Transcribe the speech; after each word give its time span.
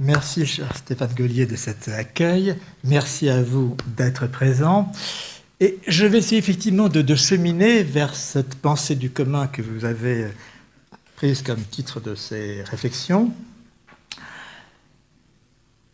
Merci, 0.00 0.46
cher 0.46 0.76
Stéphane 0.76 1.12
Gaulier, 1.12 1.44
de 1.46 1.56
cet 1.56 1.88
accueil. 1.88 2.54
Merci 2.84 3.28
à 3.28 3.42
vous 3.42 3.76
d'être 3.96 4.28
présent. 4.28 4.92
Et 5.58 5.80
je 5.88 6.06
vais 6.06 6.18
essayer 6.18 6.38
effectivement 6.38 6.88
de, 6.88 7.14
cheminer 7.16 7.82
vers 7.82 8.14
cette 8.14 8.54
pensée 8.54 8.94
du 8.94 9.10
commun 9.10 9.48
que 9.48 9.60
vous 9.60 9.84
avez 9.84 10.28
prise 11.16 11.42
comme 11.42 11.60
titre 11.62 11.98
de 11.98 12.14
ces 12.14 12.62
réflexions, 12.62 13.32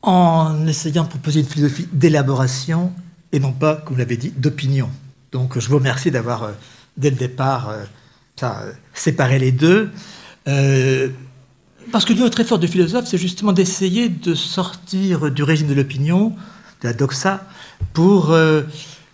en 0.02 0.66
essayant 0.66 1.04
de 1.04 1.08
proposer 1.08 1.40
une 1.40 1.46
philosophie 1.46 1.88
d'élaboration 1.90 2.92
et 3.32 3.40
non 3.40 3.52
pas, 3.52 3.76
comme 3.76 3.94
vous 3.94 4.00
l'avez 4.00 4.18
dit, 4.18 4.34
d'opinion. 4.36 4.90
Donc 5.32 5.58
je 5.58 5.66
vous 5.66 5.76
remercie 5.76 6.10
d'avoir, 6.10 6.50
dès 6.98 7.08
le 7.08 7.16
départ, 7.16 7.74
ça, 8.36 8.66
séparé 8.92 9.38
les 9.38 9.50
deux. 9.50 9.90
Euh, 10.46 11.08
parce 11.92 12.04
que 12.04 12.12
notre 12.12 12.40
effort 12.40 12.58
de 12.58 12.66
philosophe, 12.66 13.06
c'est 13.06 13.18
justement 13.18 13.52
d'essayer 13.52 14.08
de 14.08 14.34
sortir 14.34 15.30
du 15.30 15.42
régime 15.42 15.68
de 15.68 15.74
l'opinion, 15.74 16.30
de 16.82 16.88
la 16.88 16.92
doxa, 16.92 17.46
pour 17.92 18.32
euh, 18.32 18.62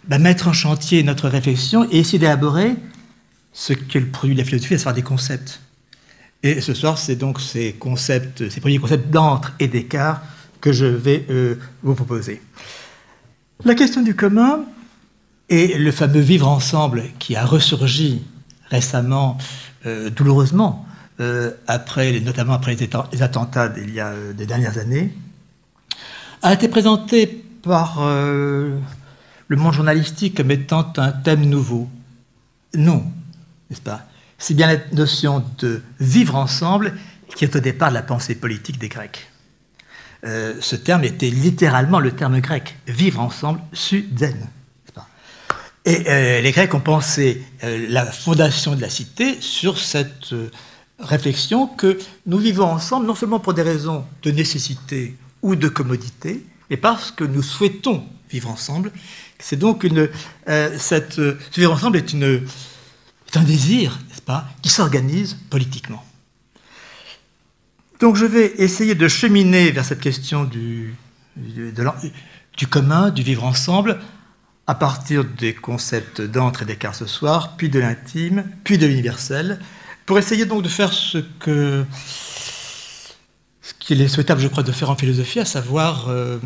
bah, 0.09 0.19
mettre 0.19 0.49
en 0.49 0.53
chantier 0.53 1.03
notre 1.03 1.29
réflexion 1.29 1.87
et 1.91 1.99
essayer 1.99 2.19
d'élaborer 2.19 2.77
ce 3.53 3.73
qu'est 3.73 4.01
le 4.01 4.09
produit 4.09 4.35
de 4.35 4.41
la 4.41 4.45
philosophie, 4.45 4.75
à 4.75 4.79
savoir 4.79 4.95
des 4.95 5.03
concepts. 5.03 5.61
Et 6.43 6.61
ce 6.61 6.73
soir, 6.73 6.99
c'est 6.99 7.17
donc 7.17 7.41
ces 7.41 7.73
concepts, 7.73 8.49
ces 8.49 8.61
premiers 8.61 8.79
concepts 8.79 9.11
d'entre 9.11 9.53
et 9.59 9.69
d'écart 9.69 10.23
que 10.61 10.73
je 10.73 10.87
vais 10.87 11.27
euh, 11.31 11.57
vous 11.83 11.95
proposer. 11.95 12.41
La 13.65 13.75
question 13.75 14.03
du 14.03 14.15
commun 14.15 14.65
et 15.51 15.77
le 15.77 15.93
fameux 15.93 16.21
vivre 16.21 16.49
ensemble 16.49 17.05
qui 17.19 17.37
a 17.37 17.45
ressurgi 17.45 18.23
récemment, 18.71 19.37
euh, 19.85 20.09
douloureusement, 20.11 20.87
euh, 21.21 21.51
après, 21.67 22.19
notamment 22.21 22.55
après 22.55 22.75
les, 22.75 23.23
attentats 23.23 23.69
d'il 23.69 23.93
y 23.93 24.01
a 24.01 24.09
euh, 24.09 24.33
des 24.33 24.47
dernières 24.47 24.79
années, 24.79 25.13
a 26.41 26.55
été 26.55 26.67
présenté 26.69 27.27
par 27.63 27.99
euh, 28.01 28.79
le 29.49 29.57
monde 29.57 29.75
journalistique 29.75 30.39
comme 30.39 30.51
étant 30.51 30.91
un 30.97 31.13
thème 31.13 31.45
nouveau. 31.45 31.91
Non, 32.75 33.05
n'est-ce 33.69 33.83
pas? 33.83 34.07
C'est 34.39 34.55
bien 34.55 34.67
la 34.67 34.79
notion 34.93 35.45
de 35.59 35.83
vivre 35.99 36.37
ensemble 36.37 36.95
qui 37.37 37.45
est 37.45 37.55
au 37.55 37.61
départ 37.61 37.91
de 37.91 37.95
la 37.95 38.03
pensée 38.03 38.35
politique 38.35 38.79
des 38.79 38.89
Grecs. 38.89 39.29
ce 40.25 40.77
terme 40.77 41.05
était 41.05 41.29
littéralement 41.29 42.01
le 42.01 42.13
terme 42.13 42.41
grec, 42.41 42.77
vivre 42.87 43.21
ensemble, 43.21 43.61
suden. 43.73 44.49
Et 45.85 46.41
les 46.43 46.53
Grecs 46.53 46.75
ont 46.75 46.81
pensé 46.81 47.43
la 47.63 48.07
fondation 48.07 48.75
de 48.75 48.81
la 48.81 48.89
cité 48.89 49.39
sur 49.41 49.79
cette 49.79 50.35
réflexion 51.01 51.67
que 51.67 51.99
nous 52.27 52.39
vivons 52.39 52.65
ensemble 52.65 53.07
non 53.07 53.15
seulement 53.15 53.41
pour 53.41 53.55
des 53.55 53.63
raisons 53.63 54.05
de 54.23 54.31
nécessité 54.31 55.17
ou 55.43 55.57
de 55.57 55.69
commodité, 55.69 56.45
mais 56.69 56.77
parce 56.77 57.11
que 57.11 57.25
nous 57.25 57.43
souhaitons 57.43 58.05
vivre 58.31 58.51
ensemble. 58.51 58.93
C'est 59.39 59.57
donc 59.57 59.85
une, 59.85 60.09
euh, 60.49 60.79
cette, 60.79 61.15
ce 61.15 61.37
vivre 61.55 61.73
ensemble 61.73 61.97
est, 61.97 62.13
une, 62.13 62.43
est 63.29 63.37
un 63.37 63.43
désir, 63.43 63.99
n'est-ce 64.09 64.23
pas, 64.23 64.47
qui 64.63 64.69
s'organise 64.69 65.37
politiquement. 65.49 66.05
Donc 68.01 68.17
je 68.17 68.25
vais 68.25 68.55
essayer 68.59 68.95
de 68.95 69.09
cheminer 69.09 69.71
vers 69.71 69.85
cette 69.85 70.01
question 70.01 70.45
du, 70.45 70.95
du 71.37 72.67
commun, 72.67 73.11
du 73.11 73.23
vivre 73.23 73.45
ensemble, 73.45 74.01
à 74.67 74.75
partir 74.75 75.25
des 75.25 75.55
concepts 75.55 76.21
d'entre 76.21 76.63
et 76.63 76.65
d'écart 76.65 76.95
ce 76.95 77.07
soir, 77.07 77.57
puis 77.57 77.69
de 77.69 77.81
l'intime, 77.81 78.45
puis 78.63 78.79
de 78.79 78.87
l'universel, 78.87 79.59
pour 80.11 80.19
essayer 80.19 80.45
donc 80.45 80.65
de 80.65 80.69
faire 80.69 80.93
ce 80.93 81.19
que 81.19 81.85
ce 83.63 83.73
qu'il 83.79 84.01
est 84.01 84.09
souhaitable, 84.09 84.41
je 84.41 84.49
crois, 84.49 84.65
de 84.65 84.73
faire 84.73 84.91
en 84.91 84.97
philosophie, 84.97 85.39
à 85.39 85.45
savoir 85.45 86.09
euh, 86.09 86.41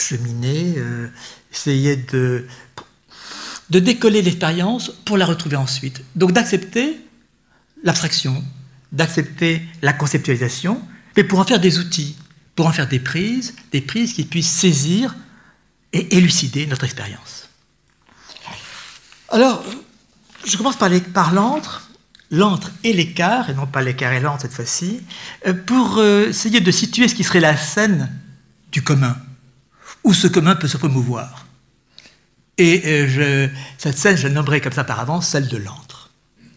cheminer, 0.00 0.74
euh, 0.76 1.08
essayer 1.52 1.94
de, 1.94 2.44
de 3.70 3.78
décoller 3.78 4.20
l'expérience 4.20 4.90
pour 5.04 5.16
la 5.16 5.26
retrouver 5.26 5.54
ensuite. 5.54 6.02
Donc 6.16 6.32
d'accepter 6.32 6.98
l'abstraction, 7.84 8.42
d'accepter 8.90 9.62
la 9.80 9.92
conceptualisation, 9.92 10.82
mais 11.16 11.22
pour 11.22 11.38
en 11.38 11.44
faire 11.44 11.60
des 11.60 11.78
outils, 11.78 12.16
pour 12.56 12.66
en 12.66 12.72
faire 12.72 12.88
des 12.88 12.98
prises, 12.98 13.54
des 13.70 13.80
prises 13.80 14.12
qui 14.12 14.24
puissent 14.24 14.50
saisir 14.50 15.14
et 15.92 16.16
élucider 16.16 16.66
notre 16.66 16.82
expérience. 16.82 17.48
Alors, 19.28 19.62
je 20.44 20.56
commence 20.56 20.76
par, 20.76 20.90
par 21.14 21.32
l'antre, 21.32 21.85
l'antre 22.30 22.70
et 22.84 22.92
l'écart, 22.92 23.50
et 23.50 23.54
non 23.54 23.66
pas 23.66 23.82
l'écart 23.82 24.12
et 24.12 24.20
l'antre 24.20 24.42
cette 24.42 24.52
fois-ci, 24.52 25.00
euh, 25.46 25.54
pour 25.54 25.98
euh, 25.98 26.28
essayer 26.28 26.60
de 26.60 26.70
situer 26.70 27.08
ce 27.08 27.14
qui 27.14 27.24
serait 27.24 27.40
la 27.40 27.56
scène 27.56 28.12
du 28.72 28.82
commun, 28.82 29.16
où 30.04 30.12
ce 30.12 30.26
commun 30.26 30.56
peut 30.56 30.68
se 30.68 30.76
promouvoir. 30.76 31.46
Et 32.58 32.82
euh, 32.86 33.08
je, 33.08 33.48
cette 33.78 33.98
scène, 33.98 34.16
je 34.16 34.28
nommerai 34.28 34.60
comme 34.60 34.72
ça 34.72 34.84
par 34.84 35.00
avance, 35.00 35.28
celle 35.28 35.48
de 35.48 35.56
l'antre. 35.56 36.10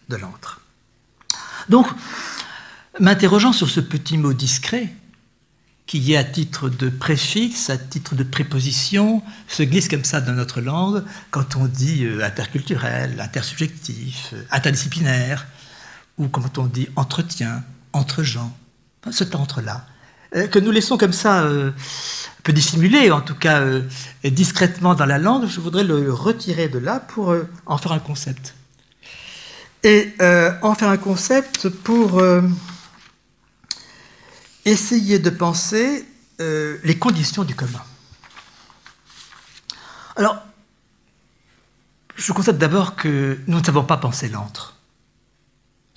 De 0.08 0.16
l'antre. 0.16 0.60
Donc, 1.68 1.86
m'interrogeant 2.98 3.52
sur 3.52 3.68
ce 3.68 3.80
petit 3.80 4.18
mot 4.18 4.32
discret, 4.32 4.92
qui 5.86 6.12
est 6.12 6.16
à 6.16 6.24
titre 6.24 6.68
de 6.68 6.88
préfixe, 6.88 7.68
à 7.68 7.76
titre 7.76 8.14
de 8.14 8.22
préposition, 8.22 9.22
se 9.48 9.62
glisse 9.62 9.88
comme 9.88 10.04
ça 10.04 10.20
dans 10.20 10.32
notre 10.32 10.60
langue 10.60 11.04
quand 11.30 11.56
on 11.56 11.66
dit 11.66 12.06
interculturel, 12.22 13.20
intersubjectif, 13.20 14.34
interdisciplinaire, 14.52 15.46
ou 16.20 16.28
comme 16.28 16.44
on 16.58 16.66
dit, 16.66 16.86
entretien, 16.96 17.64
entre 17.94 18.22
gens, 18.22 18.54
cet 19.10 19.34
entre-là, 19.34 19.86
euh, 20.36 20.46
que 20.46 20.58
nous 20.58 20.70
laissons 20.70 20.98
comme 20.98 21.14
ça 21.14 21.44
euh, 21.44 21.70
un 21.70 22.42
peu 22.42 22.52
dissimulé, 22.52 23.10
en 23.10 23.22
tout 23.22 23.34
cas 23.34 23.60
euh, 23.62 23.82
discrètement 24.22 24.94
dans 24.94 25.06
la 25.06 25.18
langue, 25.18 25.48
je 25.48 25.60
voudrais 25.60 25.82
le 25.82 26.12
retirer 26.12 26.68
de 26.68 26.78
là 26.78 27.00
pour 27.00 27.34
en 27.64 27.78
faire 27.78 27.92
un 27.92 27.98
concept. 27.98 28.54
Et 29.82 30.12
en 30.62 30.74
faire 30.74 30.90
un 30.90 30.98
concept 30.98 31.70
pour 31.70 32.22
essayer 34.66 35.18
de 35.18 35.30
penser 35.30 36.04
les 36.38 36.98
conditions 36.98 37.44
du 37.44 37.54
commun. 37.54 37.80
Alors, 40.16 40.36
je 42.14 42.32
constate 42.34 42.58
d'abord 42.58 42.94
que 42.94 43.38
nous 43.46 43.58
ne 43.58 43.64
savons 43.64 43.84
pas 43.84 43.96
penser 43.96 44.28
l'entre. 44.28 44.79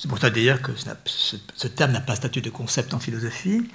C'est 0.03 0.09
pour 0.09 0.19
ça 0.19 0.29
d'ailleurs 0.29 0.61
que 0.61 0.73
ce, 1.05 1.67
terme 1.67 1.93
n'a 1.93 2.01
pas 2.01 2.17
statut 2.17 2.41
de 2.41 2.49
concept 2.49 2.93
en 2.93 2.99
philosophie, 2.99 3.71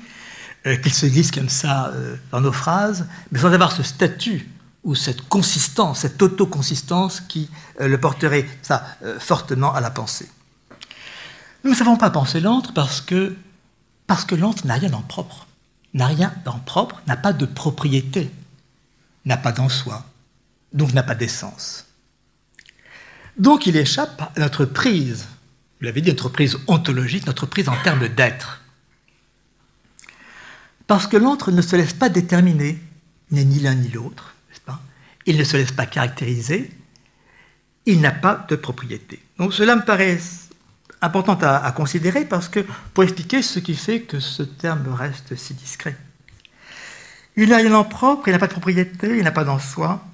euh, 0.67 0.77
qu'il 0.77 0.93
se 0.93 1.07
glisse 1.07 1.31
comme 1.31 1.49
ça 1.49 1.87
euh, 1.95 2.17
dans 2.33 2.43
nos 2.43 2.53
phrases, 2.53 3.07
mais 3.33 3.39
sans 3.39 3.51
avoir 3.51 3.73
ce 3.73 3.83
statut 3.83 4.47
ou 4.85 4.95
cette 4.95 5.23
consistance, 5.23 6.01
cette 6.01 6.21
autoconsistance 6.21 7.23
qui 7.23 7.49
euh, 7.81 7.89
le 7.89 7.99
porterait 7.99 8.47
ça 8.61 8.85
fortement 9.19 9.73
à 9.73 9.81
la 9.81 9.91
pensée. 9.91 10.29
Nous 11.65 11.71
ne 11.71 11.75
savons 11.75 11.97
pas 11.97 12.11
penser 12.11 12.41
l'antre 12.41 12.75
parce 12.75 13.01
que, 13.01 13.35
parce 14.07 14.27
que 14.27 14.35
l'antre 14.35 14.67
n'a 14.67 14.75
rien 14.75 14.93
en 14.93 15.01
propre, 15.01 15.47
n'a 15.95 16.09
rien 16.09 16.35
en 16.45 16.59
propre, 16.59 17.01
n'a 17.07 17.17
pas 17.17 17.33
de 17.33 17.47
propriété, 17.47 18.31
n'a 19.25 19.39
pas 19.39 19.53
d'en 19.53 19.71
soi, 19.71 20.05
donc 20.75 20.93
n'a 20.93 21.03
pas 21.03 21.15
d'essence. 21.15 21.87
Donc 23.39 23.65
il 23.65 23.79
échappe 23.79 24.21
à 24.21 24.39
notre 24.39 24.67
prise 24.67 25.25
vous 25.79 25.87
l'avez 25.87 26.01
dit, 26.01 26.11
notre 26.11 26.29
prise 26.29 26.59
ontologique, 26.67 27.27
notre 27.27 27.47
prise 27.47 27.69
en 27.69 27.77
termes 27.83 28.09
d'être. 28.09 28.63
Parce 30.89 31.07
que 31.07 31.17
l'autre 31.17 31.53
ne 31.53 31.63
se 31.63 31.77
laisse 31.77 31.93
pas 31.93 32.09
déterminer, 32.09 32.79
n'est 33.31 33.45
ni 33.45 33.61
l'un 33.61 33.75
ni 33.75 33.89
l'autre, 33.89 34.35
n'est-ce 34.49 34.61
pas? 34.61 34.81
Il 35.27 35.37
ne 35.37 35.45
se 35.45 35.57
laisse 35.57 35.71
pas 35.71 35.87
caractériser, 35.87 36.71
il 37.87 38.01
n'a 38.01 38.11
pas 38.11 38.45
de 38.49 38.57
propriété. 38.57 39.23
Donc 39.39 39.55
cela 39.55 39.77
me 39.77 39.85
paraît 39.85 40.19
important 41.01 41.39
à, 41.41 41.71
considérer 41.73 42.25
parce 42.25 42.49
que 42.49 42.65
pour 42.93 43.05
expliquer 43.05 43.43
ce 43.43 43.61
qui 43.61 43.77
fait 43.77 44.01
que 44.01 44.19
ce 44.19 44.43
terme 44.43 44.93
reste 44.93 45.37
si 45.37 45.55
discret. 45.55 45.97
Il 47.37 47.51
n'a 47.51 47.59
rien 47.59 47.75
en 47.75 47.85
propre, 47.85 48.27
il 48.27 48.33
n'a 48.33 48.41
pas 48.41 48.49
de 48.49 48.53
propriété, 48.53 49.17
il 49.17 49.23
n'a 49.23 49.31
pas 49.31 49.45
d'en 49.45 49.61
soi, 49.61 50.05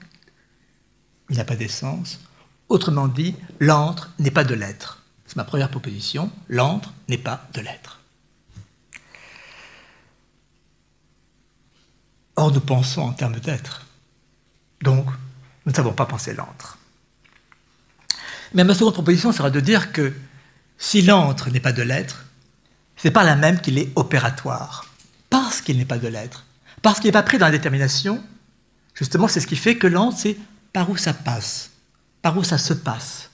il 1.31 1.38
n'a 1.38 1.44
pas 1.44 1.56
d'essence. 1.56 2.21
Autrement 2.69 3.09
dit, 3.09 3.35
l'antre 3.61 4.11
n'est 4.19 4.31
pas 4.31 4.44
de 4.44 4.55
l'être 4.55 5.04
ma 5.35 5.45
première 5.45 5.71
proposition, 5.71 6.31
l'antre 6.49 6.93
n'est 7.09 7.19
pas 7.19 7.47
de 7.55 7.61
l'être. 7.61 8.01
Or, 12.37 12.53
nous 12.53 12.61
pensons 12.61 13.03
en 13.03 13.13
termes 13.13 13.39
d'être. 13.39 13.87
Donc, 14.83 15.07
nous 15.07 15.73
ne 15.73 15.75
savons 15.75 15.93
pas 15.93 16.07
penser 16.07 16.35
l'antre. 16.35 16.79
Mais 18.53 18.65
ma 18.65 18.75
seconde 18.75 18.95
proposition 18.95 19.33
sera 19.33 19.51
de 19.51 19.61
dire 19.61 19.93
que 19.93 20.13
si 20.79 21.03
l'antre 21.03 21.51
n'est 21.51 21.61
pas 21.61 21.73
de 21.73 21.83
l'être, 21.83 22.27
c'est 22.97 23.11
pas 23.11 23.25
la 23.25 23.37
même 23.37 23.61
qu'il 23.61 23.79
est 23.79 23.91
opératoire. 23.97 24.87
Parce 25.31 25.61
qu'il 25.61 25.79
n'est 25.79 25.85
pas 25.85 25.99
de 25.99 26.09
l'être, 26.09 26.45
parce 26.83 27.01
qu'il 27.01 27.09
n'est 27.09 27.13
pas 27.13 27.23
pris 27.23 27.39
dans 27.39 27.47
la 27.47 27.53
détermination, 27.53 28.23
justement, 28.95 29.27
c'est 29.27 29.41
ce 29.41 29.47
qui 29.47 29.57
fait 29.57 29.77
que 29.77 29.87
l'antre, 29.87 30.19
c'est 30.19 30.37
par 30.73 30.91
où 30.91 30.97
ça 30.97 31.15
passe, 31.15 31.71
par 32.23 32.37
où 32.37 32.45
ça 32.45 32.59
se 32.59 32.73
passe 32.73 33.31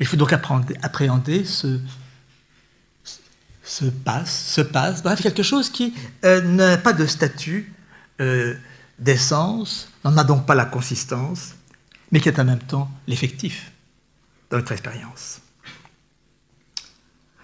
il 0.00 0.06
faut 0.06 0.16
donc 0.16 0.32
appréhender 0.32 1.44
ce, 1.44 1.80
se 3.68 3.84
passe, 3.84 4.46
se 4.54 4.60
passe, 4.60 5.02
bref, 5.02 5.20
quelque 5.20 5.42
chose 5.42 5.70
qui 5.70 5.94
euh, 6.24 6.40
n'a 6.40 6.78
pas 6.78 6.92
de 6.92 7.06
statut 7.06 7.72
euh, 8.20 8.54
d'essence, 8.98 9.92
n'en 10.04 10.16
a 10.16 10.24
donc 10.24 10.46
pas 10.46 10.54
la 10.54 10.64
consistance, 10.64 11.54
mais 12.10 12.20
qui 12.20 12.28
est 12.28 12.40
en 12.40 12.44
même 12.44 12.60
temps 12.60 12.90
l'effectif 13.06 13.70
dans 14.50 14.56
notre 14.56 14.72
expérience. 14.72 15.40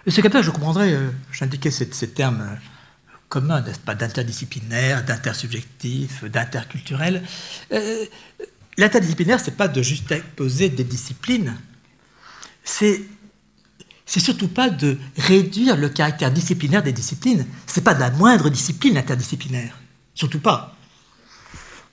Et 0.07 0.11
ça 0.11 0.23
que 0.23 0.43
je 0.43 0.51
comprendrais, 0.51 0.93
euh, 0.93 1.11
j'indiquais 1.31 1.71
ces, 1.71 1.93
ces, 1.93 2.11
termes 2.11 2.41
euh, 2.41 2.57
communs, 3.29 3.61
n'est-ce 3.61 3.79
pas, 3.79 3.95
d'interdisciplinaire, 3.95 5.05
d'intersubjectif, 5.05 6.25
d'interculturel. 6.25 7.23
L'interdisciplinaire, 8.77 9.41
ce 9.41 9.51
n'est 9.51 9.57
pas 9.57 9.69
de 9.69 9.83
juste 9.83 10.15
poser 10.37 10.69
des 10.69 10.85
disciplines, 10.85 11.55
c'est 12.65 13.03
c'est 14.07 14.21
surtout 14.21 14.49
pas 14.49 14.69
de 14.69 14.99
réduire 15.17 15.77
le 15.77 15.89
caractère 15.89 16.31
disciplinaire 16.31 16.83
des 16.83 16.93
disciplines. 16.93 17.47
Ce 17.67 17.81
n'est 17.81 17.85
pas 17.85 17.95
de 17.95 18.01
la 18.01 18.11
moindre 18.11 18.51
discipline 18.51 18.99
interdisciplinaire. 18.99 19.79
Surtout 20.15 20.41
pas. 20.41 20.77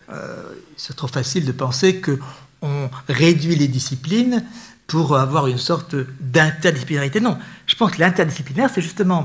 Euh, 0.09 0.44
c'est 0.75 0.95
trop 0.95 1.07
facile 1.07 1.45
de 1.45 1.53
penser 1.53 2.01
qu'on 2.01 2.89
réduit 3.07 3.56
les 3.56 3.69
disciplines 3.69 4.45
pour 4.88 5.18
avoir 5.18 5.47
une 5.47 5.57
sorte 5.57 5.95
d'interdisciplinarité. 6.19 7.21
Non, 7.21 7.38
je 7.65 7.75
pense 7.75 7.91
que 7.91 8.00
l'interdisciplinaire, 8.00 8.69
c'est 8.74 8.81
justement 8.81 9.24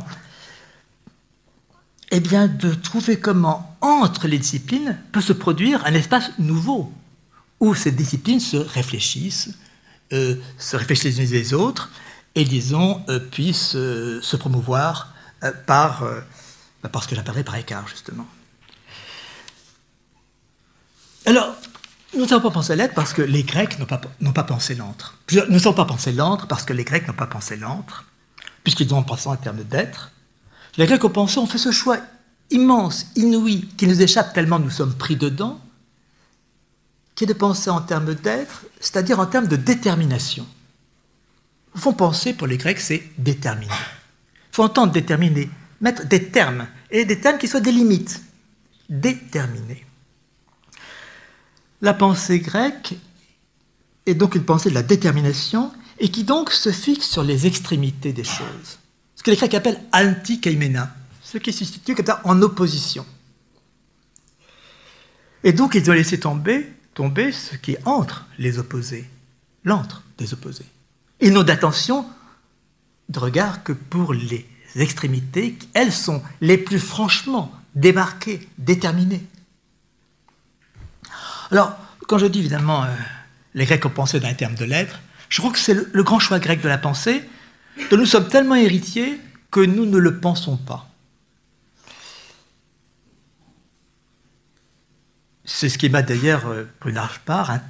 eh 2.13 2.21
bien, 2.21 2.47
de 2.47 2.73
trouver 2.73 3.19
comment, 3.19 3.77
entre 3.81 4.29
les 4.29 4.39
disciplines, 4.39 4.97
peut 5.11 5.21
se 5.21 5.33
produire 5.33 5.85
un 5.87 5.95
espace 5.95 6.31
nouveau, 6.39 6.93
où 7.59 7.75
ces 7.75 7.91
disciplines 7.91 8.39
se 8.39 8.57
réfléchissent, 8.57 9.51
se 10.11 10.77
réfléchissent 10.77 11.19
les 11.19 11.25
unes 11.25 11.31
les 11.31 11.55
autres, 11.55 11.91
et 12.37 12.45
disons, 12.45 13.03
euh, 13.09 13.19
puissent 13.19 13.75
euh, 13.75 14.21
se 14.23 14.37
promouvoir 14.37 15.15
euh, 15.43 15.51
par, 15.67 16.05
bah, 16.83 16.89
par 16.91 17.03
ce 17.03 17.09
que 17.09 17.17
j'appellerais 17.17 17.43
par 17.43 17.57
écart, 17.57 17.89
justement. 17.89 18.27
Alors, 21.25 21.57
nous 22.15 22.23
ne 22.23 22.29
savons 22.29 22.43
pas 22.43 22.51
penser 22.51 22.77
l'être 22.77 22.95
parce 22.95 23.13
que 23.13 23.23
les 23.23 23.43
Grecs 23.43 23.79
n'ont 23.79 23.87
pas, 24.33 24.43
pensé 24.45 24.75
l'antre. 24.75 25.19
Nous 25.33 25.47
ne 25.49 25.59
savons 25.59 25.75
pas 25.75 25.87
penser 25.87 26.13
l'antre 26.13 26.47
parce 26.47 26.65
que 26.65 26.73
les 26.73 26.85
Grecs 26.85 27.09
n'ont 27.09 27.15
pas 27.15 27.27
pensé 27.27 27.57
l'antre, 27.57 28.05
puisqu'ils 28.63 28.95
ont 28.95 29.03
pensé 29.03 29.29
en 29.29 29.37
termes 29.37 29.65
d'être. 29.65 30.13
Les 30.77 30.87
Grecs 30.87 31.03
ont 31.05 31.11
pensé, 31.11 31.39
ont 31.39 31.47
fait 31.47 31.59
ce 31.59 31.73
choix 31.73 31.99
immense, 32.51 33.07
inouï, 33.17 33.67
qui 33.77 33.89
nous 33.89 34.01
échappe 34.01 34.33
tellement 34.35 34.59
nous 34.59 34.71
sommes 34.71 34.95
pris 34.95 35.17
dedans, 35.17 35.59
qui 37.17 37.25
est 37.25 37.27
de 37.27 37.33
penser 37.33 37.71
en 37.71 37.81
termes 37.81 38.15
d'être, 38.15 38.67
c'est-à-dire 38.79 39.19
en 39.19 39.27
termes 39.27 39.49
de 39.49 39.57
détermination. 39.57 40.47
Au 41.75 41.79
fond, 41.79 41.95
penser 41.95 42.35
pour 42.35 42.47
les 42.47 42.59
Grecs, 42.59 42.79
c'est 42.79 43.03
déterminer. 43.19 43.73
Il 43.73 44.57
faut 44.57 44.63
entendre 44.63 44.93
déterminer, 44.93 45.51
mettre 45.81 46.07
des 46.07 46.29
termes, 46.31 46.69
et 46.91 47.05
des 47.05 47.19
termes 47.19 47.39
qui 47.39 47.49
soient 47.49 47.61
des 47.61 47.73
limites. 47.73 48.23
Déterminer. 48.89 49.85
La 51.81 51.95
pensée 51.95 52.39
grecque 52.39 52.95
est 54.05 54.15
donc 54.15 54.35
une 54.35 54.45
pensée 54.45 54.71
de 54.71 54.75
la 54.75 54.83
détermination 54.83 55.73
et 55.99 56.11
qui 56.11 56.25
donc 56.25 56.53
se 56.53 56.71
fixe 56.71 57.09
sur 57.09 57.23
les 57.23 57.47
extrémités 57.47 58.13
des 58.13 58.25
choses. 58.25 58.79
Ce 59.15 59.23
que 59.23 59.31
les 59.31 59.37
Grecs 59.37 59.55
appellent 59.55 59.83
antikaimena, 59.93 60.95
ce 61.23 61.39
qui 61.39 61.53
se 61.53 61.65
situe 61.65 61.95
comme 61.95 62.07
ça 62.07 62.21
en 62.25 62.41
opposition. 62.43 63.05
Et 65.43 65.53
donc 65.53 65.75
ils 65.75 65.91
ont 65.91 65.95
laissé 65.95 66.21
tomber, 66.21 66.76
tomber 66.97 67.31
ce 67.31 67.55
qui 67.57 67.73
est 67.73 67.87
entre 67.87 68.27
les 68.39 68.59
opposés, 68.59 69.09
l'entre 69.65 70.03
des 70.19 70.33
opposés. 70.33 70.65
Ils 71.21 71.33
n'ont 71.33 71.43
d'attention 71.43 72.07
de 73.11 73.19
regard 73.19 73.63
que 73.63 73.73
pour 73.73 74.15
les 74.15 74.49
extrémités, 74.75 75.57
elles 75.75 75.93
sont 75.93 76.23
les 76.41 76.57
plus 76.59 76.81
franchement 76.81 77.53
démarquées, 77.75 78.49
déterminées. 78.59 79.25
Alors, 81.51 81.77
quand 82.09 82.19
je 82.19 82.27
dis 82.27 82.41
évidemment 82.41 82.85
euh, 82.85 82.89
les 83.55 83.67
Grecs 83.67 83.85
ont 83.85 83.91
pensé 83.91 84.19
dans 84.19 84.29
les 84.29 84.35
termes 84.35 84.55
de 84.55 84.65
l'être, 84.65 85.01
je 85.29 85.41
crois 85.41 85.53
que 85.53 85.59
c'est 85.59 85.75
le, 85.75 85.89
le, 85.93 86.03
grand 86.03 86.19
choix 86.19 86.39
grec 86.39 86.63
de 86.63 86.69
la 86.69 86.79
pensée, 86.79 87.23
dont 87.91 87.99
nous 87.99 88.07
sommes 88.07 88.29
tellement 88.29 88.55
héritiers 88.55 89.21
que 89.51 89.61
nous 89.61 89.85
ne 89.85 89.99
le 89.99 90.19
pensons 90.19 90.57
pas. 90.57 90.89
C'est 95.47 95.69
ce 95.69 95.79
qui 95.79 95.89
m'a 95.89 96.03
d'ailleurs, 96.03 96.47
euh, 96.49 96.65
pour 96.81 96.91
une 96.91 96.97
large 96.97 97.21
part, 97.21 97.51
hein, 97.51 97.63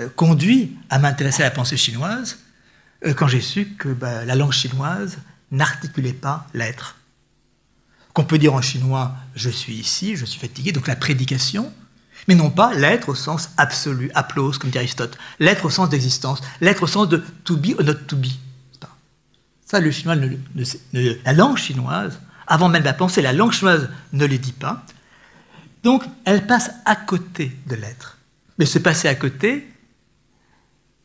euh, 0.00 0.08
conduit 0.14 0.76
à 0.90 0.98
m'intéresser 0.98 1.42
à 1.42 1.46
la 1.46 1.50
pensée 1.50 1.78
chinoise, 1.78 2.38
euh, 3.06 3.14
quand 3.14 3.26
j'ai 3.26 3.40
su 3.40 3.66
que 3.78 3.88
bah, 3.88 4.24
la 4.24 4.34
langue 4.34 4.52
chinoise 4.52 5.18
n'articulait 5.50 6.12
pas 6.12 6.46
l'être. 6.52 6.96
Qu'on 8.12 8.24
peut 8.24 8.38
dire 8.38 8.54
en 8.54 8.62
chinois 8.62 9.16
je 9.34 9.50
suis 9.50 9.74
ici, 9.74 10.14
je 10.14 10.24
suis 10.24 10.38
fatigué, 10.38 10.72
donc 10.72 10.86
la 10.86 10.94
prédication, 10.94 11.72
mais 12.28 12.34
non 12.34 12.50
pas 12.50 12.74
l'être 12.74 13.08
au 13.08 13.14
sens 13.14 13.50
absolu, 13.56 14.10
applause, 14.14 14.58
comme 14.58 14.70
dit 14.70 14.78
Aristote, 14.78 15.18
l'être 15.40 15.64
au 15.64 15.70
sens 15.70 15.88
d'existence, 15.88 16.40
l'être 16.60 16.82
au 16.82 16.86
sens 16.86 17.08
de 17.08 17.24
to 17.44 17.56
be 17.56 17.74
or 17.78 17.84
not 17.84 17.94
to 17.94 18.16
be. 18.16 18.28
Ça, 19.66 19.80
le 19.80 19.90
chinois 19.90 20.14
ne, 20.14 20.36
la 21.24 21.32
langue 21.32 21.56
chinoise, 21.56 22.20
avant 22.46 22.68
même 22.68 22.84
la 22.84 22.92
pensée, 22.92 23.22
la 23.22 23.32
langue 23.32 23.52
chinoise 23.52 23.88
ne 24.12 24.26
le 24.26 24.38
dit 24.38 24.52
pas. 24.52 24.84
Donc, 25.84 26.02
elle 26.24 26.46
passe 26.46 26.70
à 26.86 26.96
côté 26.96 27.56
de 27.66 27.76
l'être. 27.76 28.18
Mais 28.58 28.66
se 28.66 28.78
passer 28.78 29.06
à 29.06 29.14
côté 29.14 29.68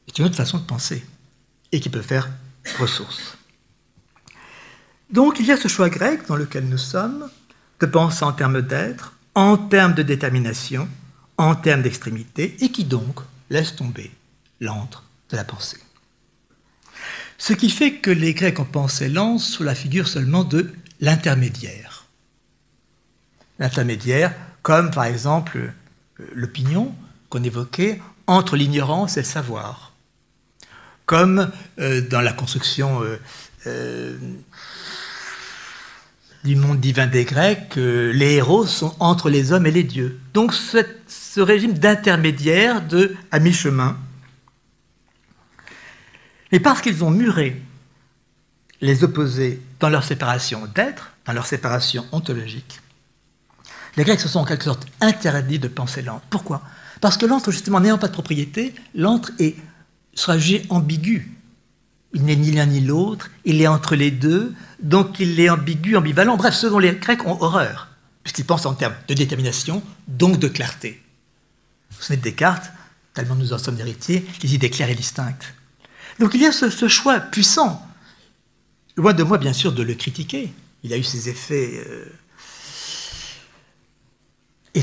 est 0.07 0.17
une 0.17 0.25
autre 0.25 0.35
façon 0.35 0.57
de 0.57 0.63
penser 0.63 1.05
et 1.71 1.79
qui 1.79 1.89
peut 1.89 2.01
faire 2.01 2.29
ressource. 2.79 3.37
Donc 5.09 5.39
il 5.39 5.45
y 5.47 5.51
a 5.51 5.57
ce 5.57 5.67
choix 5.67 5.89
grec 5.89 6.27
dans 6.27 6.35
lequel 6.35 6.65
nous 6.65 6.77
sommes, 6.77 7.29
de 7.79 7.85
penser 7.85 8.23
en 8.23 8.33
termes 8.33 8.61
d'être, 8.61 9.17
en 9.33 9.57
termes 9.57 9.95
de 9.95 10.03
détermination, 10.03 10.87
en 11.37 11.55
termes 11.55 11.81
d'extrémité, 11.81 12.55
et 12.59 12.71
qui 12.71 12.83
donc 12.83 13.19
laisse 13.49 13.75
tomber 13.75 14.11
l'antre 14.59 15.03
de 15.29 15.35
la 15.35 15.43
pensée. 15.43 15.79
Ce 17.37 17.53
qui 17.53 17.69
fait 17.69 17.95
que 17.95 18.11
les 18.11 18.33
Grecs 18.33 18.59
ont 18.59 18.65
pensé 18.65 19.09
l'antre 19.09 19.43
sous 19.43 19.63
la 19.63 19.73
figure 19.73 20.07
seulement 20.07 20.43
de 20.43 20.71
l'intermédiaire. 20.99 22.05
L'intermédiaire, 23.57 24.35
comme 24.61 24.91
par 24.91 25.05
exemple 25.05 25.73
l'opinion 26.33 26.93
qu'on 27.29 27.43
évoquait 27.43 28.01
entre 28.27 28.55
l'ignorance 28.55 29.17
et 29.17 29.21
le 29.21 29.25
savoir 29.25 29.89
comme 31.09 31.49
euh, 31.79 32.01
dans 32.07 32.21
la 32.21 32.31
construction 32.31 33.01
euh, 33.01 33.19
euh, 33.65 34.15
du 36.43 36.55
monde 36.55 36.79
divin 36.79 37.07
des 37.07 37.25
Grecs, 37.25 37.75
les 37.77 38.35
héros 38.35 38.67
sont 38.67 38.95
entre 38.99 39.31
les 39.31 39.51
hommes 39.51 39.65
et 39.65 39.71
les 39.71 39.83
dieux. 39.83 40.19
Donc 40.35 40.53
ce 40.53 41.41
régime 41.41 41.73
d'intermédiaire 41.73 42.85
de 42.85 43.15
à 43.31 43.39
mi-chemin. 43.39 43.97
Mais 46.51 46.59
parce 46.59 46.79
qu'ils 46.79 47.03
ont 47.03 47.09
muré 47.09 47.59
les 48.79 49.03
opposés 49.03 49.59
dans 49.79 49.89
leur 49.89 50.03
séparation 50.03 50.67
d'être, 50.75 51.13
dans 51.25 51.33
leur 51.33 51.47
séparation 51.47 52.05
ontologique, 52.11 52.81
les 53.97 54.03
Grecs 54.03 54.19
se 54.19 54.27
sont 54.27 54.39
en 54.39 54.45
quelque 54.45 54.63
sorte 54.63 54.85
interdits 55.01 55.59
de 55.59 55.67
penser 55.67 56.01
l'antre. 56.01 56.25
Pourquoi? 56.29 56.61
Parce 57.01 57.17
que 57.17 57.25
l'antre, 57.25 57.51
justement, 57.51 57.79
n'ayant 57.79 57.97
pas 57.97 58.07
de 58.07 58.13
propriété, 58.13 58.73
l'antre 58.93 59.31
sera 60.13 60.37
jugé 60.37 60.65
ambigu. 60.69 61.35
Il 62.13 62.23
n'est 62.23 62.35
ni 62.35 62.51
l'un 62.51 62.65
ni 62.65 62.81
l'autre, 62.81 63.29
il 63.45 63.61
est 63.61 63.67
entre 63.67 63.95
les 63.95 64.11
deux, 64.11 64.53
donc 64.81 65.19
il 65.19 65.39
est 65.39 65.49
ambigu, 65.49 65.95
ambivalent. 65.95 66.37
Bref, 66.37 66.55
ce 66.55 66.67
dont 66.67 66.79
les 66.79 66.93
Grecs 66.93 67.25
ont 67.25 67.39
horreur, 67.41 67.89
puisqu'ils 68.23 68.45
pensent 68.45 68.65
en 68.65 68.73
termes 68.73 68.95
de 69.07 69.13
détermination, 69.13 69.83
donc 70.07 70.39
de 70.39 70.47
clarté. 70.47 71.03
Vous 71.91 72.15
de 72.15 72.21
Descartes, 72.21 72.71
tellement 73.13 73.35
nous 73.35 73.53
en 73.53 73.57
sommes 73.57 73.79
héritiers, 73.79 74.25
les 74.41 74.55
idées 74.55 74.69
claires 74.69 74.89
et 74.89 74.95
distinctes. 74.95 75.53
Donc 76.19 76.33
il 76.33 76.41
y 76.41 76.45
a 76.45 76.51
ce, 76.51 76.87
choix 76.87 77.19
puissant. 77.19 77.85
Loin 78.95 79.13
de 79.13 79.23
moi, 79.23 79.37
bien 79.37 79.53
sûr, 79.53 79.71
de 79.71 79.83
le 79.83 79.93
critiquer. 79.93 80.51
Il 80.83 80.93
a 80.93 80.97
eu 80.97 81.03
ses 81.03 81.29
effets 81.29 81.83
euh, 81.87 82.05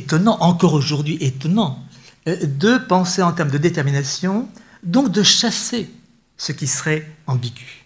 étonnants, 0.06 0.38
encore 0.40 0.74
aujourd'hui 0.74 1.18
étonnants, 1.20 1.84
euh, 2.28 2.36
de 2.46 2.78
penser 2.78 3.22
en 3.22 3.32
termes 3.32 3.50
de 3.50 3.58
détermination, 3.58 4.48
donc 4.84 5.10
de 5.10 5.22
chasser 5.22 5.90
ce 6.36 6.52
qui 6.52 6.68
serait 6.68 7.10
ambigu. 7.26 7.84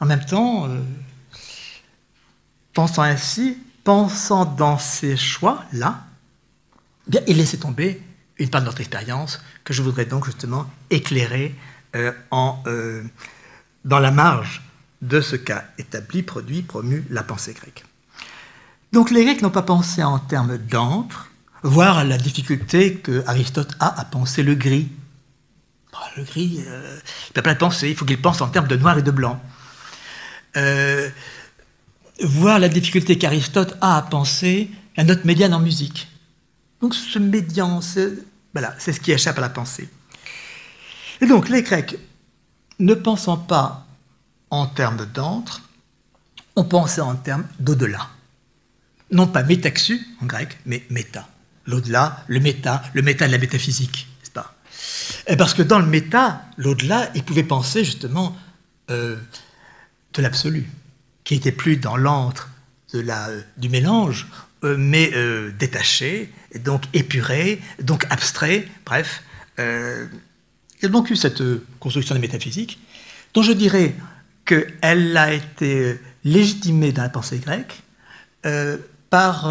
En 0.00 0.06
même 0.06 0.24
temps, 0.24 0.66
euh, 0.66 0.80
pensant 2.72 3.02
ainsi, 3.02 3.58
pensant 3.84 4.46
dans 4.46 4.78
ces 4.78 5.18
choix-là, 5.18 6.04
eh 7.12 7.30
et 7.30 7.34
laisser 7.34 7.58
tomber 7.58 8.00
une 8.38 8.48
part 8.48 8.62
de 8.62 8.66
notre 8.66 8.80
expérience 8.80 9.42
que 9.64 9.74
je 9.74 9.82
voudrais 9.82 10.06
donc 10.06 10.24
justement 10.24 10.66
éclairer 10.88 11.54
euh, 11.94 12.12
en, 12.30 12.62
dans 13.84 13.98
la 13.98 14.10
marge 14.10 14.62
de 15.02 15.20
ce 15.20 15.36
qu'a 15.36 15.64
établi, 15.76 16.22
produit, 16.22 16.62
promu 16.62 17.04
la 17.10 17.22
pensée 17.22 17.52
grecque. 17.52 17.84
Donc 18.94 19.10
les 19.10 19.24
Grecs 19.24 19.42
n'ont 19.42 19.50
pas 19.50 19.62
pensé 19.62 20.04
en 20.04 20.20
termes 20.20 20.56
d'antre, 20.56 21.28
voir 21.64 22.04
la 22.04 22.16
difficulté 22.16 22.94
que 22.94 23.24
Aristote 23.26 23.74
a 23.80 24.00
à 24.00 24.04
penser 24.04 24.44
le 24.44 24.54
gris. 24.54 24.88
Bah, 25.92 25.98
le 26.16 26.22
gris, 26.22 26.62
euh, 26.68 27.00
il 27.28 27.32
peut 27.32 27.42
pas 27.42 27.54
le 27.54 27.58
penser, 27.58 27.90
il 27.90 27.96
faut 27.96 28.04
qu'il 28.04 28.22
pense 28.22 28.40
en 28.40 28.46
termes 28.46 28.68
de 28.68 28.76
noir 28.76 28.96
et 28.96 29.02
de 29.02 29.10
blanc. 29.10 29.42
voir 32.22 32.60
la 32.60 32.68
difficulté 32.68 33.18
qu'Aristote 33.18 33.76
a 33.80 33.96
à 33.96 34.02
penser 34.02 34.70
la 34.96 35.02
note 35.02 35.24
médiane 35.24 35.54
en 35.54 35.60
musique. 35.60 36.06
Donc 36.80 36.94
ce 36.94 37.18
médian, 37.18 37.80
c'est 37.80 38.92
ce 38.92 39.00
qui 39.00 39.10
échappe 39.10 39.38
à 39.38 39.40
la 39.40 39.48
pensée. 39.48 39.88
Et 41.20 41.26
donc 41.26 41.48
les 41.48 41.62
Grecs, 41.62 41.98
ne 42.78 42.94
pensant 42.94 43.38
pas 43.38 43.86
en 44.50 44.66
termes 44.66 45.04
d'antre, 45.12 45.62
ont 46.54 46.64
pensé 46.64 47.00
en 47.00 47.16
termes 47.16 47.46
d'au-delà. 47.58 48.08
Non 49.14 49.28
pas 49.28 49.44
métaxu 49.44 50.04
en 50.20 50.26
grec, 50.26 50.58
mais 50.66 50.82
méta. 50.90 51.28
L'au-delà, 51.66 52.24
le 52.26 52.40
méta, 52.40 52.82
le 52.94 53.00
méta 53.00 53.28
de 53.28 53.32
la 53.32 53.38
métaphysique, 53.38 54.08
n'est-ce 54.18 54.32
pas? 54.32 54.56
Parce 55.38 55.54
que 55.54 55.62
dans 55.62 55.78
le 55.78 55.86
méta, 55.86 56.42
l'au-delà, 56.58 57.10
ils 57.14 57.22
pouvaient 57.22 57.44
penser 57.44 57.84
justement 57.84 58.36
euh, 58.90 59.16
de 60.14 60.20
l'absolu, 60.20 60.68
qui 61.22 61.34
n'était 61.34 61.52
plus 61.52 61.76
dans 61.76 61.96
l'antre 61.96 62.50
euh, 62.96 63.40
du 63.56 63.68
mélange, 63.68 64.26
euh, 64.64 64.76
mais 64.76 65.12
détaché, 65.60 66.32
donc 66.56 66.82
épuré, 66.92 67.60
donc 67.80 68.06
abstrait, 68.10 68.66
bref. 68.84 69.22
il 69.58 70.08
y 70.82 70.86
a 70.86 70.88
donc 70.88 71.08
eu 71.10 71.16
cette 71.16 71.42
construction 71.78 72.16
de 72.16 72.20
métaphysique, 72.20 72.80
dont 73.32 73.42
je 73.42 73.52
dirais 73.52 73.94
qu'elle 74.44 75.16
a 75.16 75.32
été 75.32 76.00
légitimée 76.24 76.90
dans 76.90 77.02
la 77.02 77.10
pensée 77.10 77.38
grecque 77.38 77.80
par 79.14 79.46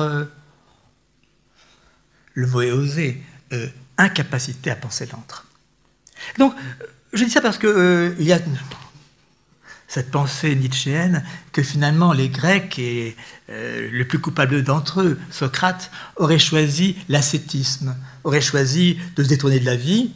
le 2.33 2.47
mot 2.47 2.61
est 2.61 2.71
osé, 2.71 3.21
euh, 3.51 3.67
incapacité 3.97 4.71
à 4.71 4.75
penser 4.75 5.07
l'antre. 5.11 5.45
Donc, 6.37 6.53
je 7.13 7.23
dis 7.23 7.29
ça 7.29 7.41
parce 7.41 7.57
qu'il 7.57 7.69
euh, 7.69 8.15
y 8.19 8.33
a 8.33 8.39
cette 9.87 10.09
pensée 10.09 10.55
nietzschéenne 10.55 11.23
que 11.51 11.61
finalement 11.61 12.13
les 12.13 12.29
Grecs, 12.29 12.79
et 12.79 13.15
euh, 13.49 13.89
le 13.91 14.07
plus 14.07 14.19
coupable 14.19 14.63
d'entre 14.63 15.01
eux, 15.01 15.19
Socrate, 15.29 15.91
auraient 16.15 16.39
choisi 16.39 16.97
l'ascétisme, 17.09 17.95
auraient 18.23 18.41
choisi 18.41 18.97
de 19.15 19.23
se 19.23 19.29
détourner 19.29 19.59
de 19.59 19.65
la 19.65 19.75
vie 19.75 20.11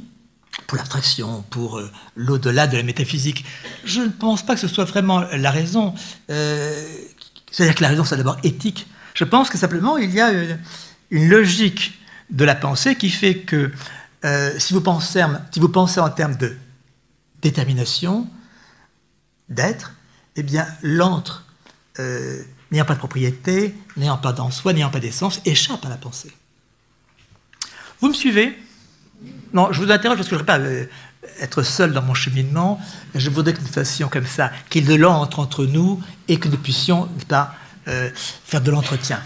pour 0.66 0.77
l'abstraction, 0.77 1.44
pour 1.51 1.80
l'au-delà 2.16 2.66
de 2.66 2.77
la 2.77 2.84
métaphysique. 2.84 3.46
Je 3.86 4.01
ne 4.01 4.10
pense 4.10 4.44
pas 4.44 4.56
que 4.56 4.62
ce 4.62 4.68
soit 4.68 4.86
vraiment 4.86 5.22
la 5.34 5.51
raison. 5.51 5.94
C'est-à-dire 6.27 7.75
que 7.75 7.84
la 7.84 7.89
raison, 7.89 8.04
c'est 8.04 8.18
d'abord 8.18 8.38
éthique. 8.44 8.88
Je 9.17 9.24
pense 9.24 9.50
que 9.50 9.57
simplement, 9.57 9.97
il 9.97 10.12
y 10.12 10.21
a 10.21 10.31
une 11.09 11.27
logique 11.27 12.00
de 12.29 12.45
la 12.45 12.53
pensée 12.53 12.95
qui 12.95 13.09
fait 13.09 13.39
que 13.39 13.71
euh, 14.24 14.59
si, 14.59 14.74
vous 14.74 14.81
pensez, 14.81 15.24
en 15.24 16.09
termes 16.12 16.36
de 16.36 16.55
détermination, 17.41 18.27
d'être, 19.50 19.95
eh 20.36 20.43
bien 20.43 20.67
l'antre, 20.83 21.45
euh, 21.97 22.43
n'ayant 22.69 22.86
pas 22.86 22.93
de 22.93 23.00
propriété, 23.00 23.74
n'ayant 23.95 24.19
pas 24.19 24.33
d'en 24.33 24.51
soi, 24.51 24.71
n'ayant 24.74 24.91
pas 24.91 25.00
d'essence, 25.00 25.41
échappe 25.45 25.83
à 25.83 25.89
la 25.89 25.97
pensée. 25.97 26.31
Vous 28.00 28.09
me 28.09 28.13
suivez? 28.13 28.55
Non, 29.51 29.71
je 29.71 29.81
vous 29.81 29.91
interroge 29.91 30.17
parce 30.17 30.29
que 30.29 30.36
je 30.36 30.41
ne 30.41 30.45
voudrais 30.45 30.59
pas 30.59 30.63
euh, 30.63 30.86
être 31.39 31.63
seul 31.63 31.91
dans 31.91 32.03
mon 32.03 32.13
cheminement. 32.13 32.79
Je 33.15 33.31
voudrais 33.31 33.53
que 33.53 33.62
nous 33.62 33.67
fassions 33.67 34.09
comme 34.09 34.27
ça, 34.27 34.51
qu'il 34.69 34.83
y 34.83 34.93
ait 34.93 34.95
de 34.95 35.01
l'antre 35.01 35.39
entre 35.39 35.65
nous 35.65 36.03
et 36.27 36.38
que 36.38 36.50
nous 36.50 36.57
puissions 36.57 37.09
pas, 37.27 37.55
faire 38.46 38.62
de 38.62 38.72
l'entretien. 38.72 39.22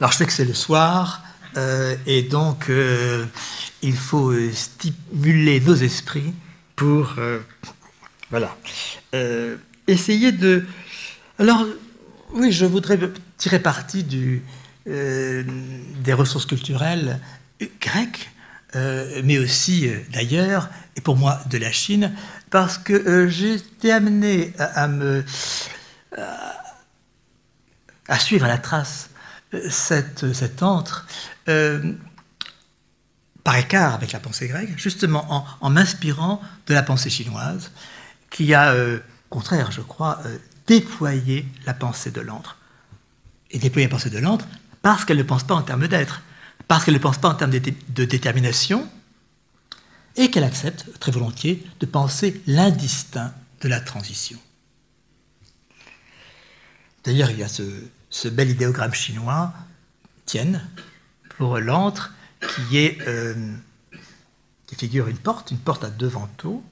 Alors 0.00 0.12
je 0.12 0.18
sais 0.18 0.26
que 0.26 0.32
c'est 0.32 0.44
le 0.44 0.54
soir, 0.54 1.24
euh, 1.56 1.96
et 2.06 2.22
donc 2.22 2.70
euh, 2.70 3.24
il 3.82 3.96
faut 3.96 4.30
euh, 4.30 4.52
stimuler 4.52 5.60
nos 5.60 5.74
esprits 5.74 6.32
pour 6.76 7.16
voilà, 8.30 8.56
essayer 9.88 10.30
de... 10.30 10.64
Alors 11.40 11.66
oui, 12.34 12.52
je 12.52 12.66
voudrais 12.66 12.96
tirer 13.36 13.58
parti 13.58 14.04
du, 14.04 14.44
des 14.86 16.12
ressources 16.12 16.46
culturelles 16.46 17.18
grecques, 17.80 18.30
mais 19.24 19.38
aussi 19.38 19.90
d'ailleurs, 20.12 20.68
et 20.94 21.00
pour 21.00 21.16
moi 21.16 21.40
de 21.50 21.58
la 21.58 21.72
Chine, 21.72 22.12
parce 22.50 22.78
que 22.78 23.28
été 23.56 23.90
amené 23.90 24.52
à, 24.58 24.86
me... 24.86 25.24
à 28.08 28.18
suivre 28.18 28.46
la 28.46 28.58
trace 28.58 29.10
cette, 29.70 30.32
cet 30.32 30.62
antre 30.62 31.06
euh, 31.48 31.92
par 33.44 33.56
écart 33.56 33.94
avec 33.94 34.12
la 34.12 34.20
pensée 34.20 34.48
grecque, 34.48 34.76
justement 34.76 35.46
en, 35.60 35.70
m'inspirant 35.70 36.40
de 36.66 36.74
la 36.74 36.82
pensée 36.82 37.10
chinoise, 37.10 37.70
qui 38.30 38.52
a, 38.52 38.72
euh, 38.72 38.98
au 39.30 39.34
contraire, 39.34 39.70
je 39.72 39.80
crois, 39.80 40.20
euh, 40.26 40.38
déployé 40.66 41.46
la 41.64 41.72
pensée 41.72 42.10
de 42.10 42.20
l'antre. 42.20 42.56
Et 43.50 43.58
déployé 43.58 43.86
la 43.86 43.90
pensée 43.90 44.10
de 44.10 44.18
l'antre 44.18 44.46
parce 44.82 45.04
qu'elle 45.04 45.16
ne 45.16 45.22
pense 45.22 45.44
pas 45.44 45.54
en 45.54 45.62
termes 45.62 45.88
d'être, 45.88 46.22
parce 46.66 46.84
qu'elle 46.84 46.94
ne 46.94 46.98
pense 46.98 47.18
pas 47.18 47.28
en 47.28 47.34
termes 47.34 47.50
de 47.50 48.04
détermination, 48.04 48.88
et 50.16 50.30
qu'elle 50.30 50.44
accepte 50.44 50.86
très 51.00 51.12
volontiers 51.12 51.66
de 51.80 51.86
penser 51.86 52.42
l'indistinct 52.46 53.32
de 53.62 53.68
la 53.68 53.80
transition. 53.80 54.38
D'ailleurs, 57.04 57.30
il 57.30 57.38
y 57.38 57.42
a 57.42 57.48
ce, 57.48 58.28
bel 58.28 58.50
idéogramme 58.50 58.94
chinois, 58.94 59.52
tienne 60.26 60.66
pour 61.38 61.58
l'antre, 61.58 62.12
qui, 62.40 62.98
euh, 63.06 63.34
figure 64.76 65.08
une 65.08 65.16
porte, 65.16 65.50
une 65.50 65.58
porte 65.58 65.84
à 65.84 65.90
deux 65.90 66.08
vantaux, 66.08 66.62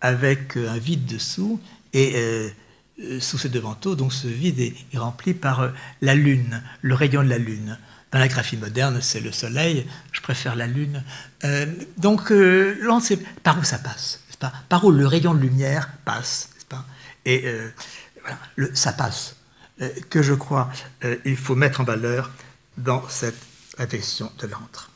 avec 0.00 0.56
euh, 0.56 0.70
un 0.70 0.78
vide 0.78 1.06
dessous, 1.06 1.60
et 1.92 2.12
euh, 2.16 2.50
sous 3.20 3.38
ces 3.38 3.48
deux 3.48 3.60
vantaux, 3.60 3.94
donc 3.94 4.12
ce 4.12 4.28
vide 4.28 4.60
est, 4.60 4.74
rempli 4.98 5.32
par 5.32 5.72
la 6.02 6.14
lune, 6.14 6.62
le 6.82 6.94
rayon 6.94 7.22
de 7.22 7.28
la 7.28 7.38
lune. 7.38 7.78
Dans 8.12 8.18
la 8.18 8.28
graphie 8.28 8.56
moderne, 8.56 8.98
c'est 9.00 9.20
le 9.20 9.32
soleil, 9.32 9.86
je 10.12 10.20
préfère 10.20 10.56
la 10.56 10.66
lune. 10.66 11.02
donc 11.96 12.28
l'antre, 12.30 13.06
c'est 13.06 13.16
par 13.42 13.58
où 13.58 13.64
ça 13.64 13.78
passe, 13.78 14.20
pas? 14.38 14.52
Par 14.68 14.84
où 14.84 14.90
le 14.90 15.06
rayon 15.06 15.32
de 15.32 15.40
lumière 15.40 15.90
passe, 16.04 16.50
pas? 16.68 16.84
Et 17.24 17.44
voilà, 18.20 18.74
ça 18.74 18.92
passe. 18.92 19.36
Euh, 19.80 19.88
que 20.10 20.20
je 20.20 20.34
crois 20.34 20.70
euh, 21.04 21.16
il 21.24 21.36
faut 21.36 21.54
mettre 21.54 21.80
en 21.80 21.84
valeur 21.84 22.30
dans 22.76 23.02
cette 23.08 23.38
affection 23.78 24.30
de 24.38 24.46
l'antre. 24.46 24.90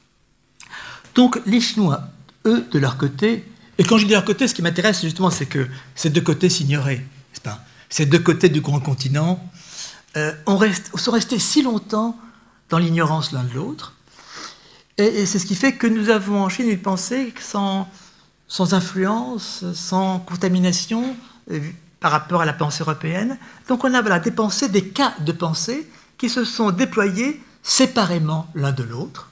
Donc 1.14 1.40
les 1.46 1.60
Chinois, 1.60 2.02
eux, 2.44 2.66
de 2.70 2.78
leur 2.78 2.98
côté, 2.98 3.44
et 3.78 3.84
quand 3.84 3.96
je 3.96 4.02
dis 4.02 4.10
de 4.10 4.14
leur 4.14 4.26
côté, 4.26 4.46
ce 4.46 4.54
qui 4.54 4.60
m'intéresse 4.60 5.00
justement, 5.00 5.30
c'est 5.30 5.46
que 5.46 5.66
ces 5.94 6.10
deux 6.10 6.20
côtés 6.20 6.50
s'ignoraient, 6.50 7.04
Ces 7.88 8.06
deux 8.06 8.18
côtés 8.18 8.48
du 8.48 8.60
grand 8.60 8.80
continent 8.80 9.42
euh, 10.16 10.32
sont 10.96 11.12
restés 11.12 11.38
si 11.38 11.62
longtemps 11.62 12.18
dans 12.68 12.78
l'ignorance 12.78 13.32
l'un 13.32 13.44
de 13.44 13.54
l'autre, 13.54 13.94
et, 14.98 15.26
c'est 15.26 15.38
ce 15.38 15.46
qui 15.46 15.56
fait 15.56 15.72
que 15.72 15.86
nous 15.86 16.10
avons 16.10 16.42
en 16.44 16.48
Chine 16.48 16.68
une 16.68 16.80
pensée 16.80 17.32
sans 17.40 18.74
influence, 18.74 19.64
sans 19.72 20.20
contamination, 20.20 21.16
par 22.04 22.12
rapport 22.12 22.42
à 22.42 22.44
la 22.44 22.52
pensée 22.52 22.82
européenne. 22.82 23.38
Donc 23.66 23.82
on 23.82 23.94
a 23.94 24.18
des 24.18 24.30
pensées, 24.30 24.68
des 24.68 24.90
cas 24.90 25.14
de 25.20 25.32
pensée 25.32 25.88
qui 26.18 26.28
se 26.28 26.44
sont 26.44 26.70
déployés 26.70 27.40
séparément 27.62 28.46
l'un 28.54 28.72
de 28.72 28.82
l'autre 28.82 29.30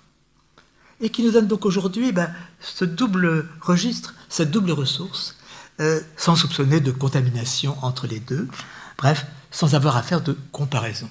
et 1.03 1.11
qui 1.11 1.23
nous 1.23 1.33
donnent 1.33 1.49
donc 1.49 1.67
aujourd'hui 1.67 2.13
ben, 2.13 2.33
ce 2.61 2.87
double 2.87 3.47
registre, 3.61 4.15
cette 4.31 4.51
double 4.51 4.71
ressource, 4.71 5.37
euh, 5.81 6.01
sans 6.17 6.35
soupçonner 6.35 6.81
de 6.81 6.93
contamination 6.93 7.77
entre 7.83 8.07
les 8.07 8.21
deux, 8.21 8.49
bref, 8.97 9.27
sans 9.51 9.75
avoir 9.75 9.99
à 9.99 10.03
faire 10.03 10.23
de 10.23 10.35
comparaison. 10.51 11.11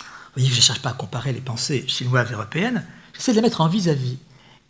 Vous 0.00 0.04
voyez 0.38 0.50
je 0.50 0.56
ne 0.56 0.60
cherche 0.60 0.82
pas 0.82 0.90
à 0.90 0.94
comparer 0.94 1.34
les 1.34 1.40
pensées 1.40 1.84
chinoises 1.86 2.32
et 2.32 2.34
européennes, 2.34 2.84
j'essaie 3.14 3.30
de 3.30 3.36
les 3.36 3.42
mettre 3.42 3.60
en 3.60 3.68
vis-à-vis 3.68 4.18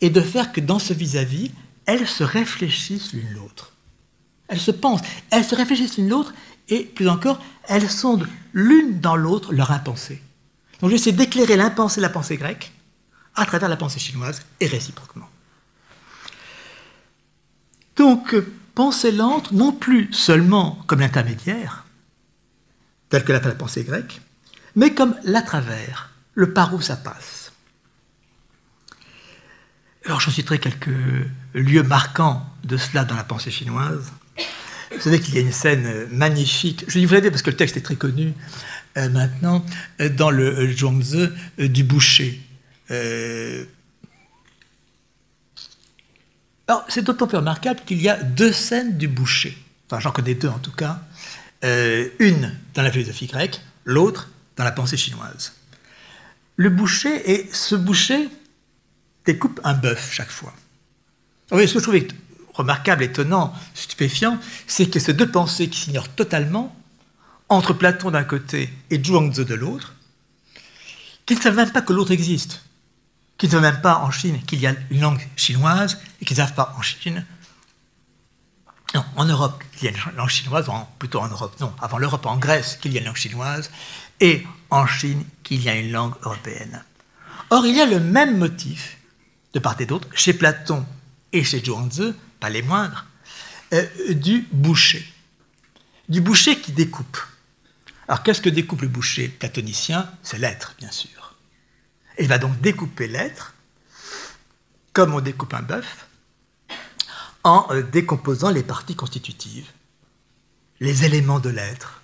et 0.00 0.10
de 0.10 0.20
faire 0.20 0.52
que 0.52 0.60
dans 0.60 0.78
ce 0.78 0.92
vis-à-vis, 0.92 1.48
-vis, 1.48 1.52
elles 1.86 2.06
se 2.06 2.24
réfléchissent 2.24 3.14
l'une 3.14 3.32
l'autre. 3.32 3.72
Elles 4.48 4.60
se 4.60 4.70
pensent, 4.70 5.02
elles 5.30 5.44
se 5.44 5.54
réfléchissent 5.54 5.98
l'une 5.98 6.08
l'autre, 6.08 6.34
et 6.68 6.84
plus 6.84 7.08
encore, 7.08 7.40
elles 7.68 7.90
sondent 7.90 8.28
l'une 8.52 9.00
dans 9.00 9.16
l'autre 9.16 9.52
leur 9.52 9.70
impensée. 9.70 10.22
Donc 10.80 10.90
j'essaie 10.90 11.12
d'éclairer 11.12 11.56
l'impensée 11.56 12.00
et 12.00 12.02
la 12.02 12.08
pensée 12.08 12.36
grecque 12.36 12.72
à 13.34 13.46
travers 13.46 13.68
la 13.68 13.76
pensée 13.76 14.00
chinoise 14.00 14.42
et 14.60 14.66
réciproquement. 14.66 15.28
Donc, 17.96 18.34
pensée 18.74 19.12
lente, 19.12 19.52
non 19.52 19.72
plus 19.72 20.12
seulement 20.12 20.78
comme 20.86 21.00
l'intermédiaire, 21.00 21.86
tel 23.08 23.24
que 23.24 23.32
l'a 23.32 23.40
fait 23.40 23.48
la 23.48 23.54
pensée 23.54 23.84
grecque, 23.84 24.20
mais 24.74 24.94
comme 24.94 25.16
la 25.24 25.42
travers, 25.42 26.10
le 26.34 26.52
par 26.52 26.74
où 26.74 26.80
ça 26.80 26.96
passe. 26.96 27.52
Alors, 30.04 30.20
j'en 30.20 30.30
citerai 30.30 30.60
quelques 30.60 30.90
lieux 31.54 31.82
marquants 31.82 32.46
de 32.64 32.76
cela 32.76 33.04
dans 33.04 33.16
la 33.16 33.24
pensée 33.24 33.50
chinoise. 33.50 34.12
Vous 34.92 35.00
savez 35.00 35.20
qu'il 35.20 35.34
y 35.34 35.38
a 35.38 35.40
une 35.40 35.52
scène 35.52 36.06
magnifique, 36.10 36.84
je 36.88 36.98
vais 36.98 37.06
vous 37.06 37.14
l'aider 37.14 37.30
parce 37.30 37.42
que 37.42 37.50
le 37.50 37.56
texte 37.56 37.76
est 37.76 37.82
très 37.82 37.96
connu 37.96 38.32
euh, 38.96 39.08
maintenant, 39.08 39.64
euh, 40.00 40.08
dans 40.08 40.30
le 40.30 40.46
euh, 40.46 40.72
Zhuangzi 40.72 41.28
du 41.58 41.84
boucher. 41.84 42.40
alors, 46.68 46.84
c'est 46.88 47.02
d'autant 47.02 47.26
plus 47.26 47.36
remarquable 47.36 47.80
qu'il 47.84 48.00
y 48.00 48.08
a 48.08 48.16
deux 48.22 48.52
scènes 48.52 48.96
du 48.96 49.08
boucher. 49.08 49.56
enfin 49.86 50.00
j'en 50.00 50.12
connais 50.12 50.34
deux 50.34 50.48
en 50.48 50.58
tout 50.58 50.72
cas, 50.72 51.00
euh, 51.64 52.08
une 52.18 52.54
dans 52.74 52.82
la 52.82 52.92
philosophie 52.92 53.26
grecque, 53.26 53.60
l'autre 53.84 54.30
dans 54.56 54.64
la 54.64 54.72
pensée 54.72 54.96
chinoise. 54.96 55.52
Le 56.56 56.70
boucher, 56.70 57.30
et 57.30 57.48
ce 57.52 57.74
boucher 57.74 58.28
découpe 59.24 59.60
un 59.64 59.74
bœuf 59.74 60.12
chaque 60.12 60.30
fois. 60.30 60.54
Oui, 61.50 61.66
ce 61.66 61.74
que 61.74 61.80
je 61.80 61.84
trouve 61.84 61.96
remarquable, 62.56 63.02
étonnant, 63.02 63.52
stupéfiant, 63.74 64.38
c'est 64.66 64.90
que 64.90 64.98
ces 64.98 65.12
deux 65.12 65.30
pensées 65.30 65.68
qui 65.68 65.80
s'ignorent 65.80 66.08
totalement, 66.08 66.74
entre 67.48 67.72
Platon 67.72 68.10
d'un 68.10 68.24
côté 68.24 68.72
et 68.90 69.02
Zhuangzi 69.02 69.44
de 69.44 69.54
l'autre, 69.54 69.94
qu'ils 71.26 71.36
ne 71.38 71.42
savent 71.42 71.56
même 71.56 71.70
pas 71.70 71.82
que 71.82 71.92
l'autre 71.92 72.12
existe, 72.12 72.62
qu'ils 73.38 73.48
ne 73.48 73.52
savent 73.54 73.62
même 73.62 73.80
pas 73.80 73.98
en 73.98 74.10
Chine 74.10 74.40
qu'il 74.46 74.60
y 74.60 74.66
a 74.66 74.74
une 74.90 75.00
langue 75.00 75.26
chinoise 75.36 75.98
et 76.20 76.24
qu'ils 76.24 76.36
ne 76.36 76.42
savent 76.42 76.54
pas 76.54 76.74
en 76.76 76.82
Chine, 76.82 77.24
non, 78.94 79.04
en 79.16 79.24
Europe 79.24 79.62
qu'il 79.76 79.90
y 79.90 79.94
a 79.94 79.96
une 79.96 80.16
langue 80.16 80.28
chinoise, 80.28 80.66
plutôt 80.98 81.20
en 81.20 81.28
Europe, 81.28 81.54
non, 81.60 81.72
avant 81.80 81.98
l'Europe, 81.98 82.26
en 82.26 82.36
Grèce 82.36 82.78
qu'il 82.80 82.92
y 82.92 82.96
a 82.96 83.00
une 83.00 83.06
langue 83.06 83.16
chinoise, 83.16 83.70
et 84.20 84.46
en 84.70 84.86
Chine 84.86 85.24
qu'il 85.42 85.62
y 85.62 85.68
a 85.68 85.76
une 85.76 85.92
langue 85.92 86.14
européenne. 86.22 86.82
Or, 87.50 87.66
il 87.66 87.76
y 87.76 87.80
a 87.80 87.86
le 87.86 88.00
même 88.00 88.38
motif, 88.38 88.96
de 89.52 89.58
part 89.58 89.80
et 89.80 89.86
d'autre, 89.86 90.08
chez 90.14 90.32
Platon 90.32 90.84
et 91.32 91.44
chez 91.44 91.62
Zhuangzi, 91.62 92.14
les 92.50 92.62
moindres, 92.62 93.06
euh, 93.72 93.86
du 94.10 94.46
boucher. 94.52 95.04
Du 96.08 96.20
boucher 96.20 96.60
qui 96.60 96.72
découpe. 96.72 97.18
Alors 98.08 98.22
qu'est-ce 98.22 98.40
que 98.40 98.48
découpe 98.48 98.82
le 98.82 98.88
boucher 98.88 99.28
platonicien? 99.28 100.10
C'est 100.22 100.38
l'être, 100.38 100.74
bien 100.78 100.90
sûr. 100.90 101.34
Il 102.18 102.28
va 102.28 102.38
donc 102.38 102.60
découper 102.60 103.08
l'être, 103.08 103.54
comme 104.92 105.14
on 105.14 105.20
découpe 105.20 105.54
un 105.54 105.62
bœuf, 105.62 106.06
en 107.42 107.66
euh, 107.70 107.82
décomposant 107.82 108.50
les 108.50 108.62
parties 108.62 108.94
constitutives, 108.94 109.68
les 110.80 111.04
éléments 111.04 111.40
de 111.40 111.50
l'être, 111.50 112.02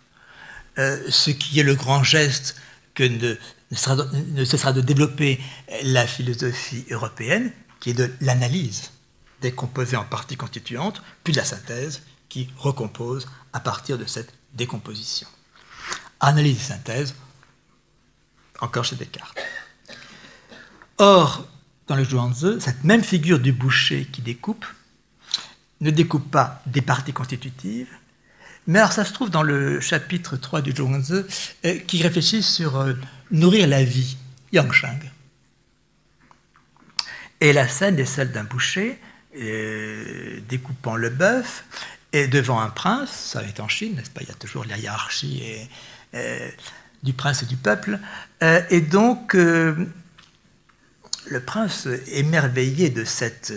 euh, 0.78 1.00
ce 1.08 1.30
qui 1.30 1.61
est 1.61 1.64
le 1.64 1.75
grand 1.75 2.02
geste 2.02 2.56
que 2.94 3.04
ne, 3.04 3.37
ne 4.34 4.44
cessera 4.44 4.72
de 4.72 4.80
développer 4.80 5.40
la 5.84 6.06
philosophie 6.06 6.84
européenne, 6.90 7.52
qui 7.80 7.90
est 7.90 7.94
de 7.94 8.12
l'analyse 8.20 8.90
décomposée 9.42 9.96
en 9.96 10.04
parties 10.04 10.37
constituantes, 10.37 11.02
puis 11.25 11.32
de 11.32 11.38
la 11.38 11.44
synthèse 11.44 12.02
qui 12.28 12.49
recompose 12.56 13.28
à 13.52 13.61
partir 13.61 13.99
de 13.99 14.06
cette 14.06 14.32
décomposition. 14.54 15.28
Analyse 16.20 16.56
et 16.56 16.64
synthèse, 16.64 17.14
encore 18.61 18.84
chez 18.84 18.96
Descartes. 18.96 19.38
Or, 20.99 21.46
dans 21.88 21.96
le 21.96 22.04
Zhuangzi, 22.04 22.61
cette 22.61 22.84
même 22.84 23.02
figure 23.02 23.40
du 23.40 23.52
boucher 23.52 24.06
qui 24.06 24.22
découpe 24.22 24.64
ne 25.80 25.90
découpe 25.90 26.30
pas 26.30 26.62
des 26.66 26.80
parties 26.80 27.12
constitutives, 27.12 27.90
mais 28.68 28.78
alors 28.78 28.92
ça 28.92 29.04
se 29.04 29.12
trouve 29.12 29.30
dans 29.30 29.42
le 29.42 29.80
chapitre 29.80 30.37
3 30.37 30.62
du 30.62 30.70
Zhuangzi 30.70 31.22
euh, 31.64 31.78
qui 31.80 32.02
réfléchit 32.02 32.42
sur 32.42 32.76
euh, 32.76 32.94
nourrir 33.32 33.66
la 33.66 33.82
vie, 33.82 34.16
Yangshang. 34.52 35.11
Et 37.40 37.52
la 37.52 37.66
scène 37.66 37.99
est 37.99 38.06
celle 38.06 38.30
d'un 38.30 38.44
boucher 38.44 39.00
euh, 39.36 40.40
découpant 40.48 40.96
le 40.96 41.10
bœuf 41.10 41.64
et 42.12 42.26
devant 42.28 42.60
un 42.60 42.70
prince, 42.70 43.10
ça 43.10 43.42
est 43.42 43.60
en 43.60 43.68
Chine, 43.68 43.96
n'est-ce 43.96 44.10
pas 44.10 44.20
Il 44.22 44.28
y 44.28 44.32
a 44.32 44.34
toujours 44.34 44.64
la 44.64 44.76
hiérarchie 44.76 45.42
du 47.02 47.12
prince 47.14 47.42
et 47.42 47.46
du 47.46 47.56
peuple. 47.56 47.98
et 48.42 48.80
donc, 48.82 49.32
le 49.32 49.86
prince, 51.46 51.88
émerveillé 52.08 52.90
de 52.90 53.04
cette 53.04 53.54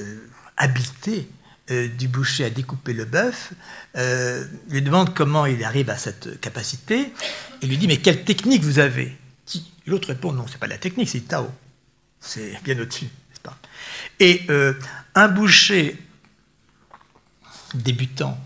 habileté 0.56 1.28
euh, 1.72 1.88
du 1.88 2.08
boucher 2.08 2.46
à 2.46 2.52
découper 2.52 2.94
le 2.94 3.06
bœuf, 3.06 3.54
euh, 3.98 4.46
lui 4.70 4.84
demande 4.84 5.16
comment 5.16 5.48
il 5.48 5.64
arrive 5.64 5.90
à 5.90 5.98
cette 5.98 6.40
capacité, 6.40 7.12
et 7.60 7.66
lui 7.66 7.80
dit 7.80 7.88
Mais 7.88 7.98
quelle 7.98 8.24
technique 8.24 8.62
vous 8.62 8.78
avez? 8.78 9.18
L'autre 9.88 10.10
répond 10.10 10.32
Non, 10.32 10.46
c'est 10.48 10.60
pas 10.60 10.68
la 10.68 10.78
technique, 10.78 11.10
c'est 11.10 11.28
Tao. 11.28 11.50
C'est 12.20 12.54
bien 12.64 12.78
au-dessus, 12.80 13.06
n'est-ce 13.06 13.40
pas? 13.40 13.58
Et 14.20 14.44
euh, 14.52 14.76
un 15.16 15.28
boucher 15.30 15.98
débutant 17.74 18.38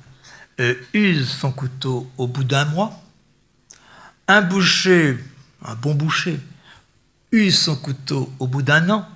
use 0.94 1.30
son 1.30 1.52
couteau 1.52 2.10
au 2.18 2.28
bout 2.28 2.44
d'un 2.44 2.66
mois. 2.66 3.02
Un 4.28 4.42
boucher, 4.42 5.18
un 5.64 5.76
bon 5.76 5.96
boucher, 5.96 6.40
use 7.32 7.58
son 7.58 7.76
couteau 7.76 8.32
au 8.40 8.48
bout 8.48 8.62
d'un 8.62 8.90
an. 8.90 9.08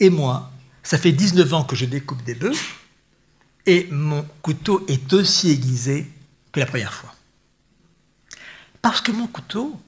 Et 0.00 0.08
moi, 0.08 0.50
ça 0.82 0.98
fait 0.98 1.12
19 1.12 1.52
ans 1.54 1.64
que 1.64 1.76
je 1.76 1.84
découpe 1.84 2.22
des 2.24 2.34
bœufs 2.34 2.58
et 3.66 3.88
mon 3.90 4.24
couteau 4.40 4.84
est 4.88 5.12
aussi 5.12 5.50
aiguisé 5.50 6.10
que 6.50 6.60
la 6.60 6.66
première 6.66 6.92
fois. 6.92 7.14
Parce 8.80 9.00
que 9.00 9.12
mon 9.12 9.26
couteau, 9.26 9.80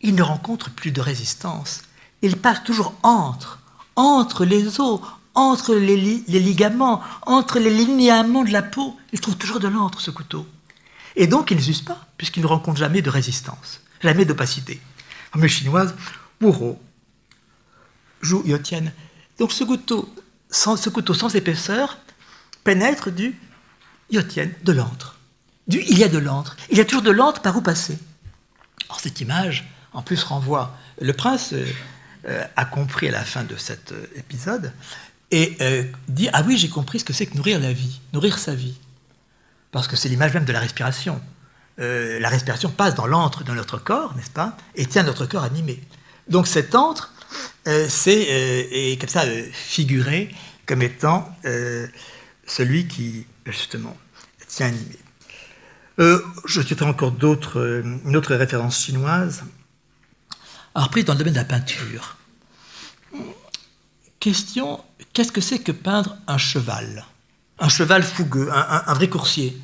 il 0.00 0.14
ne 0.14 0.22
rencontre 0.22 0.70
plus 0.70 0.90
de 0.90 1.00
résistance. 1.00 1.82
Il 2.22 2.36
passe 2.36 2.64
toujours 2.64 2.94
entre, 3.02 3.60
entre 3.96 4.44
les 4.44 4.80
os, 4.80 5.00
entre 5.34 5.74
les, 5.74 5.96
ligaments, 5.96 7.02
entre 7.22 7.58
les 7.58 7.70
linéaments 7.70 8.44
de 8.44 8.50
la 8.50 8.62
peau. 8.62 8.96
Il 9.12 9.20
trouve 9.20 9.36
toujours 9.36 9.60
de 9.60 9.68
l'entre, 9.68 10.00
ce 10.00 10.10
couteau. 10.10 10.46
Et 11.16 11.26
donc, 11.26 11.50
il 11.50 11.56
ne 11.56 11.62
s'use 11.62 11.82
pas, 11.82 12.06
puisqu'il 12.16 12.42
ne 12.42 12.46
rencontre 12.46 12.78
jamais 12.78 13.02
de 13.02 13.10
résistance, 13.10 13.80
jamais 14.00 14.24
d'opacité. 14.24 14.80
Les 15.34 15.48
chinoises, 15.48 15.94
Wuro, 16.40 16.80
Zhu 18.24 18.36
Yotian. 18.44 18.84
Donc, 19.38 19.52
ce 19.52 19.64
couteau, 19.64 20.12
sans, 20.50 20.76
ce 20.76 20.90
couteau 20.90 21.14
sans 21.14 21.34
épaisseur, 21.34 21.98
pénètre 22.64 23.10
du 23.10 23.38
yotien, 24.10 24.48
de 24.62 24.72
l'antre. 24.72 25.18
Du 25.66 25.82
il 25.88 25.98
y 25.98 26.04
a 26.04 26.08
de 26.08 26.18
l'antre. 26.18 26.56
Il 26.70 26.78
y 26.78 26.80
a 26.80 26.84
toujours 26.84 27.02
de 27.02 27.10
l'antre 27.10 27.40
par 27.40 27.56
où 27.56 27.62
passer. 27.62 27.98
Or, 28.88 29.00
cette 29.00 29.20
image, 29.20 29.68
en 29.92 30.02
plus, 30.02 30.22
renvoie. 30.22 30.76
Le 31.00 31.12
prince 31.12 31.52
euh, 31.52 31.66
euh, 32.26 32.44
a 32.56 32.64
compris 32.64 33.08
à 33.08 33.12
la 33.12 33.24
fin 33.24 33.44
de 33.44 33.56
cet 33.56 33.92
euh, 33.92 34.06
épisode 34.16 34.72
et 35.32 35.56
dit 36.08 36.28
Ah 36.32 36.42
oui, 36.46 36.56
j'ai 36.56 36.68
compris 36.68 37.00
ce 37.00 37.04
que 37.04 37.12
c'est 37.12 37.26
que 37.26 37.36
nourrir 37.36 37.58
la 37.58 37.72
vie, 37.72 38.00
nourrir 38.12 38.38
sa 38.38 38.54
vie. 38.54 38.78
Parce 39.70 39.88
que 39.88 39.96
c'est 39.96 40.08
l'image 40.08 40.34
même 40.34 40.44
de 40.44 40.52
la 40.52 40.60
respiration. 40.60 41.20
la 41.78 42.28
respiration 42.28 42.70
passe 42.70 42.94
dans 42.94 43.06
l'antre 43.06 43.42
de 43.42 43.52
notre 43.52 43.78
corps, 43.78 44.14
n'est-ce 44.14 44.30
pas 44.30 44.56
Et 44.76 44.86
tient 44.86 45.02
notre 45.02 45.26
corps 45.26 45.44
animé. 45.44 45.82
Donc 46.28 46.46
cet 46.46 46.74
antre, 46.74 47.12
c'est 47.64 48.98
comme 49.00 49.08
ça 49.08 49.24
figuré 49.52 50.34
comme 50.66 50.82
étant 50.82 51.34
celui 52.46 52.86
qui, 52.86 53.26
justement, 53.46 53.96
tient 54.46 54.66
animé. 54.68 54.98
Euh, 55.98 56.20
je 56.46 56.62
citerai 56.62 56.88
encore 56.88 57.14
euh, 57.56 57.82
une 58.04 58.16
autre 58.16 58.34
référence 58.34 58.82
chinoise, 58.82 59.44
alors 60.74 60.88
prise 60.88 61.04
dans 61.04 61.12
le 61.12 61.18
domaine 61.18 61.34
de 61.34 61.38
la 61.38 61.44
peinture. 61.44 62.16
Question, 64.22 64.78
qu'est-ce 65.12 65.32
que 65.32 65.40
c'est 65.40 65.58
que 65.58 65.72
peindre 65.72 66.16
un 66.28 66.38
cheval? 66.38 67.04
Un 67.58 67.68
cheval 67.68 68.04
fougueux, 68.04 68.50
un, 68.52 68.94
vrai 68.94 69.08
coursier 69.08 69.60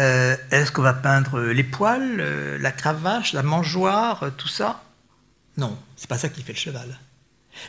euh, 0.00 0.36
Est-ce 0.50 0.72
qu'on 0.72 0.82
va 0.82 0.92
peindre 0.92 1.40
les 1.40 1.62
poils, 1.62 2.16
la 2.60 2.72
cravache, 2.72 3.32
la 3.32 3.44
mangeoire, 3.44 4.24
tout 4.36 4.48
ça? 4.48 4.82
Non, 5.56 5.78
c'est 5.94 6.08
pas 6.08 6.18
ça 6.18 6.30
qui 6.30 6.42
fait 6.42 6.54
le 6.54 6.58
cheval. 6.58 6.98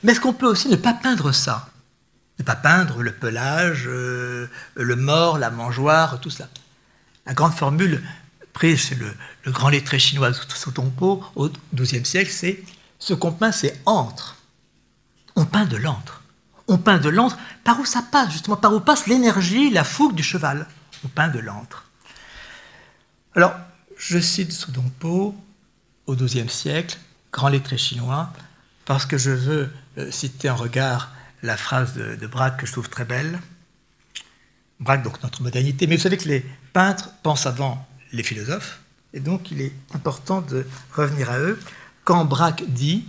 Mais 0.02 0.14
est-ce 0.14 0.22
qu'on 0.22 0.34
peut 0.34 0.48
aussi 0.48 0.70
ne 0.70 0.76
pas 0.76 0.96
peindre 0.96 1.32
ça? 1.32 1.70
Ne 2.40 2.44
pas 2.44 2.56
peindre 2.56 3.04
le 3.04 3.14
pelage, 3.14 3.84
euh, 3.86 4.50
le 4.74 4.96
mort, 4.96 5.38
la 5.38 5.52
mangeoire, 5.52 6.20
tout 6.20 6.32
cela. 6.32 6.50
La 7.28 7.36
grande 7.36 7.54
formule 7.54 8.02
prise 8.54 8.88
chez 8.88 8.96
le, 8.96 9.52
grand 9.52 9.70
lettré 9.70 10.00
chinois 10.00 10.32
Tongpo 10.74 11.24
au 11.36 11.52
XIIe 11.76 12.08
siècle, 12.08 12.32
c'est 12.32 12.64
ce 12.98 13.14
qu'on 13.14 13.32
peint, 13.32 13.52
c'est 13.52 13.80
entre. 13.86 14.38
On 15.36 15.46
peint 15.46 15.66
de 15.66 15.78
l'antre. 15.78 16.22
On 16.68 16.78
peint 16.78 16.98
de 16.98 17.10
l'antre 17.10 17.38
par 17.64 17.80
où 17.80 17.86
ça 17.86 18.02
passe, 18.02 18.32
justement, 18.32 18.56
par 18.56 18.74
où 18.74 18.80
passe 18.80 19.08
l'énergie, 19.08 19.70
la 19.70 19.84
fougue 19.84 20.16
du 20.16 20.24
cheval. 20.24 20.68
On 21.04 21.08
peint 21.08 21.28
de 21.28 21.40
l'antre. 21.40 21.86
Alors, 23.36 23.54
je 23.98 24.20
cite 24.20 24.52
Sudongpo 24.52 25.36
au 26.06 26.16
XIIe 26.16 26.50
siècle, 26.50 26.98
grand 27.32 27.50
lettré 27.50 27.78
chinois, 27.78 28.32
parce 28.86 29.06
que 29.06 29.18
je 29.18 29.32
veux 29.32 29.74
euh, 29.98 30.12
citer 30.12 30.50
en 30.50 30.56
regard 30.56 31.12
la 31.42 31.58
phrase 31.58 31.94
de, 31.94 32.28
Braque 32.28 32.58
que 32.62 32.66
je 32.66 32.72
trouve 32.72 32.90
très 32.90 33.06
belle. 33.06 33.40
Braque, 34.80 35.04
donc 35.04 35.22
notre 35.24 35.42
modernité. 35.42 35.88
Mais 35.88 35.98
vous 35.98 36.02
savez 36.02 36.18
que 36.18 36.28
les 36.28 36.46
peintres 36.74 37.10
pensent 37.24 37.46
avant 37.46 37.88
les 38.12 38.24
philosophes, 38.24 38.80
et 39.14 39.20
donc 39.20 39.52
il 39.52 39.62
est 39.62 39.74
important 39.94 40.42
de 40.42 40.66
revenir 40.94 41.30
à 41.30 41.40
eux. 41.40 41.60
Quand 42.04 42.26
Braque 42.26 42.64
dit, 42.68 43.06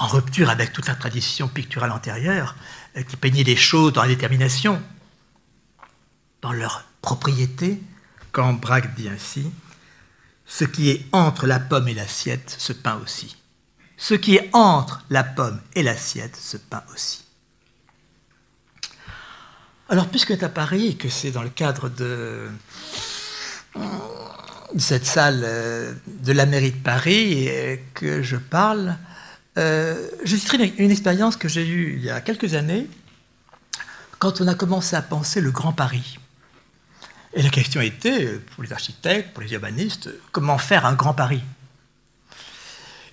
en 0.00 0.06
rupture 0.06 0.48
avec 0.48 0.72
toute 0.72 0.88
la 0.88 0.94
tradition 0.94 1.46
picturale 1.46 1.92
antérieure, 1.92 2.56
euh, 2.96 3.02
qui 3.02 3.16
peignait 3.16 3.44
les 3.44 3.54
choses 3.54 3.92
dans 3.92 4.02
la 4.02 4.08
détermination, 4.08 4.82
dans 6.40 6.52
leur 6.52 6.84
propriété, 7.02 7.80
quand 8.32 8.54
Braque 8.54 8.94
dit 8.94 9.08
ainsi, 9.08 9.52
ce 10.46 10.64
qui 10.64 10.88
est 10.88 11.04
entre 11.12 11.46
la 11.46 11.60
pomme 11.60 11.86
et 11.86 11.94
l'assiette 11.94 12.56
se 12.58 12.72
peint 12.72 12.98
aussi. 13.04 13.36
Ce 13.98 14.14
qui 14.14 14.36
est 14.36 14.48
entre 14.54 15.04
la 15.10 15.22
pomme 15.22 15.60
et 15.74 15.82
l'assiette 15.82 16.34
se 16.34 16.56
peint 16.56 16.82
aussi. 16.94 17.24
Alors, 19.90 20.08
puisque 20.08 20.30
est 20.30 20.42
à 20.42 20.48
Paris 20.48 20.96
que 20.96 21.10
c'est 21.10 21.30
dans 21.30 21.42
le 21.42 21.50
cadre 21.50 21.90
de 21.90 22.48
cette 24.78 25.04
salle 25.04 25.42
euh, 25.44 25.92
de 26.06 26.32
la 26.32 26.46
mairie 26.46 26.72
de 26.72 26.82
Paris 26.82 27.50
que 27.92 28.22
je 28.22 28.36
parle, 28.36 28.96
euh, 29.58 30.08
je 30.24 30.36
citerai 30.36 30.72
une 30.78 30.90
expérience 30.90 31.36
que 31.36 31.48
j'ai 31.48 31.66
eue 31.66 31.94
il 31.96 32.04
y 32.04 32.10
a 32.10 32.20
quelques 32.20 32.54
années, 32.54 32.86
quand 34.18 34.40
on 34.40 34.48
a 34.48 34.54
commencé 34.54 34.96
à 34.96 35.02
penser 35.02 35.40
le 35.40 35.50
Grand 35.50 35.72
Paris. 35.72 36.18
Et 37.34 37.42
la 37.42 37.48
question 37.48 37.80
était, 37.80 38.38
pour 38.54 38.62
les 38.62 38.72
architectes, 38.72 39.32
pour 39.32 39.42
les 39.42 39.52
urbanistes, 39.52 40.10
comment 40.32 40.58
faire 40.58 40.84
un 40.86 40.94
Grand 40.94 41.14
Paris? 41.14 41.42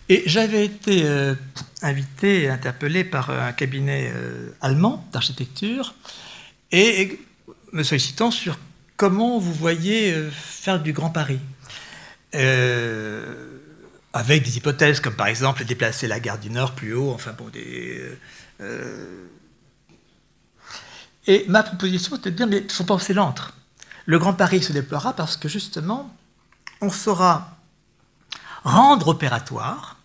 Et 0.09 0.23
j'avais 0.25 0.65
été 0.65 1.05
euh, 1.05 1.35
invité, 1.81 2.49
interpellé 2.49 3.03
par 3.03 3.29
un 3.29 3.51
cabinet 3.51 4.11
euh, 4.13 4.49
allemand 4.61 5.05
d'architecture, 5.11 5.95
et 6.71 7.19
me 7.71 7.83
sollicitant 7.83 8.31
sur 8.31 8.57
comment 8.95 9.39
vous 9.39 9.53
voyez 9.53 10.13
faire 10.31 10.81
du 10.81 10.93
Grand 10.93 11.09
Paris. 11.09 11.39
Avec 14.17 14.43
des 14.43 14.57
hypothèses 14.57 14.99
comme 14.99 15.15
par 15.15 15.27
exemple 15.27 15.63
déplacer 15.63 16.07
la 16.07 16.19
gare 16.19 16.39
du 16.39 16.49
Nord 16.49 16.73
plus 16.73 16.93
haut, 16.93 17.11
enfin 17.11 17.33
bon, 17.37 17.49
des, 17.49 18.17
et 21.27 21.45
ma 21.49 21.61
proposition, 21.61 22.15
c'était 22.15 22.31
de 22.31 22.37
dire, 22.37 22.47
mais 22.47 22.59
il 22.59 22.71
faut 22.71 22.85
penser 22.85 23.13
l'antre. 23.13 23.53
Le 24.05 24.17
Grand 24.17 24.33
Paris 24.33 24.63
se 24.63 24.71
déploiera 24.71 25.13
parce 25.13 25.35
que 25.35 25.49
justement, 25.49 26.15
on 26.79 26.89
saura 26.89 27.57
rendre 28.63 29.09
opératoire, 29.09 29.97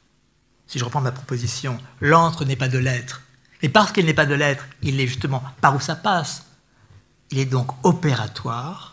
si 0.67 0.79
je 0.79 0.85
reprends 0.85 1.01
ma 1.01 1.13
proposition, 1.13 1.79
l'antre 2.01 2.45
n'est 2.45 2.57
pas 2.57 2.69
de 2.69 2.79
l'être, 2.79 3.23
et 3.63 3.69
parce 3.69 3.93
qu'il 3.93 4.05
n'est 4.05 4.15
pas 4.15 4.27
de 4.27 4.35
l'être, 4.35 4.65
il 4.83 5.01
est 5.01 5.07
justement 5.07 5.43
par 5.61 5.77
où 5.77 5.81
ça 5.81 5.95
passe, 5.95 6.47
il 7.31 7.39
est 7.39 7.47
donc 7.47 7.71
opératoire, 7.85 8.92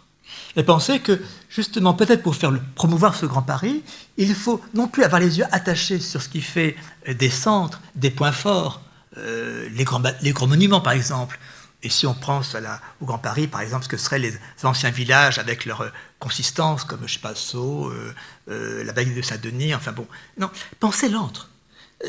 et 0.56 0.64
penser 0.64 1.00
que 1.00 1.22
justement, 1.50 1.94
peut-être 1.94 2.24
pour 2.24 2.36
faire 2.36 2.52
promouvoir 2.76 3.16
ce 3.16 3.26
Grand 3.26 3.42
Paris, 3.42 3.84
il 4.18 4.34
faut 4.34 4.62
non 4.74 4.88
plus 4.88 5.04
avoir 5.04 5.22
les 5.22 5.40
yeux 5.40 5.46
attachés 5.52 6.00
sur 6.00 6.22
ce 6.22 6.30
qui 6.30 6.42
fait 6.42 6.76
des 7.08 7.30
centres, 7.30 7.82
des 7.96 8.12
points 8.12 8.32
forts, 8.32 8.82
euh, 9.18 9.68
les, 9.74 9.84
grands, 9.84 10.48
monuments 10.48 10.82
par 10.82 10.94
exemple, 10.94 11.40
et 11.82 11.90
si 11.90 12.06
on 12.06 12.14
pense 12.14 12.56
au 13.00 13.06
Grand 13.06 13.18
Paris, 13.18 13.48
par 13.48 13.62
exemple, 13.62 13.86
ce 13.86 13.90
que 13.90 13.98
seraient 13.98 14.20
les 14.20 14.34
anciens 14.64 14.90
villages 14.90 15.40
avec 15.40 15.66
leur 15.66 15.82
euh, 15.82 15.90
consistance, 16.20 16.84
comme, 16.84 17.00
je 17.06 17.14
sais 17.14 17.20
pas, 17.20 17.36
Sceaux, 17.36 17.90
euh, 17.90 18.14
euh, 18.50 18.84
la 18.84 18.92
bague 18.92 19.16
de 19.16 19.22
Saint-Denis, 19.22 19.74
enfin 19.74 19.94
bon. 19.94 20.06
Non, 20.38 20.50
pensez 20.80 21.08
l'antre. 21.08 21.50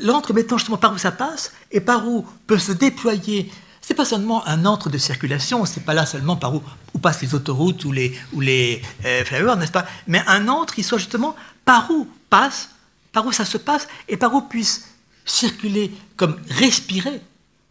L'antre 0.02 0.32
mettant 0.32 0.58
justement 0.58 0.76
par 0.76 0.92
où 0.92 0.98
ça 0.98 1.12
passe 1.12 1.52
et 1.70 1.80
par 1.80 2.06
où 2.08 2.26
peut 2.46 2.58
se 2.58 2.72
déployer. 2.72 3.50
C'est 3.90 3.96
pas 3.96 4.04
seulement 4.04 4.46
un 4.46 4.66
antre 4.66 4.88
de 4.88 4.98
circulation, 4.98 5.64
c'est 5.64 5.80
pas 5.80 5.94
là 5.94 6.06
seulement 6.06 6.36
par 6.36 6.54
où, 6.54 6.62
passent 7.02 7.22
les 7.22 7.34
autoroutes 7.34 7.84
ou 7.84 7.90
les, 7.90 8.16
ou 8.32 8.40
les 8.40 8.80
n'est-ce 9.02 9.72
pas 9.72 9.84
Mais 10.06 10.22
un 10.28 10.46
antre 10.46 10.74
qui 10.76 10.84
soit 10.84 10.98
justement 10.98 11.34
par 11.64 11.90
où 11.90 12.08
passe, 12.30 12.70
par 13.10 13.26
où 13.26 13.32
ça 13.32 13.44
se 13.44 13.58
passe 13.58 13.88
et 14.06 14.16
par 14.16 14.32
où 14.32 14.42
puisse 14.42 14.90
circuler 15.24 15.92
comme 16.14 16.38
respirer. 16.50 17.20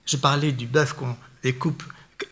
Je 0.06 0.18
parlais 0.18 0.52
du 0.52 0.68
bœuf 0.68 0.92
qu'on 0.92 1.16
découpe 1.42 1.84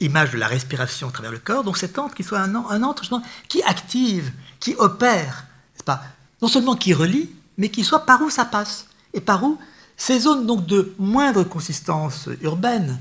image 0.02 0.32
de 0.32 0.38
la 0.38 0.47
respiration 0.47 1.08
à 1.08 1.12
travers 1.13 1.32
le 1.32 1.39
corps, 1.39 1.63
donc 1.63 1.78
cet 1.78 1.97
antre 1.97 2.13
qui 2.13 2.26
soit 2.26 2.39
un, 2.39 2.56
un 2.56 2.84
antre 2.84 3.06
qui 3.47 3.63
active, 3.63 4.34
qui 4.60 4.76
opère, 4.78 5.45
pas 5.86 6.04
non 6.41 6.50
seulement 6.50 6.76
qui 6.76 6.93
relie, 6.93 7.30
mais 7.58 7.69
qui 7.69 7.86
soit 7.86 8.06
par 8.06 8.21
où 8.21 8.30
ça 8.30 8.43
passe, 8.43 8.88
et 9.13 9.21
par 9.21 9.45
où 9.45 9.58
ces 9.95 10.19
zones 10.19 10.45
donc 10.45 10.65
de 10.65 10.93
moindre 11.00 11.45
consistance 11.45 12.28
urbaine, 12.41 13.00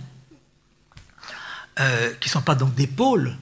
euh, 1.80 2.12
qui 2.20 2.28
ne 2.28 2.32
sont 2.32 2.42
pas 2.42 2.54
donc 2.54 2.74
des 2.74 2.86
pôles, 2.86 3.36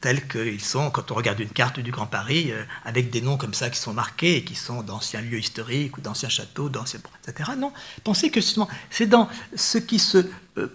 tels 0.00 0.28
qu'ils 0.28 0.60
sont 0.60 0.90
quand 0.90 1.10
on 1.10 1.14
regarde 1.14 1.40
une 1.40 1.50
carte 1.50 1.80
du 1.80 1.90
Grand 1.90 2.06
Paris, 2.06 2.52
euh, 2.52 2.62
avec 2.84 3.10
des 3.10 3.20
noms 3.20 3.36
comme 3.36 3.54
ça 3.54 3.70
qui 3.70 3.78
sont 3.78 3.94
marqués 3.94 4.36
et 4.36 4.44
qui 4.44 4.54
sont 4.54 4.82
d'anciens 4.82 5.20
lieux 5.20 5.38
historiques 5.38 5.96
ou 5.96 6.00
d'anciens 6.00 6.28
châteaux, 6.28 6.68
d'anciens, 6.68 7.00
etc. 7.26 7.52
Non, 7.56 7.72
pensez 8.04 8.30
que 8.30 8.40
c'est 8.40 9.06
dans 9.06 9.28
ce 9.56 9.78
qui 9.78 9.98
se 9.98 10.26
euh, 10.58 10.68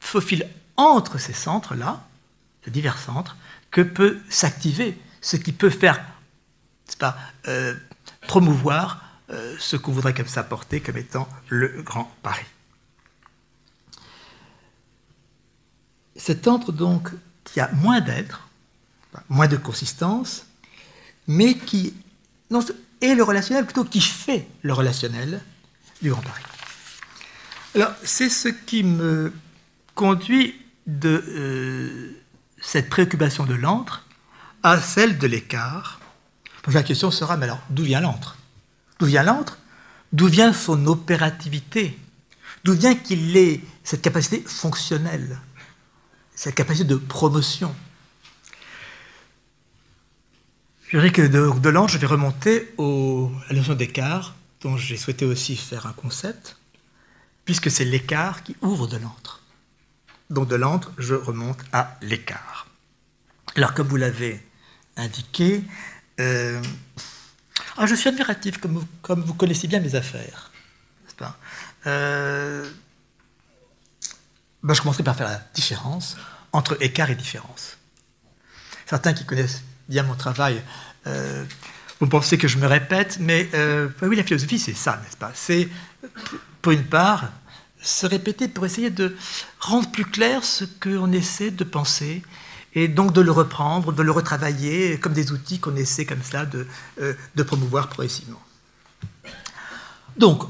faufile 0.00 0.48
entre 0.76 1.18
ces 1.18 1.32
centres-là, 1.32 2.06
ces 2.64 2.70
divers 2.70 2.98
centres, 2.98 3.36
que 3.70 3.80
peut 3.80 4.18
s'activer 4.28 4.98
ce 5.20 5.36
qui 5.36 5.52
peut 5.52 5.70
faire 5.70 6.00
pas, 6.98 7.16
euh, 7.48 7.74
promouvoir 8.26 9.02
euh, 9.30 9.56
ce 9.58 9.76
qu'on 9.76 9.92
voudrait 9.92 10.14
comme 10.14 10.28
ça 10.28 10.44
porter 10.44 10.80
comme 10.80 10.96
étant 10.96 11.28
le 11.48 11.82
Grand 11.82 12.10
Paris. 12.22 12.46
Cet 16.16 16.48
entre 16.48 16.72
donc 16.72 17.10
qui 17.44 17.60
a 17.60 17.70
moins 17.72 18.00
d'être, 18.00 18.48
moins 19.28 19.48
de 19.48 19.56
consistance, 19.56 20.46
mais 21.26 21.54
qui 21.54 21.94
est 23.00 23.14
le 23.14 23.22
relationnel, 23.22 23.64
plutôt 23.64 23.84
qui 23.84 24.00
fait 24.00 24.48
le 24.62 24.72
relationnel 24.72 25.42
du 26.02 26.10
Grand 26.10 26.22
Paris. 26.22 26.42
Alors, 27.74 27.92
c'est 28.02 28.30
ce 28.30 28.48
qui 28.48 28.82
me 28.82 29.32
conduit 29.94 30.54
de 30.86 31.22
euh, 31.28 32.22
cette 32.60 32.88
préoccupation 32.88 33.44
de 33.44 33.54
l'antre 33.54 34.06
à 34.62 34.80
celle 34.80 35.18
de 35.18 35.26
l'écart. 35.26 36.00
La 36.72 36.82
question 36.82 37.10
sera, 37.10 37.36
mais 37.36 37.44
alors, 37.44 37.60
d'où 37.70 37.84
vient 37.84 38.00
l'antre? 38.00 38.36
D'où 38.98 39.06
vient 39.06 39.22
l'antre? 39.22 39.58
D'où 40.12 40.26
vient 40.26 40.52
son 40.52 40.86
opérativité? 40.86 41.98
D'où 42.64 42.72
vient 42.72 42.94
qu'il 42.94 43.36
ait 43.36 43.60
cette 43.84 44.02
capacité 44.02 44.42
fonctionnelle, 44.46 45.38
cette 46.36 46.54
capacité 46.54 46.84
de 46.84 46.96
promotion 46.96 47.74
Je 50.88 50.98
dirais 50.98 51.10
que 51.10 51.22
de, 51.22 51.50
de 51.50 51.88
je 51.88 51.98
vais 51.98 52.06
remonter 52.06 52.72
à 52.78 53.52
la 53.52 53.58
notion 53.58 53.74
d'écart, 53.74 54.36
dont 54.60 54.76
j'ai 54.76 54.96
souhaité 54.96 55.24
aussi 55.24 55.56
faire 55.56 55.86
un 55.86 55.92
concept, 55.92 56.58
puisque 57.44 57.70
c'est 57.70 57.84
l'écart 57.84 58.44
qui 58.44 58.54
ouvre 58.60 58.86
de 58.86 58.96
l'antre. 58.96 59.42
Donc 60.30 60.46
de 60.46 60.54
l'antre, 60.54 60.92
je 60.98 61.14
remonte 61.14 61.58
à 61.72 61.96
l'écart. 62.02 62.68
Alors 63.56 63.74
comme 63.74 63.88
vous 63.88 63.96
l'avez 63.96 64.40
indiqué, 64.96 65.64
euh, 66.20 66.62
ah, 67.76 67.86
je 67.86 67.94
suis 67.94 68.08
admiratif, 68.08 68.58
comme 68.58 68.74
vous, 68.78 68.84
comme 69.02 69.22
vous, 69.22 69.34
connaissez 69.34 69.66
bien 69.66 69.80
mes 69.80 69.94
affaires. 69.96 70.52
Pas? 71.16 71.38
Euh, 71.86 72.70
ben, 74.62 74.74
je 74.74 74.80
commencerai 74.80 75.02
par 75.02 75.16
faire 75.16 75.28
la 75.28 75.40
différence 75.54 76.16
entre 76.52 76.76
écart 76.80 77.10
et 77.10 77.14
différence. 77.14 77.76
Certains 78.86 79.12
qui 79.12 79.24
connaissent 79.24 79.62
bien 79.88 80.02
mon 80.02 80.14
travail 80.14 80.62
euh, 81.06 81.44
vont 82.00 82.08
penser 82.08 82.38
que 82.38 82.48
je 82.48 82.58
me 82.58 82.66
répète, 82.66 83.18
mais 83.20 83.48
oui, 84.02 84.16
la 84.16 84.24
philosophie, 84.24 84.58
c'est 84.58 84.74
ça, 84.74 85.00
n'est-ce 85.02 85.16
pas? 85.16 85.32
C'est, 85.34 85.68
pour 86.62 86.72
une 86.72 86.84
part, 86.84 87.30
se 87.80 88.06
répéter 88.06 88.48
pour 88.48 88.66
essayer 88.66 88.90
de 88.90 89.16
rendre 89.60 89.90
plus 89.90 90.04
clair 90.04 90.44
ce 90.44 90.64
qu'on 90.64 91.12
essaie 91.12 91.50
de 91.50 91.64
penser 91.64 92.22
et 92.74 92.88
donc 92.88 93.12
de 93.12 93.20
le 93.20 93.30
reprendre, 93.30 93.92
de 93.92 94.02
le 94.02 94.10
retravailler 94.10 94.98
comme 95.00 95.14
des 95.14 95.32
outils 95.32 95.58
qu'on 95.58 95.76
essaie 95.76 96.04
comme 96.04 96.22
ça 96.22 96.44
de, 96.44 96.66
euh, 97.00 97.14
de 97.34 97.42
promouvoir 97.42 97.88
progressivement. 97.88 98.42
Donc, 100.18 100.42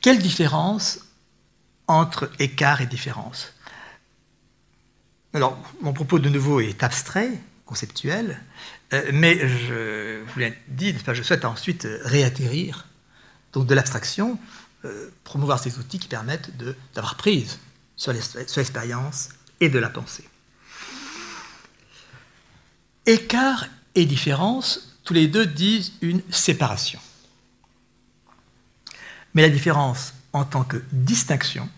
quelle 0.00 0.18
différence 0.18 1.00
entre 1.90 2.30
écart 2.38 2.80
et 2.80 2.86
différence 2.86 3.52
Alors, 5.34 5.58
mon 5.80 5.92
propos 5.92 6.20
de 6.20 6.28
nouveau 6.28 6.60
est 6.60 6.84
abstrait, 6.84 7.32
conceptuel, 7.66 8.40
euh, 8.92 9.10
mais 9.12 9.48
je 9.48 10.22
vous 10.22 10.38
l'ai 10.38 10.56
dit, 10.68 10.94
je 11.12 11.22
souhaite 11.22 11.44
ensuite 11.44 11.88
réatterrir 12.04 12.86
donc 13.52 13.66
de 13.66 13.74
l'abstraction 13.74 14.38
euh, 14.84 15.10
promouvoir 15.24 15.58
ces 15.58 15.78
outils 15.78 15.98
qui 15.98 16.06
permettent 16.06 16.50
d'avoir 16.94 17.16
prise 17.16 17.58
sur 17.96 18.12
l'expérience 18.12 19.30
et 19.58 19.68
de 19.68 19.78
la 19.78 19.90
pensée. 19.90 20.28
Écart 23.04 23.66
et 23.96 24.04
différence, 24.04 24.96
tous 25.02 25.14
les 25.14 25.26
deux 25.26 25.44
disent 25.44 25.92
une 26.02 26.22
séparation. 26.30 27.00
Mais 29.34 29.42
la 29.42 29.48
différence 29.48 30.14
en 30.32 30.44
tant 30.44 30.62
que 30.62 30.76
distinction, 30.92 31.68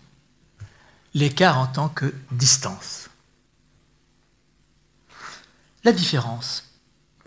l'écart 1.15 1.59
en 1.59 1.67
tant 1.67 1.89
que 1.89 2.15
distance. 2.31 3.09
La 5.85 5.93
différence. 5.93 6.65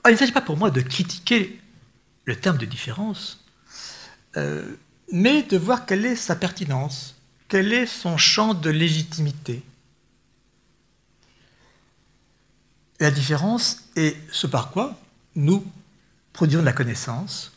il 0.06 0.12
ne 0.12 0.18
s'agit 0.18 0.32
pas 0.32 0.42
pour 0.42 0.58
moi 0.58 0.72
de 0.72 0.82
critiquer 0.82 1.60
le 2.26 2.36
terme 2.36 2.58
de 2.58 2.66
différence. 2.66 3.44
Euh, 4.38 4.76
mais 5.12 5.44
de 5.44 5.58
voir 5.58 5.86
quelle 5.86 6.06
est 6.06 6.16
sa 6.16 6.36
pertinence, 6.36 7.16
quel 7.48 7.74
est 7.74 7.86
son 7.86 8.18
champ 8.18 8.54
de 8.54 8.70
légitimité. 8.70 9.64
La 13.00 13.12
différence 13.12 13.84
est 13.96 14.18
ce 14.32 14.48
par 14.48 14.72
quoi 14.72 15.00
nous 15.36 15.66
produisons 16.34 16.62
de 16.62 16.66
la 16.66 16.74
connaissance, 16.74 17.52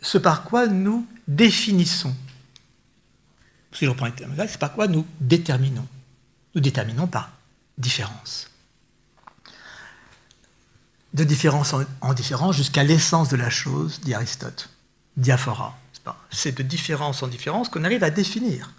ce 0.00 0.18
par 0.18 0.44
quoi 0.44 0.66
nous 0.66 1.06
définissons. 1.26 2.14
Si 3.74 3.86
reprends 3.86 4.06
les 4.06 4.12
termes 4.12 4.34
c'est 4.36 4.58
par 4.58 4.72
quoi 4.72 4.86
nous 4.86 5.06
déterminons. 5.20 5.86
Nous 6.54 6.60
déterminons 6.60 7.06
par 7.06 7.32
différence. 7.76 8.48
De 11.12 11.24
différence 11.24 11.74
en, 12.00 12.14
différence 12.14 12.56
jusqu'à 12.56 12.84
l'essence 12.84 13.28
de 13.28 13.36
la 13.36 13.50
chose, 13.50 14.00
dit 14.00 14.14
Aristote. 14.14 14.70
Diaphora. 15.16 15.78
C'est 16.30 16.56
de 16.56 16.62
différence 16.62 17.22
en 17.22 17.28
différence 17.28 17.68
qu'on 17.68 17.84
arrive 17.84 18.04
à 18.04 18.10
définir. 18.10 18.72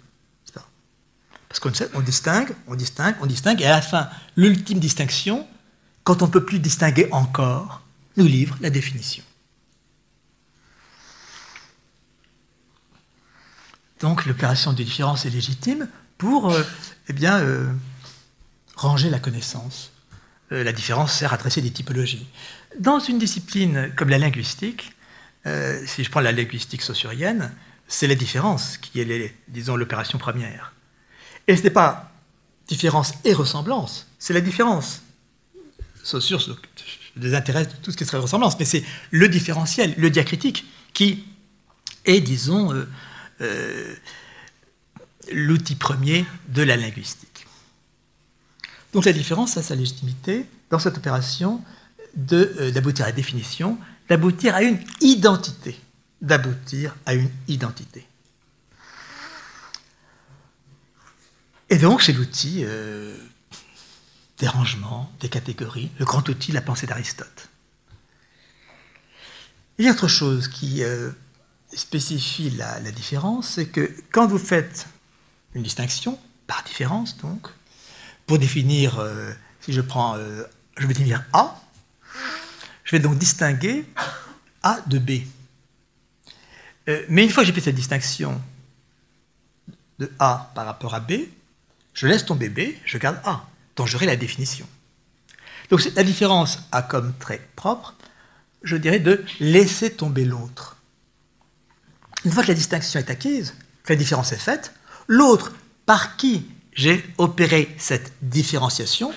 Parce 1.48 1.60
qu'on 1.60 1.72
on 1.94 2.00
distingue, 2.00 2.54
on 2.66 2.74
distingue, 2.74 3.14
on 3.20 3.26
distingue, 3.26 3.62
et 3.62 3.66
à 3.66 3.70
la 3.70 3.82
fin, 3.82 4.10
l'ultime 4.36 4.78
distinction, 4.78 5.46
quand 6.04 6.22
on 6.22 6.26
ne 6.26 6.30
peut 6.30 6.44
plus 6.44 6.58
distinguer 6.58 7.08
encore, 7.12 7.82
nous 8.16 8.26
livre 8.26 8.56
la 8.60 8.70
définition. 8.70 9.24
Donc 14.00 14.26
l'opération 14.26 14.72
de 14.72 14.82
différence 14.82 15.24
est 15.24 15.30
légitime 15.30 15.88
pour 16.18 16.50
euh, 16.50 16.62
eh 17.08 17.12
bien, 17.12 17.38
euh, 17.40 17.72
ranger 18.74 19.10
la 19.10 19.18
connaissance. 19.18 19.92
Euh, 20.52 20.62
la 20.62 20.72
différence 20.72 21.12
sert 21.12 21.32
à 21.32 21.36
dresser 21.36 21.62
des 21.62 21.70
typologies. 21.70 22.26
Dans 22.78 22.98
une 22.98 23.18
discipline 23.18 23.92
comme 23.96 24.10
la 24.10 24.18
linguistique, 24.18 24.92
si 25.86 26.02
je 26.02 26.10
prends 26.10 26.20
la 26.20 26.32
linguistique 26.32 26.82
saussurienne, 26.82 27.52
c'est 27.86 28.08
la 28.08 28.16
différence 28.16 28.78
qui 28.78 29.00
est, 29.00 29.34
disons, 29.46 29.76
l'opération 29.76 30.18
première. 30.18 30.72
Et 31.46 31.56
ce 31.56 31.62
n'est 31.62 31.70
pas 31.70 32.10
différence 32.66 33.14
et 33.24 33.32
ressemblance, 33.32 34.08
c'est 34.18 34.34
la 34.34 34.40
différence. 34.40 35.02
Saussure 36.02 36.42
se 36.42 36.50
désintéresse 37.14 37.68
de 37.68 37.76
tout 37.76 37.92
ce 37.92 37.96
qui 37.96 38.04
serait 38.04 38.18
ressemblance, 38.18 38.58
mais 38.58 38.64
c'est 38.64 38.82
le 39.12 39.28
différentiel, 39.28 39.94
le 39.96 40.10
diacritique, 40.10 40.66
qui 40.92 41.24
est, 42.06 42.20
disons, 42.20 42.74
euh, 43.40 43.94
l'outil 45.32 45.74
premier 45.74 46.24
de 46.48 46.62
la 46.62 46.76
linguistique. 46.76 47.46
Donc 48.92 49.04
la 49.04 49.12
différence 49.12 49.56
a 49.56 49.62
sa 49.62 49.74
légitimité 49.74 50.46
dans 50.70 50.78
cette 50.78 50.96
opération 50.96 51.62
euh, 52.32 52.70
d'aboutir 52.70 53.04
à 53.04 53.08
la 53.08 53.14
définition, 53.14 53.78
d'aboutir 54.08 54.54
à 54.54 54.62
une 54.62 54.78
identité, 55.00 55.78
d'aboutir 56.22 56.96
à 57.04 57.14
une 57.14 57.30
identité. 57.48 58.06
Et 61.68 61.76
donc 61.76 62.00
c'est 62.02 62.12
l'outil 62.12 62.62
euh, 62.64 63.16
des 64.38 64.48
rangements, 64.48 65.12
des 65.20 65.28
catégories, 65.28 65.90
le 65.98 66.04
grand 66.04 66.26
outil 66.28 66.52
de 66.52 66.54
la 66.54 66.62
pensée 66.62 66.86
d'Aristote. 66.86 67.48
Il 69.78 69.84
y 69.84 69.88
a 69.88 69.90
autre 69.90 70.08
chose 70.08 70.48
qui 70.48 70.82
spécifie 71.74 72.50
la, 72.50 72.80
différence, 72.92 73.50
c'est 73.50 73.66
que 73.66 73.92
quand 74.12 74.26
vous 74.26 74.38
faites 74.38 74.86
une 75.54 75.62
distinction, 75.62 76.18
par 76.46 76.62
différence 76.64 77.16
donc, 77.18 77.48
pour 78.26 78.38
définir, 78.38 78.98
euh, 78.98 79.32
si 79.60 79.72
je 79.72 79.80
prends, 79.80 80.16
euh, 80.16 80.44
je 80.76 80.86
vais 80.86 80.94
définir 80.94 81.24
A, 81.32 81.60
je 82.84 82.92
vais 82.92 83.00
donc 83.00 83.18
distinguer 83.18 83.84
A 84.62 84.80
de 84.86 84.98
B. 84.98 85.22
Euh, 86.88 87.04
mais 87.08 87.24
une 87.24 87.30
fois 87.30 87.42
que 87.42 87.48
j'ai 87.48 87.52
fait 87.52 87.60
cette 87.60 87.74
distinction 87.74 88.40
de 89.98 90.10
A 90.18 90.52
par 90.54 90.66
rapport 90.66 90.94
à 90.94 91.00
B, 91.00 91.12
je 91.94 92.06
laisse 92.06 92.24
tomber 92.24 92.48
B, 92.48 92.74
je 92.84 92.98
garde 92.98 93.20
A, 93.24 93.44
donc 93.74 93.88
j'aurai 93.88 94.06
la 94.06 94.16
définition. 94.16 94.68
Donc 95.70 95.82
la 95.96 96.04
différence 96.04 96.60
a 96.70 96.82
comme 96.82 97.12
trait 97.18 97.46
propre, 97.56 97.94
je 98.62 98.76
dirais, 98.76 99.00
de 99.00 99.24
laisser 99.40 99.92
tomber 99.92 100.24
l'autre. 100.24 100.75
Une 102.24 102.32
fois 102.32 102.42
que 102.42 102.48
la 102.48 102.54
distinction 102.54 102.98
est 102.98 103.10
acquise, 103.10 103.54
que 103.84 103.92
la 103.92 103.98
différence 103.98 104.32
est 104.32 104.38
faite, 104.38 104.72
l'autre 105.06 105.52
par 105.84 106.16
qui 106.16 106.46
j'ai 106.72 107.04
opéré 107.18 107.74
cette 107.78 108.12
différenciation, 108.20 109.12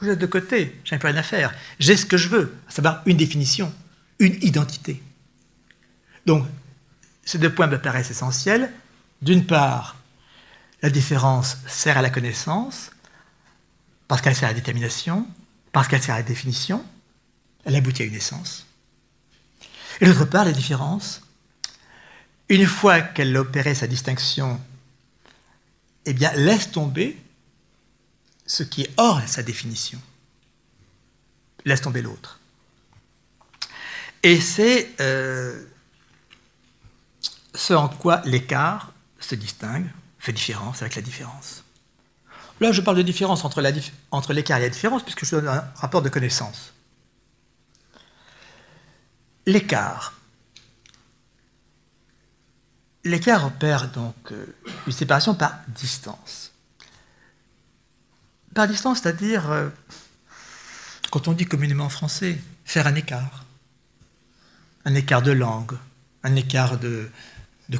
vous 0.00 0.08
êtes 0.08 0.18
de 0.18 0.26
côté, 0.26 0.80
j'ai 0.84 0.98
plus 0.98 1.08
rien 1.08 1.16
à 1.16 1.22
faire. 1.22 1.52
J'ai 1.78 1.96
ce 1.96 2.06
que 2.06 2.16
je 2.16 2.28
veux, 2.28 2.54
à 2.68 2.70
savoir 2.70 3.02
une 3.06 3.16
définition, 3.16 3.72
une 4.20 4.38
identité. 4.42 5.02
Donc, 6.24 6.46
ces 7.24 7.38
deux 7.38 7.52
points 7.52 7.66
me 7.66 7.80
paraissent 7.80 8.10
essentiels. 8.10 8.72
D'une 9.22 9.44
part, 9.44 9.96
la 10.82 10.90
différence 10.90 11.58
sert 11.66 11.98
à 11.98 12.02
la 12.02 12.10
connaissance, 12.10 12.90
parce 14.06 14.22
qu'elle 14.22 14.36
sert 14.36 14.48
à 14.48 14.52
la 14.52 14.58
détermination, 14.58 15.26
parce 15.72 15.88
qu'elle 15.88 16.02
sert 16.02 16.14
à 16.14 16.18
la 16.18 16.24
définition, 16.24 16.84
elle 17.64 17.74
aboutit 17.74 18.02
à 18.02 18.04
une 18.06 18.14
essence. 18.14 18.66
Et 20.00 20.06
d'autre 20.06 20.24
part, 20.26 20.44
la 20.44 20.52
différence 20.52 21.22
une 22.48 22.66
fois 22.66 23.00
qu'elle 23.00 23.36
a 23.36 23.40
opéré 23.40 23.74
sa 23.74 23.86
distinction, 23.86 24.60
eh 26.06 26.12
bien, 26.12 26.32
laisse 26.32 26.70
tomber 26.70 27.18
ce 28.46 28.62
qui 28.62 28.82
est 28.82 28.90
hors 28.96 29.20
sa 29.26 29.42
définition. 29.42 30.00
Laisse 31.64 31.82
tomber 31.82 32.02
l'autre. 32.02 32.40
Et 34.22 34.40
c'est 34.40 34.90
euh, 35.00 35.64
ce 37.54 37.74
en 37.74 37.88
quoi 37.88 38.22
l'écart 38.24 38.92
se 39.20 39.34
distingue, 39.34 39.86
fait 40.18 40.32
différence 40.32 40.80
avec 40.82 40.96
la 40.96 41.02
différence. 41.02 41.64
Là, 42.60 42.72
je 42.72 42.80
parle 42.80 42.96
de 42.96 43.02
différence 43.02 43.44
entre 43.44 43.60
l'écart 44.32 44.58
et 44.58 44.62
la 44.62 44.68
différence, 44.68 45.02
puisque 45.02 45.24
je 45.24 45.36
donne 45.36 45.48
un 45.48 45.64
rapport 45.76 46.02
de 46.02 46.08
connaissance. 46.08 46.72
L'écart 49.46 50.17
L'écart 53.04 53.46
opère 53.46 53.88
donc 53.90 54.32
euh, 54.32 54.46
une 54.86 54.92
séparation 54.92 55.34
par 55.34 55.60
distance. 55.68 56.52
Par 58.54 58.66
distance, 58.66 59.00
c'est-à-dire, 59.00 59.50
euh, 59.50 59.68
quand 61.10 61.28
on 61.28 61.32
dit 61.32 61.46
communément 61.46 61.84
en 61.84 61.90
français, 61.90 62.38
faire 62.64 62.86
un 62.86 62.94
écart. 62.94 63.44
Un 64.84 64.94
écart 64.94 65.22
de 65.22 65.32
langue, 65.32 65.76
un 66.24 66.34
écart 66.34 66.78
de, 66.78 67.10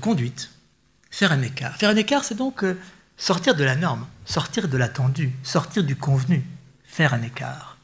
conduite. 0.01 0.51
Faire 1.11 1.33
un 1.33 1.43
écart. 1.43 1.77
Faire 1.77 1.91
un 1.91 1.97
écart, 1.97 2.25
c'est 2.25 2.37
donc 2.37 2.63
euh, 2.63 2.79
sortir 3.17 3.57
de 3.57 3.65
la 3.65 3.77
norme, 3.77 4.07
sortir 4.25 4.69
de 4.69 4.77
l'attendu, 4.77 5.33
sortir 5.43 5.83
du 5.83 5.97
convenu, 5.97 6.45
faire 6.85 7.15
un 7.15 7.23
écart. 7.23 7.77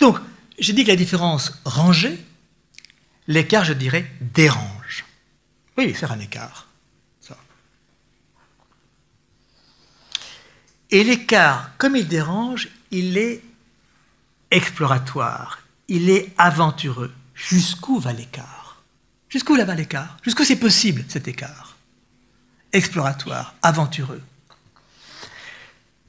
Donc, 0.00 0.18
j'ai 0.58 0.72
dit 0.72 0.84
que 0.84 0.90
la 0.90 0.96
différence 0.96 1.60
rangeait, 1.64 2.18
l'écart, 3.28 3.64
je 3.64 3.72
dirais, 3.72 4.10
dérange. 4.20 5.04
Oui, 5.76 5.92
faire 5.94 6.12
un 6.12 6.20
écart. 6.20 6.68
Et 10.94 11.02
l'écart, 11.02 11.76
comme 11.76 11.96
il 11.96 12.06
dérange, 12.06 12.68
il 12.92 13.18
est 13.18 13.42
exploratoire, 14.52 15.58
il 15.88 16.08
est 16.08 16.32
aventureux. 16.38 17.12
Jusqu'où 17.34 17.98
va 17.98 18.12
l'écart? 18.12 18.80
Jusqu'où 19.28 19.56
là 19.56 19.64
va 19.64 19.74
l'écart? 19.74 20.16
Jusqu'où 20.22 20.44
c'est 20.44 20.60
possible 20.60 21.04
cet 21.08 21.26
écart? 21.26 21.76
Exploratoire, 22.72 23.56
aventureux. 23.60 24.22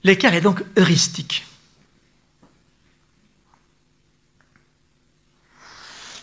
L'écart 0.04 0.36
est 0.36 0.42
donc 0.42 0.64
heuristique. 0.78 1.48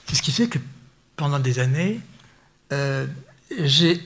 C'est 0.06 0.14
ce 0.14 0.22
qui 0.22 0.30
fait 0.30 0.46
que 0.46 0.58
pendant 1.16 1.40
des 1.40 1.58
années, 1.58 2.00
euh, 2.72 3.08
j'ai 3.58 4.00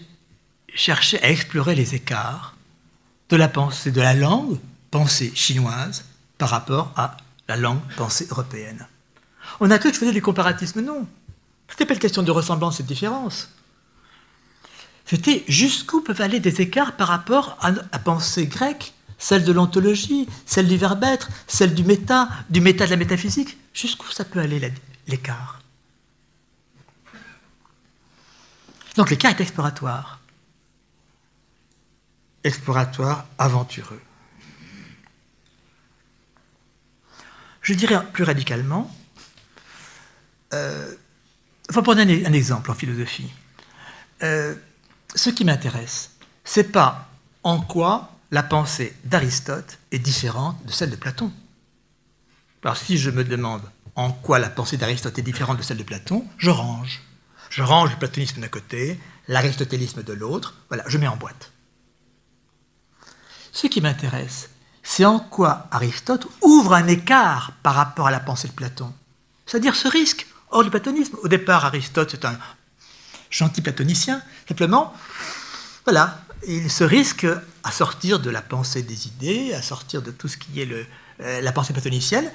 cherché 0.75 1.23
à 1.23 1.31
explorer 1.31 1.75
les 1.75 1.95
écarts 1.95 2.55
de 3.29 3.37
la 3.37 3.49
pensée, 3.49 3.91
de 3.91 4.01
la 4.01 4.15
langue 4.15 4.59
pensée 4.91 5.33
chinoise 5.35 6.05
par 6.39 6.51
rapport 6.51 6.93
à 6.97 7.17
la 7.49 7.57
langue 7.57 7.81
pensée 7.97 8.27
européenne. 8.31 8.87
On 9.61 9.71
a 9.71 9.79
cru 9.79 9.91
que 9.91 9.95
je 9.95 10.01
faisais 10.01 10.13
du 10.13 10.23
comparatisme, 10.23 10.81
non. 10.81 11.07
Ce 11.69 11.75
n'était 11.75 11.87
pas 11.87 11.95
une 11.95 12.01
question 12.01 12.23
de 12.23 12.31
ressemblance 12.31 12.81
et 12.81 12.83
de 12.83 12.89
différence. 12.89 13.49
C'était 15.05 15.45
jusqu'où 15.49 16.01
peuvent 16.01 16.21
aller 16.21 16.41
des 16.41 16.61
écarts 16.61 16.97
par 16.97 17.09
rapport 17.09 17.57
à 17.61 17.71
la 17.71 17.99
pensée 17.99 18.47
grecque, 18.47 18.93
celle 19.19 19.45
de 19.45 19.53
l'ontologie, 19.53 20.29
celle 20.45 20.67
du 20.69 20.77
verbe 20.77 21.05
être, 21.05 21.29
celle 21.47 21.75
du 21.75 21.85
méta, 21.85 22.29
du 22.51 22.61
méta 22.61 22.87
de 22.87 22.91
la 22.91 22.97
métaphysique. 22.97 23.57
Jusqu'où 23.73 24.11
ça 24.11 24.25
peut 24.25 24.41
aller 24.41 24.73
l'écart? 25.07 25.56
Donc 28.97 29.11
l'écart 29.11 29.33
est 29.33 29.41
exploratoire. 29.41 30.21
Exploratoire, 32.45 33.27
aventureux. 33.39 34.01
Je 37.61 37.75
dirais 37.75 37.99
plus 38.13 38.25
radicalement, 38.25 38.91
euh, 40.53 40.95
faut 41.73 41.83
prendre 41.83 42.01
un, 42.01 42.33
exemple 42.33 42.71
en 42.71 42.75
philosophie. 42.75 43.33
Euh, 44.23 44.55
ce 45.15 45.31
qui 45.31 45.45
m'intéresse, 45.45 46.13
c'est 46.45 46.71
pas 46.71 47.09
en 47.43 47.61
quoi 47.61 48.13
la 48.31 48.45
pensée 48.45 48.95
d'Aristote 49.05 49.79
est 49.91 49.99
différente 49.99 50.65
de 50.65 50.71
celle 50.71 50.91
de 50.91 50.97
Platon. 50.97 51.33
Alors 52.63 52.77
si 52.77 52.99
je 52.99 53.11
me 53.11 53.25
demande 53.25 53.63
en 53.97 54.13
quoi 54.13 54.39
la 54.39 54.49
pensée 54.49 54.77
d'Aristote 54.77 55.19
est 55.19 55.23
différente 55.23 55.59
de 55.59 55.63
celle 55.63 55.79
de 55.79 55.83
Platon, 55.83 56.25
je 56.39 56.51
range. 56.51 57.03
Je 57.57 57.63
range 57.63 57.93
le 57.93 57.97
platonisme 57.97 58.43
d'un 58.43 58.49
côté, 58.49 59.01
l'aristotélisme 59.29 60.03
de 60.03 60.13
l'autre, 60.13 60.53
voilà, 60.69 60.85
je 60.89 60.99
mets 60.99 61.09
en 61.09 61.17
boîte. 61.17 61.53
Ce 63.51 63.67
qui 63.67 63.81
m'intéresse, 63.81 64.51
c'est 64.83 65.07
en 65.07 65.19
quoi 65.19 65.67
Aristote 65.71 66.29
ouvre 66.43 66.75
un 66.75 66.87
écart 66.87 67.53
par 67.63 67.75
rapport 67.75 68.09
à 68.09 68.11
la 68.11 68.21
pensée 68.21 68.49
de 68.49 68.53
Platon. 68.53 68.93
C'est-à-dire 69.47 69.75
ce 69.75 69.89
risque 69.89 70.27
hors 70.51 70.65
du 70.65 70.71
platonisme. 70.71 71.17
Au 71.23 71.29
départ, 71.29 71.65
Aristote, 71.65 72.11
c'est 72.11 72.27
un 72.27 72.39
gentil 73.31 73.63
platonicien. 73.63 74.21
Simplement, 74.47 74.93
voilà, 75.85 76.21
il 76.47 76.71
se 76.71 76.85
risque 76.85 77.27
à 77.65 77.71
sortir 77.71 78.21
de 78.21 78.29
la 78.29 78.43
pensée 78.43 78.83
des 78.83 79.07
idées, 79.07 79.55
à 79.55 79.63
sortir 79.63 80.03
de 80.03 80.11
tout 80.11 80.29
ce 80.29 80.37
qui 80.37 80.61
est 80.61 80.71
euh, 81.21 81.41
la 81.41 81.53
pensée 81.53 81.73
platonicienne, 81.73 82.31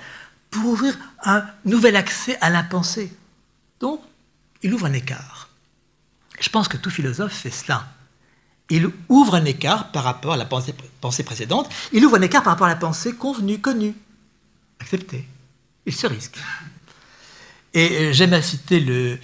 pour 0.49 0.65
ouvrir 0.65 0.97
un 1.23 1.45
nouvel 1.63 1.95
accès 1.95 2.39
à 2.41 2.49
la 2.49 2.63
pensée. 2.63 3.15
Donc, 3.79 4.01
il 4.63 4.73
ouvre 4.73 4.85
un 4.85 4.93
écart. 4.93 5.49
Je 6.39 6.49
pense 6.49 6.67
que 6.67 6.77
tout 6.77 6.89
philosophe 6.89 7.33
fait 7.33 7.51
cela. 7.51 7.87
Il 8.69 8.89
ouvre 9.09 9.35
un 9.35 9.45
écart 9.45 9.91
par 9.91 10.03
rapport 10.03 10.33
à 10.33 10.37
la 10.37 10.45
pensée, 10.45 11.23
précédente, 11.23 11.69
il 11.91 12.05
ouvre 12.05 12.17
un 12.17 12.21
écart 12.21 12.41
par 12.41 12.53
rapport 12.53 12.67
à 12.67 12.69
la 12.69 12.77
pensée 12.77 13.13
convenue, 13.13 13.59
connue, 13.59 13.93
acceptée. 14.79 15.27
Il 15.85 15.93
se 15.93 16.07
risque. 16.07 16.37
Et 17.73 17.89
euh, 17.91 18.13
j'aime 18.13 18.33
à 18.33 18.41
citer 18.41 18.79
le, 18.79 19.19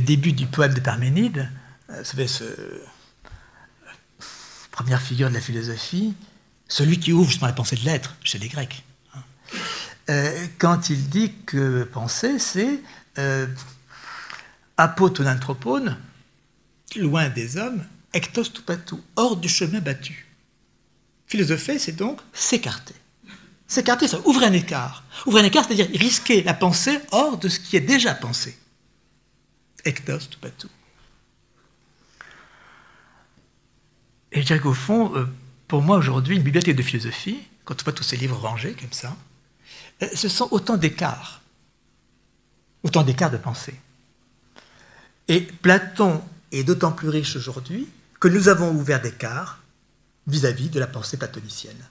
début 0.00 0.32
du 0.32 0.46
poème 0.46 0.74
de 0.74 0.80
Parménide, 0.80 1.50
euh, 1.90 1.98
vous 1.98 2.04
savez, 2.04 2.26
ce, 2.26 2.44
première 4.70 5.00
figure 5.00 5.28
de 5.28 5.34
la 5.34 5.40
philosophie, 5.40 6.14
celui 6.68 6.98
qui 6.98 7.12
ouvre 7.12 7.30
justement 7.30 7.46
la 7.46 7.54
pensée 7.54 7.76
de 7.76 7.84
l'être 7.84 8.16
chez 8.24 8.38
les 8.38 8.48
Grecs. 8.48 8.84
Hein. 9.14 9.20
Euh, 10.10 10.46
quand 10.58 10.90
il 10.90 11.08
dit 11.08 11.32
que 11.46 11.84
penser, 11.84 12.38
c'est 12.38 12.80
euh, 13.18 13.46
apotonanthropone, 14.76 15.98
loin 16.96 17.28
des 17.28 17.56
hommes, 17.56 17.84
ectos 18.12 18.44
tupatou, 18.52 19.00
hors 19.16 19.36
du 19.36 19.48
chemin 19.48 19.80
battu. 19.80 20.26
Philosopher, 21.26 21.78
c'est 21.78 21.96
donc 21.96 22.20
s'écarter. 22.32 22.94
S'écarter, 23.66 24.08
ça 24.08 24.20
ouvre 24.26 24.42
un 24.42 24.52
écart. 24.52 25.04
Ouvrir 25.26 25.44
un 25.44 25.46
écart, 25.46 25.64
c'est-à-dire 25.64 25.88
risquer 25.98 26.42
la 26.42 26.54
pensée 26.54 26.98
hors 27.12 27.38
de 27.38 27.48
ce 27.48 27.58
qui 27.58 27.76
est 27.76 27.80
déjà 27.80 28.14
pensé. 28.14 28.56
Ectos 29.84 30.28
tupatou. 30.30 30.68
Et 34.32 34.42
je 34.42 34.46
dirais 34.46 34.60
qu'au 34.60 34.74
fond, 34.74 35.14
euh, 35.16 35.26
pour 35.68 35.82
moi 35.82 35.96
aujourd'hui, 35.96 36.36
une 36.36 36.42
bibliothèque 36.42 36.76
de 36.76 36.82
philosophie, 36.82 37.38
quand 37.64 37.80
on 37.80 37.84
voit 37.84 37.92
tous 37.92 38.02
ces 38.02 38.16
livres 38.16 38.36
rangés 38.36 38.74
comme 38.74 38.92
ça, 38.92 39.16
euh, 40.02 40.08
ce 40.14 40.28
sont 40.28 40.48
autant 40.50 40.76
d'écarts, 40.76 41.40
autant 42.82 43.02
d'écarts 43.02 43.30
de 43.30 43.36
pensée. 43.36 43.74
Et 45.28 45.40
Platon 45.40 46.22
est 46.52 46.64
d'autant 46.64 46.92
plus 46.92 47.08
riche 47.08 47.36
aujourd'hui 47.36 47.88
que 48.20 48.28
nous 48.28 48.48
avons 48.48 48.70
ouvert 48.70 49.00
d'écarts 49.00 49.60
vis-à-vis 50.26 50.68
de 50.68 50.80
la 50.80 50.86
pensée 50.86 51.16
platonicienne. 51.16 51.82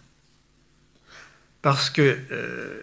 Parce 1.62 1.89
que, 1.89 2.19
euh, 2.32 2.82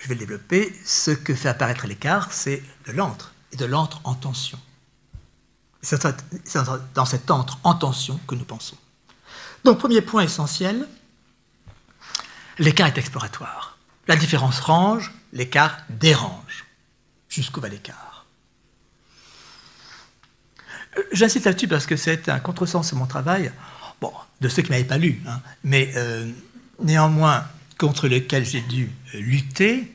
je 0.00 0.08
vais 0.08 0.14
le 0.14 0.20
développer, 0.20 0.74
ce 0.84 1.10
que 1.10 1.34
fait 1.34 1.48
apparaître 1.48 1.86
l'écart, 1.86 2.32
c'est 2.32 2.62
de 2.86 2.92
l'antre, 2.92 3.32
et 3.52 3.56
de 3.56 3.64
l'antre 3.64 4.00
en 4.04 4.14
tension. 4.14 4.58
C'est 5.82 6.06
dans 6.94 7.06
cet 7.06 7.30
antre 7.30 7.58
en 7.64 7.74
tension 7.74 8.20
que 8.26 8.34
nous 8.34 8.44
pensons. 8.44 8.76
Donc, 9.64 9.78
premier 9.78 10.02
point 10.02 10.22
essentiel, 10.22 10.86
l'écart 12.58 12.86
est 12.88 12.98
exploratoire. 12.98 13.78
La 14.06 14.16
différence 14.16 14.60
range, 14.60 15.12
l'écart 15.32 15.78
dérange. 15.88 16.66
Jusqu'où 17.28 17.60
va 17.60 17.68
l'écart 17.68 18.09
J'insiste 21.12 21.46
là-dessus 21.46 21.68
parce 21.68 21.86
que 21.86 21.96
c'est 21.96 22.28
un 22.28 22.40
contresens 22.40 22.90
de 22.90 22.96
mon 22.96 23.06
travail, 23.06 23.52
bon, 24.00 24.12
de 24.40 24.48
ceux 24.48 24.62
qui 24.62 24.70
ne 24.70 24.76
m'avaient 24.76 24.88
pas 24.88 24.98
lu, 24.98 25.22
hein, 25.26 25.40
mais 25.62 25.90
euh, 25.96 26.28
néanmoins 26.82 27.44
contre 27.78 28.08
lequel 28.08 28.44
j'ai 28.44 28.60
dû 28.60 28.90
euh, 29.14 29.20
lutter, 29.20 29.94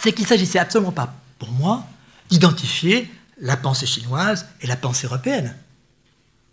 c'est 0.00 0.12
qu'il 0.12 0.26
s'agissait 0.26 0.58
absolument 0.58 0.92
pas 0.92 1.14
pour 1.38 1.50
moi 1.50 1.84
d'identifier 2.30 3.10
la 3.38 3.56
pensée 3.56 3.86
chinoise 3.86 4.46
et 4.60 4.66
la 4.66 4.76
pensée 4.76 5.06
européenne 5.06 5.56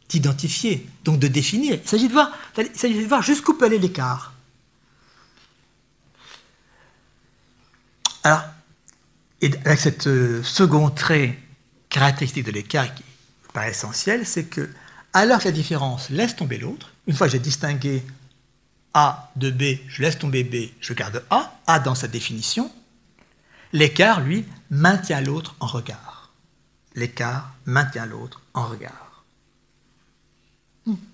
d'identifier, 0.09 0.89
donc 1.05 1.19
de 1.19 1.27
définir. 1.27 1.79
Il 1.83 1.87
s'agit 1.87 2.07
de 2.07 2.13
voir, 2.13 2.31
voir 3.07 3.21
jusqu'où 3.21 3.53
peut 3.53 3.65
aller 3.65 3.77
l'écart. 3.77 4.33
Alors, 8.23 8.43
et 9.41 9.51
avec 9.63 9.79
cette 9.79 10.07
euh, 10.07 10.43
second 10.43 10.89
trait 10.89 11.37
caractéristique 11.87 12.43
de 12.43 12.51
l'écart 12.51 12.93
qui 12.93 13.03
paraît 13.53 13.71
essentiel, 13.71 14.25
c'est 14.25 14.45
que, 14.45 14.69
alors 15.13 15.39
que 15.39 15.45
la 15.45 15.51
différence 15.51 16.09
laisse 16.09 16.35
tomber 16.35 16.57
l'autre, 16.57 16.91
une 17.07 17.15
fois 17.15 17.27
que 17.27 17.33
j'ai 17.33 17.39
distingué 17.39 18.03
A 18.93 19.31
de 19.35 19.49
B, 19.49 19.79
je 19.87 20.01
laisse 20.01 20.19
tomber 20.19 20.43
B, 20.43 20.71
je 20.81 20.93
garde 20.93 21.23
A, 21.29 21.59
A 21.67 21.79
dans 21.79 21.95
sa 21.95 22.07
définition, 22.07 22.71
l'écart, 23.73 24.21
lui, 24.21 24.45
maintient 24.69 25.21
l'autre 25.21 25.55
en 25.59 25.67
regard. 25.67 26.31
L'écart 26.95 27.51
maintient 27.65 28.05
l'autre 28.05 28.41
en 28.53 28.67
regard 28.67 29.09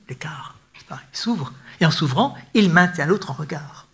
l'écart. 0.10 0.56
Il 0.92 1.18
s'ouvre. 1.18 1.54
Et 1.82 1.86
en 1.86 1.92
s'ouvrant, 1.92 2.38
il 2.54 2.72
maintient 2.72 3.06
l'autre 3.06 3.32
en 3.32 3.34
regard. 3.34 3.88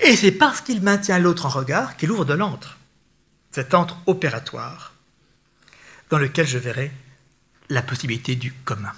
Et 0.00 0.16
c'est 0.16 0.32
parce 0.32 0.60
qu'il 0.60 0.82
maintient 0.82 1.18
l'autre 1.18 1.46
en 1.46 1.50
regard 1.50 1.96
qu'il 1.96 2.10
ouvre 2.10 2.24
de 2.24 2.34
l'antre. 2.34 2.78
Cet 3.50 3.74
antre 3.74 3.96
opératoire 4.06 4.92
dans 6.10 6.18
lequel 6.18 6.46
je 6.46 6.58
verrai 6.58 6.92
la 7.70 7.82
possibilité 7.82 8.36
du 8.36 8.52
commun. 8.52 8.92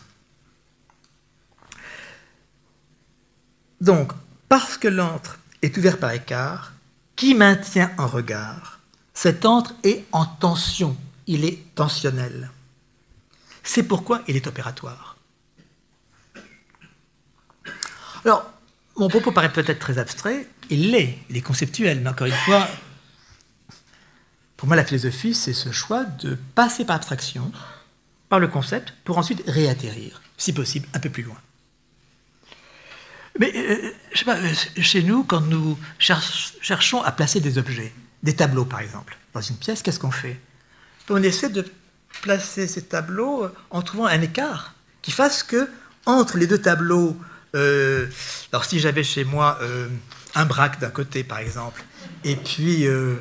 Donc, 3.81 4.13
parce 4.49 4.77
que 4.77 4.89
l'antre 4.89 5.39
est 5.61 5.77
ouvert 5.77 5.99
par 5.99 6.13
écart, 6.13 6.73
qui 7.15 7.35
maintient 7.35 7.93
en 7.99 8.07
regard, 8.07 8.81
cet 9.15 9.45
antre 9.45 9.75
est 9.85 10.05
en 10.13 10.25
tension, 10.25 10.97
il 11.27 11.45
est 11.45 11.75
tensionnel. 11.75 12.51
C'est 13.63 13.83
pourquoi 13.85 14.23
il 14.27 14.37
est 14.37 14.47
opératoire. 14.47 15.17
Alors, 18.25 18.51
mon 18.97 19.09
propos 19.09 19.33
paraît 19.33 19.53
peut-être 19.53 19.79
très 19.79 19.99
abstrait, 19.99 20.49
il 20.71 20.91
l'est, 20.91 21.19
il 21.29 21.37
est 21.37 21.43
conceptuel, 21.43 22.01
mais 22.01 22.11
encore 22.11 22.27
une 22.27 22.33
fois, 22.33 22.69
pour 24.57 24.69
moi, 24.69 24.77
la 24.77 24.85
philosophie, 24.85 25.35
c'est 25.35 25.55
ce 25.55 25.73
choix 25.73 26.05
de 26.05 26.39
passer 26.55 26.85
par 26.85 26.97
abstraction, 26.97 27.51
par 28.33 28.41
le 28.41 28.49
concept, 28.49 28.95
pour 29.05 29.19
ensuite 29.19 29.43
réatterrir, 29.47 30.23
si 30.39 30.55
possible, 30.55 30.89
un 30.95 31.01
peu 31.01 31.11
plus 31.11 31.23
loin. 31.23 31.37
Mais, 33.39 33.53
euh, 33.55 33.93
je 34.11 34.19
sais 34.21 34.25
pas, 34.25 34.39
euh, 34.39 34.55
chez 34.81 35.03
nous, 35.03 35.23
quand 35.23 35.43
nous 35.43 35.79
cherchons 35.99 37.03
à 37.03 37.13
placer 37.13 37.41
des 37.41 37.59
objets, 37.59 37.93
des 38.23 38.35
tableaux 38.35 38.65
par 38.65 38.81
exemple, 38.81 39.19
dans 39.35 39.43
une 39.43 39.57
pièce, 39.57 39.83
qu'est-ce 39.83 40.01
qu'on 40.01 40.11
fait? 40.11 40.41
On 41.11 41.23
essaie 41.23 41.51
de 41.51 41.63
placer 42.23 42.69
ces 42.69 42.81
tableaux 42.81 43.49
en 43.69 43.83
trouvant 43.83 44.07
un 44.07 44.23
écart 44.23 44.77
qui 45.03 45.11
fasse 45.11 45.43
que, 45.43 45.69
entre 46.07 46.39
les 46.39 46.47
deux 46.47 46.63
tableaux, 46.63 47.15
euh, 47.55 48.07
alors 48.51 48.65
si 48.65 48.79
j'avais 48.79 49.05
chez 49.05 49.25
moi 49.25 49.59
euh, 49.61 49.89
un 50.35 50.47
Braque 50.47 50.81
d'un 50.81 50.89
côté, 50.89 51.23
par 51.23 51.41
exemple, 51.41 51.85
et 52.25 52.37
puis, 52.37 52.87
euh, 52.87 53.17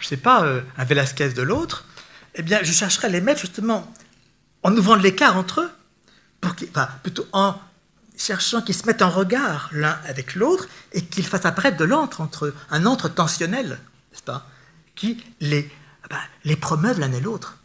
je 0.00 0.08
sais 0.08 0.16
pas, 0.16 0.44
un 0.76 0.84
Velasquez 0.84 1.28
de 1.28 1.42
l'autre, 1.42 1.84
eh 2.34 2.42
bien, 2.42 2.58
je 2.64 2.72
chercherais 2.72 3.06
à 3.06 3.10
les 3.10 3.20
mettre 3.20 3.42
justement 3.42 3.88
en 4.66 4.76
ouvrant 4.76 4.96
l'écart 4.96 5.36
entre 5.36 5.60
eux, 5.60 5.70
plutôt 7.04 7.28
en 7.32 7.54
cherchant 8.18 8.62
qu'ils 8.62 8.74
se 8.74 8.84
mettent 8.84 9.02
en 9.02 9.10
regard 9.10 9.70
l'un 9.70 9.96
avec 10.08 10.34
l'autre 10.34 10.66
et 10.92 11.04
qu'ils 11.04 11.24
fassent 11.24 11.46
apparaître 11.46 11.76
de 11.76 11.84
l'antre 11.84 12.20
entre 12.20 12.46
eux, 12.46 12.54
un 12.70 12.84
entre 12.84 13.08
tensionnel, 13.08 13.78
n'est-ce 14.10 14.24
pas, 14.24 14.44
qui 14.96 15.22
les, 15.38 15.70
eh 15.70 16.08
ben, 16.10 16.18
les 16.42 16.56
promeuve 16.56 16.98
l'un 16.98 17.12
et 17.12 17.20
l'autre. 17.20 17.58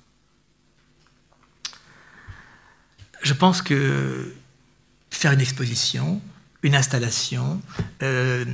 Je 3.23 3.33
pense 3.33 3.63
que 3.63 4.35
faire 5.09 5.31
une 5.31 5.41
exposition, 5.41 6.21
une 6.61 6.75
installation, 6.75 7.59
euh, 8.03 8.45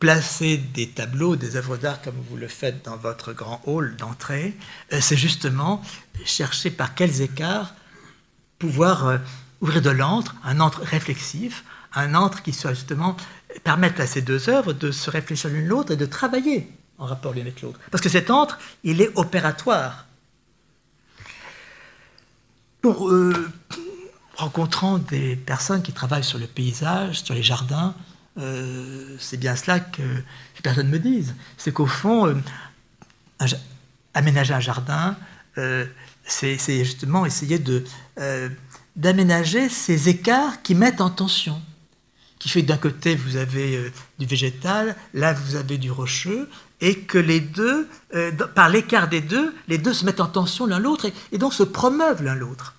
placer 0.00 0.58
des 0.58 0.90
tableaux, 0.90 1.36
des 1.36 1.56
œuvres 1.56 1.78
d'art 1.78 2.02
comme 2.02 2.16
vous 2.28 2.36
le 2.36 2.48
faites 2.48 2.84
dans 2.84 2.98
votre 2.98 3.32
grand 3.32 3.62
hall 3.64 3.96
d'entrée, 3.96 4.54
euh, 4.92 5.00
c'est 5.00 5.16
justement 5.16 5.80
chercher 6.26 6.70
par 6.70 6.94
quels 6.94 7.22
écarts 7.22 7.74
pouvoir 8.58 9.06
euh, 9.06 9.18
ouvrir 9.60 9.82
de 9.82 9.90
l'antre, 9.90 10.34
un 10.44 10.60
antre 10.60 10.82
réflexif, 10.82 11.64
un 11.94 12.14
antre 12.14 12.42
qui 12.42 12.52
soit 12.52 12.74
justement 12.74 13.16
permettre 13.64 14.00
à 14.00 14.06
ces 14.06 14.22
deux 14.22 14.48
œuvres 14.48 14.72
de 14.72 14.90
se 14.90 15.10
réfléchir 15.10 15.50
l'une 15.50 15.66
l'autre 15.66 15.92
et 15.92 15.96
de 15.96 16.06
travailler 16.06 16.70
en 16.98 17.06
rapport 17.06 17.32
l'une 17.32 17.42
avec 17.42 17.62
l'autre. 17.62 17.78
Parce 17.90 18.02
que 18.02 18.08
cet 18.08 18.30
antre, 18.30 18.58
il 18.84 19.00
est 19.00 19.10
opératoire. 19.16 20.06
Bon, 22.82 23.34
rencontrant 24.36 24.98
des 24.98 25.36
personnes 25.36 25.82
qui 25.82 25.92
travaillent 25.92 26.24
sur 26.24 26.38
le 26.38 26.46
paysage, 26.46 27.22
sur 27.22 27.34
les 27.34 27.42
jardins, 27.42 27.94
euh, 28.38 29.16
c'est 29.18 29.38
bien 29.38 29.56
cela 29.56 29.80
que 29.80 30.02
les 30.02 30.62
personnes 30.62 30.88
me 30.88 30.98
disent. 30.98 31.34
C'est 31.56 31.72
qu'au 31.72 31.86
fond, 31.86 32.26
euh, 32.26 33.46
aménager 34.14 34.54
un 34.54 34.60
jardin, 34.60 35.16
euh, 35.58 35.86
c'est 36.26 36.84
justement 36.84 37.24
essayer 37.24 37.58
de 37.58 37.84
d'aménager 38.96 39.68
ces 39.68 40.08
écarts 40.08 40.62
qui 40.62 40.74
mettent 40.74 41.02
en 41.02 41.10
tension, 41.10 41.60
qui 42.38 42.48
fait 42.48 42.62
que 42.62 42.66
d'un 42.66 42.78
côté 42.78 43.14
vous 43.14 43.36
avez 43.36 43.76
euh, 43.76 43.92
du 44.18 44.26
végétal, 44.26 44.96
là 45.14 45.34
vous 45.34 45.54
avez 45.54 45.78
du 45.78 45.90
rocheux, 45.90 46.48
et 46.80 47.00
que 47.00 47.18
les 47.18 47.40
deux, 47.40 47.88
euh, 48.14 48.32
par 48.32 48.68
l'écart 48.68 49.08
des 49.08 49.20
deux, 49.20 49.54
les 49.68 49.78
deux 49.78 49.92
se 49.92 50.04
mettent 50.04 50.20
en 50.20 50.26
tension 50.26 50.66
l'un 50.66 50.78
l'autre 50.78 51.06
et, 51.32 51.38
donc 51.38 51.54
se 51.54 51.62
promeuvent 51.62 52.22
l'un 52.22 52.34
l'autre. 52.34 52.74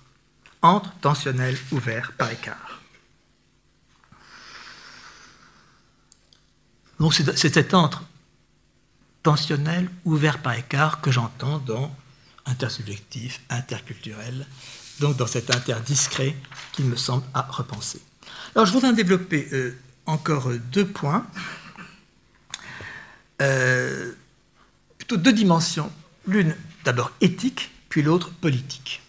Entre 0.60 0.92
tensionnel 1.00 1.56
ouvert 1.70 2.12
par 2.18 2.32
écart. 2.32 2.80
Donc 6.98 7.14
c'est 7.14 7.36
cet 7.36 7.74
entre 7.74 8.02
tensionnel 9.22 9.88
ouvert 10.04 10.38
par 10.38 10.54
écart 10.54 11.00
que 11.00 11.12
j'entends 11.12 11.58
dans 11.58 11.94
intersubjectif, 12.48 13.40
interculturel, 13.50 14.46
donc 15.00 15.16
dans 15.16 15.26
cet 15.26 15.54
interdiscret 15.54 16.34
qu'il 16.72 16.86
me 16.86 16.96
semble 16.96 17.24
à 17.34 17.42
repenser. 17.42 18.00
Alors 18.54 18.66
je 18.66 18.72
voudrais 18.72 18.92
développer 18.92 19.48
euh, 19.52 19.76
encore 20.06 20.50
deux 20.72 20.86
points, 20.86 21.26
euh, 23.40 24.12
plutôt 24.96 25.16
deux 25.16 25.32
dimensions, 25.32 25.92
l'une 26.26 26.56
d'abord 26.84 27.12
éthique, 27.20 27.70
puis 27.88 28.02
l'autre 28.02 28.30
politique. 28.30 29.02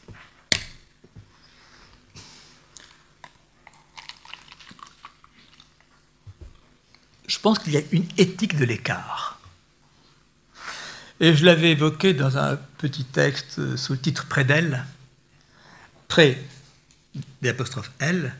Je 7.27 7.37
pense 7.37 7.59
qu'il 7.59 7.73
y 7.73 7.77
a 7.77 7.81
une 7.91 8.07
éthique 8.17 8.57
de 8.57 8.65
l'écart. 8.65 9.28
Et 11.21 11.35
je 11.35 11.43
l'avais 11.43 11.71
évoqué 11.71 12.13
dans 12.13 12.37
un 12.37 12.57
petit 12.77 13.03
texte 13.03 13.75
sous 13.75 13.93
le 13.93 13.99
titre 13.99 14.25
Près 14.27 14.45
d'elle, 14.45 14.85
près 16.07 16.41
des 17.41 17.49
apostrophes 17.49 17.91
L, 17.99 18.33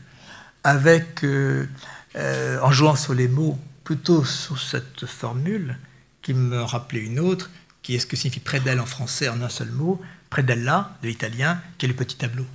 avec, 0.64 1.22
euh, 1.24 1.68
euh, 2.16 2.58
en 2.62 2.72
jouant 2.72 2.96
sur 2.96 3.12
les 3.12 3.28
mots, 3.28 3.58
plutôt 3.84 4.24
sur 4.24 4.58
cette 4.58 5.04
formule 5.04 5.76
qui 6.22 6.32
me 6.32 6.62
rappelait 6.62 7.00
une 7.00 7.20
autre, 7.20 7.50
qui 7.82 7.96
est 7.96 7.98
ce 7.98 8.06
que 8.06 8.16
signifie 8.16 8.40
près 8.40 8.60
d'elle 8.60 8.80
en 8.80 8.86
français 8.86 9.28
en 9.28 9.42
un 9.42 9.50
seul 9.50 9.70
mot, 9.70 10.00
près 10.30 10.42
d'elle 10.42 10.64
là, 10.64 10.96
de 11.02 11.08
l'italien, 11.08 11.60
qui 11.76 11.84
est 11.84 11.88
le 11.88 11.94
petit 11.94 12.16
tableau. 12.16 12.46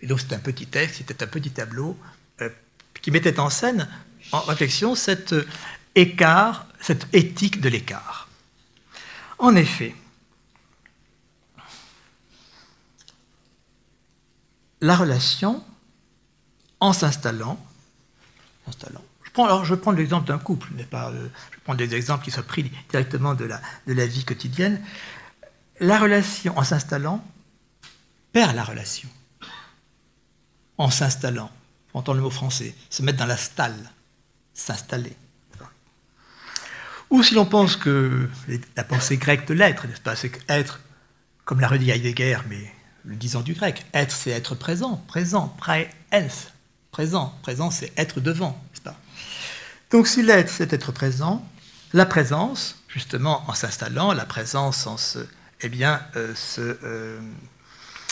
Et 0.00 0.06
donc 0.06 0.20
c'est 0.20 0.32
un 0.32 0.38
petit 0.38 0.66
texte, 0.66 0.96
c'était 0.96 1.22
un 1.22 1.26
petit 1.26 1.50
tableau 1.50 1.98
euh, 2.40 2.48
qui 3.02 3.10
mettait 3.10 3.38
en 3.38 3.50
scène, 3.50 3.88
en 4.32 4.40
réflexion, 4.40 4.94
cet 4.94 5.34
écart, 5.94 6.66
cette 6.80 7.06
éthique 7.12 7.60
de 7.60 7.68
l'écart. 7.68 8.25
En 9.38 9.54
effet, 9.54 9.94
la 14.80 14.96
relation 14.96 15.62
en 16.80 16.92
s'installant. 16.92 17.58
Je, 18.66 19.30
prends, 19.32 19.44
alors, 19.44 19.64
je 19.64 19.74
prendre 19.74 19.98
l'exemple 19.98 20.26
d'un 20.26 20.38
couple, 20.38 20.68
mais 20.74 20.84
pas, 20.84 21.10
euh, 21.10 21.28
je 21.52 21.58
prends 21.64 21.74
des 21.74 21.94
exemples 21.94 22.24
qui 22.24 22.30
soient 22.30 22.42
pris 22.42 22.70
directement 22.90 23.34
de 23.34 23.44
la, 23.44 23.60
de 23.86 23.92
la 23.92 24.06
vie 24.06 24.24
quotidienne. 24.24 24.82
La 25.80 25.98
relation, 25.98 26.56
en 26.58 26.64
s'installant, 26.64 27.24
perd 28.32 28.54
la 28.56 28.64
relation. 28.64 29.08
En 30.78 30.90
s'installant, 30.90 31.50
pour 31.88 32.00
entendre 32.00 32.16
le 32.16 32.22
mot 32.22 32.30
français, 32.30 32.74
se 32.90 33.02
mettre 33.02 33.18
dans 33.18 33.26
la 33.26 33.36
stalle, 33.36 33.90
s'installer. 34.52 35.16
Ou 37.10 37.22
si 37.22 37.34
l'on 37.34 37.46
pense 37.46 37.76
que 37.76 38.28
la 38.76 38.84
pensée 38.84 39.16
grecque 39.16 39.46
de 39.46 39.54
l'être, 39.54 39.86
n'est-ce 39.86 40.00
pas, 40.00 40.16
c'est 40.16 40.32
être, 40.48 40.80
comme 41.44 41.60
l'a 41.60 41.68
redit 41.68 41.90
Heidegger, 41.90 42.38
mais 42.48 42.72
le 43.04 43.14
disant 43.14 43.42
du 43.42 43.54
grec, 43.54 43.86
être 43.94 44.12
c'est 44.14 44.30
être 44.30 44.54
présent, 44.54 44.96
présent, 45.06 45.48
prae 45.58 45.86
ens, 46.12 46.50
présent. 46.90 47.32
Présent, 47.42 47.70
c'est 47.70 47.92
être 47.96 48.20
devant, 48.20 48.60
n'est-ce 48.70 48.80
pas? 48.80 48.96
Donc 49.90 50.08
si 50.08 50.22
l'être, 50.22 50.50
c'est 50.50 50.72
être 50.72 50.90
présent, 50.90 51.46
la 51.92 52.06
présence, 52.06 52.82
justement, 52.88 53.44
en 53.48 53.54
s'installant, 53.54 54.12
la 54.12 54.24
présence 54.24 54.86
en 54.86 54.96
eh 55.60 55.68
bien, 55.68 56.00
euh, 56.16 56.34
euh, 56.58 57.20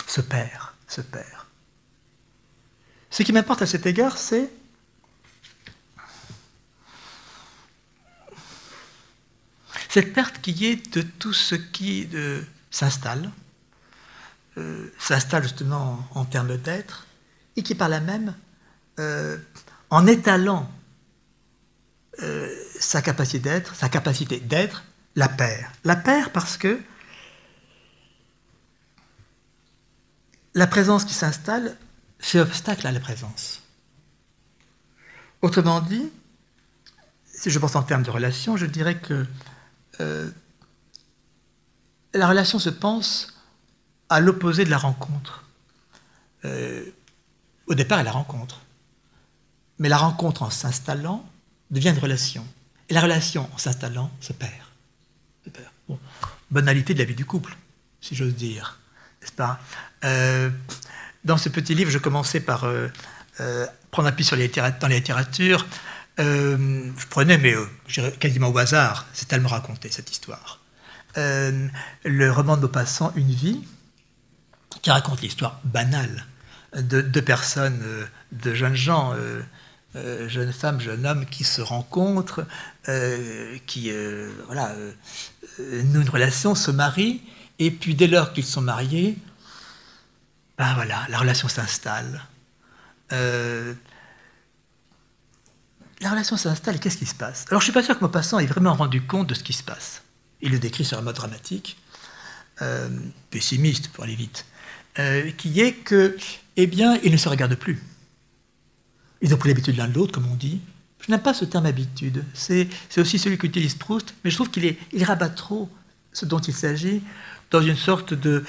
se 0.07 0.21
perd, 0.21 0.71
se 0.87 1.01
perd. 1.01 1.25
Ce 3.09 3.23
qui 3.23 3.33
m'importe 3.33 3.61
à 3.61 3.65
cet 3.65 3.85
égard, 3.85 4.17
c'est 4.17 4.49
cette 9.95 10.11
perte 10.11 10.41
qui 10.41 10.65
est 10.65 10.93
de 10.93 11.01
tout 11.03 11.31
ce 11.31 11.55
qui 11.55 12.09
euh, 12.15 12.41
s'installe, 12.69 13.31
s'installe 14.99 15.43
justement 15.43 16.05
en 16.13 16.25
termes 16.25 16.57
d'être, 16.57 17.07
et 17.55 17.63
qui 17.63 17.75
par 17.75 17.87
là 17.87 18.01
même 18.01 18.35
euh, 18.99 19.37
en 19.89 20.05
étalant 20.05 20.69
euh, 22.21 22.53
sa 22.77 23.01
capacité 23.01 23.39
d'être, 23.39 23.73
sa 23.73 23.87
capacité 23.87 24.41
d'être, 24.41 24.83
la 25.15 25.29
paire. 25.29 25.71
La 25.85 25.95
paire 25.95 26.31
parce 26.31 26.57
que 26.57 26.77
la 30.55 30.67
présence 30.67 31.05
qui 31.05 31.13
s'installe 31.13 31.77
fait 32.19 32.41
obstacle 32.41 32.85
à 32.85 32.91
la 32.91 32.99
présence. 32.99 33.61
Autrement 35.41 35.79
dit, 35.79 36.11
si 37.25 37.49
je 37.49 37.59
pense 37.59 37.77
en 37.77 37.83
termes 37.83 38.03
de 38.03 38.11
relation, 38.11 38.57
je 38.57 38.65
dirais 38.65 38.97
que 38.97 39.25
euh, 40.01 40.29
la 42.13 42.27
relation 42.27 42.59
se 42.59 42.69
pense 42.69 43.33
à 44.09 44.19
l'opposé 44.19 44.65
de 44.65 44.69
la 44.69 44.77
rencontre. 44.77 45.43
au 47.67 47.73
départ, 47.73 47.99
elle 47.99 48.05
la 48.05 48.11
rencontre. 48.11 48.61
Mais 49.79 49.89
la 49.89 49.97
rencontre 49.97 50.43
en 50.43 50.49
s'installant 50.49 51.25
devient 51.71 51.89
une 51.89 51.99
relation. 51.99 52.45
Et 52.89 52.93
la 52.93 53.01
relation 53.01 53.49
en 53.53 53.57
s'installant 53.57 54.11
se 54.21 54.33
perd. 54.33 54.51
Banalité 56.51 56.93
de 56.93 56.99
la 56.99 57.05
vie 57.05 57.15
du 57.15 57.25
couple, 57.25 57.55
si 58.01 58.15
j'ose 58.15 58.35
dire. 58.35 58.79
N'est-ce 59.21 59.33
pas? 59.33 59.59
Euh, 60.03 60.49
Dans 61.23 61.37
ce 61.37 61.49
petit 61.49 61.73
livre, 61.73 61.89
je 61.89 61.97
commençais 61.97 62.39
par 62.39 62.65
euh, 62.65 62.87
euh, 63.39 63.65
prendre 63.91 64.07
appui 64.07 64.23
sur 64.23 64.35
les 64.35 64.47
dans 64.47 64.87
les 64.87 65.01
littératures. 66.17 66.93
je 66.97 67.07
prenais, 67.07 67.37
mais 67.37 67.55
quasiment 68.19 68.49
au 68.49 68.57
hasard, 68.57 69.05
c'est 69.13 69.31
elle 69.33 69.41
me 69.41 69.47
raconter 69.47 69.89
cette 69.89 70.11
histoire. 70.11 70.61
le 71.15 72.29
roman 72.29 72.57
de 72.57 72.61
Maupassant, 72.61 73.11
Une 73.15 73.31
vie, 73.31 73.61
qui 74.81 74.91
raconte 74.91 75.21
l'histoire 75.21 75.59
banale 75.63 76.25
de 76.75 77.01
deux 77.01 77.21
personnes, 77.21 77.81
de 78.31 78.53
jeunes 78.53 78.75
gens 78.75 79.13
euh, 79.95 80.27
jeunes 80.27 80.51
femmes, 80.51 80.81
jeunes 80.81 81.05
hommes 81.05 81.25
qui 81.25 81.45
se 81.45 81.61
rencontrent, 81.61 82.45
euh, 82.89 83.57
qui 83.65 83.91
euh, 83.91 84.29
voilà, 84.47 84.75
nouent 85.59 86.01
une 86.01 86.09
relation, 86.09 86.53
se 86.53 86.69
marient, 86.69 87.21
et 87.59 87.71
puis 87.71 87.95
dès 87.95 88.07
lors 88.07 88.33
qu'ils 88.33 88.45
sont 88.45 88.61
mariés, 88.61 89.17
ben 90.57 90.73
voilà, 90.73 91.05
la 91.07 91.17
relation 91.17 91.47
s'installe. 91.47 92.21
La 96.01 96.11
relation 96.11 96.37
s'installe 96.37 96.79
qu'est-ce 96.79 96.97
qui 96.97 97.05
se 97.05 97.15
passe? 97.15 97.45
Alors 97.49 97.61
je 97.61 97.67
ne 97.67 97.71
suis 97.71 97.73
pas 97.73 97.83
sûr 97.83 97.97
que 97.97 98.03
Maupassant 98.03 98.39
ait 98.39 98.45
vraiment 98.45 98.73
rendu 98.73 99.01
compte 99.01 99.27
de 99.27 99.33
ce 99.33 99.43
qui 99.43 99.53
se 99.53 99.63
passe. 99.63 100.01
Il 100.41 100.51
le 100.51 100.59
décrit 100.59 100.85
sur 100.85 100.97
un 100.97 101.01
mode 101.01 101.15
dramatique, 101.15 101.77
pessimiste 103.29 103.89
pour 103.89 104.03
aller 104.03 104.15
vite, 104.15 104.45
qui 105.37 105.61
est 105.61 105.73
que, 105.73 106.17
eh 106.57 106.67
bien, 106.67 106.99
il 107.03 107.11
ne 107.11 107.17
se 107.17 107.29
regarde 107.29 107.55
plus. 107.55 107.81
Ils 109.21 109.33
ont 109.33 109.37
pris 109.37 109.49
l'habitude 109.49 109.77
l'un 109.77 109.87
de 109.87 109.93
l'autre, 109.93 110.11
comme 110.11 110.27
on 110.31 110.35
dit. 110.35 110.59
Je 110.99 111.11
n'aime 111.11 111.21
pas 111.21 111.33
ce 111.33 111.45
terme 111.45 111.65
habitude. 111.65 112.23
C'est 112.33 112.67
aussi 112.97 113.17
celui 113.17 113.37
qu'utilise 113.37 113.75
Proust, 113.75 114.13
mais 114.23 114.29
je 114.29 114.35
trouve 114.35 114.51
qu'il 114.51 114.75
il 114.91 115.03
rabat 115.03 115.29
trop 115.29 115.69
ce 116.13 116.25
dont 116.25 116.39
il 116.39 116.53
s'agit 116.53 117.01
dans 117.51 117.61
une 117.61 117.77
sorte 117.77 118.13
de 118.13 118.43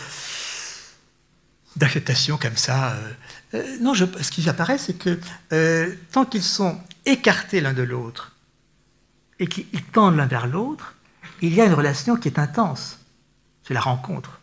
d'acceptation 1.76 2.38
comme 2.38 2.56
ça. 2.56 2.92
Euh, 2.92 3.12
euh, 3.54 3.76
non, 3.80 3.94
ce 3.94 4.30
qui 4.30 4.48
apparaît, 4.48 4.78
c'est 4.78 4.94
que 4.94 5.18
euh, 5.52 5.94
tant 6.12 6.24
qu'ils 6.24 6.42
sont 6.42 6.80
écartés 7.04 7.60
l'un 7.60 7.74
de 7.74 7.82
l'autre 7.82 8.32
et 9.38 9.46
qu'ils 9.46 9.84
tendent 9.92 10.16
l'un 10.16 10.26
vers 10.26 10.46
l'autre, 10.46 10.94
il 11.42 11.54
y 11.54 11.60
a 11.60 11.66
une 11.66 11.74
relation 11.74 12.16
qui 12.16 12.28
est 12.28 12.38
intense. 12.38 12.98
C'est 13.62 13.74
la 13.74 13.80
rencontre. 13.80 14.40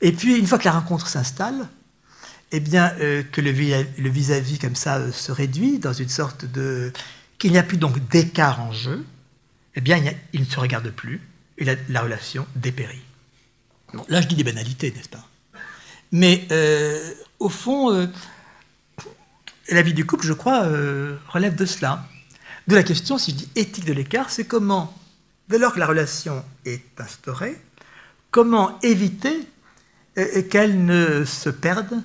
Et 0.00 0.12
puis, 0.12 0.38
une 0.38 0.46
fois 0.46 0.58
que 0.58 0.64
la 0.64 0.72
rencontre 0.72 1.08
s'installe, 1.08 1.68
eh 2.52 2.60
bien, 2.60 2.90
que 2.90 3.40
le 3.40 3.50
vis-à-vis 4.10 4.58
comme 4.58 4.76
ça 4.76 5.10
se 5.10 5.32
réduit 5.32 5.78
dans 5.78 5.92
une 5.92 6.08
sorte 6.08 6.44
de... 6.44 6.92
qu'il 7.38 7.50
n'y 7.52 7.58
a 7.58 7.62
plus 7.62 7.78
donc 7.78 7.98
d'écart 8.08 8.60
en 8.60 8.72
jeu, 8.72 9.04
eh 9.74 9.80
bien, 9.80 10.02
il, 10.32 10.40
ne 10.40 10.44
se 10.44 10.60
regarde 10.60 10.90
plus 10.90 11.20
et 11.58 11.64
la, 11.64 12.02
relation 12.02 12.46
dépérit. 12.54 13.02
là, 14.08 14.20
je 14.20 14.28
dis 14.28 14.36
des 14.36 14.44
banalités, 14.44 14.92
n'est-ce 14.92 15.08
pas? 15.08 15.26
Mais 16.12 16.46
euh, 16.52 17.12
au 17.38 17.48
fond, 17.48 18.08
la 19.70 19.82
vie 19.82 19.94
du 19.94 20.06
couple, 20.06 20.26
je 20.26 20.32
crois, 20.32 20.66
relève 21.28 21.56
de 21.56 21.66
cela. 21.66 22.04
De 22.68 22.74
la 22.74 22.82
question, 22.82 23.18
si 23.18 23.32
je 23.32 23.36
dis 23.36 23.48
éthique 23.56 23.86
de 23.86 23.92
l'écart, 23.92 24.30
c'est 24.30 24.44
comment, 24.44 24.96
dès 25.48 25.58
lors 25.58 25.72
que 25.72 25.80
la 25.80 25.86
relation 25.86 26.44
est 26.64 27.00
instaurée, 27.00 27.60
comment 28.30 28.78
éviter 28.82 29.40
qu'elle 30.50 30.84
ne 30.84 31.24
se 31.24 31.48
perde 31.48 32.02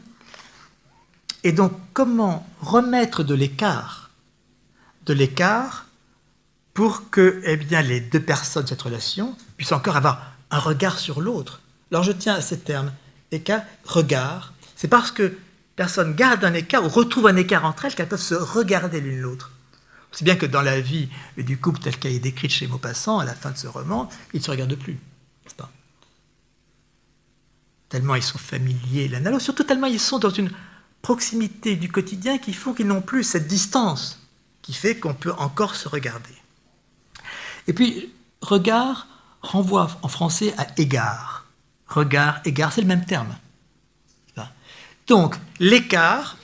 et 1.43 1.51
donc, 1.51 1.71
comment 1.93 2.47
remettre 2.61 3.23
de 3.23 3.35
l'écart 3.35 4.07
de 5.07 5.13
l'écart 5.13 5.87
pour 6.73 7.09
que 7.09 7.41
eh 7.45 7.57
bien, 7.57 7.81
les 7.81 8.01
deux 8.01 8.19
personnes 8.19 8.63
de 8.63 8.69
cette 8.69 8.81
relation 8.81 9.35
puissent 9.55 9.71
encore 9.71 9.95
avoir 9.95 10.33
un 10.51 10.59
regard 10.59 10.99
sur 10.99 11.21
l'autre. 11.21 11.61
Alors 11.91 12.03
je 12.03 12.11
tiens 12.11 12.35
à 12.35 12.41
ces 12.41 12.59
termes, 12.59 12.91
écart, 13.31 13.61
regard. 13.83 14.53
C'est 14.75 14.87
parce 14.87 15.11
que 15.11 15.37
personne 15.75 16.13
garde 16.13 16.43
un 16.43 16.53
écart 16.53 16.83
ou 16.83 16.89
retrouve 16.89 17.27
un 17.27 17.35
écart 17.35 17.65
entre 17.65 17.85
elles 17.85 17.95
qu'elles 17.95 18.07
peuvent 18.07 18.19
se 18.19 18.35
regarder 18.35 19.01
l'une 19.01 19.19
l'autre. 19.19 19.51
C'est 20.11 20.25
bien 20.25 20.35
que 20.35 20.45
dans 20.45 20.61
la 20.61 20.79
vie 20.81 21.09
du 21.37 21.57
couple 21.57 21.79
tel 21.79 21.97
qu'elle 21.97 22.13
est 22.13 22.19
décrite 22.19 22.51
chez 22.51 22.67
Maupassant, 22.67 23.19
à 23.19 23.25
la 23.25 23.35
fin 23.35 23.51
de 23.51 23.57
ce 23.57 23.67
roman, 23.67 24.09
ils 24.33 24.39
ne 24.39 24.43
se 24.43 24.51
regardent 24.51 24.75
plus. 24.75 24.97
Pas? 25.55 25.69
Tellement 27.89 28.15
ils 28.15 28.23
sont 28.23 28.37
familiers 28.37 29.07
l'un 29.07 29.39
surtout 29.39 29.63
tellement 29.63 29.87
ils 29.87 29.99
sont 29.99 30.19
dans 30.19 30.29
une 30.29 30.51
proximité 31.01 31.75
du 31.75 31.89
quotidien 31.89 32.37
qui 32.37 32.53
font 32.53 32.73
qu'ils 32.73 32.87
n'ont 32.87 33.01
plus 33.01 33.23
cette 33.23 33.47
distance 33.47 34.19
qui 34.61 34.73
fait 34.73 34.97
qu'on 34.97 35.13
peut 35.13 35.31
encore 35.37 35.75
se 35.75 35.87
regarder. 35.87 36.35
Et 37.67 37.73
puis, 37.73 38.13
regard 38.41 39.07
renvoie 39.41 39.87
en 40.01 40.07
français 40.09 40.53
à 40.57 40.67
égard. 40.77 41.36
Regard, 41.87 42.41
égard, 42.45 42.73
c'est 42.73 42.81
le 42.81 42.87
même 42.87 43.05
terme. 43.05 43.35
Donc, 45.07 45.35
l'écart, 45.59 46.37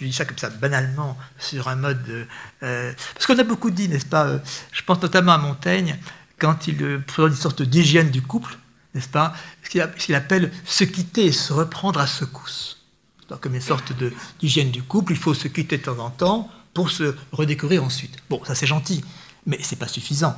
je 0.00 0.04
dis 0.04 0.12
ça 0.12 0.24
comme 0.24 0.38
ça 0.38 0.50
banalement 0.50 1.16
sur 1.38 1.68
un 1.68 1.76
mode. 1.76 2.26
Euh, 2.62 2.92
parce 3.14 3.26
qu'on 3.26 3.38
a 3.38 3.44
beaucoup 3.44 3.70
dit, 3.70 3.88
n'est-ce 3.88 4.06
pas 4.06 4.26
euh, 4.26 4.38
Je 4.72 4.82
pense 4.82 5.00
notamment 5.00 5.32
à 5.32 5.38
Montaigne, 5.38 5.96
quand 6.38 6.66
il 6.66 6.82
euh, 6.82 6.98
présente 6.98 7.30
une 7.30 7.36
sorte 7.36 7.62
d'hygiène 7.62 8.10
du 8.10 8.22
couple, 8.22 8.58
n'est-ce 8.94 9.08
pas 9.08 9.34
Ce 9.62 9.70
qu'il 9.70 10.14
appelle 10.14 10.52
se 10.64 10.84
quitter 10.84 11.26
et 11.26 11.32
se 11.32 11.52
reprendre 11.52 12.00
à 12.00 12.06
secousse. 12.06 12.84
Donc, 13.28 13.40
comme 13.40 13.54
une 13.54 13.60
sorte 13.60 13.92
d'hygiène 14.40 14.70
du 14.70 14.82
couple, 14.82 15.12
il 15.12 15.18
faut 15.18 15.34
se 15.34 15.48
quitter 15.48 15.78
de 15.78 15.82
temps 15.82 15.98
en 15.98 16.10
temps 16.10 16.50
pour 16.74 16.90
se 16.90 17.14
redécorer 17.32 17.78
ensuite. 17.78 18.16
Bon, 18.28 18.42
ça 18.44 18.54
c'est 18.54 18.66
gentil, 18.66 19.04
mais 19.46 19.58
c'est 19.62 19.76
pas 19.76 19.88
suffisant, 19.88 20.36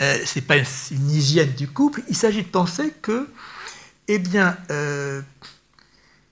euh, 0.00 0.18
C'est 0.24 0.40
pas 0.40 0.56
une, 0.56 1.10
hygiène 1.10 1.52
du 1.52 1.68
couple. 1.68 2.02
Il 2.08 2.16
s'agit 2.16 2.42
de 2.42 2.48
penser 2.48 2.92
que, 3.02 3.28
eh 4.08 4.18
bien, 4.18 4.56
euh, 4.70 5.22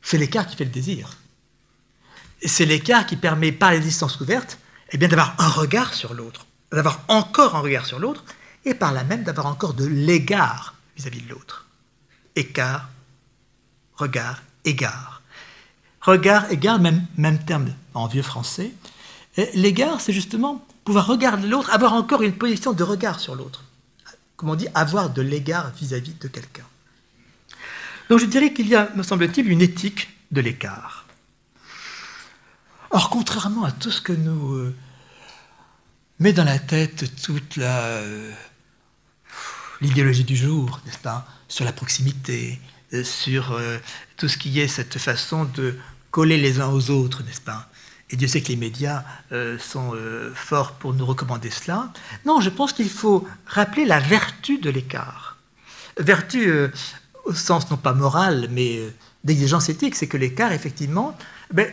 c'est 0.02 0.18
l'écart 0.18 0.46
qui 0.46 0.56
fait 0.56 0.64
le 0.64 0.70
désir. 0.70 1.16
C'est 2.44 2.64
l'écart 2.64 3.06
qui 3.06 3.16
permet, 3.16 3.52
par 3.52 3.72
les 3.72 3.80
distances 3.80 4.18
ouvertes, 4.20 4.58
eh 4.92 4.98
bien, 4.98 5.08
d'avoir 5.08 5.34
un 5.38 5.48
regard 5.48 5.94
sur 5.94 6.14
l'autre, 6.14 6.46
d'avoir 6.72 7.04
encore 7.08 7.54
un 7.54 7.60
regard 7.60 7.86
sur 7.86 7.98
l'autre, 7.98 8.24
et 8.64 8.74
par 8.74 8.92
là 8.92 9.04
même 9.04 9.22
d'avoir 9.22 9.46
encore 9.46 9.74
de 9.74 9.86
l'égard 9.86 10.74
vis-à-vis 10.96 11.22
de 11.22 11.30
l'autre. 11.30 11.66
Écart, 12.36 12.88
regard, 13.94 14.42
égard. 14.64 15.22
Regard, 16.00 16.50
égard, 16.50 16.80
même, 16.80 17.06
même 17.16 17.38
terme 17.44 17.74
en 17.94 18.06
vieux 18.06 18.22
français. 18.22 18.72
L'égard, 19.54 20.00
c'est 20.00 20.12
justement 20.12 20.64
pouvoir 20.84 21.06
regarder 21.06 21.46
l'autre, 21.46 21.70
avoir 21.72 21.92
encore 21.92 22.22
une 22.22 22.34
position 22.34 22.72
de 22.72 22.82
regard 22.82 23.20
sur 23.20 23.34
l'autre. 23.34 23.64
Comme 24.36 24.50
on 24.50 24.54
dit, 24.54 24.68
avoir 24.74 25.10
de 25.10 25.22
l'égard 25.22 25.70
vis-à-vis 25.72 26.14
de 26.14 26.28
quelqu'un. 26.28 26.64
Donc 28.08 28.18
je 28.18 28.26
dirais 28.26 28.52
qu'il 28.52 28.66
y 28.68 28.74
a, 28.74 28.90
me 28.96 29.02
semble-t-il, 29.02 29.48
une 29.48 29.62
éthique 29.62 30.08
de 30.30 30.40
l'écart. 30.40 31.06
Or, 32.90 33.08
contrairement 33.08 33.64
à 33.64 33.70
tout 33.70 33.92
ce 33.92 34.00
que 34.00 34.12
nous 34.12 34.54
euh, 34.54 34.74
met 36.18 36.32
dans 36.32 36.44
la 36.44 36.58
tête 36.58 37.04
toute 37.22 37.58
euh, 37.58 38.32
l'idéologie 39.80 40.24
du 40.24 40.34
jour, 40.34 40.80
n'est-ce 40.84 40.98
pas, 40.98 41.24
sur 41.46 41.64
la 41.64 41.72
proximité, 41.72 42.60
euh, 42.92 43.04
sur 43.04 43.60
tout 44.16 44.26
ce 44.26 44.36
qui 44.36 44.58
est 44.58 44.66
cette 44.66 44.98
façon 44.98 45.44
de 45.44 45.78
coller 46.10 46.36
les 46.36 46.60
uns 46.60 46.68
aux 46.68 46.90
autres, 46.90 47.22
n'est-ce 47.22 47.40
pas 47.40 47.69
Et 48.10 48.16
Dieu 48.16 48.28
sait 48.28 48.42
que 48.42 48.48
les 48.48 48.56
médias 48.56 49.04
sont 49.60 49.94
forts 50.34 50.72
pour 50.72 50.94
nous 50.94 51.06
recommander 51.06 51.48
cela. 51.50 51.92
Non, 52.26 52.40
je 52.40 52.50
pense 52.50 52.72
qu'il 52.72 52.90
faut 52.90 53.24
rappeler 53.46 53.84
la 53.84 54.00
vertu 54.00 54.58
de 54.58 54.68
l'écart. 54.68 55.38
Vertu 55.96 56.52
au 57.24 57.32
sens 57.32 57.70
non 57.70 57.76
pas 57.76 57.92
moral, 57.92 58.48
mais 58.50 58.80
d'exigence 59.24 59.68
éthique, 59.68 59.94
c'est 59.94 60.08
que 60.08 60.16
l'écart, 60.16 60.52
effectivement, 60.52 61.16
ben, 61.52 61.72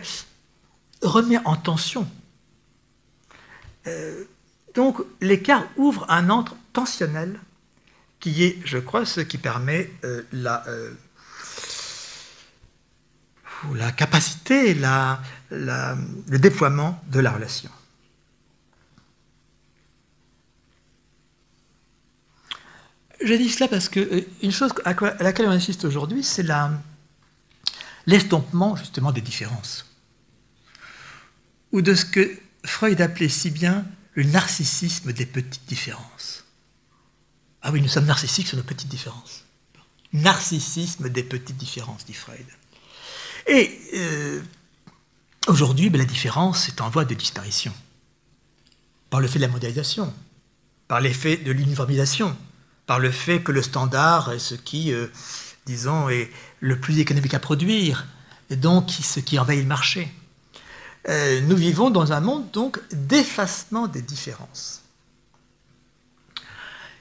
remet 1.01 1.39
en 1.45 1.55
tension. 1.55 2.07
Euh, 3.87 4.23
donc 4.75 5.01
l'écart 5.21 5.65
ouvre 5.77 6.05
un 6.09 6.29
entre 6.29 6.55
tensionnel 6.73 7.39
qui 8.19 8.43
est, 8.43 8.59
je 8.65 8.77
crois, 8.77 9.05
ce 9.05 9.21
qui 9.21 9.37
permet 9.37 9.91
euh, 10.03 10.23
la, 10.31 10.67
euh, 10.67 10.91
la 13.75 13.91
capacité, 13.91 14.73
la, 14.73 15.21
le 15.51 16.37
déploiement 16.37 17.01
de 17.11 17.19
la 17.19 17.31
relation. 17.31 17.69
Je 23.23 23.33
dis 23.33 23.49
cela 23.49 23.67
parce 23.67 23.89
que 23.89 24.25
une 24.43 24.51
chose 24.51 24.71
à 24.85 24.93
laquelle 25.23 25.47
on 25.47 25.51
insiste 25.51 25.85
aujourd'hui, 25.85 26.23
c'est 26.23 26.45
l'estompement 28.05 28.75
justement 28.75 29.11
des 29.11 29.21
différences 29.21 29.85
ou 31.71 31.81
de 31.81 31.93
ce 31.93 32.05
que 32.05 32.39
Freud 32.63 33.01
appelait 33.01 33.29
si 33.29 33.51
bien 33.51 33.85
le 34.13 34.23
narcissisme 34.23 35.13
des 35.13 35.25
petites 35.25 35.65
différences. 35.67 36.45
Ah 37.61 37.71
oui, 37.71 37.81
nous 37.81 37.87
sommes 37.87 38.05
narcissiques 38.05 38.47
sur 38.47 38.57
nos 38.57 38.63
petites 38.63 38.87
différences. 38.87 39.45
Narcissisme 40.13 41.09
des 41.09 41.23
petites 41.23 41.57
différences, 41.57 42.05
dit 42.05 42.13
Freud. 42.13 42.45
Et 43.47 43.79
euh, 43.95 44.41
aujourd'hui, 45.47 45.89
ben, 45.89 45.99
la 45.99 46.05
différence 46.05 46.67
est 46.67 46.81
en 46.81 46.89
voie 46.89 47.05
de 47.05 47.13
disparition. 47.13 47.73
Par 49.09 49.21
le 49.21 49.27
fait 49.27 49.39
de 49.39 49.45
la 49.45 49.51
mondialisation, 49.51 50.13
par 50.87 51.01
l'effet 51.01 51.37
de 51.37 51.51
l'uniformisation, 51.51 52.35
par 52.85 52.99
le 52.99 53.11
fait 53.11 53.41
que 53.41 53.51
le 53.51 53.61
standard 53.61 54.31
est 54.31 54.39
ce 54.39 54.55
qui, 54.55 54.93
euh, 54.93 55.07
disons, 55.65 56.09
est 56.09 56.31
le 56.59 56.79
plus 56.79 56.99
économique 56.99 57.33
à 57.33 57.39
produire, 57.39 58.07
et 58.49 58.55
donc 58.55 58.89
ce 58.89 59.19
qui 59.19 59.37
envahit 59.39 59.61
le 59.61 59.67
marché. 59.67 60.11
Euh, 61.09 61.41
nous 61.41 61.55
vivons 61.55 61.89
dans 61.89 62.11
un 62.11 62.19
monde 62.19 62.49
donc 62.51 62.79
d'effacement 62.91 63.87
des 63.87 64.01
différences. 64.01 64.83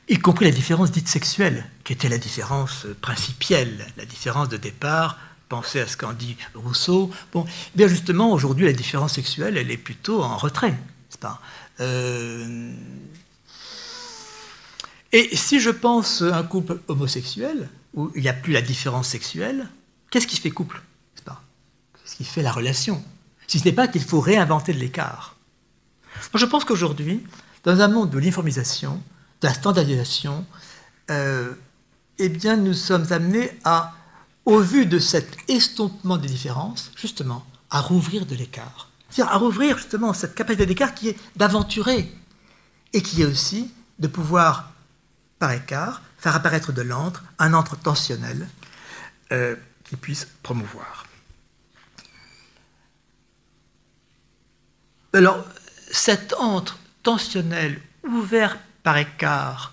Y 0.09 0.19
compris 0.19 0.45
la 0.45 0.53
différence 0.53 0.93
dite 0.93 1.09
sexuelle, 1.09 1.69
qui 1.83 1.93
était 1.93 2.09
la 2.09 2.19
différence 2.19 2.87
principielle, 3.01 3.87
la 3.97 4.05
différence 4.05 4.49
de 4.49 4.57
départ. 4.57 5.19
Pensez 5.49 5.81
à 5.81 5.87
ce 5.87 5.97
qu'en 5.97 6.13
dit 6.13 6.37
Rousseau. 6.55 7.11
Bon, 7.33 7.47
bien 7.75 7.87
justement, 7.87 8.33
aujourd'hui, 8.33 8.67
la 8.67 8.73
différence 8.73 9.15
sexuelle, 9.15 9.57
elle 9.57 9.71
est 9.71 9.77
plutôt 9.77 10.23
en 10.23 10.37
retrait, 10.37 10.77
pas? 11.21 11.41
Euh, 11.81 12.73
Et 15.13 15.35
si 15.37 15.61
je 15.61 15.71
pense 15.71 16.23
à 16.23 16.37
un 16.37 16.43
couple 16.43 16.81
homosexuel, 16.89 17.69
où 17.95 18.11
il 18.15 18.23
n'y 18.23 18.29
a 18.29 18.35
plus 18.35 18.53
la 18.53 18.61
différence 18.61 19.09
sexuelle, 19.09 19.69
qu'est-ce 20.11 20.27
qui 20.27 20.37
fait 20.37 20.51
couple 20.51 20.83
Qu'est-ce 21.25 22.17
qui 22.17 22.25
fait 22.25 22.43
la 22.43 22.53
relation? 22.53 23.03
Si 23.49 23.59
ce 23.59 23.65
n'est 23.65 23.73
pas 23.73 23.89
qu'il 23.89 24.03
faut 24.03 24.21
réinventer 24.21 24.73
de 24.73 24.79
l'écart. 24.79 25.37
je 26.35 26.45
pense 26.45 26.65
qu'aujourd'hui, 26.65 27.25
dans 27.65 27.81
un 27.81 27.89
monde 27.89 28.11
de 28.11 28.19
l'uniformisation, 28.19 29.03
de 29.41 29.49
la 29.49 29.55
standardisation, 29.55 30.47
euh, 31.11 31.53
eh 32.19 32.29
bien, 32.29 32.57
nous 32.57 32.75
sommes 32.75 33.07
amenés 33.11 33.51
à, 33.65 33.95
au 34.47 34.61
vu 34.61 34.87
de 34.87 34.99
cet 34.99 35.37
estompement 35.51 36.17
des 36.17 36.29
différences, 36.29 36.93
justement, 36.97 37.45
à 37.69 37.81
rouvrir 37.81 38.25
de 38.27 38.35
l'écart. 38.35 38.91
C'est-à-dire 39.11 39.35
à 39.35 39.39
rouvrir 39.39 39.77
justement 39.77 40.13
cette 40.13 40.35
capacité 40.35 40.67
d'écart 40.67 40.95
qui 40.95 41.09
est 41.09 41.19
d'aventurer 41.37 42.11
et 42.93 43.03
qui 43.03 43.23
est 43.23 43.27
aussi 43.27 43.73
de 43.99 44.07
pouvoir, 44.07 44.73
par 45.39 45.51
écart, 45.51 46.01
faire 46.19 46.37
apparaître 46.37 46.73
de 46.73 46.83
l'antre, 46.83 47.25
un 47.39 47.55
antre 47.55 47.77
tensionnel 47.77 48.49
euh, 49.33 49.57
qui 49.85 49.97
puisse 49.97 50.29
promouvoir. 50.43 51.07
Alors, 55.13 55.45
cet 55.91 56.35
entre 56.35 56.79
tensionnel 57.03 57.81
ouvert 58.05 58.59
par 58.83 58.97
écart 58.97 59.73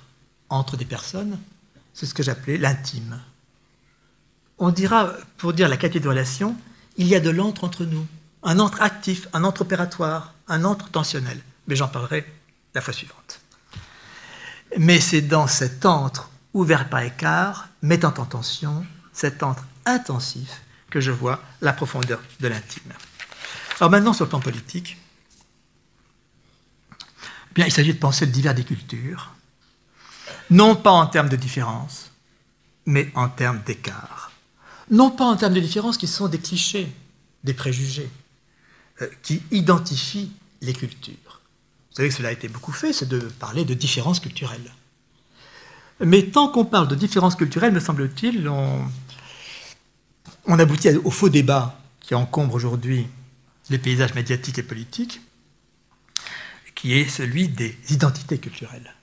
entre 0.50 0.78
des 0.78 0.86
personnes, 0.86 1.40
c'est 1.94 2.06
ce 2.06 2.14
que 2.14 2.24
j'appelais 2.24 2.58
l'intime. 2.58 3.20
On 4.60 4.72
dira, 4.72 5.14
pour 5.38 5.54
dire 5.54 5.68
la 5.68 5.78
qualité 5.78 6.00
de 6.00 6.08
relation, 6.08 6.56
il 6.98 7.08
y 7.08 7.16
a 7.16 7.20
de 7.20 7.30
l'entre 7.30 7.64
entre 7.64 7.86
nous, 7.86 8.06
un 8.44 8.60
entre 8.60 8.82
actif, 8.82 9.28
un 9.34 9.44
entre 9.44 9.62
opératoire, 9.62 10.34
un 10.48 10.64
entre 10.64 10.90
tensionnel. 10.90 11.40
Mais 11.68 11.76
j'en 11.76 11.88
parlerai 11.88 12.26
la 12.74 12.82
fois 12.82 12.94
suivante. 12.94 13.40
Mais 14.78 15.00
c'est 15.00 15.22
dans 15.22 15.48
cet 15.48 15.86
entre 15.86 16.30
ouvert 16.54 16.90
par 16.90 17.02
écart, 17.02 17.70
mettant 17.82 18.14
en 18.18 18.26
tension, 18.26 18.86
cet 19.12 19.44
entre 19.44 19.64
intensif, 19.86 20.62
que 20.90 21.00
je 21.00 21.12
vois 21.12 21.42
la 21.62 21.74
profondeur 21.74 22.22
de 22.40 22.48
l'intime. 22.48 22.94
Alors 23.80 23.90
maintenant, 23.90 24.14
sur 24.14 24.26
le 24.26 24.30
plan 24.30 24.40
politique, 24.40 24.98
Bien, 27.54 27.66
il 27.66 27.72
s'agit 27.72 27.94
de 27.94 28.00
penser 28.00 28.26
le 28.26 28.32
divers 28.32 28.56
des 28.56 28.64
cultures, 28.64 29.32
non 30.50 30.76
pas 30.76 30.92
en 30.92 31.06
termes 31.06 31.30
de 31.30 31.36
différence, 31.36 32.12
mais 32.86 33.12
en 33.16 33.30
termes 33.30 33.62
d'écart. 33.66 34.32
Non 34.92 35.12
pas 35.12 35.26
en 35.26 35.36
termes 35.36 35.54
de 35.54 35.60
différence 35.60 35.98
qui 35.98 36.08
sont 36.08 36.28
des 36.28 36.40
clichés, 36.40 36.92
des 37.44 37.54
préjugés, 37.54 38.10
euh, 39.02 39.08
qui 39.22 39.42
identifient 39.52 40.32
les 40.62 40.74
cultures. 40.74 41.42
vous 41.92 41.98
savez 41.98 42.10
que 42.10 42.16
cela 42.16 42.30
a 42.30 42.32
été 42.32 42.48
beaucoup 42.48 42.72
fait, 42.72 42.94
c'est 42.94 43.08
de 43.08 43.20
parler 43.20 43.66
de 43.66 43.74
différences 43.74 44.20
culturelles. 44.20 44.72
Mais 46.00 46.24
tant 46.24 46.48
qu'on 46.48 46.66
parle 46.66 46.88
de 46.88 46.96
différences 46.96 47.36
culturelles, 47.36 47.74
me 47.74 47.80
semble-t-il, 47.80 48.48
on, 48.48 48.90
aboutit 50.48 50.90
au 50.90 51.12
faux 51.12 51.30
débat 51.30 51.80
qui 52.02 52.16
encombre 52.16 52.56
aujourd'hui 52.56 53.08
les 53.70 53.78
paysages 53.78 54.14
médiatiques 54.14 54.60
et 54.60 54.64
politiques, 54.64 55.22
qui 56.76 56.94
est 56.94 57.08
celui 57.08 57.48
des 57.48 57.78
identités 57.90 58.38
culturelles. 58.38 58.94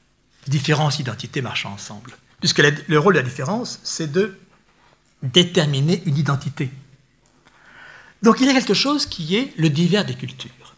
Différentes 0.48 0.98
identités 0.98 1.40
marchant 1.40 1.72
ensemble. 1.72 2.12
Puisque 2.40 2.58
le 2.58 2.98
rôle 2.98 3.14
de 3.14 3.20
la 3.20 3.24
différence, 3.24 3.80
c'est 3.82 4.10
de 4.10 4.38
déterminer 5.22 6.02
une 6.06 6.16
identité. 6.16 6.70
Donc 8.22 8.40
il 8.40 8.46
y 8.46 8.50
a 8.50 8.52
quelque 8.52 8.74
chose 8.74 9.06
qui 9.06 9.36
est 9.36 9.52
le 9.56 9.70
divers 9.70 10.04
des 10.04 10.14
cultures. 10.14 10.74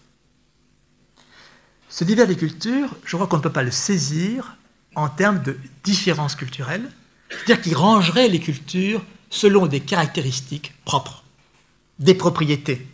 Ce 1.88 2.04
divers 2.04 2.26
des 2.26 2.36
cultures, 2.36 2.88
je 3.04 3.16
crois 3.16 3.26
qu'on 3.26 3.36
ne 3.36 3.42
peut 3.42 3.52
pas 3.52 3.62
le 3.62 3.70
saisir 3.70 4.56
en 4.94 5.08
termes 5.08 5.42
de 5.42 5.58
différences 5.84 6.36
culturelles, 6.36 6.90
c'est-à-dire 7.30 7.60
qu'il 7.60 7.76
rangerait 7.76 8.28
les 8.28 8.40
cultures 8.40 9.04
selon 9.30 9.66
des 9.66 9.80
caractéristiques 9.80 10.74
propres, 10.84 11.24
des 11.98 12.14
propriétés. 12.14 12.86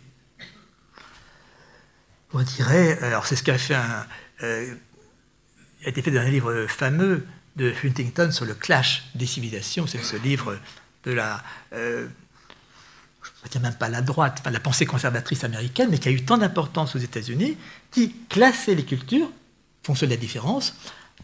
On 2.33 2.41
dirait, 2.41 3.01
alors 3.01 3.25
c'est 3.25 3.35
ce 3.35 3.43
qu'a 3.43 3.57
euh, 4.43 4.75
a 5.85 5.89
été 5.89 6.01
fait 6.01 6.11
dans 6.11 6.21
un 6.21 6.29
livre 6.29 6.65
fameux 6.67 7.25
de 7.55 7.73
Huntington 7.83 8.31
sur 8.31 8.45
le 8.45 8.53
clash 8.53 9.05
des 9.15 9.25
civilisations, 9.25 9.87
c'est 9.87 10.03
ce 10.03 10.15
livre 10.17 10.57
de 11.09 11.15
la, 11.15 11.43
euh, 11.73 12.07
je 13.51 13.57
ne 13.57 13.63
même 13.63 13.75
pas 13.75 13.89
la 13.89 14.01
droite, 14.01 14.41
la 14.49 14.59
pensée 14.59 14.85
conservatrice 14.85 15.43
américaine, 15.43 15.89
mais 15.89 15.97
qui 15.97 16.09
a 16.09 16.11
eu 16.11 16.23
tant 16.23 16.37
d'importance 16.37 16.95
aux 16.95 16.99
États-Unis, 16.99 17.57
qui 17.91 18.13
classait 18.29 18.75
les 18.75 18.85
cultures, 18.85 19.29
fonction 19.83 20.05
de 20.05 20.11
la 20.11 20.17
différence, 20.17 20.75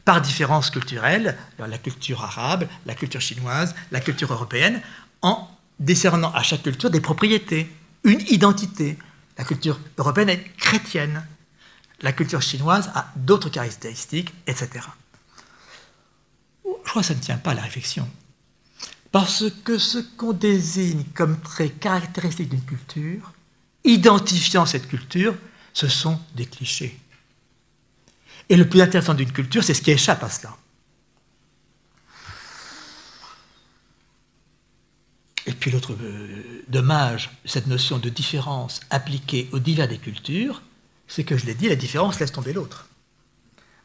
par 0.03 0.21
différence 0.21 0.69
culturelle, 0.69 1.38
la 1.57 1.77
culture 1.77 2.23
arabe, 2.23 2.67
la 2.86 2.95
culture 2.95 3.21
chinoise, 3.21 3.75
la 3.91 3.99
culture 3.99 4.31
européenne, 4.31 4.81
en 5.21 5.47
décernant 5.79 6.31
à 6.31 6.43
chaque 6.43 6.63
culture 6.63 6.89
des 6.89 7.01
propriétés, 7.01 7.69
une 8.03 8.21
identité. 8.29 8.97
La 9.38 9.43
culture 9.43 9.79
européenne 9.97 10.29
est 10.29 10.43
chrétienne, 10.57 11.25
la 12.01 12.11
culture 12.11 12.41
chinoise 12.41 12.91
a 12.93 13.11
d'autres 13.15 13.49
caractéristiques, 13.49 14.33
etc. 14.47 14.69
Je 16.63 16.89
crois 16.89 17.01
que 17.01 17.07
ça 17.07 17.15
ne 17.15 17.19
tient 17.19 17.38
pas 17.38 17.51
à 17.51 17.55
la 17.55 17.63
réflexion. 17.63 18.07
Parce 19.16 19.45
que 19.63 19.78
ce 19.78 19.99
qu'on 20.18 20.34
désigne 20.34 21.05
comme 21.13 21.39
trait 21.39 21.70
caractéristique 21.70 22.49
d'une 22.49 22.66
culture, 22.66 23.32
identifiant 23.86 24.66
cette 24.66 24.89
culture, 24.89 25.34
ce 25.72 25.88
sont 25.88 26.20
des 26.36 26.45
clichés. 26.45 26.99
Et 28.49 28.57
le 28.57 28.68
plus 28.68 28.82
intéressant 28.82 29.13
d'une 29.13 29.32
culture, 29.32 29.63
c'est 29.63 29.74
ce 29.74 29.82
qui 29.82 29.91
échappe 29.91 30.22
à 30.22 30.30
cela. 30.30 30.57
Et 35.45 35.53
puis 35.53 35.72
l'autre 35.72 35.93
euh, 35.93 36.66
dommage, 36.68 37.30
cette 37.45 37.68
notion 37.68 37.99
de 37.99 38.09
différence 38.09 38.82
appliquée 38.89 39.47
aux 39.53 39.59
divers 39.59 39.88
des 39.88 39.97
cultures, 39.97 40.61
c'est 41.07 41.24
que 41.24 41.38
je 41.38 41.45
l'ai 41.45 41.53
dit, 41.53 41.70
la 41.70 41.78
différence 41.78 42.20
laisse 42.20 42.34
tomber 42.34 42.51
l'autre. 42.51 42.89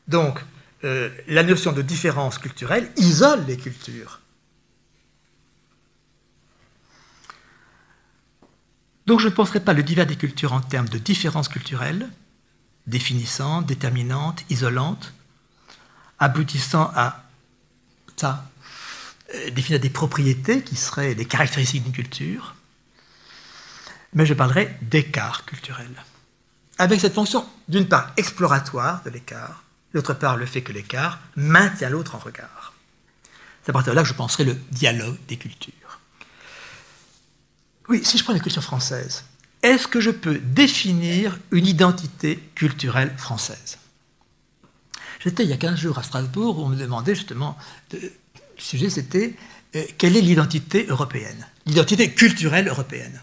Donc, 0.09 0.41
euh, 0.83 1.09
la 1.29 1.45
notion 1.45 1.71
de 1.71 1.83
différence 1.83 2.37
culturelle 2.39 2.91
isole 2.97 3.45
les 3.47 3.57
cultures. 3.57 4.21
Donc 9.11 9.19
je 9.19 9.27
ne 9.27 9.35
penserai 9.35 9.59
pas 9.59 9.73
le 9.73 9.83
divers 9.83 10.07
des 10.07 10.15
cultures 10.15 10.53
en 10.53 10.61
termes 10.61 10.89
de 10.89 10.97
différence 10.97 11.49
culturelle, 11.49 12.09
définissante, 12.87 13.67
déterminante, 13.67 14.45
isolante, 14.51 15.13
aboutissant 16.21 16.93
à 16.95 17.25
ça, 18.15 18.49
euh, 19.35 19.51
définir 19.51 19.81
des 19.81 19.91
propriétés 19.91 20.63
qui 20.63 20.77
seraient 20.77 21.15
les 21.15 21.25
caractéristiques 21.25 21.83
d'une 21.83 21.93
culture, 21.93 22.55
mais 24.15 24.27
je 24.27 24.35
parlerai 24.35 24.77
d'écart 24.81 25.45
culturel. 25.45 25.91
Avec 26.79 27.01
cette 27.01 27.15
fonction, 27.15 27.45
d'une 27.67 27.89
part, 27.89 28.13
exploratoire 28.17 29.03
de 29.03 29.11
l'écart, 29.11 29.65
d'autre 29.93 30.15
part, 30.15 30.37
le 30.37 30.47
fait 30.47 30.63
que 30.63 30.73
l'écart 30.73 31.19
maintient 31.35 31.91
l'autre 31.91 32.15
en 32.15 32.19
regard. 32.19 32.75
C'est 33.65 33.71
à 33.71 33.73
partir 33.73 33.93
de 33.93 33.97
là 33.97 34.03
que 34.05 34.09
je 34.09 34.15
penserai 34.15 34.45
le 34.45 34.55
dialogue 34.71 35.19
des 35.27 35.37
cultures. 35.37 35.80
Oui, 37.91 38.03
si 38.05 38.19
je 38.19 38.23
prends 38.23 38.33
la 38.33 38.39
culture 38.39 38.63
française, 38.63 39.25
est-ce 39.65 39.89
que 39.89 40.01
je 40.01 40.13
peux 40.13 40.39
définir 40.39 41.41
une 41.51 41.67
identité 41.67 42.37
culturelle 42.55 43.13
française? 43.19 43.79
J'étais 45.19 45.43
il 45.43 45.51
y 45.51 45.53
a 45.53 45.57
15 45.57 45.77
jours 45.77 45.99
à 45.99 46.05
Strasbourg 46.05 46.61
où 46.61 46.63
on 46.63 46.69
me 46.69 46.77
demandait 46.77 47.17
justement, 47.17 47.59
le 47.93 47.99
sujet 48.57 48.91
c'était 48.91 49.35
euh, 49.75 49.83
quelle 49.99 50.17
est 50.17 50.21
l'identité 50.21 50.87
européenne? 50.89 51.49
L'identité 51.67 52.13
culturelle 52.13 52.69
européenne. 52.69 53.21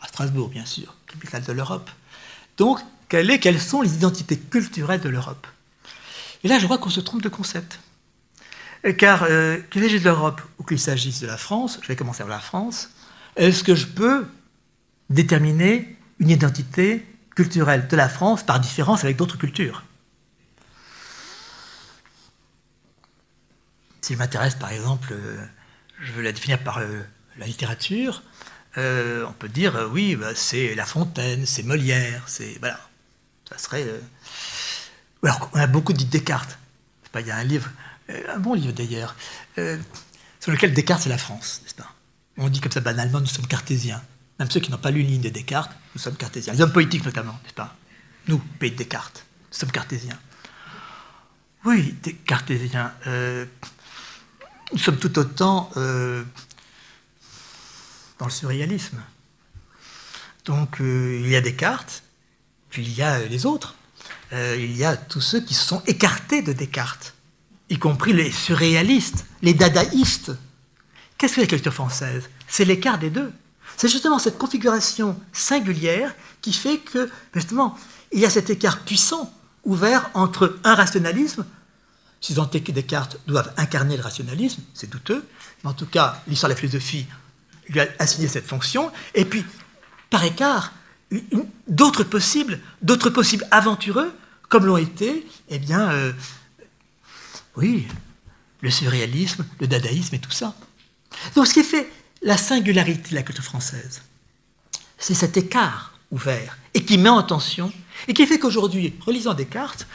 À 0.00 0.08
Strasbourg, 0.08 0.48
bien 0.48 0.64
sûr, 0.64 0.96
capitale 1.06 1.42
de 1.42 1.52
l'Europe. 1.52 1.90
Donc, 2.56 2.80
quelles 3.10 3.60
sont 3.60 3.82
les 3.82 3.92
identités 3.92 4.38
culturelles 4.38 5.02
de 5.02 5.10
l'Europe? 5.10 5.46
Et 6.44 6.48
là, 6.48 6.58
je 6.58 6.66
vois 6.66 6.78
qu'on 6.78 6.88
se 6.88 7.00
trompe 7.00 7.22
de 7.22 7.28
concept. 7.28 7.78
Car 8.96 9.24
euh, 9.24 9.60
qu'il 9.70 9.82
s'agisse 9.82 10.00
de 10.00 10.08
l'Europe 10.08 10.40
ou 10.58 10.64
qu'il 10.64 10.80
s'agisse 10.80 11.20
de 11.20 11.26
la 11.26 11.36
France, 11.36 11.78
je 11.82 11.88
vais 11.88 11.94
commencer 11.94 12.20
par 12.20 12.28
la 12.28 12.40
France, 12.40 12.88
est-ce 13.36 13.64
que 13.64 13.74
je 13.74 13.86
peux 13.86 14.26
déterminer 15.10 15.96
une 16.18 16.30
identité 16.30 17.06
culturelle 17.34 17.88
de 17.88 17.96
la 17.96 18.08
France 18.08 18.42
par 18.42 18.60
différence 18.60 19.04
avec 19.04 19.16
d'autres 19.16 19.38
cultures? 19.38 19.84
S'il 24.02 24.16
m'intéresse, 24.16 24.56
par 24.56 24.70
exemple, 24.70 25.10
euh, 25.12 25.44
je 26.00 26.12
veux 26.12 26.22
la 26.22 26.32
définir 26.32 26.58
par 26.58 26.78
euh, 26.78 27.02
la 27.38 27.46
littérature, 27.46 28.22
euh, 28.76 29.24
on 29.28 29.32
peut 29.32 29.48
dire 29.48 29.88
oui, 29.92 30.16
bah, 30.16 30.34
c'est 30.34 30.74
La 30.74 30.84
Fontaine, 30.84 31.46
c'est 31.46 31.62
Molière, 31.62 32.24
c'est 32.26 32.58
voilà, 32.58 32.80
ça 33.48 33.58
serait. 33.58 33.86
Alors 35.22 35.48
on 35.52 35.60
a 35.60 35.68
beaucoup 35.68 35.92
dit 35.92 36.04
Descartes. 36.04 36.58
il 37.14 37.26
y 37.26 37.30
a 37.30 37.36
un 37.36 37.44
livre, 37.44 37.70
un 38.28 38.38
bon 38.38 38.54
livre 38.54 38.72
d'ailleurs, 38.72 39.14
sur 39.54 40.50
lequel 40.50 40.74
Descartes 40.74 41.02
c'est 41.02 41.08
la 41.08 41.18
France, 41.18 41.60
n'est-ce 41.62 41.74
pas? 41.74 41.94
On 42.38 42.48
dit 42.48 42.60
comme 42.60 42.72
ça 42.72 42.80
banalement, 42.80 43.20
nous 43.20 43.26
sommes 43.26 43.46
cartésiens. 43.46 44.02
Même 44.38 44.50
ceux 44.50 44.60
qui 44.60 44.70
n'ont 44.70 44.78
pas 44.78 44.90
lu 44.90 45.00
une 45.00 45.08
ligne 45.08 45.20
de 45.20 45.28
Descartes, 45.28 45.72
nous 45.94 46.00
sommes 46.00 46.16
cartésiens. 46.16 46.52
Les 46.54 46.60
hommes 46.62 46.72
politiques 46.72 47.04
notamment, 47.04 47.38
n'est-ce 47.42 47.54
pas? 47.54 47.76
Nous, 48.28 48.38
pays 48.38 48.70
de 48.70 48.76
Descartes, 48.76 49.24
nous 49.50 49.58
sommes 49.58 49.70
cartésiens. 49.70 50.18
Oui, 51.64 51.94
des 52.02 52.14
cartésiens. 52.14 52.92
Euh, 53.06 53.46
nous 54.72 54.78
sommes 54.78 54.98
tout 54.98 55.16
autant 55.18 55.70
euh, 55.76 56.24
dans 58.18 58.26
le 58.26 58.30
surréalisme. 58.32 59.00
Donc 60.44 60.80
euh, 60.80 61.20
il 61.22 61.30
y 61.30 61.36
a 61.36 61.40
Descartes, 61.40 62.02
puis 62.70 62.82
il 62.82 62.94
y 62.94 63.02
a 63.02 63.20
les 63.26 63.46
autres. 63.46 63.76
il 64.32 64.76
y 64.76 64.84
a 64.84 64.96
tous 64.96 65.20
ceux 65.20 65.40
qui 65.40 65.54
se 65.54 65.64
sont 65.64 65.82
écartés 65.86 66.42
de 66.42 66.52
Descartes, 66.52 67.14
y 67.68 67.78
compris 67.78 68.12
les 68.12 68.32
surréalistes, 68.32 69.26
les 69.42 69.54
dadaïstes. 69.54 70.32
Qu'est-ce 71.22 71.36
que 71.36 71.40
la 71.40 71.46
culture 71.46 71.72
française 71.72 72.28
C'est 72.48 72.64
l'écart 72.64 72.98
des 72.98 73.08
deux. 73.08 73.32
C'est 73.76 73.86
justement 73.86 74.18
cette 74.18 74.38
configuration 74.38 75.16
singulière 75.32 76.12
qui 76.40 76.52
fait 76.52 76.78
que, 76.78 77.08
justement, 77.32 77.78
il 78.10 78.18
y 78.18 78.26
a 78.26 78.30
cet 78.30 78.50
écart 78.50 78.80
puissant 78.80 79.32
ouvert 79.62 80.10
entre 80.14 80.58
un 80.64 80.74
rationalisme, 80.74 81.46
si 82.20 82.34
tant 82.34 82.50
est 82.50 82.62
que 82.62 82.72
Descartes 82.72 83.18
doivent 83.28 83.52
incarner 83.56 83.96
le 83.96 84.02
rationalisme, 84.02 84.62
c'est 84.74 84.90
douteux, 84.90 85.24
mais 85.62 85.70
en 85.70 85.74
tout 85.74 85.86
cas, 85.86 86.20
l'histoire 86.26 86.48
de 86.48 86.54
la 86.54 86.60
philosophie 86.60 87.06
lui 87.68 87.78
a 87.78 87.86
assigné 88.00 88.26
cette 88.26 88.48
fonction, 88.48 88.90
et 89.14 89.24
puis, 89.24 89.44
par 90.10 90.24
écart, 90.24 90.72
d'autres 91.68 92.02
possibles, 92.02 92.58
d'autres 92.82 93.10
possibles 93.10 93.46
aventureux, 93.52 94.12
comme 94.48 94.66
l'ont 94.66 94.76
été, 94.76 95.24
eh 95.50 95.60
bien, 95.60 95.88
euh, 95.92 96.12
oui, 97.54 97.86
le 98.60 98.70
surréalisme, 98.72 99.46
le 99.60 99.68
dadaïsme 99.68 100.16
et 100.16 100.18
tout 100.18 100.32
ça. 100.32 100.56
Donc, 101.34 101.46
ce 101.46 101.54
qui 101.54 101.64
fait 101.64 101.90
la 102.22 102.36
singularité 102.36 103.10
de 103.10 103.14
la 103.14 103.22
culture 103.22 103.44
française, 103.44 104.02
c'est 104.98 105.14
cet 105.14 105.36
écart 105.36 105.92
ouvert 106.10 106.58
et 106.74 106.84
qui 106.84 106.98
met 106.98 107.08
en 107.08 107.22
tension 107.22 107.72
et 108.08 108.14
qui 108.14 108.26
fait 108.26 108.38
qu'aujourd'hui, 108.38 108.94
relisant 109.04 109.34
Descartes, 109.34 109.86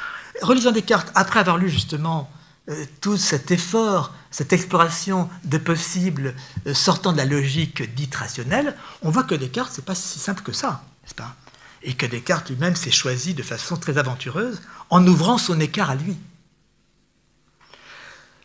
relisant 0.42 0.72
Descartes 0.72 1.12
après 1.16 1.40
avoir 1.40 1.58
lu 1.58 1.70
justement 1.70 2.30
euh, 2.70 2.86
tout 3.00 3.18
cet 3.18 3.52
effort, 3.52 4.14
cette 4.30 4.52
exploration 4.52 5.30
de 5.46 5.58
possibles 5.58 6.36
euh, 6.68 6.74
sortant 6.74 7.14
de 7.14 7.18
la 7.18 7.26
logique 7.26 7.82
dite 7.96 8.16
rationnelle, 8.16 8.76
on 9.02 9.10
voit 9.10 9.24
que 9.24 9.36
Descartes, 9.36 9.72
c'est 9.74 9.86
pas 9.86 9.96
si 9.96 10.20
simple 10.20 10.44
que 10.44 10.52
ça, 10.52 10.84
n'est-ce 11.04 11.16
pas? 11.16 11.36
Et 11.84 11.94
que 11.94 12.06
Descartes 12.06 12.50
lui-même 12.50 12.76
s'est 12.76 12.92
choisi 12.92 13.34
de 13.34 13.44
façon 13.44 13.78
très 13.78 13.98
aventureuse 13.98 14.62
en 14.90 15.06
ouvrant 15.08 15.38
son 15.38 15.60
écart 15.60 15.90
à 15.90 15.96
lui. 15.96 16.18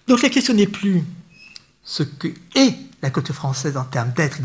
Donc 0.07 0.23
la 0.23 0.29
question 0.29 0.55
n'est 0.55 0.67
plus 0.67 1.05
ce 1.85 2.03
que 2.03 2.29
est 2.55 2.77
la 3.03 3.11
culture 3.11 3.35
française 3.35 3.77
en 3.77 3.85
termes 3.85 4.13
d'être 4.13 4.39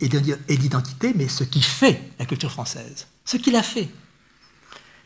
et 0.00 0.56
d'identité, 0.56 1.12
mais 1.14 1.28
ce 1.28 1.44
qui 1.44 1.62
fait 1.62 2.10
la 2.18 2.26
culture 2.26 2.50
française, 2.50 3.06
ce 3.24 3.36
qui 3.36 3.50
l'a 3.50 3.62
fait. 3.62 3.88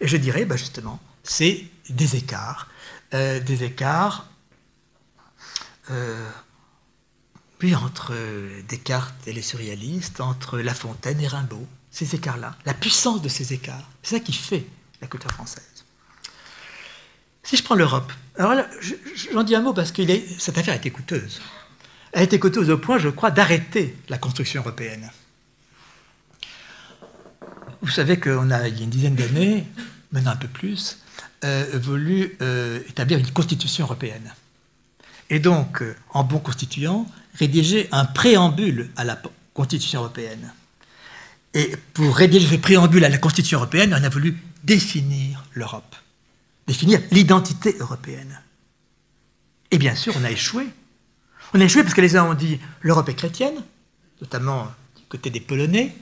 Et 0.00 0.08
je 0.08 0.16
dirais, 0.16 0.44
bah 0.44 0.56
justement, 0.56 1.00
c'est 1.22 1.64
des 1.90 2.16
écarts. 2.16 2.68
des 3.12 3.64
écarts 3.64 4.28
puis 7.58 7.74
entre 7.74 8.14
Descartes 8.68 9.26
et 9.26 9.32
les 9.32 9.42
surréalistes, 9.42 10.20
entre 10.20 10.58
La 10.58 10.74
Fontaine 10.74 11.20
et 11.20 11.28
Rimbaud, 11.28 11.66
ces 11.90 12.14
écarts-là, 12.14 12.56
la 12.66 12.74
puissance 12.74 13.22
de 13.22 13.28
ces 13.28 13.52
écarts, 13.52 13.88
c'est 14.02 14.16
ça 14.16 14.20
qui 14.20 14.32
fait 14.32 14.66
la 15.00 15.06
culture 15.06 15.30
française. 15.30 15.84
Si 17.42 17.56
je 17.56 17.62
prends 17.62 17.74
l'Europe, 17.74 18.12
alors 18.36 18.54
là, 18.54 18.66
j'en 19.32 19.44
dis 19.44 19.54
un 19.54 19.60
mot 19.60 19.72
parce 19.72 19.92
que 19.92 20.02
cette 20.38 20.58
affaire 20.58 20.74
a 20.74 20.78
été 20.78 20.90
coûteuse. 20.90 21.40
A 22.14 22.22
été 22.22 22.38
coûteuse 22.38 22.70
au 22.70 22.78
point, 22.78 22.98
je 22.98 23.08
crois, 23.08 23.30
d'arrêter 23.30 23.96
la 24.08 24.18
construction 24.18 24.62
européenne. 24.62 25.10
Vous 27.82 27.90
savez 27.90 28.18
qu'on 28.18 28.50
a, 28.50 28.68
il 28.68 28.78
y 28.78 28.80
a 28.80 28.84
une 28.84 28.90
dizaine 28.90 29.14
d'années, 29.14 29.66
maintenant 30.12 30.30
un 30.30 30.36
peu 30.36 30.48
plus, 30.48 30.98
euh, 31.44 31.66
voulu 31.74 32.36
euh, 32.40 32.80
établir 32.88 33.18
une 33.18 33.30
constitution 33.30 33.84
européenne. 33.84 34.32
Et 35.28 35.38
donc, 35.38 35.82
euh, 35.82 35.94
en 36.10 36.24
bon 36.24 36.38
constituant, 36.38 37.06
rédiger 37.34 37.88
un 37.92 38.04
préambule 38.04 38.90
à 38.96 39.04
la 39.04 39.20
constitution 39.52 40.00
européenne. 40.00 40.52
Et 41.52 41.74
pour 41.92 42.16
rédiger 42.16 42.46
ce 42.46 42.60
préambule 42.60 43.04
à 43.04 43.08
la 43.08 43.18
constitution 43.18 43.58
européenne, 43.58 43.94
on 43.98 44.02
a 44.02 44.08
voulu 44.08 44.36
définir 44.62 45.44
l'Europe 45.52 45.94
définir 46.66 47.00
l'identité 47.10 47.76
européenne. 47.78 48.40
Et 49.70 49.78
bien 49.78 49.94
sûr, 49.94 50.14
on 50.16 50.24
a 50.24 50.30
échoué. 50.30 50.66
On 51.54 51.60
a 51.60 51.64
échoué 51.64 51.82
parce 51.84 51.94
que 51.94 52.00
les 52.00 52.16
uns 52.16 52.24
ont 52.24 52.34
dit 52.34 52.58
l'Europe 52.82 53.08
est 53.08 53.14
chrétienne, 53.14 53.62
notamment 54.20 54.72
du 54.96 55.04
côté 55.08 55.30
des 55.30 55.40
Polonais. 55.40 55.94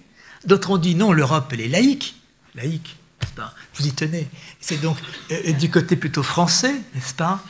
D'autres 0.47 0.71
ont 0.71 0.79
dit 0.79 0.95
non, 0.95 1.13
l'Europe, 1.13 1.51
elle 1.53 1.61
est 1.61 1.69
laïque. 1.69 2.17
Laïque, 2.55 2.97
n'est-ce 3.21 3.35
pas? 3.35 3.55
Vous 3.75 3.87
y 3.87 3.93
tenez. 3.93 4.29
C'est 4.61 4.79
donc 4.79 4.97
euh, 5.31 5.53
du 5.53 5.71
côté 5.71 5.97
plutôt 5.97 6.23
français, 6.23 6.73
n'est-ce 6.95 7.15
pas? 7.15 7.45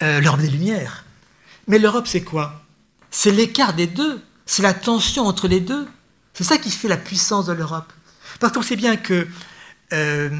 L'Europe 0.00 0.40
des 0.40 0.48
Lumières. 0.48 1.04
Mais 1.68 1.78
l'Europe, 1.78 2.08
c'est 2.08 2.24
quoi? 2.24 2.64
C'est 3.12 3.30
l'écart 3.30 3.74
des 3.74 3.86
deux. 3.86 4.20
C'est 4.46 4.62
la 4.62 4.74
tension 4.74 5.26
entre 5.26 5.46
les 5.46 5.60
deux. 5.60 5.86
C'est 6.34 6.42
ça 6.42 6.58
qui 6.58 6.70
fait 6.70 6.88
la 6.88 6.96
puissance 6.96 7.46
de 7.46 7.52
l'Europe. 7.52 7.92
Parce 8.40 8.52
qu'on 8.52 8.62
sait 8.62 8.74
bien 8.74 8.96
que 8.96 9.28
euh, 9.92 10.30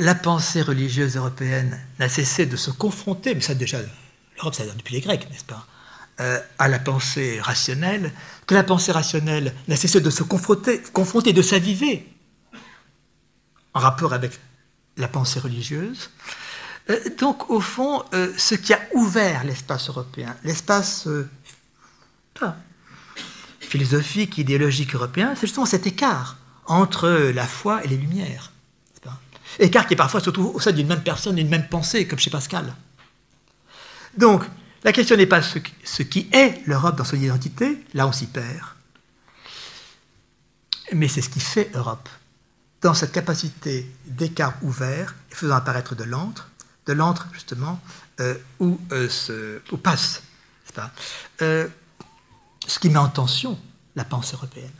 la 0.00 0.14
pensée 0.14 0.62
religieuse 0.62 1.16
européenne 1.16 1.78
n'a 1.98 2.08
cessé 2.08 2.46
de 2.46 2.56
se 2.56 2.70
confronter, 2.70 3.34
mais 3.34 3.42
ça 3.42 3.54
déjà, 3.54 3.78
l'Europe, 4.36 4.54
ça 4.54 4.64
depuis 4.64 4.94
les 4.94 5.00
Grecs, 5.00 5.28
n'est-ce 5.30 5.44
pas, 5.44 5.66
euh, 6.20 6.40
à 6.58 6.68
la 6.68 6.78
pensée 6.78 7.38
rationnelle, 7.40 8.12
que 8.46 8.54
la 8.54 8.64
pensée 8.64 8.92
rationnelle 8.92 9.54
n'a 9.68 9.76
cessé 9.76 10.00
de 10.00 10.08
se 10.10 10.22
confronter, 10.22 11.32
de 11.32 11.42
s'aviver 11.42 12.08
en 13.74 13.80
rapport 13.80 14.14
avec 14.14 14.32
la 14.96 15.06
pensée 15.06 15.38
religieuse. 15.38 16.10
Euh, 16.88 16.98
donc, 17.18 17.50
au 17.50 17.60
fond, 17.60 18.02
euh, 18.14 18.32
ce 18.38 18.54
qui 18.54 18.72
a 18.72 18.80
ouvert 18.94 19.44
l'espace 19.44 19.90
européen, 19.90 20.34
l'espace 20.44 21.08
philosophique, 23.60 24.38
idéologique 24.38 24.94
européen, 24.94 25.34
c'est 25.34 25.46
justement 25.46 25.66
cet 25.66 25.86
écart 25.86 26.38
entre 26.64 27.30
la 27.34 27.46
foi 27.46 27.84
et 27.84 27.88
les 27.88 27.98
Lumières. 27.98 28.50
Écart 29.60 29.86
qui 29.86 29.94
parfois 29.94 30.20
surtout 30.20 30.52
au 30.54 30.58
sein 30.58 30.72
d'une 30.72 30.86
même 30.86 31.02
personne, 31.02 31.36
d'une 31.36 31.48
même 31.48 31.68
pensée, 31.68 32.06
comme 32.08 32.18
chez 32.18 32.30
Pascal. 32.30 32.74
Donc, 34.16 34.44
la 34.82 34.92
question 34.92 35.16
n'est 35.16 35.26
pas 35.26 35.42
ce, 35.42 36.02
qui 36.02 36.28
est 36.32 36.66
l'Europe 36.66 36.96
dans 36.96 37.04
son 37.04 37.16
identité, 37.16 37.84
là 37.92 38.06
on 38.06 38.12
s'y 38.12 38.26
perd, 38.26 38.64
mais 40.92 41.06
c'est 41.06 41.20
ce 41.20 41.28
qui 41.28 41.40
fait 41.40 41.70
Europe, 41.74 42.08
dans 42.80 42.94
cette 42.94 43.12
capacité 43.12 43.86
d'écart 44.06 44.54
ouvert, 44.62 45.14
faisant 45.28 45.56
apparaître 45.56 45.94
de 45.94 46.04
l'antre, 46.04 46.50
de 46.86 46.94
l'antre 46.94 47.28
justement, 47.32 47.78
euh, 48.20 48.34
où, 48.58 48.80
euh, 48.92 49.60
passe 49.82 50.22
euh, 51.42 51.68
ce 52.66 52.78
qui 52.78 52.88
met 52.88 52.98
en 52.98 53.08
tension 53.08 53.58
la 53.96 54.04
pensée 54.04 54.34
européenne. 54.34 54.70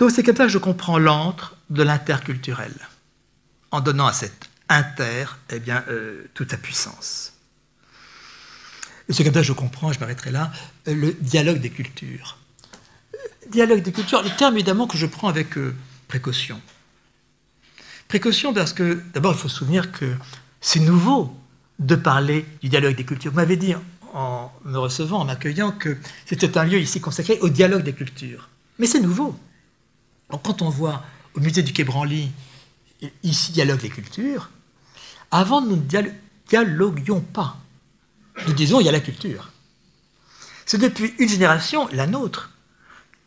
Donc 0.00 0.10
c'est 0.10 0.22
comme 0.22 0.34
ça 0.34 0.46
que 0.46 0.50
je 0.50 0.58
comprends 0.58 0.98
l'antre 0.98 1.56
de 1.68 1.82
l'interculturel, 1.82 2.72
en 3.70 3.82
donnant 3.82 4.06
à 4.06 4.14
cet 4.14 4.48
inter 4.70 5.26
eh 5.50 5.60
bien, 5.60 5.84
euh, 5.88 6.24
toute 6.32 6.50
sa 6.52 6.56
puissance. 6.56 7.34
Et 9.08 9.12
c'est 9.12 9.24
comme 9.24 9.34
ça 9.34 9.40
que 9.40 9.46
je 9.46 9.52
comprends, 9.52 9.92
je 9.92 10.00
m'arrêterai 10.00 10.30
là, 10.30 10.52
euh, 10.88 10.94
le 10.94 11.12
dialogue 11.12 11.58
des 11.58 11.68
cultures. 11.68 12.38
Euh, 13.14 13.18
dialogue 13.50 13.82
des 13.82 13.92
cultures, 13.92 14.22
le 14.22 14.30
terme 14.30 14.54
évidemment 14.54 14.86
que 14.86 14.96
je 14.96 15.04
prends 15.04 15.28
avec 15.28 15.50
précaution. 16.08 16.62
Précaution 18.08 18.54
parce 18.54 18.72
que, 18.72 19.02
d'abord, 19.12 19.32
il 19.32 19.38
faut 19.38 19.48
se 19.48 19.58
souvenir 19.58 19.92
que 19.92 20.16
c'est 20.62 20.80
nouveau 20.80 21.36
de 21.78 21.94
parler 21.94 22.46
du 22.62 22.70
dialogue 22.70 22.96
des 22.96 23.04
cultures. 23.04 23.32
Vous 23.32 23.36
m'avez 23.36 23.56
dit 23.58 23.74
en 24.14 24.50
me 24.64 24.78
recevant, 24.78 25.20
en 25.20 25.24
m'accueillant, 25.26 25.72
que 25.72 25.98
c'était 26.24 26.56
un 26.56 26.64
lieu 26.64 26.78
ici 26.78 27.02
consacré 27.02 27.38
au 27.42 27.50
dialogue 27.50 27.82
des 27.82 27.92
cultures. 27.92 28.48
Mais 28.78 28.86
c'est 28.86 29.00
nouveau 29.00 29.38
quand 30.38 30.62
on 30.62 30.68
voit 30.68 31.02
au 31.34 31.40
musée 31.40 31.62
du 31.62 31.72
Quai 31.72 31.84
Branly, 31.84 32.30
ici 33.22 33.52
dialogue 33.52 33.82
les 33.82 33.90
cultures, 33.90 34.50
avant 35.30 35.60
nous 35.60 35.76
ne 35.76 36.10
dialoguions 36.48 37.20
pas. 37.20 37.56
Nous 38.46 38.52
disons 38.52 38.80
il 38.80 38.86
y 38.86 38.88
a 38.88 38.92
la 38.92 39.00
culture. 39.00 39.50
C'est 40.66 40.78
depuis 40.78 41.14
une 41.18 41.28
génération, 41.28 41.88
la 41.92 42.06
nôtre, 42.06 42.50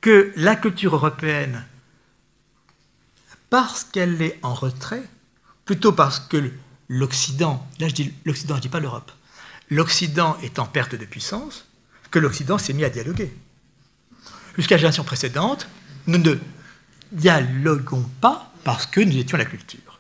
que 0.01 0.33
la 0.35 0.55
culture 0.55 0.95
européenne, 0.95 1.65
parce 3.49 3.83
qu'elle 3.83 4.21
est 4.21 4.39
en 4.41 4.53
retrait, 4.53 5.03
plutôt 5.65 5.91
parce 5.91 6.19
que 6.19 6.51
l'Occident, 6.87 7.65
là 7.79 7.87
je 7.87 7.93
dis 7.93 8.13
l'Occident, 8.25 8.55
je 8.55 8.59
ne 8.59 8.61
dis 8.63 8.69
pas 8.69 8.79
l'Europe, 8.79 9.11
l'Occident 9.69 10.37
est 10.41 10.59
en 10.59 10.65
perte 10.65 10.95
de 10.95 11.05
puissance, 11.05 11.65
que 12.11 12.19
l'Occident 12.19 12.57
s'est 12.57 12.73
mis 12.73 12.83
à 12.83 12.89
dialoguer. 12.89 13.33
Jusqu'à 14.55 14.75
la 14.75 14.79
génération 14.79 15.03
précédente, 15.03 15.67
nous 16.07 16.17
ne 16.17 16.35
dialoguons 17.13 18.09
pas 18.21 18.51
parce 18.63 18.85
que 18.85 19.01
nous 19.01 19.17
étions 19.17 19.37
la 19.37 19.45
culture. 19.45 19.99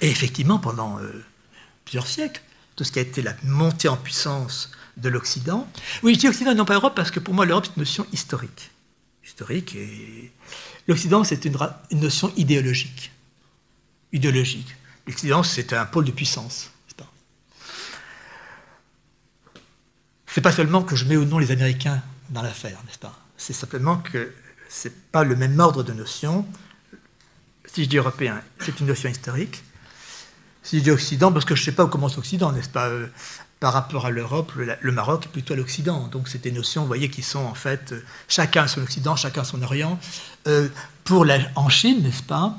Et 0.00 0.08
effectivement, 0.10 0.58
pendant 0.58 0.98
euh, 0.98 1.24
plusieurs 1.84 2.06
siècles, 2.06 2.42
tout 2.76 2.84
ce 2.84 2.92
qui 2.92 2.98
a 2.98 3.02
été 3.02 3.22
la 3.22 3.34
montée 3.44 3.88
en 3.88 3.96
puissance 3.96 4.70
de 4.96 5.08
l'Occident. 5.08 5.68
Oui, 6.02 6.14
je 6.14 6.20
dis 6.20 6.28
Occident 6.28 6.52
et 6.52 6.54
non 6.54 6.64
pas 6.64 6.74
Europe 6.74 6.94
parce 6.94 7.10
que 7.10 7.20
pour 7.20 7.34
moi, 7.34 7.46
l'Europe, 7.46 7.66
c'est 7.66 7.76
une 7.76 7.82
notion 7.82 8.06
historique. 8.12 8.70
Historique 9.24 9.74
et. 9.74 10.32
L'Occident, 10.88 11.22
c'est 11.22 11.44
une, 11.44 11.56
une, 11.90 12.00
notion 12.00 12.32
idéologique. 12.36 13.12
Idéologique. 14.12 14.74
L'Occident, 15.06 15.44
c'est 15.44 15.72
un 15.72 15.84
pôle 15.84 16.04
de 16.04 16.10
puissance. 16.10 16.72
C'est 20.26 20.40
pas 20.40 20.52
seulement 20.52 20.82
que 20.82 20.96
je 20.96 21.04
mets 21.04 21.16
au 21.16 21.26
nom 21.26 21.38
les 21.38 21.50
Américains 21.50 22.02
dans 22.30 22.40
l'affaire, 22.40 22.78
n'est-ce 22.86 22.98
pas? 22.98 23.14
C'est 23.36 23.52
simplement 23.52 23.98
que 23.98 24.32
ce 24.72 24.88
n'est 24.88 24.94
pas 25.12 25.22
le 25.22 25.36
même 25.36 25.58
ordre 25.60 25.82
de 25.82 25.92
notion. 25.92 26.46
Si 27.66 27.84
je 27.84 27.88
dis 27.88 27.98
européen, 27.98 28.40
c'est 28.60 28.80
une 28.80 28.86
notion 28.86 29.08
historique. 29.10 29.62
Si 30.62 30.78
je 30.78 30.84
dis 30.84 30.90
Occident, 30.90 31.30
parce 31.30 31.44
que 31.44 31.54
je 31.54 31.60
ne 31.60 31.64
sais 31.66 31.72
pas 31.72 31.84
où 31.84 31.88
commence 31.88 32.16
l'Occident, 32.16 32.52
n'est-ce 32.52 32.68
pas 32.68 32.88
euh, 32.88 33.06
Par 33.60 33.74
rapport 33.74 34.06
à 34.06 34.10
l'Europe, 34.10 34.52
le, 34.56 34.92
Maroc 34.92 35.26
est 35.26 35.28
plutôt 35.28 35.52
à 35.54 35.56
l'Occident. 35.56 36.08
Donc 36.08 36.28
c'est 36.28 36.40
des 36.40 36.52
notions, 36.52 36.82
vous 36.82 36.86
voyez, 36.86 37.10
qui 37.10 37.22
sont 37.22 37.44
en 37.44 37.54
fait 37.54 37.92
euh, 37.92 38.02
chacun 38.28 38.66
son 38.66 38.82
Occident, 38.82 39.14
chacun 39.14 39.44
son 39.44 39.62
Orient. 39.62 39.98
Euh, 40.46 40.68
pour 41.04 41.24
la, 41.24 41.38
en 41.54 41.68
Chine, 41.68 42.02
n'est-ce 42.02 42.22
pas 42.22 42.58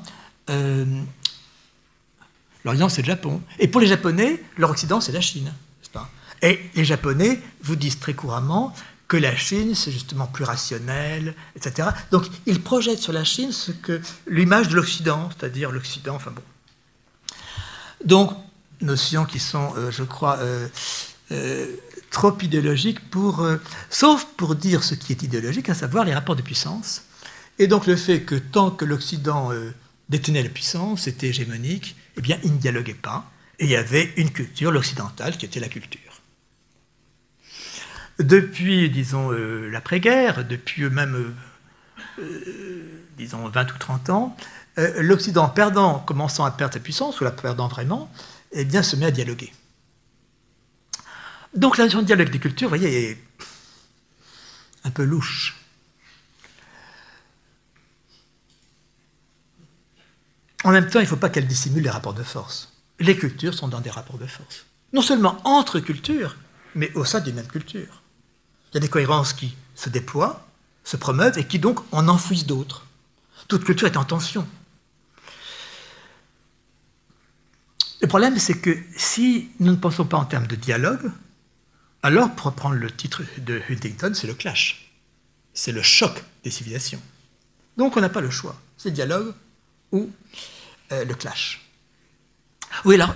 L'Orient, 2.64 2.88
c'est 2.88 3.02
le 3.02 3.06
Japon. 3.06 3.42
Et 3.58 3.68
pour 3.68 3.80
les 3.80 3.86
Japonais, 3.86 4.42
leur 4.56 4.70
Occident, 4.70 5.00
c'est 5.00 5.12
la 5.12 5.20
Chine. 5.20 5.52
Pas 5.92 6.10
Et 6.42 6.70
les 6.74 6.84
Japonais 6.84 7.40
vous 7.62 7.76
disent 7.76 7.98
très 7.98 8.14
couramment 8.14 8.74
la 9.16 9.36
Chine, 9.36 9.74
c'est 9.74 9.92
justement 9.92 10.26
plus 10.26 10.44
rationnel, 10.44 11.34
etc. 11.56 11.88
Donc, 12.10 12.26
il 12.46 12.62
projette 12.62 12.98
sur 12.98 13.12
la 13.12 13.24
Chine 13.24 13.52
ce 13.52 13.72
que 13.72 14.00
l'image 14.26 14.68
de 14.68 14.76
l'Occident, 14.76 15.30
c'est-à-dire 15.36 15.70
l'Occident, 15.70 16.14
enfin 16.16 16.30
bon. 16.30 16.42
Donc, 18.04 18.32
notions 18.80 19.24
qui 19.24 19.38
sont, 19.38 19.72
euh, 19.76 19.90
je 19.90 20.02
crois, 20.04 20.38
euh, 20.38 20.68
euh, 21.32 21.66
trop 22.10 22.36
idéologiques 22.42 23.10
pour, 23.10 23.44
sauf 23.90 24.24
pour 24.36 24.54
dire 24.54 24.84
ce 24.84 24.94
qui 24.94 25.12
est 25.12 25.22
idéologique, 25.22 25.68
à 25.68 25.74
savoir 25.74 26.04
les 26.04 26.14
rapports 26.14 26.36
de 26.36 26.42
puissance. 26.42 27.02
Et 27.58 27.66
donc 27.66 27.86
le 27.86 27.96
fait 27.96 28.22
que 28.22 28.36
tant 28.36 28.70
que 28.70 28.84
l'Occident 28.84 29.50
détenait 30.08 30.42
la 30.44 30.48
puissance, 30.48 31.08
était 31.08 31.28
hégémonique, 31.28 31.96
eh 32.16 32.20
bien, 32.20 32.38
il 32.44 32.52
ne 32.52 32.58
dialoguait 32.58 32.94
pas. 32.94 33.30
Et 33.58 33.64
il 33.64 33.70
y 33.70 33.76
avait 33.76 34.12
une 34.16 34.30
culture, 34.30 34.70
l'occidentale, 34.70 35.36
qui 35.36 35.46
était 35.46 35.58
la 35.58 35.68
culture. 35.68 36.03
Depuis, 38.18 38.90
disons, 38.90 39.32
euh, 39.32 39.68
l'après-guerre, 39.70 40.44
depuis 40.44 40.88
même, 40.88 41.14
euh, 41.14 41.34
euh, 42.20 43.04
disons, 43.16 43.48
20 43.48 43.74
ou 43.74 43.78
30 43.78 44.10
ans, 44.10 44.36
l'Occident, 44.76 45.48
perdant, 45.48 46.00
commençant 46.00 46.44
à 46.44 46.50
perdre 46.50 46.74
sa 46.74 46.80
puissance, 46.80 47.20
ou 47.20 47.24
la 47.24 47.30
perdant 47.30 47.68
vraiment, 47.68 48.10
eh 48.50 48.64
bien, 48.64 48.82
se 48.82 48.96
met 48.96 49.06
à 49.06 49.10
dialoguer. 49.12 49.52
Donc 51.54 51.78
la 51.78 51.84
notion 51.84 52.00
de 52.00 52.06
dialogue 52.06 52.30
des 52.30 52.40
cultures, 52.40 52.68
vous 52.68 52.76
voyez, 52.76 53.10
est 53.10 53.18
un 54.82 54.90
peu 54.90 55.04
louche. 55.04 55.56
en 60.64 60.72
même 60.72 60.88
temps, 60.88 60.98
il 60.98 61.02
ne 61.02 61.08
faut 61.08 61.16
pas 61.16 61.28
qu'elle 61.28 61.46
dissimule 61.46 61.84
les 61.84 61.90
rapports 61.90 62.14
de 62.14 62.22
force. 62.22 62.72
Les 62.98 63.16
cultures 63.16 63.54
sont 63.54 63.68
dans 63.68 63.80
des 63.80 63.90
rapports 63.90 64.18
de 64.18 64.26
force. 64.26 64.64
Non 64.92 65.02
seulement 65.02 65.36
entre 65.44 65.78
cultures, 65.78 66.36
mais 66.74 66.90
au 66.94 67.04
sein 67.04 67.20
d'une 67.20 67.34
même 67.34 67.46
culture. 67.46 68.02
Il 68.74 68.78
y 68.78 68.78
a 68.78 68.80
des 68.80 68.88
cohérences 68.88 69.32
qui 69.32 69.56
se 69.76 69.88
déploient, 69.88 70.44
se 70.82 70.96
promeuvent 70.96 71.38
et 71.38 71.46
qui 71.46 71.60
donc 71.60 71.80
en 71.92 72.08
enfouissent 72.08 72.46
d'autres. 72.46 72.86
Toute 73.46 73.64
culture 73.64 73.86
est 73.86 73.96
en 73.96 74.04
tension. 74.04 74.46
Le 78.02 78.08
problème, 78.08 78.36
c'est 78.38 78.58
que 78.58 78.76
si 78.96 79.48
nous 79.60 79.70
ne 79.70 79.76
pensons 79.76 80.04
pas 80.04 80.18
en 80.18 80.24
termes 80.24 80.48
de 80.48 80.56
dialogue, 80.56 81.10
alors, 82.04 82.34
pour 82.34 82.46
reprendre 82.46 82.74
le 82.74 82.90
titre 82.90 83.22
de 83.38 83.62
Huntington, 83.70 84.12
c'est 84.12 84.26
le 84.26 84.34
clash. 84.34 84.92
C'est 85.54 85.72
le 85.72 85.80
choc 85.80 86.22
des 86.42 86.50
civilisations. 86.50 87.00
Donc, 87.78 87.96
on 87.96 88.02
n'a 88.02 88.10
pas 88.10 88.20
le 88.20 88.28
choix. 88.28 88.60
C'est 88.76 88.90
le 88.90 88.94
dialogue 88.94 89.32
ou 89.90 90.10
euh, 90.92 91.04
le 91.06 91.14
clash. 91.14 91.66
Oui, 92.84 92.96
alors, 92.96 93.14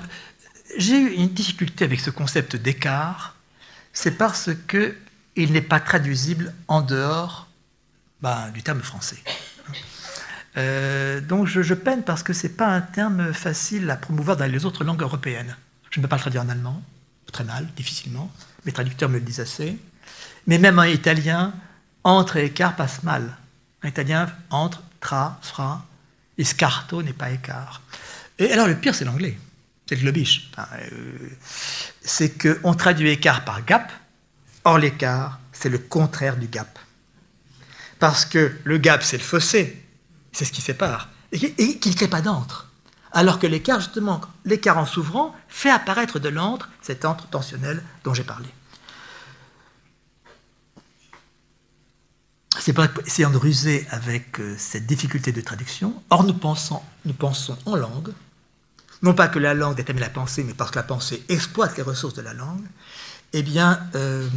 j'ai 0.78 0.98
eu 0.98 1.11
une 1.11 1.28
difficulté 1.28 1.84
avec 1.84 2.00
ce 2.00 2.09
concept 2.09 2.56
d'écart. 2.56 3.36
C'est 3.92 4.12
parce 4.12 4.48
qu'il 5.39 5.53
n'est 5.53 5.61
pas 5.61 5.78
traduisible 5.78 6.53
en 6.66 6.82
dehors 6.82 7.47
ben, 8.20 8.51
du 8.51 8.64
terme 8.64 8.80
français. 8.80 9.18
Euh, 10.57 11.20
donc 11.20 11.47
je, 11.47 11.74
peine 11.74 12.03
parce 12.03 12.24
que 12.24 12.32
ce 12.32 12.49
n'est 12.49 12.53
pas 12.53 12.66
un 12.66 12.80
terme 12.80 13.32
facile 13.32 13.89
à 13.89 13.97
promouvoir 13.97 14.36
dans 14.36 14.51
les 14.51 14.64
autres 14.64 14.82
langues 14.82 15.03
européennes. 15.03 15.57
Je 15.91 16.01
ne 16.01 16.03
peux 16.03 16.09
pas 16.09 16.16
le 16.16 16.22
traduire 16.22 16.43
en 16.43 16.49
allemand, 16.49 16.82
très 17.30 17.45
mal, 17.45 17.68
difficilement. 17.76 18.32
Mes 18.64 18.72
traducteurs 18.72 19.09
me 19.09 19.18
le 19.18 19.24
disent 19.24 19.39
assez. 19.39 19.78
Mais 20.49 20.59
même 20.59 20.80
en 20.80 20.84
italien, 20.84 21.55
entre 22.03 22.39
et 22.39 22.47
écart 22.47 22.74
passe 22.74 23.05
mal. 23.05 23.36
En 23.84 23.89
italien, 23.89 24.28
entre, 24.51 24.82
tra, 24.99 25.39
fra, 25.43 25.86
et 26.36 26.43
scarto 26.43 27.01
n'est 27.05 27.12
pas 27.12 27.30
écart. 27.30 27.82
Et 28.41 28.51
alors 28.51 28.66
le 28.66 28.74
pire, 28.74 28.97
c'est 28.97 29.05
l'anglais. 29.05 29.39
C'est 29.89 29.95
le 29.95 30.01
globish. 30.01 30.51
Euh, 30.59 30.91
c'est 32.01 32.36
qu'on 32.36 32.74
traduit 32.74 33.11
écart 33.11 33.45
par 33.45 33.64
gap. 33.64 33.93
Or, 34.64 34.78
l'écart, 34.78 35.40
c'est 35.52 35.68
le 35.68 35.78
contraire 35.78 36.36
du 36.36 36.46
gap. 36.46 36.78
Parce 37.98 38.24
que 38.24 38.52
le 38.64 38.78
gap, 38.78 39.02
c'est 39.02 39.18
le 39.18 39.22
fossé, 39.22 39.84
c'est 40.32 40.44
ce 40.44 40.52
qui 40.52 40.61
sépare, 40.61 41.09
et 41.32 41.38
qui 41.78 41.90
ne 41.90 41.94
crée 41.94 42.09
pas 42.09 42.20
d'antre. 42.20 42.70
Alors 43.12 43.38
que 43.38 43.46
l'écart, 43.46 43.80
justement, 43.80 44.20
l'écart 44.44 44.78
en 44.78 44.86
s'ouvrant, 44.86 45.34
fait 45.48 45.70
apparaître 45.70 46.18
de 46.18 46.28
l'antre, 46.28 46.68
cet 46.82 47.04
antre 47.04 47.26
tensionnel 47.28 47.82
dont 48.04 48.14
j'ai 48.14 48.24
parlé. 48.24 48.48
C'est 52.61 52.72
pas 52.72 52.88
essayant 53.06 53.30
de 53.30 53.36
ruser 53.36 53.86
avec 53.90 54.40
euh, 54.40 54.54
cette 54.59 54.84
difficulté 54.84 55.32
de 55.32 55.40
traduction. 55.40 56.02
Or, 56.11 56.24
nous 56.24 56.34
pensons 56.34 56.82
en 57.64 57.76
langue, 57.76 58.12
non 59.02 59.14
pas 59.14 59.28
que 59.28 59.38
la 59.38 59.54
langue 59.54 59.76
détermine 59.76 60.02
la 60.02 60.11
pensée, 60.11 60.42
mais 60.44 60.54
parce 60.54 60.70
que 60.70 60.76
la 60.76 60.82
pensée 60.82 61.24
exploite 61.28 61.76
les 61.76 61.82
ressources 61.82 62.14
de 62.14 62.22
la 62.22 62.34
langue. 62.34 62.66
Eh 63.33 63.43
bien, 63.43 63.87
euh, 63.95 64.29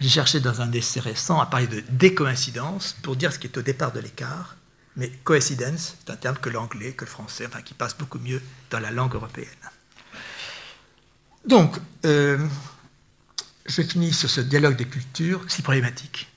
j'ai 0.00 0.08
cherché 0.08 0.40
dans 0.40 0.60
un 0.60 0.72
essai 0.72 1.00
récent 1.00 1.40
à 1.40 1.46
parler 1.46 1.66
de 1.66 1.82
décoïncidence 1.90 2.96
pour 3.02 3.16
dire 3.16 3.32
ce 3.32 3.38
qui 3.38 3.46
est 3.46 3.58
au 3.58 3.62
départ 3.62 3.92
de 3.92 4.00
l'écart. 4.00 4.56
Mais 4.96 5.10
coïncidence, 5.24 5.96
c'est 5.98 6.12
un 6.12 6.16
terme 6.16 6.36
que 6.36 6.50
l'anglais, 6.50 6.92
que 6.92 7.04
le 7.04 7.10
français, 7.10 7.46
enfin 7.46 7.62
qui 7.62 7.74
passe 7.74 7.96
beaucoup 7.96 8.18
mieux 8.18 8.42
dans 8.70 8.80
la 8.80 8.90
langue 8.90 9.14
européenne. 9.14 9.48
Donc, 11.46 11.76
euh, 12.04 12.38
je 13.66 13.82
finis 13.82 14.12
sur 14.12 14.30
ce 14.30 14.40
dialogue 14.40 14.76
des 14.76 14.86
cultures 14.86 15.44
si 15.48 15.62
problématique, 15.62 16.30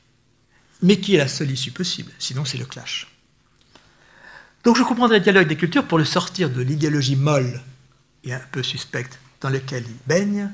mais 0.82 1.00
qui 1.00 1.16
est 1.16 1.18
la 1.18 1.28
seule 1.28 1.52
issue 1.52 1.72
possible, 1.72 2.12
sinon 2.20 2.46
c'est 2.46 2.58
le 2.58 2.66
clash. 2.66 3.08
Donc 4.64 4.78
je 4.78 4.84
comprendrai 4.84 5.20
le 5.20 5.24
dialogue 5.24 5.48
des 5.48 5.58
cultures 5.58 5.86
pour 5.86 5.98
le 5.98 6.06
sortir 6.06 6.50
de 6.50 6.62
l'idéologie 6.62 7.16
molle 7.16 7.62
et 8.24 8.34
un 8.34 8.42
peu 8.52 8.64
suspecte 8.64 9.20
dans 9.42 9.50
laquelle 9.50 9.86
il 9.88 10.08
baigne, 10.08 10.50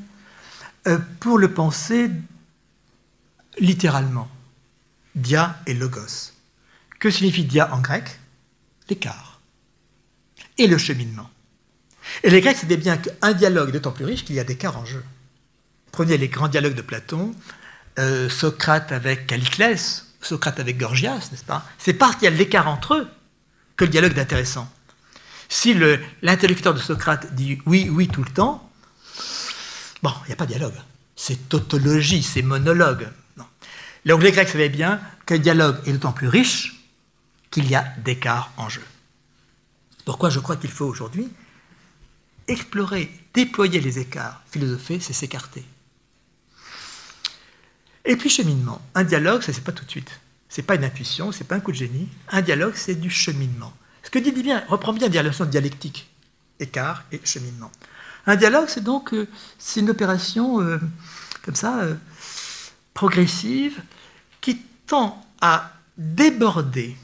pour 1.19 1.37
le 1.37 1.53
penser 1.53 2.09
littéralement, 3.59 4.29
dia 5.15 5.57
et 5.65 5.73
logos. 5.73 6.33
Que 6.99 7.09
signifie 7.09 7.45
dia 7.45 7.73
en 7.73 7.79
grec? 7.79 8.19
L'écart. 8.89 9.41
Et 10.57 10.67
le 10.67 10.77
cheminement. 10.77 11.29
Et 12.23 12.29
les 12.29 12.41
Grecs 12.41 12.57
savaient 12.57 12.77
bien 12.77 12.97
qu'un 12.97 13.33
dialogue 13.33 13.71
d'autant 13.71 13.91
plus 13.91 14.05
riche 14.05 14.25
qu'il 14.25 14.35
y 14.35 14.39
a 14.39 14.43
d'écart 14.43 14.77
en 14.77 14.85
jeu. 14.85 15.03
Prenez 15.91 16.17
les 16.17 16.27
grands 16.27 16.47
dialogues 16.47 16.75
de 16.75 16.81
Platon, 16.81 17.35
euh, 17.99 18.29
Socrate 18.29 18.91
avec 18.91 19.27
Caliclès, 19.27 20.07
Socrate 20.21 20.59
avec 20.59 20.77
Gorgias, 20.77 21.29
n'est-ce 21.31 21.43
pas? 21.43 21.65
C'est 21.77 21.93
parce 21.93 22.15
qu'il 22.15 22.23
y 22.23 22.27
a 22.27 22.31
l'écart 22.31 22.67
entre 22.67 22.95
eux 22.95 23.09
que 23.77 23.85
le 23.85 23.91
dialogue 23.91 24.17
est 24.17 24.21
intéressant. 24.21 24.71
Si 25.49 25.75
l'interlocuteur 26.21 26.73
de 26.73 26.79
Socrate 26.79 27.33
dit 27.35 27.59
oui, 27.65 27.89
oui 27.89 28.07
tout 28.07 28.23
le 28.23 28.31
temps, 28.31 28.70
bon, 30.03 30.11
il 30.23 30.27
n'y 30.27 30.33
a 30.33 30.35
pas 30.35 30.45
de 30.45 30.51
dialogue. 30.51 30.75
C'est 31.15 31.49
tautologie, 31.49 32.23
c'est 32.23 32.41
monologue. 32.41 33.09
L'anglais 34.05 34.31
grec 34.31 34.49
savait 34.49 34.69
bien 34.69 34.99
que 35.25 35.35
le 35.35 35.39
dialogue 35.39 35.77
est 35.85 35.93
d'autant 35.93 36.11
plus 36.11 36.27
riche 36.27 36.83
qu'il 37.51 37.69
y 37.69 37.75
a 37.75 37.83
d'écart 38.03 38.51
en 38.57 38.69
jeu. 38.69 38.83
Pourquoi 40.05 40.29
je 40.29 40.39
crois 40.39 40.55
qu'il 40.55 40.71
faut 40.71 40.85
aujourd'hui 40.85 41.29
explorer, 42.47 43.09
déployer 43.33 43.79
les 43.79 43.99
écarts, 43.99 44.41
philosopher, 44.51 44.99
c'est 44.99 45.13
s'écarter. 45.13 45.63
Et 48.03 48.15
puis 48.15 48.29
cheminement. 48.29 48.81
Un 48.95 49.03
dialogue, 49.03 49.41
ça 49.41 49.53
c'est 49.53 49.63
pas 49.63 49.71
tout 49.71 49.85
de 49.85 49.91
suite. 49.91 50.19
C'est 50.49 50.63
pas 50.63 50.75
une 50.75 50.83
intuition, 50.83 51.31
c'est 51.31 51.45
pas 51.45 51.55
un 51.55 51.59
coup 51.59 51.71
de 51.71 51.77
génie. 51.77 52.09
Un 52.29 52.41
dialogue, 52.41 52.73
c'est 52.75 52.95
du 52.95 53.09
cheminement. 53.09 53.73
Ce 54.03 54.09
que 54.09 54.19
dit 54.19 54.31
bien, 54.31 54.63
reprend 54.67 54.91
bien 54.91 55.07
la 55.07 55.23
notion 55.23 55.45
dialectique, 55.45 56.09
écart 56.59 57.03
et 57.11 57.21
cheminement. 57.23 57.71
Un 58.27 58.35
dialogue, 58.35 58.65
c'est 58.67 58.83
donc 58.83 59.13
euh, 59.13 59.27
une 59.75 59.89
opération 59.89 60.61
euh, 60.61 60.79
comme 61.43 61.55
ça, 61.55 61.79
euh, 61.79 61.95
progressive, 62.93 63.81
qui 64.41 64.61
tend 64.85 65.23
à 65.41 65.71
déborder. 65.97 66.95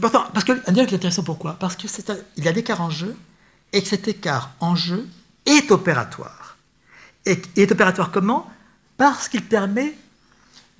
Parce 0.00 0.44
qu'un 0.44 0.72
dialogue 0.72 0.92
est 0.92 0.96
intéressant 0.96 1.24
pourquoi? 1.24 1.54
Parce 1.54 1.76
qu'il 1.76 1.90
y 2.36 2.48
a 2.48 2.52
d'écart 2.52 2.80
en 2.80 2.90
jeu, 2.90 3.16
et 3.72 3.82
que 3.82 3.88
cet 3.88 4.08
écart 4.08 4.52
en 4.60 4.76
jeu 4.76 5.08
est 5.46 5.70
opératoire. 5.70 6.56
Et 7.26 7.40
est 7.56 7.70
opératoire 7.72 8.10
comment? 8.10 8.50
Parce 8.96 9.28
qu'il 9.28 9.44
permet 9.44 9.96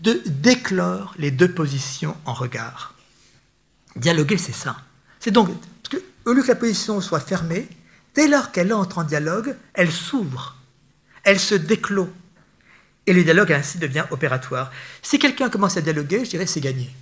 de 0.01 0.22
déclore 0.26 1.14
les 1.18 1.30
deux 1.30 1.53
positions 1.53 2.16
en 2.24 2.32
regard. 2.32 2.95
Dialoguer, 3.97 4.38
c'est 4.38 4.55
ça. 4.55 4.76
C'est 5.18 5.30
donc, 5.30 5.49
parce 5.82 5.97
que, 5.97 6.03
au 6.24 6.32
lieu 6.32 6.43
que 6.43 6.49
la 6.49 6.55
position 6.55 7.01
soit 7.01 7.20
fermée, 7.20 7.68
dès 8.21 8.29
lors 8.29 8.53
qu'elle 8.53 8.75
entre 8.75 8.99
en 8.99 9.05
dialogue, 9.05 9.57
elle 9.73 9.91
s'ouvre, 9.91 10.55
elle 11.25 11.41
se 11.41 11.55
déclôt. 11.55 12.12
Et 13.07 13.14
le 13.14 13.25
dialogue 13.25 13.51
ainsi 13.51 13.79
devient 13.79 14.05
opératoire. 14.11 14.71
Si 15.01 15.18
quelqu'un 15.18 15.49
commence 15.49 15.79
à 15.79 15.81
dialoguer, 15.81 16.27
je 16.27 16.31
dirais 16.31 16.45
c'est 16.45 16.61
gagné. 16.61 16.95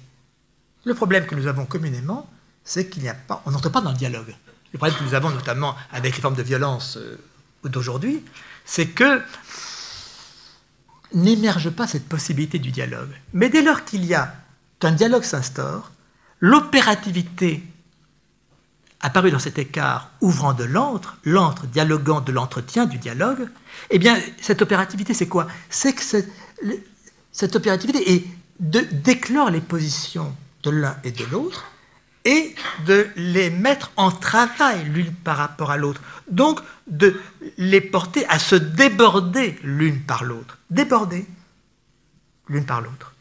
Le 0.85 0.95
problème 0.95 1.27
que 1.27 1.35
nous 1.35 1.49
avons 1.49 1.66
communément, 1.66 2.31
c'est 2.62 2.89
qu'il 2.89 3.03
n'y 3.03 3.09
a 3.09 3.14
pas, 3.14 3.43
on 3.47 3.51
n'entre 3.51 3.69
pas 3.69 3.81
dans 3.81 3.91
le 3.91 3.97
dialogue. 3.97 4.33
Le 4.73 4.79
problème 4.79 4.97
que 4.97 5.03
nous 5.03 5.14
avons 5.14 5.31
notamment 5.31 5.75
avec 5.91 6.14
les 6.14 6.23
formes 6.23 6.37
de 6.37 6.43
violence 6.45 6.97
euh, 6.99 7.19
d'aujourd'hui, 7.64 8.23
c'est 8.64 8.87
que 8.87 9.21
n'émerge 11.12 11.71
pas 11.71 11.89
cette 11.89 12.09
possibilité 12.09 12.61
du 12.61 12.71
dialogue. 12.71 13.11
Mais 13.33 13.49
dès 13.49 13.62
lors 13.62 13.85
qu'il 13.85 14.05
y 14.05 14.14
a 14.14 14.37
qu'un 14.79 14.93
dialogue 14.93 15.25
s'instaure, 15.25 15.91
l'opérativité 16.39 17.64
apparue 19.01 19.30
dans 19.30 19.38
cet 19.38 19.59
écart 19.59 20.11
ouvrant 20.20 20.53
de 20.53 20.64
l'antre, 20.64 21.18
l'antre 21.24 21.66
dialoguant 21.66 22.20
de 22.20 22.32
l'entretien, 22.32 22.86
du 22.86 22.99
dialogue, 22.99 23.49
eh 23.90 23.99
bien, 23.99 24.18
cette 24.40 24.62
opérativité, 24.62 25.14
c'est 25.14 25.28
quoi? 25.28 25.46
C'est 25.70 25.92
que 25.92 26.03
cette, 27.32 27.57
opérativité 27.57 28.12
est 28.12 28.24
de 28.59 28.80
déclore 28.80 29.51
les 29.51 29.61
positions 29.61 30.34
de 30.64 30.70
l'un 30.70 30.96
et 31.05 31.12
de 31.12 31.24
l'autre 31.26 31.66
et 32.24 32.55
de 32.86 33.07
les 33.16 33.51
mettre 33.51 33.92
en 33.96 34.11
travail 34.11 34.84
l'une 34.84 35.12
par 35.12 35.36
rapport 35.36 35.70
à 35.70 35.76
l'autre. 35.76 36.03
Donc, 36.30 36.61
de 36.88 37.18
les 37.57 37.80
porter 37.80 38.26
à 38.28 38.38
se 38.38 38.57
déborder 38.57 39.59
l'une 39.62 40.01
par 40.03 40.24
l'autre. 40.24 40.59
Déborder 40.70 41.24
l'une 42.49 42.66
par 42.66 42.80
l'autre. 42.80 43.14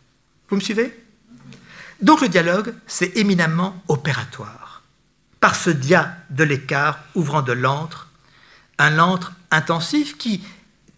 Vous 0.49 0.55
me 0.55 0.61
suivez? 0.61 0.93
Donc 2.01 2.21
le 2.21 2.29
dialogue, 2.29 2.73
c'est 2.85 3.17
éminemment 3.17 3.81
opératoire. 3.87 4.66
Par 5.39 5.55
ce 5.55 5.69
dia 5.69 6.17
de 6.29 6.43
l'écart 6.43 6.99
ouvrant 7.15 7.41
de 7.41 7.51
l'antre, 7.51 8.09
un 8.77 8.89
lentre 8.89 9.33
intensif 9.51 10.17
qui, 10.17 10.43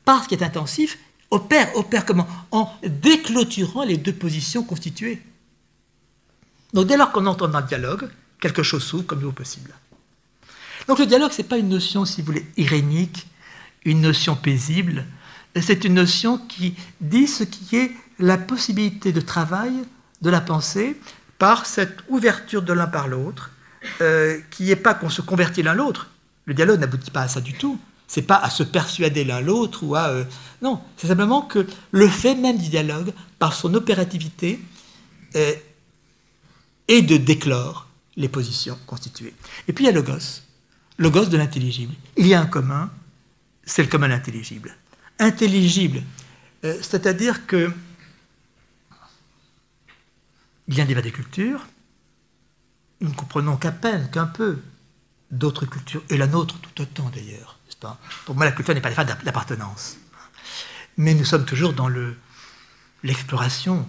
parce 0.06 0.28
qu'il 0.28 0.40
est 0.40 0.46
intensif, 0.46 0.98
opère, 1.32 1.76
opère 1.76 2.06
comment? 2.06 2.28
En 2.52 2.72
déclôturant 2.84 3.84
les 3.84 3.98
deux 3.98 4.14
positions 4.14 4.64
constituées. 4.64 5.22
Donc 6.74 6.88
dès 6.88 6.98
lors 6.98 7.12
qu'on 7.12 7.26
entend 7.26 7.48
dans 7.48 7.60
le 7.60 7.66
dialogue, 7.66 8.10
quelque 8.40 8.64
chose 8.64 8.84
s'ouvre 8.84 9.06
comme 9.06 9.20
vous 9.20 9.32
possible. 9.32 9.74
Donc 10.88 11.00
le 11.00 11.06
dialogue, 11.06 11.32
ce 11.32 11.42
n'est 11.42 11.48
pas 11.48 11.58
une 11.58 11.70
notion, 11.70 12.06
si 12.06 12.22
vous 12.22 12.28
voulez, 12.28 12.48
irénique, 12.58 13.28
une 13.86 14.02
notion 14.02 14.36
paisible, 14.36 15.06
c'est 15.62 15.84
une 15.84 15.96
notion 15.96 16.38
qui 16.38 16.76
dit 17.02 17.28
ce 17.28 17.44
qui 17.44 17.76
est 17.76 17.92
la 18.20 18.38
possibilité 18.38 19.12
de 19.12 19.22
travail 19.22 19.74
de 20.22 20.30
la 20.30 20.42
pensée 20.42 21.00
par 21.38 21.66
cette 21.66 22.00
ouverture 22.10 22.62
de 22.62 22.74
l'un 22.74 22.88
par 22.88 23.08
l'autre, 23.08 23.52
euh, 24.02 24.40
qui 24.52 24.66
n'est 24.66 24.76
pas 24.76 24.94
qu'on 24.94 25.10
se 25.10 25.22
convertit 25.22 25.64
l'un 25.64 25.74
l'autre. 25.74 26.10
Le 26.46 26.54
dialogue 26.54 26.80
n'aboutit 26.80 27.12
pas 27.12 27.22
à 27.22 27.28
ça 27.28 27.42
du 27.42 27.54
tout. 27.54 27.80
C'est 28.08 28.24
pas 28.24 28.38
à 28.38 28.50
se 28.50 28.64
persuader 28.64 29.24
l'un 29.24 29.40
l'autre 29.40 29.84
ou 29.84 29.96
à... 29.96 30.10
Euh, 30.10 30.24
non, 30.62 30.82
c'est 30.98 31.08
simplement 31.08 31.44
que 31.44 31.66
le 31.92 32.08
fait 32.08 32.36
même 32.36 32.58
du 32.58 32.70
dialogue, 32.70 33.14
par 33.38 33.54
son 33.54 33.74
opérativité, 33.76 34.60
est, 35.36 37.02
de 37.02 37.18
déclore 37.18 37.88
les 38.18 38.30
positions 38.30 38.78
constituées. 38.88 39.34
Et 39.68 39.74
puis 39.74 39.86
il 39.86 39.88
y 39.88 39.90
a 39.90 39.94
le 39.94 40.02
gosse, 40.02 40.44
le 40.98 41.10
gosse 41.10 41.30
de 41.30 41.38
l'intelligible. 41.38 41.94
Il 42.18 42.28
y 42.28 42.34
a 42.34 42.42
un 42.42 42.48
commun, 42.48 42.90
c'est 43.64 43.84
le 43.84 43.90
commun 43.90 44.12
intelligible. 44.12 44.76
Intelligible, 45.20 46.02
euh, 46.66 46.78
c'est-à-dire 46.82 47.46
que 47.46 47.72
il 50.68 50.78
y 50.78 50.82
a 50.82 50.84
un 50.84 50.88
débat 50.88 51.02
des 51.02 51.12
cultures, 51.12 51.68
nous 53.02 53.10
ne 53.10 53.16
comprenons 53.16 53.58
qu'à 53.58 53.72
peine, 53.72 54.10
qu'un 54.12 54.26
peu, 54.26 54.60
d'autres 55.32 55.66
cultures, 55.66 56.04
et 56.10 56.18
la 56.18 56.28
nôtre 56.28 56.56
tout 56.60 56.82
autant 56.82 57.10
d'ailleurs. 57.14 57.58
Pour 58.26 58.36
moi, 58.36 58.46
la 58.46 58.52
culture 58.52 58.74
n'est 58.74 58.82
pas 58.82 58.90
l'affaire 58.90 59.06
d'appartenance. 59.24 59.98
Mais 60.98 61.14
nous 61.14 61.24
sommes 61.24 61.46
toujours 61.46 61.74
dans 61.74 61.90
l'exploration 63.04 63.88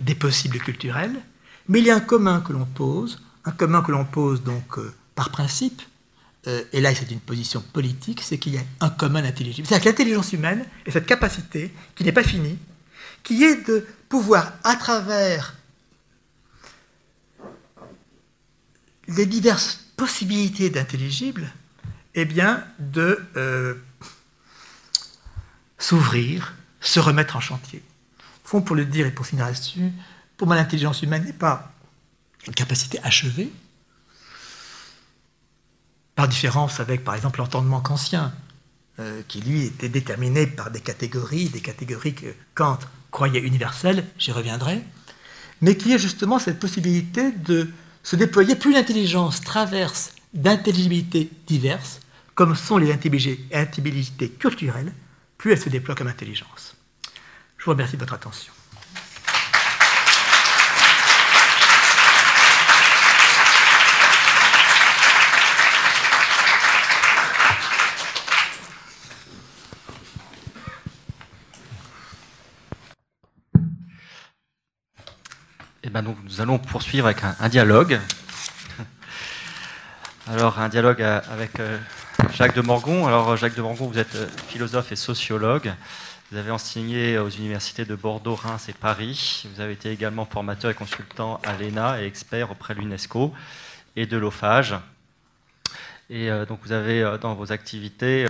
des 0.00 0.14
possibles 0.14 0.58
culturels. 0.58 1.20
Mais 1.68 1.80
il 1.80 1.86
y 1.86 1.90
a 1.90 1.96
un 1.96 2.00
commun 2.00 2.40
que 2.40 2.52
l'on 2.52 2.64
pose, 2.64 3.22
un 3.44 3.50
commun 3.50 3.82
que 3.82 3.92
l'on 3.92 4.04
pose 4.04 4.42
donc 4.42 4.78
euh, 4.78 4.94
par 5.14 5.30
principe, 5.30 5.82
euh, 6.46 6.62
et 6.72 6.80
là 6.80 6.94
c'est 6.94 7.10
une 7.10 7.20
position 7.20 7.60
politique, 7.60 8.22
c'est 8.22 8.38
qu'il 8.38 8.54
y 8.54 8.58
a 8.58 8.62
un 8.80 8.88
commun 8.88 9.24
intelligible. 9.24 9.66
C'est-à-dire 9.66 9.84
que 9.84 9.88
l'intelligence 9.90 10.32
humaine 10.32 10.64
est 10.86 10.90
cette 10.90 11.06
capacité 11.06 11.74
qui 11.94 12.04
n'est 12.04 12.12
pas 12.12 12.22
finie, 12.22 12.58
qui 13.22 13.44
est 13.44 13.66
de 13.68 13.86
pouvoir, 14.08 14.52
à 14.64 14.76
travers 14.76 15.57
les 19.08 19.26
diverses 19.26 19.80
possibilités 19.96 20.70
d'intelligible, 20.70 21.50
eh 22.14 22.24
bien, 22.24 22.64
de 22.78 23.18
euh, 23.36 23.74
s'ouvrir, 25.78 26.54
se 26.80 27.00
remettre 27.00 27.36
en 27.36 27.40
chantier. 27.40 27.82
Au 28.44 28.48
fond, 28.48 28.62
pour 28.62 28.76
le 28.76 28.84
dire 28.84 29.06
et 29.06 29.10
pour 29.10 29.26
finir 29.26 29.46
là-dessus, 29.46 29.92
pour 30.36 30.46
moi, 30.46 30.56
l'intelligence 30.56 31.02
humaine 31.02 31.24
n'est 31.24 31.32
pas 31.32 31.72
une 32.46 32.54
capacité 32.54 32.98
achevée, 33.02 33.50
par 36.14 36.28
différence 36.28 36.80
avec, 36.80 37.04
par 37.04 37.14
exemple, 37.14 37.38
l'entendement 37.38 37.80
kantien, 37.80 38.32
euh, 38.98 39.22
qui 39.28 39.40
lui 39.40 39.66
était 39.66 39.88
déterminé 39.88 40.48
par 40.48 40.72
des 40.72 40.80
catégories, 40.80 41.48
des 41.48 41.60
catégories 41.60 42.14
que 42.14 42.34
Kant 42.54 42.80
croyait 43.12 43.40
universelles, 43.40 44.04
j'y 44.18 44.32
reviendrai, 44.32 44.82
mais 45.60 45.76
qui 45.76 45.92
est 45.92 45.98
justement 45.98 46.40
cette 46.40 46.58
possibilité 46.58 47.30
de 47.30 47.70
se 48.08 48.16
déployer, 48.16 48.56
plus 48.56 48.72
l'intelligence 48.72 49.42
traverse 49.42 50.14
d'intelligibilités 50.32 51.30
diverses, 51.46 52.00
comme 52.34 52.56
sont 52.56 52.78
les 52.78 52.90
intelligibilités 52.90 54.30
culturelles, 54.30 54.94
plus 55.36 55.52
elle 55.52 55.60
se 55.60 55.68
déploie 55.68 55.94
comme 55.94 56.06
intelligence. 56.06 56.74
Je 57.58 57.66
vous 57.66 57.72
remercie 57.72 57.96
de 57.96 58.00
votre 58.00 58.14
attention. 58.14 58.54
Eh 75.88 75.90
ben 75.90 76.02
donc, 76.02 76.18
nous 76.22 76.42
allons 76.42 76.58
poursuivre 76.58 77.06
avec 77.06 77.20
un, 77.40 77.48
dialogue. 77.48 77.98
Alors, 80.26 80.58
un 80.58 80.68
dialogue 80.68 81.00
avec 81.00 81.58
euh, 81.60 81.78
Jacques 82.34 82.54
de 82.54 82.60
Morgon. 82.60 83.06
Alors, 83.06 83.34
Jacques 83.38 83.54
de 83.54 83.62
Morgon, 83.62 83.86
vous 83.86 83.98
êtes 83.98 84.14
euh, 84.16 84.28
philosophe 84.48 84.92
et 84.92 84.96
sociologue. 84.96 85.72
Vous 86.30 86.36
avez 86.36 86.50
enseigné 86.50 87.16
aux 87.16 87.30
universités 87.30 87.86
de 87.86 87.94
Bordeaux, 87.94 88.34
Reims 88.34 88.68
et 88.68 88.74
Paris. 88.74 89.48
Vous 89.54 89.62
avez 89.62 89.72
été 89.72 89.90
également 89.90 90.26
formateur 90.26 90.70
et 90.70 90.74
consultant 90.74 91.40
à 91.42 91.56
l'ENA 91.56 92.02
et 92.02 92.06
expert 92.06 92.50
auprès 92.50 92.74
de 92.74 92.80
l'UNESCO 92.80 93.32
et 93.96 94.04
de 94.04 94.18
l'OFAGE. 94.18 94.74
Et 96.10 96.30
euh, 96.30 96.44
donc, 96.44 96.60
vous 96.64 96.72
avez 96.72 97.16
dans 97.18 97.32
vos 97.32 97.50
activités 97.50 98.26
euh, 98.26 98.28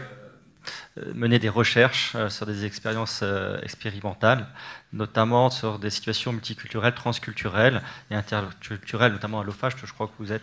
mener 1.15 1.39
des 1.39 1.49
recherches 1.49 2.13
euh, 2.15 2.29
sur 2.29 2.47
des 2.47 2.65
expériences 2.65 3.21
euh, 3.23 3.61
expérimentales, 3.63 4.47
notamment 4.93 5.51
sur 5.51 5.79
des 5.79 5.91
situations 5.91 6.33
multiculturelles, 6.33 6.95
transculturelles 6.95 7.83
et 8.11 8.15
interculturelles, 8.15 9.13
notamment 9.13 9.41
à 9.41 9.45
l'OFAGE, 9.45 9.75
je 9.83 9.93
crois 9.93 10.07
que 10.07 10.13
vous 10.19 10.33
êtes 10.33 10.43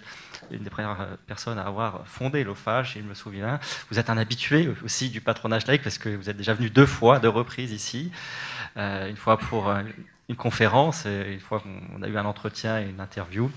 une 0.51 0.63
des 0.63 0.69
premières 0.69 1.07
personnes 1.25 1.57
à 1.57 1.63
avoir 1.63 2.07
fondé 2.07 2.43
l'OFAGE, 2.43 2.95
il 2.95 3.03
me 3.03 3.13
souviens. 3.13 3.59
Vous 3.89 3.97
êtes 3.97 4.09
un 4.09 4.17
habitué 4.17 4.71
aussi 4.83 5.09
du 5.09 5.21
patronage 5.21 5.65
laïque 5.65 5.81
parce 5.81 5.97
que 5.97 6.09
vous 6.09 6.29
êtes 6.29 6.37
déjà 6.37 6.53
venu 6.53 6.69
deux 6.69 6.85
fois, 6.85 7.19
deux 7.19 7.29
reprises 7.29 7.71
ici, 7.71 8.11
une 8.75 9.15
fois 9.15 9.39
pour 9.39 9.73
une 10.29 10.35
conférence 10.35 11.07
et 11.07 11.33
une 11.33 11.39
fois 11.39 11.61
qu'on 11.61 12.03
a 12.03 12.07
eu 12.07 12.17
un 12.17 12.25
entretien 12.25 12.79
et 12.79 12.83
une 12.83 12.99
interview. 12.99 13.49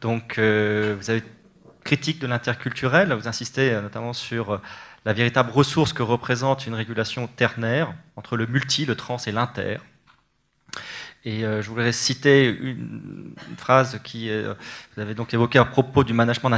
donc, 0.00 0.38
vous 0.38 1.10
avez 1.10 1.24
critique 1.82 2.20
de 2.20 2.28
l'interculturel, 2.28 3.12
vous 3.12 3.26
insistez 3.26 3.72
notamment 3.80 4.12
sur 4.12 4.60
la 5.04 5.12
véritable 5.12 5.50
ressource 5.50 5.92
que 5.92 6.02
représente 6.02 6.66
une 6.66 6.74
régulation 6.74 7.26
ternaire 7.26 7.94
entre 8.16 8.36
le 8.36 8.46
multi, 8.46 8.86
le 8.86 8.94
trans 8.94 9.18
et 9.26 9.32
l'inter. 9.32 9.78
Et 11.24 11.44
euh, 11.44 11.62
je 11.62 11.68
voudrais 11.68 11.92
citer 11.92 12.48
une, 12.48 13.34
phrase 13.56 14.00
qui 14.02 14.28
euh, 14.28 14.54
vous 14.94 15.02
avez 15.02 15.14
donc 15.14 15.32
évoquée 15.34 15.58
à 15.58 15.64
propos 15.64 16.02
du 16.02 16.12
management 16.12 16.50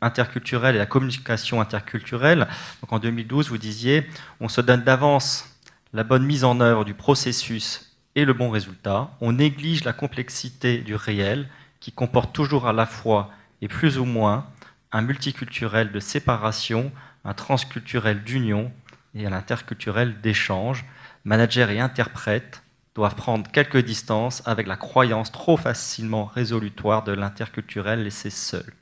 interculturel 0.00 0.76
et 0.76 0.78
la 0.78 0.86
communication 0.86 1.60
interculturelle. 1.60 2.46
Donc 2.80 2.92
en 2.92 2.98
2012, 2.98 3.48
vous 3.48 3.58
disiez 3.58 4.06
on 4.40 4.48
se 4.48 4.60
donne 4.60 4.82
d'avance 4.82 5.50
la 5.92 6.04
bonne 6.04 6.24
mise 6.24 6.44
en 6.44 6.60
œuvre 6.60 6.84
du 6.84 6.94
processus 6.94 7.96
et 8.14 8.24
le 8.24 8.34
bon 8.34 8.50
résultat. 8.50 9.10
On 9.20 9.32
néglige 9.32 9.84
la 9.84 9.92
complexité 9.92 10.78
du 10.78 10.94
réel 10.94 11.48
qui 11.80 11.90
comporte 11.90 12.32
toujours 12.32 12.68
à 12.68 12.72
la 12.72 12.86
fois 12.86 13.30
et 13.62 13.68
plus 13.68 13.98
ou 13.98 14.04
moins 14.04 14.46
un 14.92 15.02
multiculturel 15.02 15.90
de 15.90 15.98
séparation 15.98 16.92
un 17.24 17.34
transculturel 17.34 18.22
d'union 18.22 18.72
et 19.14 19.26
un 19.26 19.32
interculturel 19.32 20.20
d'échange. 20.20 20.84
Managers 21.24 21.68
et 21.70 21.80
interprètes 21.80 22.62
doivent 22.94 23.14
prendre 23.14 23.50
quelques 23.50 23.84
distances 23.84 24.42
avec 24.46 24.66
la 24.66 24.76
croyance 24.76 25.32
trop 25.32 25.56
facilement 25.56 26.26
résolutoire 26.26 27.02
de 27.02 27.12
l'interculturel 27.12 28.04
laissé 28.04 28.30
seul. 28.30 28.72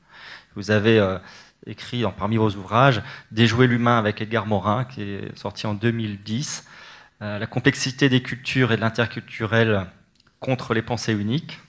Vous 0.55 0.71
avez 0.71 0.99
euh, 0.99 1.19
écrit 1.67 2.05
parmi 2.17 2.37
vos 2.37 2.51
ouvrages 2.51 3.03
Déjouer 3.31 3.67
l'humain 3.67 3.99
avec 3.99 4.21
Edgar 4.21 4.47
Morin, 4.47 4.85
qui 4.85 5.03
est 5.03 5.39
sorti 5.39 5.67
en 5.67 5.75
2010, 5.75 6.67
euh, 7.23 7.39
La 7.39 7.47
complexité 7.47 8.09
des 8.09 8.23
cultures 8.23 8.73
et 8.73 8.77
de 8.77 8.83
l'interculturel 8.83 9.87
contre 10.41 10.75
les 10.75 10.83
pensées 10.83 11.15
uniques, 11.15 11.61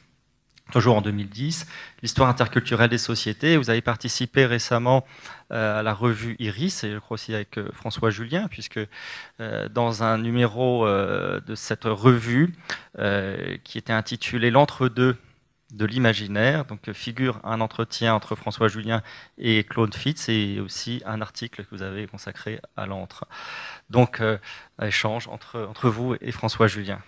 toujours 0.73 0.97
en 0.97 1.01
2010, 1.01 1.67
l'histoire 2.01 2.29
interculturelle 2.29 2.89
des 2.89 2.97
sociétés. 2.97 3.57
Vous 3.57 3.69
avez 3.69 3.81
participé 3.81 4.47
récemment 4.47 5.05
euh, 5.51 5.79
à 5.79 5.83
la 5.83 5.93
revue 5.93 6.35
Iris, 6.39 6.83
et 6.83 6.91
je 6.91 6.97
crois 6.97 7.13
aussi 7.13 7.35
avec 7.35 7.59
euh, 7.59 7.69
François 7.73 8.09
Julien, 8.09 8.47
puisque 8.49 8.79
euh, 9.39 9.69
dans 9.69 10.01
un 10.01 10.17
numéro 10.17 10.87
de 10.87 11.55
cette 11.55 11.85
revue 11.85 12.55
qui 13.63 13.77
était 13.77 13.93
intitulé 13.93 14.49
L'entre-deux 14.49 15.15
de 15.73 15.85
l'imaginaire, 15.85 16.65
donc 16.65 16.91
figure 16.91 17.39
un 17.43 17.61
entretien 17.61 18.13
entre 18.15 18.35
François 18.35 18.67
Julien 18.67 19.01
et 19.37 19.63
Claude 19.63 19.93
Fitz, 19.93 20.29
et 20.29 20.59
aussi 20.59 21.03
un 21.05 21.21
article 21.21 21.65
que 21.65 21.75
vous 21.75 21.83
avez 21.83 22.07
consacré 22.07 22.59
à 22.75 22.87
l'entre. 22.87 23.25
Donc, 23.89 24.21
échange 24.81 25.27
entre, 25.27 25.67
entre 25.69 25.89
vous 25.89 26.15
et 26.19 26.31
François 26.31 26.67
Julien. 26.67 26.99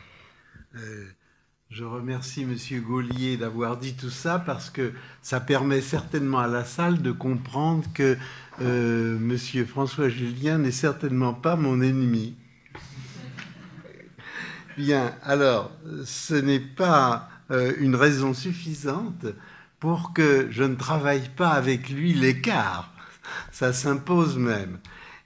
Je 1.75 1.83
remercie 1.83 2.43
M. 2.43 2.55
Gaulier 2.83 3.35
d'avoir 3.35 3.75
dit 3.75 3.95
tout 3.95 4.09
ça 4.09 4.39
parce 4.39 4.69
que 4.69 4.93
ça 5.21 5.41
permet 5.41 5.81
certainement 5.81 6.39
à 6.39 6.47
la 6.47 6.63
salle 6.63 7.01
de 7.01 7.11
comprendre 7.11 7.83
que 7.93 8.17
euh, 8.61 9.17
M. 9.17 9.65
François 9.65 10.07
Julien 10.07 10.57
n'est 10.57 10.71
certainement 10.71 11.33
pas 11.33 11.57
mon 11.57 11.81
ennemi. 11.81 12.37
Bien, 14.77 15.15
alors, 15.21 15.69
ce 16.05 16.35
n'est 16.35 16.61
pas 16.61 17.27
euh, 17.51 17.73
une 17.79 17.97
raison 17.97 18.33
suffisante 18.33 19.25
pour 19.81 20.13
que 20.13 20.47
je 20.51 20.63
ne 20.63 20.75
travaille 20.75 21.27
pas 21.35 21.49
avec 21.49 21.89
lui 21.89 22.13
l'écart. 22.13 22.93
Ça 23.51 23.73
s'impose 23.73 24.37
même. 24.37 24.77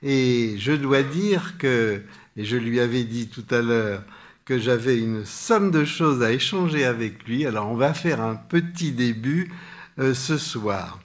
Et 0.02 0.56
je 0.58 0.72
dois 0.72 1.04
dire 1.04 1.60
que, 1.60 2.02
et 2.36 2.44
je 2.44 2.58
lui 2.58 2.80
avais 2.80 3.04
dit 3.04 3.28
tout 3.28 3.46
à 3.52 3.62
l'heure, 3.62 4.02
que 4.50 4.58
j'avais 4.58 4.98
une 4.98 5.26
somme 5.26 5.70
de 5.70 5.86
choses 5.86 6.24
à 6.24 6.32
échanger 6.32 6.84
avec 6.84 7.28
lui. 7.28 7.46
Alors 7.46 7.70
on 7.70 7.76
va 7.76 7.94
faire 7.94 8.20
un 8.20 8.34
petit 8.34 8.92
début 8.92 9.54
euh, 10.00 10.16
ce 10.16 10.40
soir. 10.40 11.00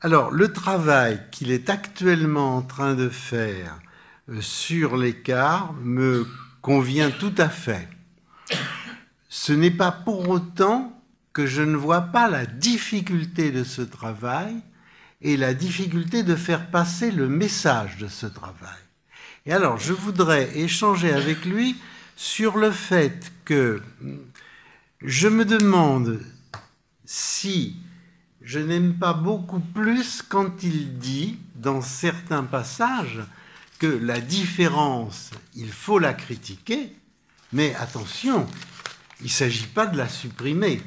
Alors 0.00 0.30
le 0.30 0.50
travail 0.50 1.20
qu'il 1.30 1.50
est 1.50 1.68
actuellement 1.68 2.56
en 2.56 2.62
train 2.62 2.94
de 2.94 3.10
faire 3.10 3.78
euh, 4.30 4.40
sur 4.40 4.96
l'écart 4.96 5.74
me 5.82 6.26
convient 6.62 7.10
tout 7.10 7.34
à 7.36 7.50
fait. 7.50 7.90
Ce 9.28 9.52
n'est 9.52 9.70
pas 9.70 9.92
pour 9.92 10.26
autant 10.30 10.98
que 11.34 11.44
je 11.44 11.60
ne 11.60 11.76
vois 11.76 12.00
pas 12.00 12.26
la 12.26 12.46
difficulté 12.46 13.50
de 13.50 13.64
ce 13.64 13.82
travail 13.82 14.56
et 15.20 15.36
la 15.36 15.52
difficulté 15.52 16.22
de 16.22 16.34
faire 16.34 16.70
passer 16.70 17.10
le 17.10 17.28
message 17.28 17.98
de 17.98 18.08
ce 18.08 18.24
travail. 18.24 18.80
Et 19.44 19.52
alors, 19.52 19.78
je 19.78 19.92
voudrais 19.92 20.56
échanger 20.58 21.12
avec 21.12 21.44
lui 21.44 21.76
sur 22.16 22.56
le 22.56 22.70
fait 22.70 23.30
que 23.44 23.82
je 25.02 25.28
me 25.28 25.44
demande 25.44 26.20
si 27.04 27.76
je 28.40 28.58
n'aime 28.58 28.94
pas 28.94 29.12
beaucoup 29.12 29.60
plus 29.60 30.22
quand 30.22 30.62
il 30.62 30.98
dit, 30.98 31.38
dans 31.56 31.82
certains 31.82 32.44
passages, 32.44 33.20
que 33.78 33.86
la 33.86 34.20
différence, 34.20 35.30
il 35.54 35.70
faut 35.70 35.98
la 35.98 36.14
critiquer, 36.14 36.96
mais 37.52 37.74
attention, 37.74 38.46
il 39.20 39.24
ne 39.24 39.30
s'agit 39.30 39.66
pas 39.66 39.86
de 39.86 39.98
la 39.98 40.08
supprimer. 40.08 40.80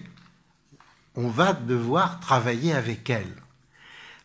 On 1.16 1.28
va 1.28 1.54
devoir 1.54 2.20
travailler 2.20 2.74
avec 2.74 3.10
elle. 3.10 3.36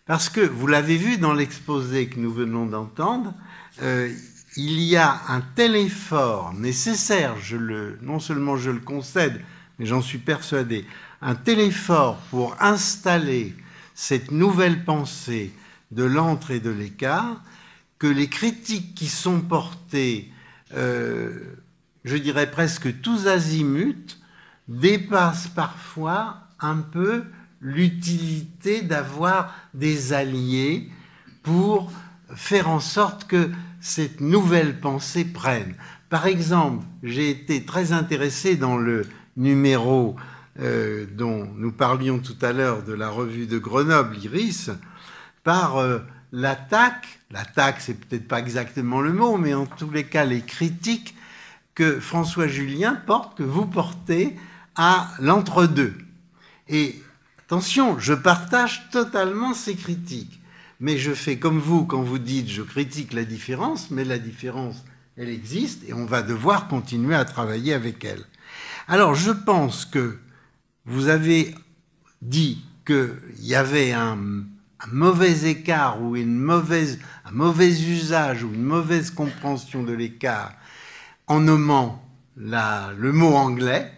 Parce 0.07 0.29
que, 0.29 0.41
vous 0.41 0.67
l'avez 0.67 0.97
vu 0.97 1.19
dans 1.19 1.35
l'exposé 1.35 2.09
que 2.09 2.19
nous 2.19 2.33
venons 2.33 2.67
d'entendre, 2.67 3.35
euh, 3.83 4.15
il 4.57 4.81
y 4.81 4.97
a 4.97 5.21
un 5.29 5.41
tel 5.41 5.75
effort 5.77 6.55
nécessaire, 6.55 7.35
non 8.03 8.21
seulement 8.21 8.57
je 8.57 8.71
le 8.71 8.81
concède, 8.81 9.41
mais 9.79 9.87
j'en 9.87 10.01
suis 10.01 10.19
persuadé, 10.19 10.87
un 11.21 11.35
tel 11.35 11.59
effort 11.59 12.19
pour 12.31 12.57
installer 12.61 13.55
cette 13.95 14.31
nouvelle 14.31 14.85
pensée 14.85 15.53
de 15.91 16.05
l'entre 16.05 16.51
et 16.51 16.61
de 16.61 16.71
l'écart, 16.71 17.43
que 17.99 18.07
les 18.07 18.29
critiques 18.29 18.95
qui 18.95 19.07
sont 19.07 19.41
portées, 19.41 20.31
euh, 20.75 21.57
je 22.05 22.17
dirais 22.17 22.51
presque 22.51 23.01
tous 23.01 23.27
azimuts, 23.27 24.19
dépassent 24.69 25.49
parfois 25.49 26.39
un 26.61 26.77
peu 26.77 27.25
l'utilité 27.61 28.83
d'avoir 28.83 29.55
des 29.73 30.13
alliés 30.13 30.91
pour 31.43 31.91
faire 32.35 32.69
en 32.69 32.81
sorte 32.81 33.25
que 33.27 33.51
cette 33.85 34.23
nouvelle 34.23 34.81
pensée 34.81 35.27
prenne. 35.27 35.75
Par 36.09 36.27
exemple, 36.27 36.87
j'ai 37.03 37.29
été 37.29 37.67
très 37.67 37.93
intéressé 37.93 38.57
dans 38.57 38.79
le 38.79 39.07
numéro 39.37 40.17
euh, 40.59 41.05
dont 41.13 41.47
nous 41.59 41.71
parlions 41.71 42.19
tout 42.19 42.37
à 42.41 42.55
l'heure 42.55 42.83
de 42.83 42.95
la 42.95 43.11
revue 43.11 43.47
de 43.47 43.59
Grenoble, 43.59 44.17
Iris, 44.17 44.71
par 45.43 45.77
euh, 45.77 45.99
l'attaque, 46.33 47.21
l'attaque 47.31 47.83
c'est 47.83 47.93
peut-être 48.01 48.27
pas 48.27 48.39
exactement 48.39 49.03
le 49.03 49.13
mot, 49.13 49.37
mais 49.37 49.53
en 49.53 49.67
tous 49.67 49.91
les 49.91 50.05
cas 50.05 50.25
les 50.25 50.41
critiques 50.41 51.15
que 51.75 52.01
François 52.01 52.49
Julien 52.49 52.95
porte, 53.07 53.37
que 53.37 53.43
vous 53.43 53.67
portez 53.67 54.35
à 54.77 55.11
l'entre-deux. 55.21 55.95
Et 56.71 57.03
attention, 57.45 57.99
je 57.99 58.15
partage 58.15 58.89
totalement 58.91 59.53
ces 59.53 59.75
critiques, 59.75 60.41
mais 60.81 60.99
je 60.99 61.13
fais 61.13 61.39
comme 61.39 61.59
vous 61.59 61.85
quand 61.85 62.03
vous 62.03 62.19
dites 62.19 62.49
je 62.49 62.63
critique 62.63 63.13
la 63.13 63.25
différence, 63.25 63.91
mais 63.91 64.05
la 64.05 64.19
différence, 64.19 64.85
elle 65.17 65.29
existe 65.29 65.89
et 65.89 65.93
on 65.93 66.07
va 66.07 66.23
devoir 66.23 66.69
continuer 66.69 67.15
à 67.15 67.25
travailler 67.25 67.75
avec 67.75 68.05
elle. 68.05 68.25
Alors 68.89 69.15
je 69.15 69.31
pense 69.31 69.85
que 69.85 70.19
vous 70.87 71.09
avez 71.09 71.55
dit 72.21 72.65
qu'il 72.87 73.17
y 73.41 73.55
avait 73.55 73.93
un, 73.93 74.19
mauvais 74.93 75.49
écart 75.49 76.03
ou 76.03 76.17
une 76.17 76.39
mauvaise, 76.39 76.99
un 77.25 77.31
mauvais 77.31 77.71
usage 77.71 78.45
ou 78.45 78.53
une 78.53 78.65
mauvaise 78.65 79.11
compréhension 79.11 79.83
de 79.83 79.93
l'écart 79.93 80.53
en 81.27 81.41
nommant 81.41 82.05
le 82.37 83.13
mot 83.13 83.35
anglais 83.35 83.91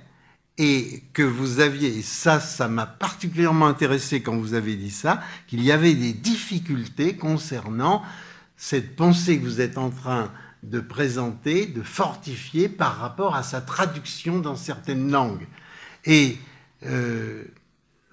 et 0.59 1.03
que 1.13 1.23
vous 1.23 1.61
aviez, 1.61 1.99
et 1.99 2.03
ça, 2.03 2.41
ça 2.41 2.69
m'a 2.69 2.87
particulièrement 2.87 3.67
intéressé 3.67 4.23
quand 4.23 4.37
vous 4.37 4.55
avez 4.55 4.77
dit 4.77 4.91
ça, 4.91 5.21
qu'il 5.47 5.63
y 5.63 5.71
avait 5.71 5.95
des 5.95 6.13
difficultés 6.13 7.17
concernant 7.17 8.03
cette 8.57 8.97
pensée 8.97 9.39
que 9.39 9.45
vous 9.45 9.61
êtes 9.61 9.77
en 9.77 9.91
train 9.91 10.33
de 10.63 10.81
présenter, 10.81 11.67
de 11.67 11.83
fortifier 11.83 12.69
par 12.69 12.97
rapport 12.97 13.37
à 13.37 13.43
sa 13.43 13.61
traduction 13.61 14.39
dans 14.39 14.57
certaines 14.57 15.11
langues. 15.11 15.47
Et 16.07 16.39
euh, 16.87 17.45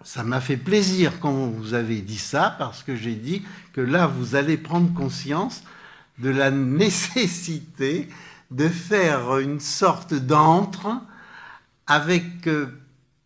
ça 0.03 0.23
m'a 0.23 0.41
fait 0.41 0.57
plaisir 0.57 1.19
quand 1.21 1.47
vous 1.47 1.73
avez 1.73 2.01
dit 2.01 2.17
ça, 2.17 2.55
parce 2.59 2.83
que 2.83 2.95
j'ai 2.95 3.15
dit 3.15 3.43
que 3.71 3.81
là, 3.81 4.07
vous 4.07 4.35
allez 4.35 4.57
prendre 4.57 4.93
conscience 4.93 5.63
de 6.19 6.29
la 6.29 6.51
nécessité 6.51 8.09
de 8.51 8.67
faire 8.67 9.39
une 9.39 9.61
sorte 9.61 10.13
d'antre 10.13 10.87
avec 11.87 12.47
euh, 12.47 12.67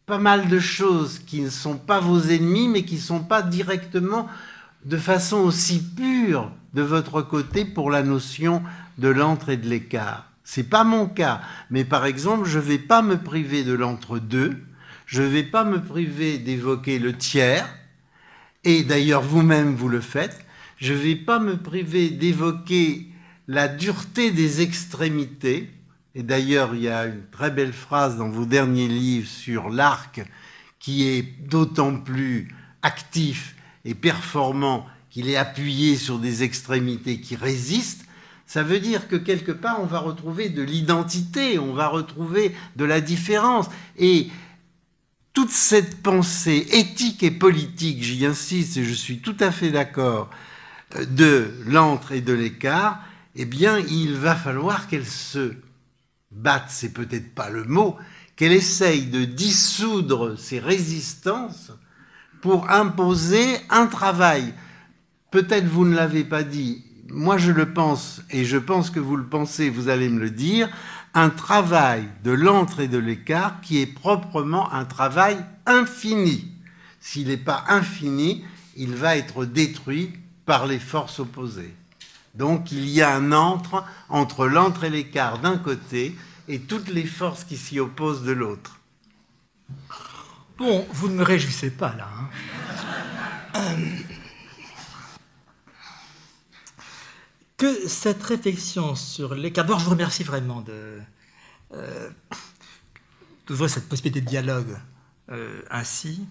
pas 0.05 0.17
mal 0.17 0.47
de 0.47 0.59
choses 0.59 1.19
qui 1.19 1.41
ne 1.41 1.49
sont 1.49 1.77
pas 1.77 1.99
vos 1.99 2.19
ennemis, 2.19 2.67
mais 2.67 2.83
qui 2.83 2.95
ne 2.95 3.01
sont 3.01 3.23
pas 3.23 3.41
directement 3.41 4.27
de 4.85 4.97
façon 4.97 5.37
aussi 5.37 5.83
pure 5.83 6.51
de 6.73 6.81
votre 6.81 7.21
côté 7.21 7.65
pour 7.65 7.91
la 7.91 8.03
notion 8.03 8.63
de 8.97 9.09
l'entre 9.09 9.49
et 9.49 9.57
de 9.57 9.67
l'écart. 9.67 10.31
C'est 10.43 10.69
pas 10.69 10.85
mon 10.85 11.07
cas, 11.07 11.41
mais 11.69 11.83
par 11.83 12.05
exemple, 12.05 12.47
je 12.47 12.57
ne 12.57 12.63
vais 12.63 12.77
pas 12.77 13.01
me 13.01 13.17
priver 13.17 13.63
de 13.63 13.73
l'entre-deux, 13.73 14.57
je 15.05 15.21
ne 15.21 15.27
vais 15.27 15.43
pas 15.43 15.65
me 15.65 15.83
priver 15.83 16.37
d'évoquer 16.37 16.99
le 16.99 17.17
tiers, 17.17 17.67
et 18.63 18.83
d'ailleurs 18.83 19.21
vous-même 19.21 19.75
vous 19.75 19.89
le 19.89 20.01
faites, 20.01 20.45
je 20.77 20.93
ne 20.93 20.99
vais 20.99 21.15
pas 21.15 21.39
me 21.39 21.57
priver 21.57 22.09
d'évoquer 22.09 23.11
la 23.47 23.67
dureté 23.67 24.31
des 24.31 24.61
extrémités, 24.61 25.71
et 26.17 26.23
d'ailleurs 26.23 26.73
il 26.73 26.81
y 26.81 26.89
a 26.89 27.05
une 27.05 27.27
très 27.31 27.51
belle 27.51 27.71
phrase 27.71 28.17
dans 28.17 28.29
vos 28.29 28.45
derniers 28.45 28.87
livres 28.87 29.29
sur 29.29 29.69
l'arc 29.69 30.25
qui 30.79 31.07
est 31.07 31.21
d'autant 31.21 31.95
plus 31.95 32.47
actif 32.81 33.55
et 33.85 33.93
performant 33.93 34.87
qu'il 35.11 35.29
est 35.29 35.37
appuyé 35.37 35.95
sur 35.95 36.17
des 36.17 36.41
extrémités 36.41 37.21
qui 37.21 37.35
résistent, 37.35 38.05
ça 38.47 38.63
veut 38.63 38.79
dire 38.79 39.07
que 39.07 39.15
quelque 39.15 39.51
part 39.51 39.79
on 39.79 39.85
va 39.85 39.99
retrouver 39.99 40.49
de 40.49 40.63
l'identité, 40.63 41.59
on 41.59 41.73
va 41.73 41.87
retrouver 41.87 42.55
de 42.75 42.85
la 42.85 42.99
différence. 42.99 43.67
Et 43.97 44.27
toute 45.33 45.51
cette 45.51 46.01
pensée 46.01 46.65
éthique 46.71 47.21
et 47.21 47.31
politique, 47.31 48.01
j'y 48.01 48.25
insiste 48.25 48.77
et 48.77 48.83
je 48.83 48.93
suis 48.93 49.19
tout 49.19 49.37
à 49.39 49.51
fait 49.51 49.69
d'accord, 49.69 50.31
euh, 50.95 51.05
de 51.05 51.51
l'entre 51.67 52.11
et 52.11 52.21
de 52.21 52.33
l'écart, 52.33 53.01
eh 53.35 53.45
bien, 53.45 53.77
il 53.77 54.15
va 54.15 54.35
falloir 54.35 54.87
qu'elle 54.87 55.05
se 55.05 55.53
batte, 56.31 56.69
c'est 56.69 56.93
peut-être 56.93 57.33
pas 57.33 57.49
le 57.49 57.63
mot, 57.63 57.97
qu'elle 58.35 58.51
essaye 58.51 59.07
de 59.07 59.25
dissoudre 59.25 60.37
ses 60.37 60.59
résistances 60.59 61.71
pour 62.41 62.69
imposer 62.69 63.57
un 63.69 63.87
travail. 63.87 64.53
Peut-être 65.31 65.67
vous 65.67 65.85
ne 65.85 65.95
l'avez 65.95 66.23
pas 66.23 66.43
dit, 66.43 66.83
moi 67.09 67.37
je 67.37 67.51
le 67.51 67.73
pense, 67.73 68.21
et 68.29 68.45
je 68.45 68.57
pense 68.57 68.89
que 68.89 68.99
vous 68.99 69.15
le 69.15 69.25
pensez, 69.25 69.69
vous 69.69 69.89
allez 69.89 70.09
me 70.09 70.19
le 70.19 70.29
dire, 70.29 70.69
un 71.13 71.29
travail 71.29 72.07
de 72.23 72.31
l'entre 72.31 72.79
et 72.79 72.87
de 72.87 72.97
l'écart 72.97 73.59
qui 73.61 73.81
est 73.81 73.87
proprement 73.87 74.71
un 74.71 74.85
travail 74.85 75.37
infini. 75.65 76.51
S'il 76.99 77.27
n'est 77.27 77.37
pas 77.37 77.63
infini, 77.69 78.43
il 78.75 78.93
va 78.93 79.17
être 79.17 79.45
détruit 79.45 80.13
par 80.45 80.67
les 80.67 80.79
forces 80.79 81.19
opposées. 81.19 81.73
Donc 82.37 82.71
il 82.71 82.87
y 82.87 83.01
a 83.01 83.15
un 83.15 83.31
entre 83.31 83.83
entre 84.09 84.45
l'entre 84.47 84.83
et 84.83 84.89
l'écart 84.89 85.39
d'un 85.39 85.57
côté 85.57 86.15
et 86.47 86.59
toutes 86.59 86.89
les 86.89 87.05
forces 87.05 87.43
qui 87.43 87.57
s'y 87.57 87.79
opposent 87.79 88.23
de 88.23 88.31
l'autre. 88.31 88.79
Bon, 90.57 90.87
vous 90.91 91.09
ne 91.09 91.15
me 91.15 91.23
réjouissez 91.23 91.71
pas 91.71 91.95
là. 91.95 92.07
Hein. 93.53 93.67
que 97.57 97.87
cette 97.87 98.21
réflexion 98.21 98.93
sur 98.95 99.33
l'écart. 99.33 99.65
D'abord, 99.65 99.79
je 99.79 99.85
vous 99.85 99.91
remercie 99.91 100.23
vraiment 100.23 100.61
de, 100.61 100.99
euh, 101.73 102.09
d'ouvrir 103.47 103.69
cette 103.69 103.89
possibilité 103.89 104.21
de 104.21 104.27
dialogue 104.27 104.77
euh, 105.31 105.61
ainsi. 105.71 106.27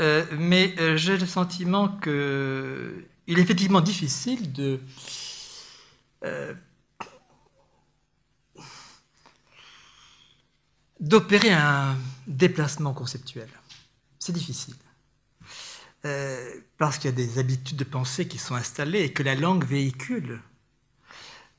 Euh, 0.00 0.24
mais 0.38 0.74
j'ai 0.96 1.18
le 1.18 1.26
sentiment 1.26 1.88
qu'il 1.88 2.08
est 3.28 3.42
effectivement 3.42 3.82
difficile 3.82 4.50
de 4.52 4.80
d'opérer 10.98 11.52
un 11.52 11.96
déplacement 12.26 12.92
conceptuel. 12.94 13.48
C'est 14.18 14.32
difficile. 14.32 14.74
parce 16.78 16.98
qu'il 16.98 17.10
y 17.10 17.12
a 17.12 17.16
des 17.16 17.38
habitudes 17.38 17.76
de 17.76 17.84
pensée 17.84 18.28
qui 18.28 18.38
sont 18.38 18.54
installées 18.54 19.02
et 19.02 19.12
que 19.12 19.22
la 19.22 19.34
langue 19.34 19.64
véhicule 19.64 20.40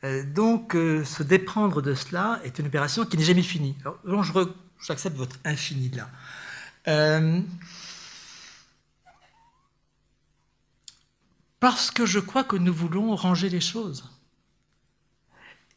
euh, 0.04 0.24
donc, 0.24 0.76
euh, 0.76 1.04
se 1.04 1.24
déprendre 1.24 1.82
de 1.82 1.96
cela 1.96 2.40
est 2.44 2.60
une 2.60 2.68
opération 2.68 3.06
qui 3.06 3.18
n'est 3.18 3.24
jamais 3.24 3.42
finie. 3.42 3.76
Alors, 3.82 4.24
j'accepte 4.80 5.16
votre 5.16 5.38
infini 5.44 5.90
là. 5.90 6.10
Euh, 6.88 7.42
parce 11.60 11.90
que 11.90 12.06
je 12.06 12.20
crois 12.20 12.44
que 12.44 12.56
nous 12.56 12.74
voulons 12.74 13.16
ranger 13.16 13.50
les 13.50 13.60
choses. 13.60 14.08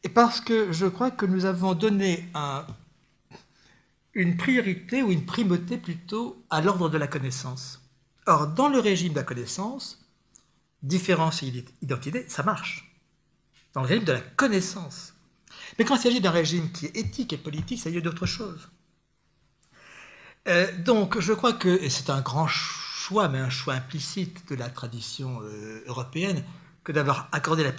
Et 0.03 0.09
parce 0.09 0.41
que 0.41 0.71
je 0.71 0.85
crois 0.87 1.11
que 1.11 1.25
nous 1.25 1.45
avons 1.45 1.73
donné 1.73 2.27
un, 2.33 2.65
une 4.13 4.35
priorité 4.37 5.03
ou 5.03 5.11
une 5.11 5.25
primauté 5.25 5.77
plutôt 5.77 6.43
à 6.49 6.61
l'ordre 6.61 6.89
de 6.89 6.97
la 6.97 7.07
connaissance. 7.07 7.81
Or, 8.25 8.47
dans 8.47 8.67
le 8.67 8.79
régime 8.79 9.13
de 9.13 9.17
la 9.17 9.23
connaissance, 9.23 9.99
différence 10.81 11.43
et 11.43 11.65
identité, 11.81 12.25
ça 12.27 12.43
marche. 12.43 12.91
Dans 13.73 13.81
le 13.81 13.87
régime 13.87 14.05
de 14.05 14.13
la 14.13 14.21
connaissance. 14.21 15.13
Mais 15.77 15.85
quand 15.85 15.95
il 15.95 16.01
s'agit 16.01 16.21
d'un 16.21 16.31
régime 16.31 16.71
qui 16.71 16.87
est 16.87 16.97
éthique 16.97 17.33
et 17.33 17.37
politique, 17.37 17.79
ça 17.79 17.89
y 17.89 17.97
est 17.97 18.01
d'autre 18.01 18.25
chose. 18.25 18.69
Euh, 20.47 20.71
donc, 20.79 21.19
je 21.19 21.33
crois 21.33 21.53
que, 21.53 21.69
et 21.69 21.89
c'est 21.89 22.09
un 22.09 22.21
grand 22.21 22.47
choix, 22.47 23.29
mais 23.29 23.39
un 23.39 23.49
choix 23.49 23.75
implicite 23.75 24.49
de 24.49 24.55
la 24.55 24.69
tradition 24.69 25.41
euh, 25.43 25.83
européenne, 25.85 26.43
que 26.83 26.91
d'avoir 26.91 27.29
accordé 27.31 27.63
la, 27.63 27.71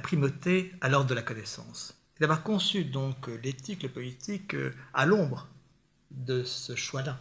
primauté 0.00 0.72
à 0.80 0.88
l'ordre 0.88 1.08
de 1.08 1.14
la 1.14 1.22
connaissance. 1.22 1.94
D'avoir 2.20 2.42
conçu 2.42 2.84
donc 2.84 3.28
l'éthique, 3.42 3.82
le 3.82 3.88
politique 3.88 4.54
euh, 4.54 4.72
à 4.92 5.06
l'ombre 5.06 5.48
de 6.12 6.44
ce 6.44 6.76
choix-là. 6.76 7.18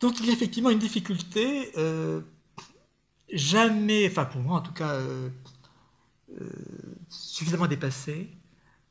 Donc 0.00 0.20
il 0.20 0.26
y 0.26 0.30
a 0.30 0.32
effectivement 0.32 0.70
une 0.70 0.78
difficulté, 0.78 1.72
euh, 1.78 2.20
jamais, 3.32 4.06
enfin 4.08 4.26
pour 4.26 4.42
moi 4.42 4.58
en 4.58 4.60
tout 4.60 4.74
cas, 4.74 4.92
euh, 4.92 5.30
suffisamment 7.08 7.66
dépassée 7.66 8.30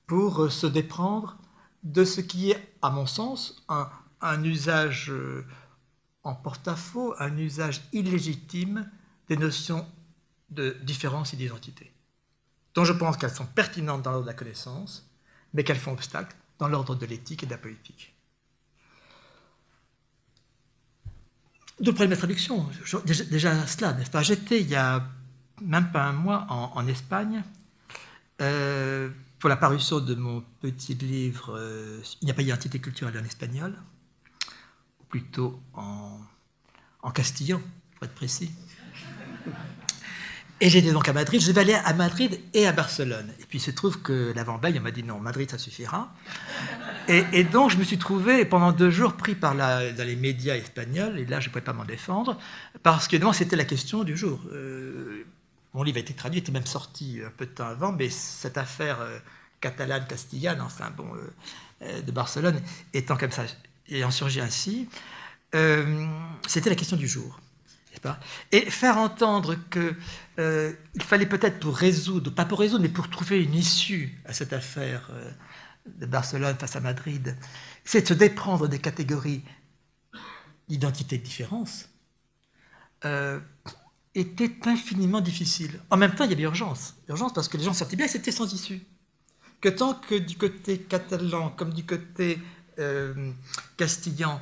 pour 0.07 0.52
se 0.52 0.65
déprendre 0.65 1.38
de 1.84 2.03
ce 2.03 2.19
qui 2.19 2.52
est, 2.52 2.73
à 2.81 2.89
mon 2.89 3.06
sens, 3.06 3.64
un, 3.69 3.89
un 4.22 4.44
usage 4.44 5.14
en 6.23 6.34
porte-à-faux, 6.34 7.14
un 7.19 7.38
usage 7.38 7.84
illégitime 7.94 8.89
des 9.30 9.38
notions 9.38 9.85
de 10.49 10.78
différence 10.84 11.34
et 11.34 11.38
d'identité, 11.38 11.91
dont 12.74 12.86
je 12.86 12.94
pense 12.94 13.18
qu'elles 13.18 13.32
sont 13.32 13.45
pertinentes 13.45 14.02
dans 14.02 14.11
l'ordre 14.11 14.26
de 14.26 14.32
la 14.32 14.38
connaissance, 14.38 15.10
mais 15.53 15.64
qu'elles 15.64 15.78
font 15.78 15.94
obstacle 15.94 16.36
dans 16.60 16.68
l'ordre 16.68 16.95
de 16.95 17.06
l'éthique 17.06 17.44
et 17.44 17.45
de 17.45 17.52
la 17.52 17.57
politique. 17.57 18.14
Deux 21.80 21.91
problèmes 21.91 22.11
de 22.11 22.15
traduction. 22.15 22.68
Déjà, 23.06 23.24
déjà 23.26 23.68
cela, 23.68 23.94
n'est-ce 23.94 24.10
pas? 24.10 24.24
J'étais 24.24 24.61
il 24.61 24.69
y 24.69 24.76
a 24.76 25.07
même 25.61 25.91
pas 25.91 26.06
un 26.06 26.14
mois 26.14 26.45
en, 26.49 26.88
Espagne 26.88 27.44
euh, 28.41 29.10
pour 29.40 29.49
la 29.49 29.57
parution 29.57 29.99
de 29.99 30.15
mon 30.15 30.44
petit 30.61 30.95
livre 30.95 31.56
euh, 31.56 32.02
Il 32.22 32.26
n'y 32.26 32.32
a 32.32 32.34
pas 32.34 32.44
d'identité 32.44 32.80
culturelle 32.80 33.18
en 33.19 33.24
espagnol, 33.26 33.76
ou 35.02 35.03
plutôt 35.06 35.61
en, 35.74 36.19
en 37.02 37.11
castillan, 37.11 37.61
pour 37.95 38.06
être 38.06 38.15
précis. 38.15 38.52
Et 40.59 40.69
j'étais 40.69 40.91
donc 40.91 41.07
à 41.07 41.13
Madrid. 41.13 41.39
Je 41.39 41.47
devais 41.47 41.61
aller 41.61 41.75
à 41.75 41.93
Madrid 41.93 42.39
et 42.53 42.65
à 42.67 42.71
Barcelone. 42.71 43.31
Et 43.39 43.45
puis 43.45 43.59
il 43.59 43.61
se 43.61 43.69
trouve 43.69 44.01
que 44.01 44.34
l'avant-veille, 44.35 44.77
on 44.79 44.81
m'a 44.81 44.91
dit 44.91 45.03
non, 45.03 45.19
Madrid, 45.19 45.49
ça 45.49 45.57
suffira. 45.59 46.11
Et, 47.07 47.43
donc 47.43 47.69
je 47.69 47.77
me 47.77 47.84
suis 47.84 47.99
trouvé 47.99 48.43
pendant 48.43 48.71
deux 48.71 48.89
jours 48.89 49.13
pris 49.13 49.35
par 49.35 49.55
dans 49.55 49.93
les 49.97 50.15
médias 50.15 50.55
espagnols. 50.55 51.19
Et 51.19 51.25
là, 51.25 51.39
je 51.39 51.47
ne 51.47 51.53
pouvais 51.53 51.63
pas 51.63 51.73
m'en 51.73 51.85
défendre. 51.85 52.39
Parce 52.81 53.07
que 53.07 53.17
c'était 53.34 53.55
la 53.55 53.65
question 53.65 54.03
du 54.03 54.17
jour. 54.17 54.39
Euh, 54.51 55.25
mon 55.73 55.84
livre 55.84 55.97
a 55.97 56.01
été 56.01 56.15
traduit, 56.15 56.39
était 56.39 56.51
même 56.51 56.65
sorti 56.65 57.19
un 57.25 57.31
peu 57.35 57.45
de 57.45 57.51
temps 57.51 57.67
avant. 57.67 57.91
Mais 57.91 58.09
cette 58.09 58.57
affaire 58.57 58.99
euh, 59.01 59.19
catalane-castillane, 59.61 60.61
enfin 60.61 60.89
bon, 60.95 61.07
euh, 61.84 62.01
de 62.01 62.11
Barcelone, 62.11 62.59
étant 62.95 63.15
comme 63.15 63.31
ça, 63.31 63.43
ayant 63.91 64.09
surgi 64.09 64.41
ainsi, 64.41 64.89
c'était 66.47 66.69
la 66.69 66.75
question 66.75 66.97
du 66.97 67.07
jour. 67.07 67.39
Et 68.52 68.69
faire 68.69 68.98
entendre 68.98 69.56
qu'il 69.69 69.95
euh, 70.40 70.74
fallait 71.02 71.26
peut-être 71.26 71.60
pour 71.60 71.76
résoudre, 71.76 72.32
pas 72.32 72.45
pour 72.45 72.60
résoudre, 72.60 72.84
mais 72.84 72.90
pour 72.90 73.10
trouver 73.10 73.44
une 73.44 73.53
issue 73.53 74.18
à 74.26 74.34
cette 74.34 74.53
affaire 74.53 75.10
euh, 75.11 75.32
de 75.99 76.06
Barcelone 76.06 76.56
face 76.57 76.76
à 76.76 76.80
Madrid, 76.80 77.36
c'est 77.84 78.02
de 78.02 78.07
se 78.07 78.14
déprendre 78.14 78.68
des 78.68 78.80
catégories 78.80 79.44
d'identité 80.68 81.15
et 81.15 81.19
de 81.19 81.24
différence, 81.24 81.90
euh, 83.06 83.40
était 84.15 84.56
infiniment 84.65 85.22
difficile. 85.22 85.80
En 85.90 85.98
même 85.98 86.14
temps, 86.14 86.26
il 86.26 86.32
y 86.32 86.34
avait 86.34 86.44
urgence. 86.44 86.95
Urgence 87.07 87.34
parce 87.34 87.48
que 87.48 87.57
les 87.57 87.64
gens 87.64 87.74
sentaient 87.74 87.95
bien 87.95 88.07
que 88.07 88.11
c'était 88.11 88.32
sans 88.32 88.52
issue. 88.53 88.82
Que 89.61 89.69
tant 89.69 89.94
que 89.94 90.15
du 90.15 90.38
côté 90.38 90.80
catalan 90.80 91.49
comme 91.49 91.74
du 91.74 91.86
côté 91.86 92.40
castillan, 93.76 94.40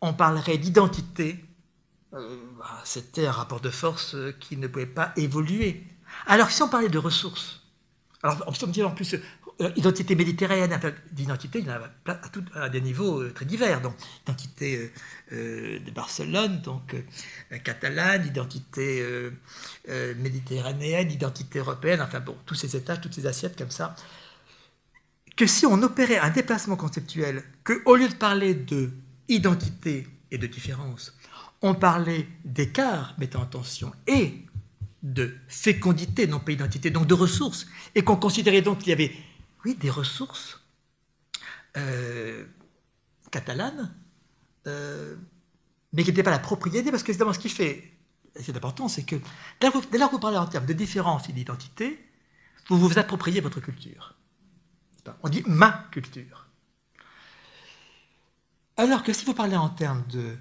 on 0.00 0.12
parlerait 0.12 0.58
d'identité, 0.58 1.45
euh, 2.16 2.36
bah, 2.58 2.80
c'était 2.84 3.26
un 3.26 3.32
rapport 3.32 3.60
de 3.60 3.70
force 3.70 4.14
euh, 4.14 4.34
qui 4.40 4.56
ne 4.56 4.66
pouvait 4.66 4.86
pas 4.86 5.12
évoluer. 5.16 5.84
Alors, 6.26 6.50
si 6.50 6.62
on 6.62 6.68
parlait 6.68 6.88
de 6.88 6.98
ressources, 6.98 7.62
alors 8.22 8.42
on 8.46 8.66
me 8.66 8.72
dit 8.72 8.82
en 8.82 8.92
plus 8.92 9.16
euh, 9.60 9.70
identité 9.76 10.14
méditerranéenne, 10.14 10.78
d'identité, 11.12 11.58
il 11.58 11.66
y 11.66 11.70
en 11.70 11.74
a 11.74 12.60
à, 12.60 12.68
des 12.68 12.80
niveaux 12.80 13.28
très 13.30 13.44
divers. 13.44 13.80
Donc, 13.82 13.94
identité 14.22 14.92
de 15.30 15.90
Barcelone, 15.90 16.60
donc 16.62 16.94
catalane, 17.64 18.26
identité 18.26 19.30
méditerranéenne, 20.16 21.10
identité 21.10 21.58
européenne, 21.58 22.02
enfin 22.02 22.20
bon, 22.20 22.36
tous 22.44 22.54
ces 22.54 22.76
étages, 22.76 23.00
toutes 23.00 23.14
ces 23.14 23.26
assiettes 23.26 23.56
comme 23.56 23.70
ça. 23.70 23.96
Que 25.36 25.46
si 25.46 25.66
on 25.66 25.82
opérait 25.82 26.18
un 26.18 26.30
déplacement 26.30 26.76
conceptuel, 26.76 27.42
que 27.64 27.82
au 27.86 27.96
lieu 27.96 28.08
de 28.08 28.14
parler 28.14 28.54
de 28.54 28.90
identité 29.28 30.06
et 30.30 30.38
de 30.38 30.46
différence, 30.46 31.15
on 31.62 31.74
parlait 31.74 32.28
d'écart 32.44 33.14
mettant 33.18 33.42
en 33.42 33.46
tension 33.46 33.92
et 34.06 34.46
de 35.02 35.36
fécondité, 35.48 36.26
non 36.26 36.40
pas 36.40 36.52
identité, 36.52 36.90
donc 36.90 37.06
de 37.06 37.14
ressources, 37.14 37.66
et 37.94 38.02
qu'on 38.02 38.16
considérait 38.16 38.62
donc 38.62 38.78
qu'il 38.78 38.88
y 38.88 38.92
avait, 38.92 39.14
oui, 39.64 39.74
des 39.76 39.90
ressources 39.90 40.60
euh, 41.76 42.44
catalanes, 43.30 43.94
euh, 44.66 45.16
mais 45.92 46.02
qui 46.02 46.10
n'étaient 46.10 46.22
pas 46.22 46.30
la 46.30 46.38
propriété, 46.38 46.90
parce 46.90 47.02
que 47.02 47.10
évidemment, 47.10 47.32
ce 47.32 47.38
qui 47.38 47.48
fait, 47.48 47.92
c'est 48.34 48.56
important, 48.56 48.88
c'est 48.88 49.04
que 49.04 49.16
dès 49.60 49.98
lors 49.98 50.10
que 50.10 50.16
vous 50.16 50.20
parlez 50.20 50.38
en 50.38 50.46
termes 50.46 50.66
de 50.66 50.72
différence 50.72 51.28
et 51.28 51.32
d'identité, 51.32 52.04
vous 52.68 52.78
vous 52.78 52.98
appropriez 52.98 53.40
votre 53.40 53.60
culture. 53.60 54.14
On 55.22 55.28
dit 55.28 55.44
ma 55.46 55.86
culture. 55.92 56.48
Alors 58.76 59.04
que 59.04 59.12
si 59.12 59.24
vous 59.24 59.34
parlez 59.34 59.56
en 59.56 59.68
termes 59.68 60.04
de 60.08 60.36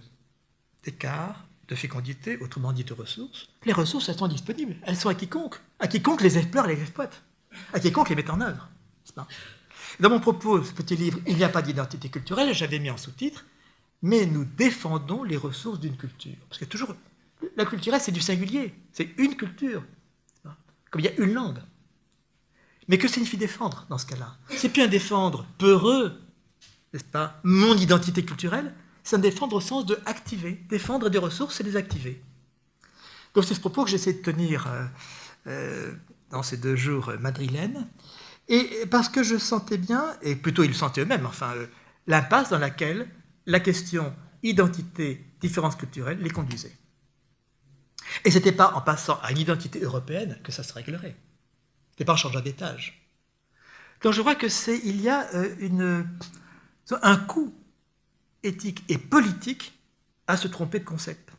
d'écart, 0.85 1.45
de 1.67 1.75
fécondité, 1.75 2.37
autrement 2.37 2.71
dit 2.71 2.83
de 2.83 2.93
ressources, 2.93 3.49
les 3.65 3.73
ressources, 3.73 4.07
elles 4.09 4.17
sont 4.17 4.27
disponibles. 4.27 4.75
Elles 4.83 4.95
sont 4.95 5.09
à 5.09 5.15
quiconque. 5.15 5.59
À 5.79 5.87
quiconque 5.87 6.21
les 6.21 6.37
explore 6.37 6.67
les 6.67 6.79
exploite. 6.79 7.23
À 7.73 7.79
quiconque 7.79 8.09
les 8.09 8.15
met 8.15 8.29
en 8.29 8.39
œuvre. 8.41 8.69
Dans 9.99 10.09
mon 10.09 10.19
propos, 10.19 10.63
ce 10.63 10.71
petit 10.73 10.95
livre, 10.95 11.19
Il 11.25 11.35
n'y 11.35 11.43
a 11.43 11.49
pas 11.49 11.61
d'identité 11.61 12.09
culturelle, 12.09 12.53
j'avais 12.53 12.79
mis 12.79 12.89
en 12.89 12.97
sous-titre, 12.97 13.45
mais 14.01 14.25
nous 14.25 14.45
défendons 14.45 15.23
les 15.23 15.37
ressources 15.37 15.79
d'une 15.79 15.97
culture. 15.97 16.35
Parce 16.49 16.59
que 16.59 16.65
toujours, 16.65 16.95
la 17.55 17.65
culturelle, 17.65 18.01
c'est 18.01 18.11
du 18.11 18.21
singulier. 18.21 18.73
C'est 18.91 19.13
une 19.17 19.35
culture. 19.35 19.83
Comme 20.91 21.01
il 21.01 21.05
y 21.05 21.09
a 21.09 21.19
une 21.19 21.33
langue. 21.33 21.59
Mais 22.87 22.97
que 22.97 23.07
signifie 23.07 23.37
défendre 23.37 23.85
dans 23.89 23.97
ce 23.97 24.05
cas-là? 24.05 24.37
C'est 24.49 24.69
plus 24.69 24.83
un 24.83 24.87
défendre 24.87 25.45
peureux, 25.57 26.21
n'est-ce 26.93 27.03
pas, 27.03 27.39
mon 27.43 27.75
identité 27.75 28.23
culturelle, 28.23 28.73
c'est 29.05 29.15
un 29.15 29.19
défendre 29.19 29.55
au 29.55 29.61
sens 29.61 29.85
de 29.85 29.99
activer, 30.05 30.53
défendre 30.67 31.09
des 31.09 31.19
ressources 31.19 31.61
et 31.61 31.63
les 31.63 31.77
activer. 31.77 32.21
Donc 33.35 33.45
c'est 33.45 33.53
ce 33.53 33.59
propos 33.59 33.85
que 33.85 33.91
j'essaie 33.91 34.13
de 34.13 34.21
tenir 34.21 34.67
euh, 34.67 34.85
euh, 35.47 35.93
dans 36.31 36.41
ces 36.41 36.57
deux 36.57 36.75
jours 36.75 37.13
madrilènes, 37.19 37.87
et 38.47 38.85
parce 38.89 39.07
que 39.07 39.21
je 39.23 39.37
sentais 39.37 39.77
bien, 39.77 40.17
et 40.23 40.35
plutôt 40.35 40.63
ils 40.63 40.69
le 40.69 40.73
sentaient 40.73 41.01
eux-mêmes, 41.01 41.25
enfin, 41.25 41.53
euh, 41.55 41.67
l'impasse 42.07 42.49
dans 42.49 42.57
laquelle 42.57 43.07
la 43.45 43.59
question 43.59 44.13
identité, 44.41 45.23
différence 45.39 45.75
culturelle 45.75 46.19
les 46.19 46.31
conduisait. 46.31 46.75
Et 48.23 48.31
ce 48.31 48.37
n'était 48.37 48.51
pas 48.51 48.73
en 48.73 48.81
passant 48.81 49.19
à 49.21 49.31
une 49.31 49.37
identité 49.37 49.79
européenne 49.81 50.39
que 50.43 50.51
ça 50.51 50.63
se 50.63 50.73
réglerait. 50.73 51.15
Ce 51.89 51.93
n'était 51.93 52.05
pas 52.05 52.13
en 52.13 52.17
changeant 52.17 52.41
d'étage. 52.41 53.07
Donc 54.01 54.13
je 54.13 54.21
vois 54.21 54.35
que 54.35 54.49
c'est 54.49 54.79
il 54.83 55.01
y 55.01 55.09
a 55.09 55.27
un 57.01 57.17
coût 57.17 57.53
éthique 58.45 58.83
et 58.89 58.97
politique 58.97 59.73
à 60.27 60.37
se 60.37 60.47
tromper 60.47 60.79
de 60.79 60.85
concept. 60.85 61.31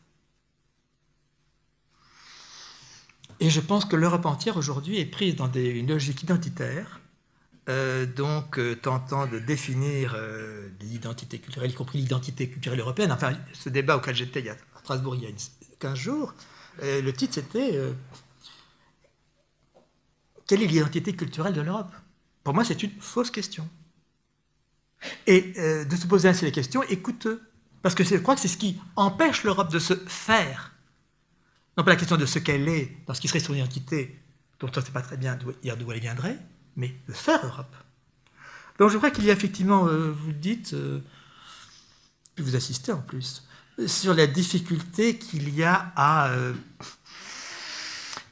Et 3.40 3.50
je 3.50 3.60
pense 3.60 3.84
que 3.84 3.96
l'Europe 3.96 4.24
entière 4.26 4.56
aujourd'hui 4.56 4.98
est 4.98 5.06
prise 5.06 5.36
dans 5.36 5.48
des, 5.48 5.66
une 5.68 5.88
logique 5.88 6.22
identitaire, 6.22 7.00
euh, 7.68 8.06
donc 8.06 8.58
euh, 8.58 8.76
tentant 8.76 9.26
de 9.26 9.38
définir 9.38 10.14
euh, 10.16 10.68
l'identité 10.80 11.38
culturelle, 11.38 11.70
y 11.70 11.74
compris 11.74 11.98
l'identité 11.98 12.48
culturelle 12.48 12.80
européenne. 12.80 13.12
Enfin, 13.12 13.34
ce 13.52 13.68
débat 13.68 13.96
auquel 13.96 14.14
j'étais 14.14 14.48
à 14.48 14.56
Strasbourg 14.82 15.16
il 15.16 15.24
y 15.24 15.26
a 15.26 15.30
15 15.80 15.98
jours, 15.98 16.34
le 16.80 17.10
titre 17.10 17.34
c'était 17.34 17.78
Quelle 20.46 20.62
est 20.62 20.66
l'identité 20.66 21.14
culturelle 21.14 21.54
de 21.54 21.60
l'Europe? 21.60 21.92
Pour 22.44 22.54
moi, 22.54 22.64
c'est 22.64 22.82
une 22.82 22.92
fausse 23.00 23.30
question. 23.30 23.68
Et 25.26 25.52
euh, 25.58 25.84
de 25.84 25.96
se 25.96 26.06
poser 26.06 26.28
ainsi 26.28 26.44
les 26.44 26.52
questions 26.52 26.82
est 26.84 26.98
coûteux. 26.98 27.42
Parce 27.82 27.94
que 27.94 28.04
je 28.04 28.16
crois 28.16 28.34
que 28.34 28.40
c'est 28.40 28.48
ce 28.48 28.56
qui 28.56 28.80
empêche 28.96 29.44
l'Europe 29.44 29.70
de 29.70 29.78
se 29.78 29.94
faire. 30.06 30.72
Non 31.76 31.84
pas 31.84 31.90
la 31.90 31.96
question 31.96 32.16
de 32.16 32.26
ce 32.26 32.38
qu'elle 32.38 32.68
est, 32.68 32.96
dans 33.06 33.14
ce 33.14 33.20
qui 33.20 33.28
serait 33.28 33.40
son 33.40 33.54
identité, 33.54 34.18
dont 34.60 34.70
on 34.74 34.80
ne 34.80 34.84
sait 34.84 34.92
pas 34.92 35.02
très 35.02 35.16
bien 35.16 35.36
d'où 35.36 35.92
elle 35.92 36.00
viendrait, 36.00 36.38
mais 36.74 36.94
de 37.06 37.12
faire 37.12 37.44
Europe. 37.44 37.74
Donc 38.78 38.90
je 38.90 38.96
crois 38.96 39.10
qu'il 39.10 39.24
y 39.24 39.30
a 39.30 39.32
effectivement, 39.32 39.86
euh, 39.86 40.10
vous 40.10 40.28
le 40.28 40.34
dites, 40.34 40.72
euh, 40.74 41.00
vous 42.38 42.56
assistez 42.56 42.92
en 42.92 43.00
plus, 43.00 43.46
sur 43.86 44.14
la 44.14 44.26
difficulté 44.26 45.18
qu'il 45.18 45.54
y 45.54 45.62
a 45.62 45.92
à 45.96 46.30
euh, 46.30 46.54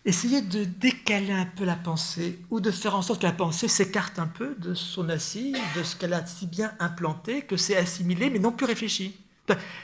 essayer 0.05 0.43
de 0.43 0.65
décaler 0.65 1.33
un 1.33 1.47
peu 1.47 1.65
la 1.65 1.77
pensée 1.77 2.39
ou 2.51 2.61
de 2.61 2.71
faire 2.71 2.95
en 2.95 3.03
sorte 3.03 3.23
que 3.23 3.27
la 3.27 3.33
pensée 3.33 3.69
s'écarte 3.69 4.19
un 4.19 4.27
peu 4.27 4.55
de 4.57 4.75
son 4.75 5.09
assise, 5.09 5.57
de 5.77 5.83
ce 5.83 5.97
qu'elle 5.97 6.13
a 6.13 6.27
si 6.27 6.47
bien 6.47 6.75
implanté 6.79 7.43
que 7.43 7.57
c'est 7.57 7.77
assimilé 7.77 8.31
mais 8.31 8.39
non 8.39 8.53
plus 8.53 8.67
réfléchi. 8.67 9.17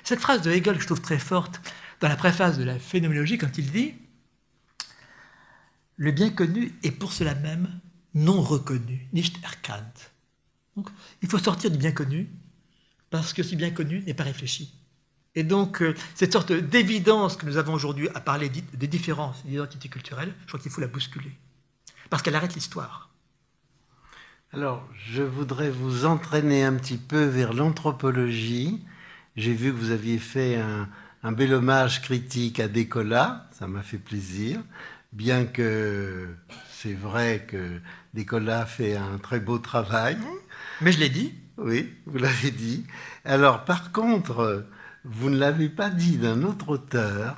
Cette 0.05 0.20
phrase 0.20 0.42
de 0.42 0.51
Hegel 0.51 0.76
que 0.76 0.82
je 0.82 0.86
trouve 0.86 1.01
très 1.01 1.18
forte 1.18 1.60
dans 2.01 2.09
la 2.09 2.16
préface 2.16 2.59
de 2.59 2.64
la 2.64 2.78
phénoménologie 2.78 3.38
quand 3.38 3.59
il 3.59 3.70
dit 3.70 3.94
Le 5.97 6.12
bien 6.12 6.30
connu 6.30 6.74
est 6.82 6.90
pour 6.90 7.12
cela 7.12 7.34
même 7.34 7.80
non 8.14 8.42
reconnu, 8.42 9.09
nicht 9.12 9.36
erkannt. 9.44 10.10
Donc, 10.76 10.88
il 11.22 11.28
faut 11.28 11.38
sortir 11.38 11.70
du 11.70 11.78
bien 11.78 11.92
connu 11.92 12.28
parce 13.10 13.32
que 13.32 13.42
ce 13.42 13.55
bien 13.55 13.70
connu 13.70 14.02
n'est 14.02 14.14
pas 14.14 14.24
réfléchi. 14.24 14.80
Et 15.35 15.44
donc, 15.44 15.82
euh, 15.82 15.94
cette 16.15 16.32
sorte 16.32 16.52
d'évidence 16.52 17.36
que 17.36 17.47
nous 17.47 17.57
avons 17.57 17.74
aujourd'hui 17.74 18.09
à 18.15 18.20
parler 18.20 18.48
des 18.48 18.86
différences 18.89 19.44
d'identité 19.47 19.89
culturelle, 19.89 20.35
je 20.43 20.47
crois 20.48 20.61
qu'il 20.61 20.73
faut 20.73 20.81
la 20.81 20.89
bousculer. 20.89 21.32
Parce 22.09 22.23
qu'elle 22.23 22.35
arrête 22.35 22.55
l'histoire. 22.55 23.11
Alors, 24.52 24.85
je 24.97 25.23
voudrais 25.23 25.70
vous 25.70 26.07
entraîner 26.07 26.65
un 26.65 26.74
petit 26.74 26.98
peu 26.98 27.24
vers 27.24 27.52
l'anthropologie. 27.52 28.85
J'ai 29.36 29.55
vu 29.55 29.70
que 29.70 29.77
vous 29.77 29.93
aviez 29.93 30.19
fait 30.19 30.57
un, 30.57 30.89
un 31.23 31.32
bel 31.32 31.55
hommage 31.55 32.02
critique 32.02 32.59
à 32.59 32.66
Descola, 32.66 33.48
ça 33.52 33.69
m'a 33.69 33.82
fait 33.82 33.98
plaisir, 33.98 34.61
bien 35.12 35.44
que 35.44 36.28
c'est 36.73 36.94
vrai 36.94 37.44
que 37.47 37.81
Descola 38.15 38.66
fait 38.66 38.97
un 38.97 39.19
très 39.19 39.39
beau 39.39 39.59
travail. 39.59 40.19
Mais 40.81 40.93
je 40.93 40.98
l'ai 40.98 41.11
dit. 41.11 41.35
Oui, 41.59 41.94
vous 42.07 42.19
l'avez 42.19 42.51
dit. 42.51 42.86
Alors, 43.24 43.65
par 43.65 43.93
contre, 43.93 44.65
vous 45.05 45.31
ne 45.31 45.39
l'avez 45.39 45.68
pas 45.68 45.90
dit 45.90 46.18
d'un 46.18 46.43
autre 46.43 46.68
auteur 46.68 47.36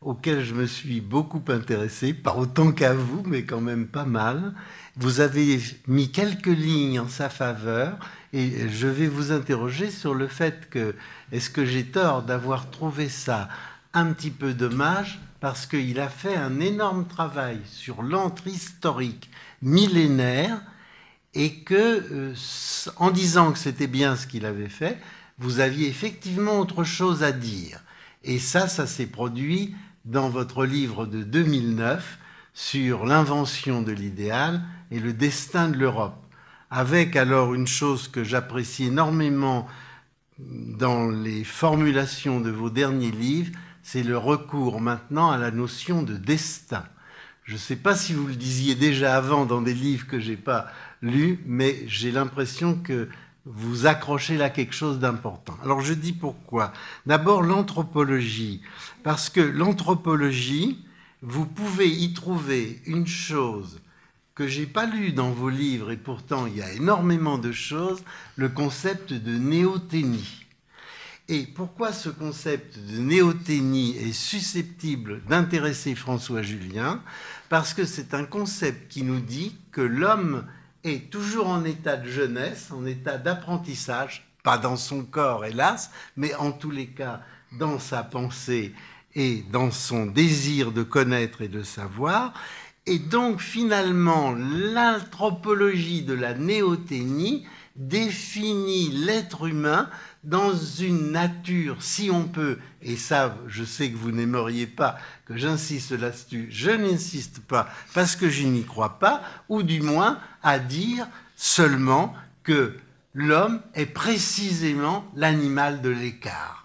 auquel 0.00 0.42
je 0.42 0.54
me 0.54 0.66
suis 0.66 1.00
beaucoup 1.00 1.42
intéressé, 1.48 2.14
pas 2.14 2.34
autant 2.34 2.72
qu'à 2.72 2.94
vous, 2.94 3.22
mais 3.26 3.44
quand 3.44 3.60
même 3.60 3.86
pas 3.86 4.06
mal. 4.06 4.54
Vous 4.96 5.20
avez 5.20 5.60
mis 5.86 6.10
quelques 6.10 6.46
lignes 6.46 7.00
en 7.00 7.08
sa 7.08 7.28
faveur 7.28 7.98
et 8.32 8.68
je 8.70 8.86
vais 8.86 9.08
vous 9.08 9.32
interroger 9.32 9.90
sur 9.90 10.14
le 10.14 10.26
fait 10.26 10.70
que 10.70 10.94
est-ce 11.32 11.50
que 11.50 11.66
j'ai 11.66 11.84
tort 11.84 12.22
d'avoir 12.22 12.70
trouvé 12.70 13.08
ça 13.08 13.48
un 13.92 14.12
petit 14.12 14.30
peu 14.30 14.54
dommage 14.54 15.20
parce 15.40 15.66
qu'il 15.66 16.00
a 16.00 16.08
fait 16.08 16.36
un 16.36 16.60
énorme 16.60 17.06
travail 17.06 17.58
sur 17.66 18.02
l'antre 18.02 18.46
historique 18.46 19.30
millénaire 19.62 20.60
et 21.34 21.60
que 21.60 21.74
euh, 21.74 22.34
en 22.96 23.10
disant 23.10 23.52
que 23.52 23.58
c'était 23.58 23.86
bien 23.86 24.16
ce 24.16 24.26
qu'il 24.26 24.46
avait 24.46 24.68
fait, 24.68 24.98
vous 25.40 25.60
aviez 25.60 25.88
effectivement 25.88 26.60
autre 26.60 26.84
chose 26.84 27.22
à 27.22 27.32
dire. 27.32 27.80
Et 28.22 28.38
ça, 28.38 28.68
ça 28.68 28.86
s'est 28.86 29.06
produit 29.06 29.74
dans 30.04 30.28
votre 30.28 30.66
livre 30.66 31.06
de 31.06 31.22
2009 31.22 32.18
sur 32.52 33.06
l'invention 33.06 33.80
de 33.80 33.92
l'idéal 33.92 34.60
et 34.90 35.00
le 35.00 35.14
destin 35.14 35.68
de 35.68 35.78
l'Europe. 35.78 36.22
Avec 36.70 37.16
alors 37.16 37.54
une 37.54 37.66
chose 37.66 38.06
que 38.06 38.22
j'apprécie 38.22 38.84
énormément 38.84 39.66
dans 40.38 41.08
les 41.08 41.42
formulations 41.42 42.40
de 42.40 42.50
vos 42.50 42.70
derniers 42.70 43.10
livres, 43.10 43.52
c'est 43.82 44.02
le 44.02 44.18
recours 44.18 44.80
maintenant 44.80 45.30
à 45.30 45.38
la 45.38 45.50
notion 45.50 46.02
de 46.02 46.16
destin. 46.16 46.84
Je 47.44 47.54
ne 47.54 47.58
sais 47.58 47.76
pas 47.76 47.96
si 47.96 48.12
vous 48.12 48.26
le 48.26 48.36
disiez 48.36 48.74
déjà 48.74 49.16
avant 49.16 49.46
dans 49.46 49.62
des 49.62 49.74
livres 49.74 50.06
que 50.06 50.20
je 50.20 50.30
n'ai 50.30 50.36
pas 50.36 50.66
lus, 51.00 51.40
mais 51.46 51.82
j'ai 51.86 52.12
l'impression 52.12 52.76
que 52.76 53.08
vous 53.54 53.86
accrochez 53.86 54.36
là 54.36 54.50
quelque 54.50 54.74
chose 54.74 54.98
d'important. 54.98 55.56
Alors 55.62 55.80
je 55.80 55.94
dis 55.94 56.12
pourquoi. 56.12 56.72
D'abord 57.06 57.42
l'anthropologie, 57.42 58.62
parce 59.02 59.28
que 59.28 59.40
l'anthropologie, 59.40 60.84
vous 61.22 61.46
pouvez 61.46 61.88
y 61.88 62.12
trouver 62.12 62.80
une 62.86 63.06
chose 63.06 63.80
que 64.34 64.46
j'ai 64.46 64.66
pas 64.66 64.86
lue 64.86 65.12
dans 65.12 65.30
vos 65.30 65.50
livres, 65.50 65.90
et 65.90 65.96
pourtant 65.96 66.46
il 66.46 66.56
y 66.56 66.62
a 66.62 66.72
énormément 66.72 67.38
de 67.38 67.52
choses, 67.52 68.02
le 68.36 68.48
concept 68.48 69.12
de 69.12 69.36
néothénie. 69.36 70.46
Et 71.28 71.46
pourquoi 71.46 71.92
ce 71.92 72.08
concept 72.08 72.78
de 72.78 72.98
néothénie 72.98 73.96
est 73.96 74.12
susceptible 74.12 75.22
d'intéresser 75.28 75.94
François 75.94 76.42
Julien? 76.42 77.02
Parce 77.48 77.74
que 77.74 77.84
c'est 77.84 78.14
un 78.14 78.24
concept 78.24 78.90
qui 78.90 79.02
nous 79.02 79.20
dit 79.20 79.56
que 79.70 79.80
l'homme 79.80 80.44
est 80.84 81.10
toujours 81.10 81.48
en 81.48 81.64
état 81.64 81.96
de 81.96 82.08
jeunesse, 82.08 82.70
en 82.70 82.86
état 82.86 83.18
d'apprentissage, 83.18 84.26
pas 84.42 84.58
dans 84.58 84.76
son 84.76 85.04
corps 85.04 85.44
hélas, 85.44 85.90
mais 86.16 86.34
en 86.34 86.52
tous 86.52 86.70
les 86.70 86.88
cas 86.88 87.20
dans 87.58 87.78
sa 87.78 88.02
pensée 88.02 88.74
et 89.14 89.44
dans 89.50 89.70
son 89.70 90.06
désir 90.06 90.72
de 90.72 90.82
connaître 90.82 91.42
et 91.42 91.48
de 91.48 91.62
savoir. 91.62 92.32
Et 92.86 92.98
donc 92.98 93.40
finalement, 93.40 94.32
l'anthropologie 94.32 96.02
de 96.02 96.14
la 96.14 96.34
néothénie 96.34 97.46
définit 97.76 98.90
l'être 98.90 99.46
humain 99.46 99.88
dans 100.24 100.54
une 100.54 101.12
nature, 101.12 101.82
si 101.82 102.10
on 102.10 102.28
peut, 102.28 102.58
et 102.82 102.96
ça, 102.96 103.36
je 103.46 103.64
sais 103.64 103.90
que 103.90 103.96
vous 103.96 104.12
n'aimeriez 104.12 104.66
pas 104.66 104.98
que 105.24 105.36
j'insiste 105.36 105.92
là-dessus, 105.92 106.48
je 106.50 106.70
n'insiste 106.70 107.40
pas 107.40 107.68
parce 107.94 108.16
que 108.16 108.28
je 108.28 108.44
n'y 108.44 108.64
crois 108.64 108.98
pas, 108.98 109.22
ou 109.48 109.62
du 109.62 109.80
moins 109.80 110.20
à 110.42 110.58
dire 110.58 111.06
seulement 111.36 112.14
que 112.42 112.76
l'homme 113.14 113.62
est 113.74 113.86
précisément 113.86 115.10
l'animal 115.14 115.80
de 115.80 115.88
l'écart. 115.88 116.60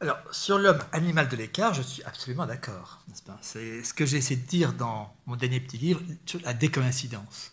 Alors, 0.00 0.18
sur 0.32 0.58
l'homme 0.58 0.82
animal 0.90 1.28
de 1.28 1.36
l'écart, 1.36 1.74
je 1.74 1.82
suis 1.82 2.02
absolument 2.02 2.44
d'accord. 2.44 3.04
C'est 3.40 3.84
ce 3.84 3.94
que 3.94 4.04
j'ai 4.04 4.16
essayé 4.16 4.40
de 4.40 4.46
dire 4.46 4.72
dans 4.72 5.14
mon 5.26 5.36
dernier 5.36 5.60
petit 5.60 5.78
livre, 5.78 6.00
la 6.42 6.54
décoïncidence. 6.54 7.51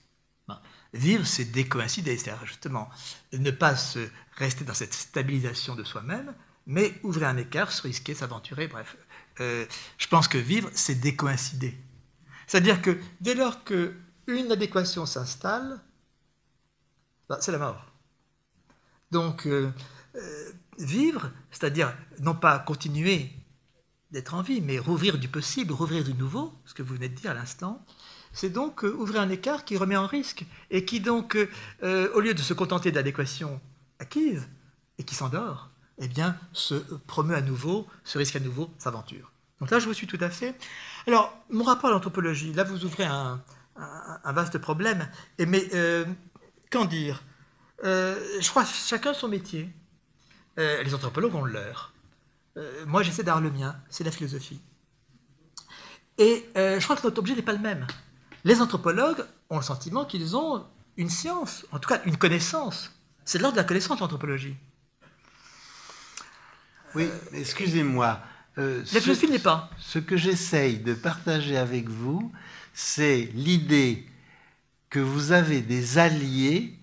Vivre, 0.94 1.26
c'est 1.26 1.46
décoïncider, 1.46 2.18
c'est-à-dire 2.18 2.46
justement 2.46 2.90
ne 3.34 3.52
pas 3.52 3.76
se 3.76 4.10
rester 4.38 4.66
dans 4.66 4.74
cette 4.74 4.94
stabilisation 4.94 5.76
de 5.76 5.84
soi-même, 5.84 6.34
mais 6.66 6.94
ouvrir 7.04 7.28
un 7.28 7.38
écart, 7.38 7.72
se 7.72 7.84
risquer, 7.84 8.16
s'aventurer, 8.16 8.68
bref. 8.68 8.98
Euh, 9.40 9.66
je 9.98 10.08
pense 10.08 10.28
que 10.28 10.38
vivre, 10.38 10.70
c'est 10.74 10.96
décoïncider. 10.96 11.78
C'est-à-dire 12.48 12.82
que 12.82 13.00
dès 13.22 13.36
lors 13.36 13.64
qu'une 13.64 14.52
adéquation 14.52 15.06
s'installe, 15.06 15.80
bah, 17.28 17.38
c'est 17.42 17.52
la 17.52 17.60
mort. 17.60 17.86
Donc, 19.12 19.46
euh, 19.46 19.72
euh, 20.16 20.52
vivre, 20.80 21.32
c'est-à-dire 21.52 21.96
non 22.20 22.34
pas 22.34 22.58
continuer 22.60 23.32
d'être 24.12 24.34
en 24.34 24.42
vie, 24.42 24.62
mais 24.62 24.80
rouvrir 24.80 25.20
du 25.20 25.28
possible, 25.28 25.72
rouvrir 25.72 26.04
du 26.04 26.14
nouveau, 26.16 26.54
ce 26.66 26.74
que 26.74 26.82
vous 26.82 26.96
venez 26.96 27.10
de 27.10 27.16
dire 27.16 27.32
à 27.32 27.36
l'instant, 27.36 27.86
c'est 28.34 28.50
donc 28.50 28.84
euh, 28.84 28.94
ouvrir 28.94 29.22
un 29.22 29.30
écart 29.30 29.66
qui 29.66 29.78
remet 29.78 29.98
en 29.98 30.08
risque 30.08 30.46
et 30.70 30.86
qui 30.86 31.00
donc, 31.00 31.36
euh, 31.36 31.50
euh, 31.84 32.12
au 32.14 32.20
lieu 32.20 32.34
de 32.34 32.42
se 32.42 32.54
contenter 32.54 32.92
d'adéquation 32.92 33.60
acquise 34.00 34.48
et 34.98 35.04
qui 35.04 35.16
s'endort, 35.16 35.70
eh 35.98 36.08
bien, 36.08 36.38
se 36.54 36.76
promeut 37.08 37.36
à 37.36 37.42
nouveau, 37.42 37.88
se 38.04 38.18
risque 38.18 38.36
à 38.36 38.40
nouveau, 38.40 38.70
s'aventure. 38.78 39.32
Donc 39.60 39.72
là, 39.72 39.80
je 39.80 39.86
vous 39.86 39.94
suis 39.94 40.08
tout 40.08 40.18
à 40.22 40.30
fait. 40.30 40.56
Alors, 41.08 41.38
mon 41.50 41.64
rapport 41.64 41.90
à 41.90 41.94
l'anthropologie, 41.94 42.54
là, 42.54 42.64
vous 42.64 42.86
ouvrez 42.86 43.06
un, 43.06 43.42
vaste 44.26 44.58
problème. 44.58 45.10
Mais, 45.38 45.70
qu'en 46.72 46.86
dire? 46.86 47.22
Je 47.84 48.50
crois 48.50 48.64
chacun 48.64 49.14
son 49.14 49.28
métier. 49.28 49.70
les 50.56 50.94
anthropologues 50.94 51.36
ont 51.36 51.44
le 51.44 51.52
leur. 51.52 51.94
moi, 52.88 53.04
j'essaie 53.04 53.24
d'avoir 53.24 53.44
le 53.44 53.52
mien, 53.52 53.76
c'est 53.90 54.06
la 54.06 54.12
philosophie. 54.12 54.62
Et 56.18 56.46
je 56.56 56.84
crois 56.84 56.96
que 56.96 57.04
notre 57.04 57.20
objet 57.20 57.36
n'est 57.36 57.42
pas 57.42 57.54
le 57.54 57.60
même. 57.60 57.86
Les 58.44 58.62
anthropologues 58.62 59.26
ont 59.50 59.58
le 59.58 59.64
sentiment 59.64 60.06
qu'ils 60.06 60.36
ont 60.36 60.66
une 60.98 61.10
science, 61.10 61.66
en 61.72 61.80
tout 61.80 61.90
cas 61.90 62.02
une 62.06 62.18
connaissance. 62.18 62.92
C'est 63.26 63.38
de 63.38 63.44
l'ordre 63.44 63.58
de 63.58 63.62
la 63.62 63.68
connaissance, 63.68 64.00
l'anthropologie. 64.00 64.56
Oui, 66.96 67.10
excusez-moi. 67.34 68.20
Euh, 68.58 68.84
la 68.94 69.02
philosophie 69.02 69.30
n'est 69.30 69.40
pas. 69.40 69.70
Ce 69.78 70.00
que 70.00 70.18
j'essaye 70.18 70.80
de 70.80 70.94
partager 70.94 71.58
avec 71.58 71.88
vous, 71.88 72.32
c'est 72.74 73.30
l'idée 73.34 74.08
que 74.90 75.00
vous 75.00 75.32
avez 75.32 75.62
des 75.62 75.98
alliés 75.98 76.80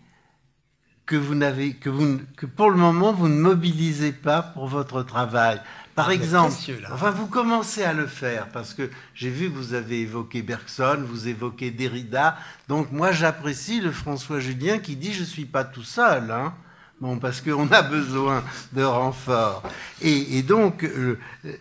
que 1.07 1.17
vous 1.17 1.35
n'avez 1.35 1.75
que 1.75 1.89
vous 1.89 2.21
que 2.37 2.47
pour 2.47 2.71
le 2.71 2.77
moment 2.77 3.13
vous 3.13 3.29
ne 3.29 3.41
mobilisez 3.41 4.13
pas 4.13 4.43
pour 4.43 4.67
votre 4.67 5.03
travail. 5.03 5.61
Par 5.97 6.11
exemple, 6.11 6.55
enfin, 6.93 7.11
vous 7.11 7.27
commencez 7.27 7.83
à 7.83 7.95
le 7.95 8.07
faire 8.07 8.49
parce 8.51 8.75
que 8.75 8.91
j'ai 9.15 9.31
vu 9.31 9.51
que 9.51 9.57
vous 9.57 9.73
avez 9.73 10.03
évoqué 10.03 10.43
Bergson, 10.43 11.03
vous 11.03 11.27
évoquez 11.27 11.71
Derrida. 11.71 12.37
Donc 12.69 12.93
moi, 12.93 13.13
j'apprécie 13.13 13.81
le 13.81 13.91
François 13.91 14.39
Julien 14.39 14.79
qui 14.79 14.95
dit 14.95 15.15
je 15.15 15.25
suis 15.25 15.47
pas 15.47 15.65
tout 15.65 15.83
seul. 15.83 16.31
Hein. 16.31 16.53
Bon, 17.01 17.19
parce 17.19 17.41
qu'on 17.41 17.71
a 17.73 17.81
besoin 17.81 18.45
de 18.73 18.83
renfort. 18.83 19.63
Et, 20.03 20.43
donc, 20.43 20.85
euh, 20.85 21.19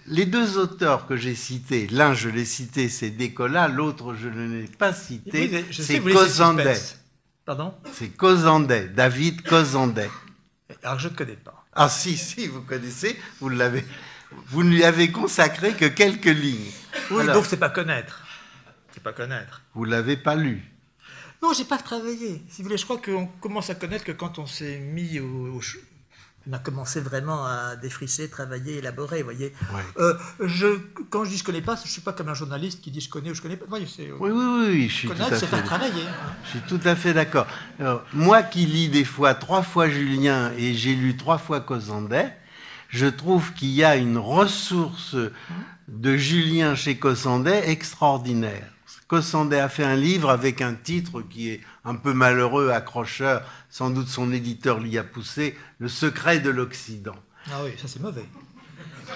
les 0.08 0.26
deux 0.26 0.58
auteurs 0.58 1.08
que 1.08 1.16
j'ai 1.16 1.36
cités, 1.36 1.88
l'un 1.92 2.14
je 2.14 2.28
l'ai 2.28 2.46
cité, 2.46 2.90
c'est 2.90 3.12
Descola, 3.12 3.70
l'autre 3.70 4.16
je 4.16 4.28
ne 4.28 4.62
l'ai 4.62 4.68
pas 4.68 4.94
cité, 4.94 5.66
c'est 5.72 6.02
Cosandet. 6.02 6.80
Pardon? 7.46 7.74
C'est 7.94 8.10
Cozandet, 8.10 8.90
David 8.90 9.44
Cozandet. 9.44 10.10
Alors 10.84 11.00
je 11.00 11.08
ne 11.08 11.14
connais 11.14 11.36
pas. 11.36 11.66
Ah 11.74 11.90
si, 11.90 12.18
si, 12.18 12.48
vous 12.48 12.62
connaissez, 12.62 13.20
vous 13.42 13.50
l'avez, 13.50 13.84
vous 14.48 14.64
ne 14.64 14.70
lui 14.70 14.84
avez 14.84 15.12
consacré 15.12 15.74
que 15.74 15.86
quelques 15.86 16.26
lignes. 16.26 16.72
Oui, 17.12 17.22
Alors, 17.22 17.36
donc 17.36 17.46
c'est 17.46 17.58
pas 17.58 17.70
connaître. 17.70 18.24
C'est 18.94 19.04
pas 19.04 19.14
connaître. 19.14 19.62
vous 19.74 19.84
l'avez 19.86 20.18
pas 20.18 20.36
lu. 20.36 20.64
Non, 21.44 21.54
j'ai 21.54 21.66
pas 21.66 21.78
travaillé. 21.78 22.44
Si 22.50 22.62
vous 22.62 22.68
voulez, 22.68 22.78
je 22.78 22.86
crois 22.86 22.98
qu'on 22.98 23.28
commence 23.28 23.70
à 23.70 23.76
connaître 23.76 24.04
que 24.06 24.12
quand 24.14 24.40
on 24.40 24.46
s'est 24.48 24.80
mis 24.80 25.20
au, 25.20 25.60
on 26.48 26.54
a 26.54 26.60
commencé 26.60 27.00
vraiment 27.02 27.46
à 27.46 27.76
défricher, 27.76 28.30
travailler, 28.30 28.78
élaborer, 28.78 29.20
vous 29.20 29.26
voyez. 29.32 29.54
Ouais. 29.74 29.82
Euh, 29.98 30.14
je, 30.42 30.68
quand 31.10 31.26
je 31.26 31.32
dis 31.32 31.38
je 31.38 31.44
connais 31.44 31.62
pas, 31.62 31.76
je 31.84 31.90
suis 31.90 32.02
pas 32.02 32.14
comme 32.14 32.30
un 32.30 32.36
journaliste 32.36 32.82
qui 32.82 32.92
dit 32.92 33.02
je 33.02 33.10
connais 33.10 33.32
ou 33.32 33.34
je 33.34 33.42
connais 33.42 33.58
pas. 33.58 33.66
Voyez, 33.68 33.88
c'est, 33.88 34.12
Oui, 34.12 34.30
oui, 34.32 34.46
oui, 34.46 34.66
oui, 34.70 34.90
je 34.90 34.94
suis 34.94 35.08
tout 35.08 35.14
à 35.14 35.18
connaître, 35.18 35.38
c'est 35.38 35.48
fait. 35.48 35.56
faire 35.56 35.66
travailler. 35.66 36.04
Je 36.46 36.50
suis 36.52 36.60
tout 36.62 36.80
à 36.86 36.96
fait 36.96 37.14
d'accord. 37.14 37.48
Alors, 37.80 38.04
Moi 38.14 38.44
qui 38.44 38.66
lis 38.68 38.90
des 38.90 39.06
fois 39.06 39.34
trois 39.34 39.64
fois 39.64 39.90
Julien 39.90 40.52
et 40.58 40.76
j'ai 40.76 40.94
lu 40.96 41.18
trois 41.18 41.40
fois 41.40 41.62
Cozandet, 41.62 42.38
je 42.96 43.08
trouve 43.08 43.52
qu'il 43.54 43.72
y 43.72 43.84
a 43.84 43.98
une 43.98 44.18
ressource 44.18 45.18
de 45.90 46.16
Julien 46.16 46.76
chez 46.76 46.98
Cozandet 46.98 47.70
extraordinaire. 47.70 48.72
Cossandet 49.10 49.60
a 49.60 49.68
fait 49.68 49.84
un 49.84 49.98
livre 49.98 50.30
avec 50.30 50.62
un 50.62 50.74
titre 50.74 51.22
qui 51.22 51.50
est 51.50 51.62
un 51.84 51.96
peu 51.96 52.14
malheureux, 52.14 52.70
accrocheur, 52.70 53.44
sans 53.70 53.90
doute 53.90 54.08
son 54.08 54.32
éditeur 54.32 54.80
l'y 54.80 54.98
a 54.98 55.04
poussé, 55.04 55.58
Le 55.78 55.90
secret 55.90 56.40
de 56.40 56.50
l'Occident. 56.50 57.16
Ah 57.52 57.60
oui, 57.66 57.72
ça 57.80 57.88
c'est 57.88 58.02
mauvais. 58.02 58.26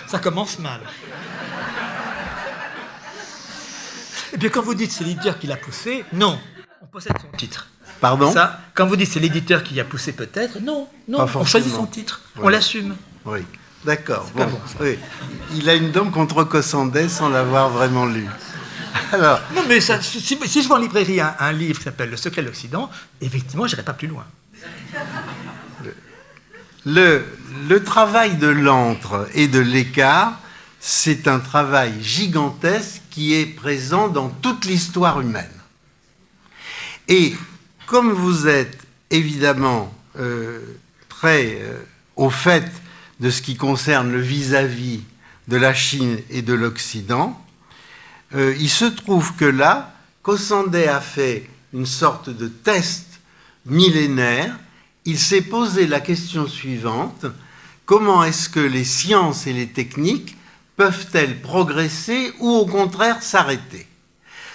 Ça 0.07 0.19
commence 0.19 0.59
mal. 0.59 0.81
Et 4.33 4.37
puis 4.37 4.51
quand 4.51 4.61
vous 4.61 4.75
dites 4.75 4.91
c'est 4.91 5.05
l'éditeur 5.05 5.39
qui 5.39 5.47
l'a 5.47 5.57
poussé, 5.57 6.03
non, 6.11 6.37
on 6.81 6.85
possède 6.87 7.13
son 7.17 7.37
titre. 7.37 7.69
Pardon? 8.01 8.31
Ça, 8.31 8.59
quand 8.73 8.85
vous 8.85 8.97
dites 8.97 9.09
c'est 9.09 9.21
l'éditeur 9.21 9.63
qui 9.63 9.73
l'a 9.73 9.85
poussé 9.85 10.11
peut-être, 10.11 10.59
non, 10.59 10.89
non, 11.07 11.25
on 11.33 11.45
choisit 11.45 11.73
son 11.73 11.85
titre, 11.85 12.21
on 12.35 12.49
l'assume. 12.49 12.97
Oui, 13.25 13.39
d'accord. 13.85 14.29
pas 14.31 14.45
Bon, 14.45 14.51
bon, 14.51 14.59
oui. 14.81 14.97
Il 15.55 15.69
a 15.69 15.75
une 15.75 15.91
dent 15.91 16.09
contre 16.09 16.43
Cossandet 16.43 17.09
sans 17.09 17.29
l'avoir 17.29 17.69
vraiment 17.69 18.05
lu. 18.05 18.27
Alors, 19.11 19.39
Non, 19.55 19.63
mais 19.67 19.79
ça, 19.81 20.01
si, 20.01 20.21
si 20.21 20.61
je 20.61 20.67
vois 20.67 20.77
en 20.77 20.81
librairie 20.81 21.21
un, 21.21 21.35
un 21.39 21.51
livre 21.51 21.77
qui 21.79 21.85
s'appelle 21.85 22.09
Le 22.09 22.17
secret 22.17 22.41
de 22.41 22.47
l'Occident, 22.47 22.89
effectivement, 23.21 23.67
je 23.67 23.73
n'irai 23.73 23.83
pas 23.83 23.93
plus 23.93 24.07
loin. 24.07 24.25
Le, 26.85 27.25
le 27.67 27.83
travail 27.83 28.35
de 28.35 28.47
l'antre 28.47 29.27
et 29.33 29.47
de 29.47 29.59
l'écart, 29.59 30.39
c'est 30.79 31.27
un 31.27 31.39
travail 31.39 31.93
gigantesque 32.01 33.01
qui 33.09 33.33
est 33.33 33.45
présent 33.45 34.07
dans 34.07 34.29
toute 34.29 34.65
l'histoire 34.65 35.19
humaine. 35.19 35.49
Et 37.07 37.35
comme 37.85 38.11
vous 38.11 38.47
êtes 38.47 38.77
évidemment 39.09 39.93
euh, 40.17 40.59
très 41.09 41.57
euh, 41.61 41.83
au 42.15 42.29
fait 42.29 42.71
de 43.19 43.29
ce 43.29 43.41
qui 43.41 43.55
concerne 43.55 44.11
le 44.11 44.21
vis-à-vis 44.21 45.01
de 45.47 45.57
la 45.57 45.73
Chine 45.73 46.19
et 46.29 46.41
de 46.41 46.53
l'Occident, 46.53 47.39
euh, 48.35 48.55
il 48.59 48.69
se 48.69 48.85
trouve 48.85 49.35
que 49.35 49.45
là, 49.45 49.93
Cossandet 50.21 50.87
a 50.87 51.01
fait 51.01 51.49
une 51.73 51.85
sorte 51.85 52.29
de 52.29 52.47
test 52.47 53.19
millénaire. 53.65 54.57
Il 55.05 55.17
s'est 55.17 55.41
posé 55.41 55.87
la 55.87 55.99
question 55.99 56.47
suivante 56.47 57.25
comment 57.85 58.23
est-ce 58.23 58.49
que 58.49 58.59
les 58.59 58.83
sciences 58.83 59.47
et 59.47 59.53
les 59.53 59.67
techniques 59.67 60.37
peuvent-elles 60.75 61.41
progresser 61.41 62.31
ou 62.39 62.49
au 62.49 62.65
contraire 62.67 63.23
s'arrêter? 63.23 63.87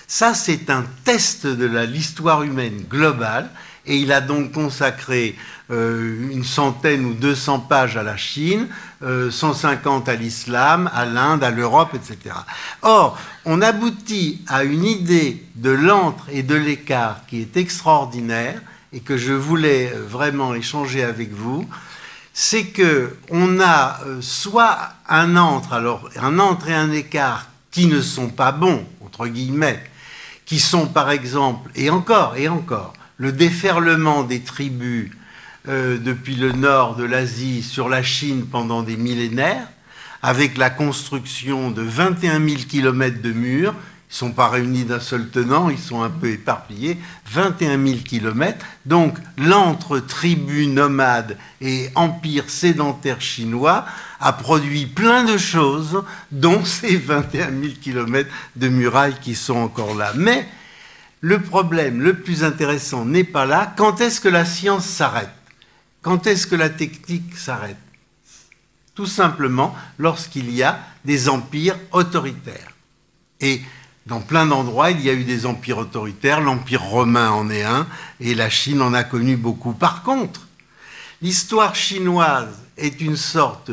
Ça, 0.06 0.34
c'est 0.34 0.70
un 0.70 0.84
test 1.04 1.46
de 1.46 1.66
l'histoire 1.84 2.44
humaine 2.44 2.84
globale. 2.88 3.50
Et 3.86 3.96
il 3.96 4.12
a 4.12 4.20
donc 4.20 4.52
consacré 4.52 5.36
euh, 5.70 6.30
une 6.30 6.44
centaine 6.44 7.04
ou 7.04 7.14
200 7.14 7.60
pages 7.60 7.96
à 7.96 8.02
la 8.02 8.16
Chine, 8.16 8.68
euh, 9.02 9.30
150 9.30 10.08
à 10.08 10.14
l'islam, 10.14 10.90
à 10.94 11.04
l'Inde, 11.04 11.44
à 11.44 11.50
l'Europe, 11.50 11.94
etc. 11.94 12.34
Or, 12.82 13.18
on 13.44 13.60
aboutit 13.60 14.42
à 14.46 14.64
une 14.64 14.84
idée 14.84 15.44
de 15.56 15.70
l'antre 15.70 16.26
et 16.30 16.42
de 16.42 16.54
l'écart 16.54 17.26
qui 17.26 17.40
est 17.40 17.56
extraordinaire 17.56 18.60
et 18.94 19.00
que 19.00 19.16
je 19.16 19.32
voulais 19.32 19.92
euh, 19.92 20.02
vraiment 20.06 20.54
échanger 20.54 21.02
avec 21.02 21.32
vous. 21.32 21.68
C'est 22.32 22.66
que 22.66 23.16
on 23.30 23.60
a 23.60 24.00
euh, 24.06 24.18
soit 24.20 24.78
un 25.08 25.36
antre, 25.36 25.72
alors 25.72 26.08
un 26.16 26.38
antre 26.38 26.68
et 26.68 26.74
un 26.74 26.92
écart 26.92 27.48
qui 27.70 27.86
ne 27.86 28.00
sont 28.00 28.28
pas 28.28 28.52
bons 28.52 28.86
entre 29.04 29.26
guillemets, 29.26 29.82
qui 30.46 30.58
sont 30.58 30.86
par 30.86 31.10
exemple, 31.10 31.70
et 31.74 31.90
encore, 31.90 32.36
et 32.36 32.48
encore, 32.48 32.94
le 33.18 33.32
déferlement 33.32 34.24
des 34.24 34.40
tribus 34.40 35.10
euh, 35.68 35.98
depuis 35.98 36.36
le 36.36 36.52
nord 36.52 36.96
de 36.96 37.04
l'Asie 37.04 37.62
sur 37.62 37.88
la 37.88 38.02
Chine 38.02 38.46
pendant 38.46 38.82
des 38.82 38.96
millénaires, 38.96 39.66
avec 40.22 40.56
la 40.56 40.70
construction 40.70 41.70
de 41.70 41.82
21 41.82 42.46
000 42.46 42.62
kilomètres 42.68 43.22
de 43.22 43.32
murs, 43.32 43.74
ils 44.10 44.24
ne 44.24 44.28
sont 44.28 44.32
pas 44.32 44.48
réunis 44.48 44.84
d'un 44.84 45.00
seul 45.00 45.28
tenant, 45.28 45.70
ils 45.70 45.78
sont 45.78 46.02
un 46.02 46.10
peu 46.10 46.28
éparpillés, 46.28 46.98
21 47.32 47.84
000 47.84 47.98
kilomètres. 48.00 48.64
Donc 48.86 49.18
l'entre-tribu 49.38 50.66
nomade 50.66 51.36
et 51.60 51.88
empire 51.94 52.48
sédentaire 52.48 53.20
chinois 53.20 53.86
a 54.20 54.32
produit 54.32 54.86
plein 54.86 55.24
de 55.24 55.36
choses, 55.36 56.04
dont 56.30 56.64
ces 56.64 56.96
21 56.96 57.50
000 57.50 57.72
kilomètres 57.82 58.30
de 58.54 58.68
murailles 58.68 59.16
qui 59.20 59.34
sont 59.34 59.56
encore 59.56 59.94
là. 59.94 60.12
Mais 60.14 60.46
le 61.24 61.40
problème 61.40 62.02
le 62.02 62.18
plus 62.18 62.44
intéressant 62.44 63.06
n'est 63.06 63.24
pas 63.24 63.46
là. 63.46 63.72
Quand 63.78 64.02
est-ce 64.02 64.20
que 64.20 64.28
la 64.28 64.44
science 64.44 64.84
s'arrête? 64.84 65.30
Quand 66.02 66.26
est-ce 66.26 66.46
que 66.46 66.54
la 66.54 66.68
technique 66.68 67.38
s'arrête? 67.38 67.78
Tout 68.94 69.06
simplement 69.06 69.74
lorsqu'il 69.96 70.50
y 70.50 70.62
a 70.62 70.80
des 71.06 71.30
empires 71.30 71.78
autoritaires. 71.92 72.72
Et 73.40 73.62
dans 74.04 74.20
plein 74.20 74.44
d'endroits, 74.44 74.90
il 74.90 75.00
y 75.00 75.08
a 75.08 75.14
eu 75.14 75.24
des 75.24 75.46
empires 75.46 75.78
autoritaires. 75.78 76.42
L'Empire 76.42 76.82
romain 76.82 77.30
en 77.30 77.48
est 77.48 77.62
un, 77.62 77.86
et 78.20 78.34
la 78.34 78.50
Chine 78.50 78.82
en 78.82 78.92
a 78.92 79.02
connu 79.02 79.38
beaucoup. 79.38 79.72
Par 79.72 80.02
contre, 80.02 80.42
l'histoire 81.22 81.74
chinoise 81.74 82.60
est 82.76 83.00
une 83.00 83.16
sorte 83.16 83.70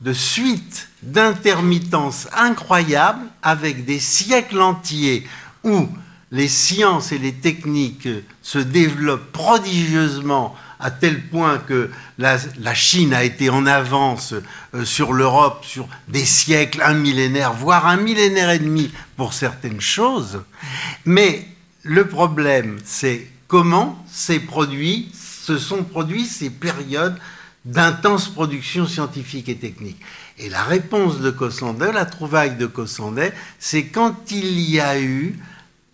de 0.00 0.12
suite 0.12 0.90
d'intermittences 1.02 2.28
incroyables 2.36 3.26
avec 3.42 3.84
des 3.84 3.98
siècles 3.98 4.60
entiers 4.60 5.26
où 5.64 5.88
les 6.30 6.48
sciences 6.48 7.12
et 7.12 7.18
les 7.18 7.32
techniques 7.32 8.08
se 8.42 8.58
développent 8.58 9.32
prodigieusement 9.32 10.54
à 10.80 10.90
tel 10.90 11.26
point 11.28 11.58
que 11.58 11.90
la, 12.18 12.38
Chine 12.74 13.12
a 13.12 13.24
été 13.24 13.50
en 13.50 13.66
avance 13.66 14.34
euh, 14.74 14.84
sur 14.84 15.12
l'Europe 15.12 15.64
sur 15.64 15.88
des 16.06 16.24
siècles, 16.24 16.82
un 16.82 16.94
millénaire, 16.94 17.52
voire 17.52 17.86
un 17.86 17.96
millénaire 17.96 18.50
et 18.50 18.58
demi 18.58 18.92
pour 19.16 19.32
certaines 19.32 19.80
choses. 19.80 20.42
Mais 21.04 21.48
le 21.82 22.06
problème, 22.06 22.78
c'est 22.84 23.26
comment 23.48 24.04
ces 24.10 24.38
produits 24.38 25.10
se 25.14 25.58
sont 25.58 25.82
produits 25.82 26.26
ces 26.26 26.50
périodes 26.50 27.18
d'intense 27.64 28.28
production 28.28 28.86
scientifique 28.86 29.48
et 29.48 29.56
technique. 29.56 30.00
Et 30.38 30.48
la 30.48 30.62
réponse 30.62 31.18
de 31.20 31.30
Cossandet, 31.30 31.92
la 31.92 32.06
trouvaille 32.06 32.56
de 32.56 32.66
Cossandet, 32.66 33.32
c'est 33.58 33.86
quand 33.86 34.30
il 34.30 34.60
y 34.60 34.78
a 34.78 35.00
eu 35.00 35.38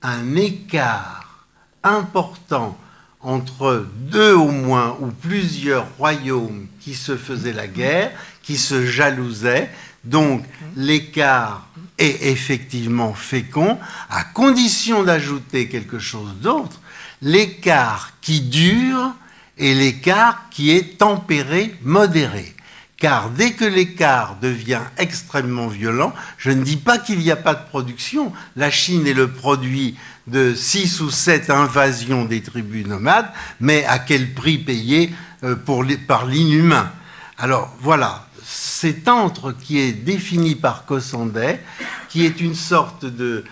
un 0.05 0.36
écart 0.36 1.47
important 1.82 2.78
entre 3.20 3.86
deux 3.97 4.35
au 4.35 4.51
moins 4.51 4.97
ou 5.01 5.06
plusieurs 5.06 5.86
royaumes 5.97 6.66
qui 6.81 6.94
se 6.94 7.16
faisaient 7.16 7.55
la 7.55 7.66
guerre, 7.66 8.12
qui 8.43 8.59
se 8.59 8.85
jalousaient. 8.85 9.70
Donc 10.05 10.44
l'écart 10.76 11.66
est 11.97 12.26
effectivement 12.26 13.14
fécond, 13.14 13.78
à 14.10 14.24
condition 14.24 15.02
d'ajouter 15.02 15.68
quelque 15.68 15.98
chose 15.98 16.35
d'autre, 16.43 16.78
l'écart 17.22 18.10
qui 18.20 18.43
dure 18.43 19.14
et 19.56 19.74
l'écart 19.74 20.51
qui 20.51 20.72
est 20.72 20.98
tempéré, 20.98 21.74
modéré. 21.82 22.53
Car 23.05 23.28
dès 23.28 23.52
que 23.52 23.66
l'écart 23.66 24.39
devient 24.40 24.81
extrêmement 24.97 25.66
violent, 25.66 26.14
je 26.39 26.48
ne 26.51 26.64
dis 26.64 26.78
pas 26.78 26.97
qu'il 26.97 27.18
n'y 27.18 27.31
a 27.31 27.36
pas 27.36 27.52
de 27.52 27.68
production. 27.68 28.32
La 28.56 28.70
Chine 28.70 29.06
est 29.06 29.12
le 29.12 29.31
produit 29.31 29.94
de 30.26 30.55
six 30.55 31.02
ou 31.02 31.10
sept 31.10 31.51
invasions 31.51 32.24
des 32.24 32.40
tribus 32.40 32.86
nomades, 32.86 33.28
mais 33.60 33.85
à 33.85 33.98
quel 33.98 34.32
prix 34.32 34.56
payer 34.56 35.12
euh, 35.43 35.55
par 36.09 36.24
l'inhumain? 36.24 36.90
Alors 37.36 37.76
voilà, 37.78 38.26
cet 38.43 39.06
antre 39.06 39.52
qui 39.52 39.78
est 39.78 39.93
défini 39.93 40.55
par 40.55 40.86
Cossandet, 40.86 41.62
qui 42.09 42.24
est 42.24 42.40
une 42.40 42.55
sorte 42.55 43.05
de 43.05 43.44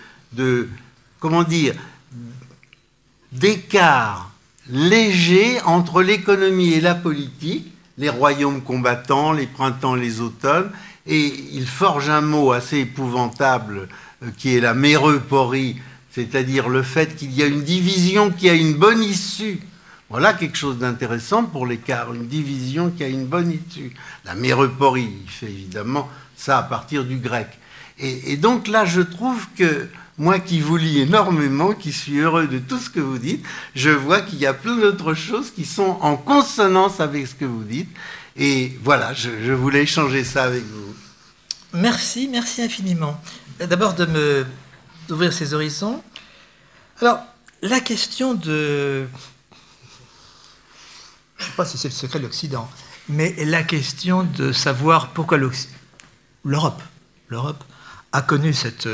comment 1.19 1.43
dire, 1.43 1.75
d'écart 3.31 4.31
léger 4.67 5.61
entre 5.61 6.01
l'économie 6.01 6.73
et 6.73 6.81
la 6.81 6.95
politique, 6.95 7.72
les 7.97 8.09
royaumes 8.09 8.61
combattants, 8.61 9.31
les 9.31 9.47
printemps, 9.47 9.95
les 9.95 10.21
automnes, 10.21 10.71
et 11.05 11.33
il 11.53 11.67
forge 11.67 12.09
un 12.09 12.21
mot 12.21 12.51
assez 12.51 12.79
épouvantable 12.79 13.87
euh, 14.23 14.29
qui 14.37 14.55
est 14.55 14.61
la 14.61 14.73
méroporie, 14.73 15.77
c'est-à-dire 16.11 16.69
le 16.69 16.81
fait 16.81 17.15
qu'il 17.15 17.33
y 17.33 17.43
a 17.43 17.45
une 17.45 17.63
division 17.63 18.31
qui 18.31 18.49
a 18.49 18.53
une 18.53 18.73
bonne 18.73 19.03
issue 19.03 19.59
Voilà 20.09 20.33
quelque 20.33 20.57
chose 20.57 20.77
d'intéressant 20.77 21.43
pour 21.43 21.65
l'écart, 21.65 22.13
une 22.13 22.27
division 22.27 22.91
qui 22.91 23.03
a 23.03 23.07
une 23.07 23.25
bonne 23.25 23.51
issue. 23.51 23.93
La 24.25 24.35
méroporie, 24.35 25.09
il 25.25 25.29
fait 25.29 25.47
évidemment 25.47 26.09
ça 26.35 26.59
à 26.59 26.63
partir 26.63 27.03
du 27.03 27.17
grec. 27.17 27.47
Et 27.99 28.37
donc 28.37 28.67
là, 28.67 28.85
je 28.85 29.01
trouve 29.01 29.45
que 29.55 29.87
moi 30.17 30.39
qui 30.39 30.59
vous 30.59 30.77
lis 30.77 30.99
énormément, 30.99 31.73
qui 31.73 31.91
suis 31.91 32.19
heureux 32.19 32.47
de 32.47 32.59
tout 32.59 32.77
ce 32.77 32.89
que 32.89 32.99
vous 32.99 33.17
dites, 33.17 33.43
je 33.75 33.89
vois 33.89 34.21
qu'il 34.21 34.39
y 34.39 34.45
a 34.45 34.53
plein 34.53 34.77
d'autres 34.77 35.13
choses 35.13 35.51
qui 35.51 35.65
sont 35.65 35.97
en 36.01 36.17
consonance 36.17 36.99
avec 36.99 37.27
ce 37.27 37.35
que 37.35 37.45
vous 37.45 37.63
dites. 37.63 37.89
Et 38.35 38.77
voilà, 38.83 39.13
je, 39.13 39.51
voulais 39.51 39.83
échanger 39.83 40.23
ça 40.23 40.43
avec 40.43 40.63
vous. 40.63 40.93
Merci, 41.73 42.27
merci 42.27 42.61
infiniment. 42.61 43.19
D'abord 43.59 43.93
de 43.93 44.05
me 44.05 44.45
d'ouvrir 45.07 45.33
ces 45.33 45.53
horizons. 45.53 46.03
Alors, 47.01 47.19
la 47.61 47.79
question 47.79 48.33
de... 48.35 49.05
Je 51.37 51.43
ne 51.43 51.49
sais 51.49 51.55
pas 51.57 51.65
si 51.65 51.77
c'est 51.77 51.89
le 51.89 51.93
secret 51.93 52.19
de 52.19 52.23
l'Occident, 52.23 52.69
mais 53.09 53.35
la 53.43 53.63
question 53.63 54.23
de 54.23 54.51
savoir 54.51 55.09
pourquoi 55.09 55.37
l'Europe, 55.37 56.81
l'Europe 57.27 57.63
a 58.13 58.21
connu 58.21 58.53
cette, 58.53 58.87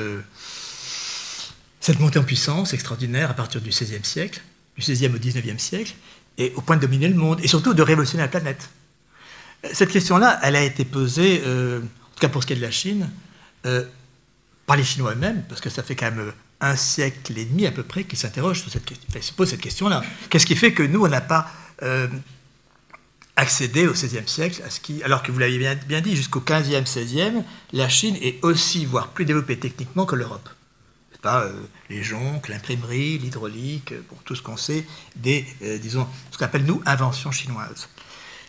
cette 1.80 2.00
montée 2.00 2.20
en 2.20 2.24
puissance 2.24 2.74
extraordinaire 2.74 3.30
à 3.30 3.34
partir 3.34 3.62
du 3.62 3.70
XVIe 3.70 4.04
siècle, 4.04 4.42
du 4.78 4.82
XVIe 4.82 5.08
au 5.08 5.20
XIXe 5.20 5.62
siècle, 5.62 5.94
et 6.38 6.54
au 6.56 6.62
point 6.62 6.78
de 6.78 6.82
dominer 6.82 7.10
le 7.10 7.16
monde, 7.16 7.40
et 7.44 7.48
surtout 7.48 7.74
de 7.74 7.82
révolutionner 7.82 8.24
la 8.24 8.30
planète. 8.30 8.70
Cette 9.74 9.92
question-là, 9.92 10.40
elle 10.44 10.56
a 10.56 10.64
été 10.64 10.86
posée, 10.86 11.42
euh, 11.46 11.80
en 11.80 11.82
tout 11.82 12.20
cas 12.22 12.30
pour 12.30 12.42
ce 12.42 12.48
qui 12.48 12.54
est 12.54 12.58
de 12.58 12.62
la 12.62 12.72
Chine, 12.72 13.10
euh, 13.66 13.84
par 14.66 14.78
les 14.78 14.84
Chinois 14.84 15.14
eux-mêmes, 15.14 15.44
parce 15.50 15.60
que 15.60 15.70
ça 15.70 15.84
fait 15.84 15.96
quand 15.96 16.12
même 16.12 16.32
un 16.62 16.76
siècle 16.76 17.38
et 17.38 17.46
demi 17.46 17.66
à 17.66 17.72
peu 17.72 17.84
près 17.84 18.04
qu'ils 18.04 18.20
s'interrogent 18.20 18.62
sur 18.62 18.72
cette 18.72 18.86
question, 18.86 19.06
enfin, 19.10 19.22
se 19.22 19.34
posent 19.34 19.50
cette 19.50 19.62
question-là. 19.62 20.02
Qu'est-ce 20.30 20.46
qui 20.46 20.56
fait 20.56 20.74
que 20.74 20.84
nous, 20.84 21.04
on 21.04 21.08
n'a 21.08 21.22
pas 21.22 21.50
euh, 21.84 22.08
accédé 23.36 23.88
au 23.88 23.94
XVIe 23.94 24.28
siècle, 24.28 24.62
à 24.66 24.70
ce 24.70 24.80
qui, 24.80 25.02
alors 25.04 25.24
que 25.24 25.32
vous 25.32 25.40
l'aviez 25.40 25.58
bien, 25.58 25.76
bien, 25.76 26.02
dit, 26.02 26.16
jusqu'au 26.16 26.42
XVe, 26.42 26.84
XVIe, 26.84 27.44
la 27.74 27.90
Chine 27.90 28.18
est 28.22 28.44
aussi, 28.44 28.86
voire 28.86 29.10
plus 29.10 29.26
développée 29.26 29.58
techniquement 29.58 30.06
que 30.06 30.16
l'Europe? 30.16 30.50
Pas, 31.22 31.44
euh, 31.44 31.54
les 31.90 32.02
jonques, 32.02 32.48
l'imprimerie, 32.48 33.18
l'hydraulique, 33.18 33.94
bon, 34.10 34.16
tout 34.24 34.36
ce 34.36 34.42
qu'on 34.42 34.56
sait 34.56 34.86
des, 35.18 35.46
disons, 35.82 36.08
ce 36.32 36.38
qu'on 36.38 36.46
appelle 36.46 36.66
nous 36.66 36.82
inventions 36.86 37.32
chinoises. 37.32 37.90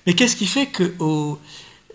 Mais 0.06 0.14
qu'est-ce 0.14 0.36
qui 0.36 0.46
fait 0.46 0.66
que 0.66 0.94
au, 0.98 1.38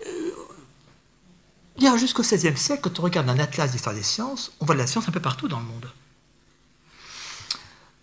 euh, 0.06 1.96
jusqu'au 1.96 2.22
XVIe 2.22 2.56
siècle, 2.56 2.82
quand 2.82 3.00
on 3.00 3.02
regarde 3.02 3.28
un 3.28 3.38
atlas 3.38 3.70
d'histoire 3.70 3.94
des 3.94 4.02
sciences, 4.02 4.52
on 4.60 4.66
voit 4.66 4.74
de 4.74 4.80
la 4.80 4.86
science 4.86 5.08
un 5.08 5.12
peu 5.12 5.20
partout 5.20 5.48
dans 5.48 5.58
le 5.58 5.66
monde. 5.66 5.90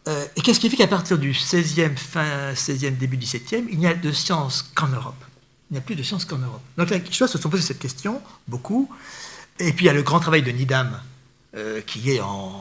Euh, 0.07 0.25
et 0.35 0.41
qu'est-ce 0.41 0.59
qui 0.59 0.69
fait 0.69 0.75
qu'à 0.75 0.87
partir 0.87 1.17
du 1.17 1.31
XVIe, 1.31 1.95
fin 1.95 2.53
XVIe, 2.53 2.91
début 2.91 3.17
XVIIe, 3.17 3.65
il 3.71 3.79
n'y 3.79 3.87
a 3.87 3.93
de 3.93 4.11
science 4.11 4.63
qu'en 4.75 4.87
Europe? 4.87 5.23
Il 5.71 5.75
n'y 5.75 5.79
a 5.79 5.81
plus 5.81 5.95
de 5.95 6.03
science 6.03 6.25
qu'en 6.25 6.37
Europe. 6.39 6.61
Donc 6.77 6.89
les 6.89 7.03
Chinois 7.09 7.27
se 7.27 7.37
sont 7.37 7.49
posés 7.49 7.63
cette 7.63 7.79
question, 7.79 8.21
beaucoup. 8.47 8.89
Et 9.59 9.71
puis 9.71 9.85
il 9.85 9.87
y 9.87 9.89
a 9.89 9.93
le 9.93 10.03
grand 10.03 10.19
travail 10.19 10.43
de 10.43 10.51
Nidam, 10.51 10.99
euh, 11.55 11.81
qui 11.81 12.11
est 12.11 12.19
en 12.19 12.51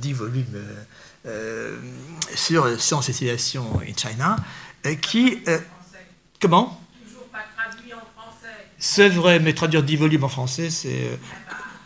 dix 0.00 0.12
volumes 0.12 0.64
sur 2.34 2.80
Science 2.80 3.08
et 3.08 3.12
civilisation 3.12 3.80
in 3.86 3.94
China, 3.96 4.36
qui... 5.02 5.38
comment? 6.40 6.80
C'est 8.78 9.08
vrai, 9.08 9.40
mais 9.40 9.54
traduire 9.54 9.82
10 9.82 9.96
volumes 9.96 10.24
en 10.24 10.28
français, 10.28 10.70
c'est. 10.70 10.88
Euh, 10.88 11.16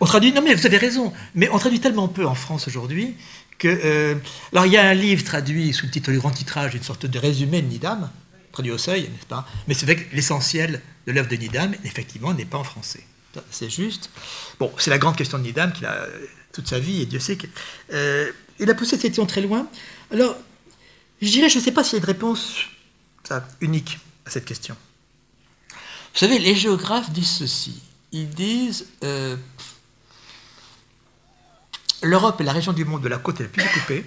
on 0.01 0.05
traduit. 0.05 0.32
Non, 0.32 0.43
mais 0.43 0.55
vous 0.55 0.66
avez 0.66 0.76
raison. 0.76 1.12
Mais 1.34 1.48
on 1.51 1.59
traduit 1.59 1.80
tellement 1.80 2.06
peu 2.09 2.26
en 2.26 2.34
France 2.34 2.68
aujourd'hui 2.68 3.14
que. 3.59 3.68
Euh, 3.68 4.14
alors, 4.52 4.66
il 4.66 4.72
y 4.72 4.76
a 4.76 4.86
un 4.86 4.94
livre 4.94 5.24
traduit 5.24 5.72
sous 5.72 5.86
le 5.86 5.93
titre 5.93 6.10
Le 6.10 6.18
Grand 6.18 6.30
Titrage, 6.30 6.74
une 6.74 6.82
sorte 6.82 7.06
de 7.06 7.18
résumé 7.18 7.62
de 7.62 7.68
Nidam, 7.68 8.10
traduit 8.52 8.72
au 8.72 8.78
seuil, 8.78 9.02
n'est-ce 9.02 9.26
pas? 9.26 9.47
Mais 9.68 9.74
c'est 9.74 9.86
vrai 9.86 9.97
que 9.97 10.14
l'essentiel 10.14 10.82
de 11.06 11.12
l'œuvre 11.12 11.28
de 11.28 11.36
Nidam, 11.36 11.74
effectivement, 11.84 12.34
n'est 12.34 12.44
pas 12.44 12.59
en 12.59 12.64
français. 12.64 13.05
C'est 13.51 13.70
juste. 13.70 14.10
Bon, 14.60 14.70
c'est 14.76 14.90
la 14.90 14.98
grande 14.98 15.16
question 15.16 15.39
de 15.39 15.44
Nidam 15.44 15.72
qu'il 15.72 15.86
a 15.86 15.93
euh, 15.93 16.26
toute 16.52 16.68
sa 16.68 16.78
vie, 16.78 17.02
et 17.02 17.06
Dieu 17.06 17.18
sait 17.18 17.36
qu'il 17.36 17.50
a 18.70 18.74
poussé 18.74 18.92
cette 18.92 19.02
question 19.02 19.26
très 19.26 19.40
loin. 19.40 19.66
Alors, 20.10 20.36
je 21.20 21.28
dirais, 21.28 21.48
je 21.48 21.58
ne 21.58 21.62
sais 21.64 21.72
pas 21.72 21.82
s'il 21.82 21.94
y 21.94 21.96
a 21.96 21.98
une 22.00 22.06
réponse 22.06 22.56
unique 23.60 23.98
à 24.26 24.30
cette 24.30 24.44
question. 24.44 24.76
Vous 25.70 26.18
savez, 26.18 26.38
les 26.38 26.54
géographes 26.54 27.10
disent 27.10 27.38
ceci. 27.38 27.80
Ils 28.12 28.28
disent 28.28 28.86
euh, 29.02 29.36
l'Europe 32.02 32.40
est 32.40 32.44
la 32.44 32.52
région 32.52 32.74
du 32.74 32.84
monde 32.84 33.04
où 33.04 33.08
la 33.08 33.18
côte 33.18 33.40
est 33.40 33.44
la 33.44 33.48
plus 33.48 33.62
découpée, 33.62 34.04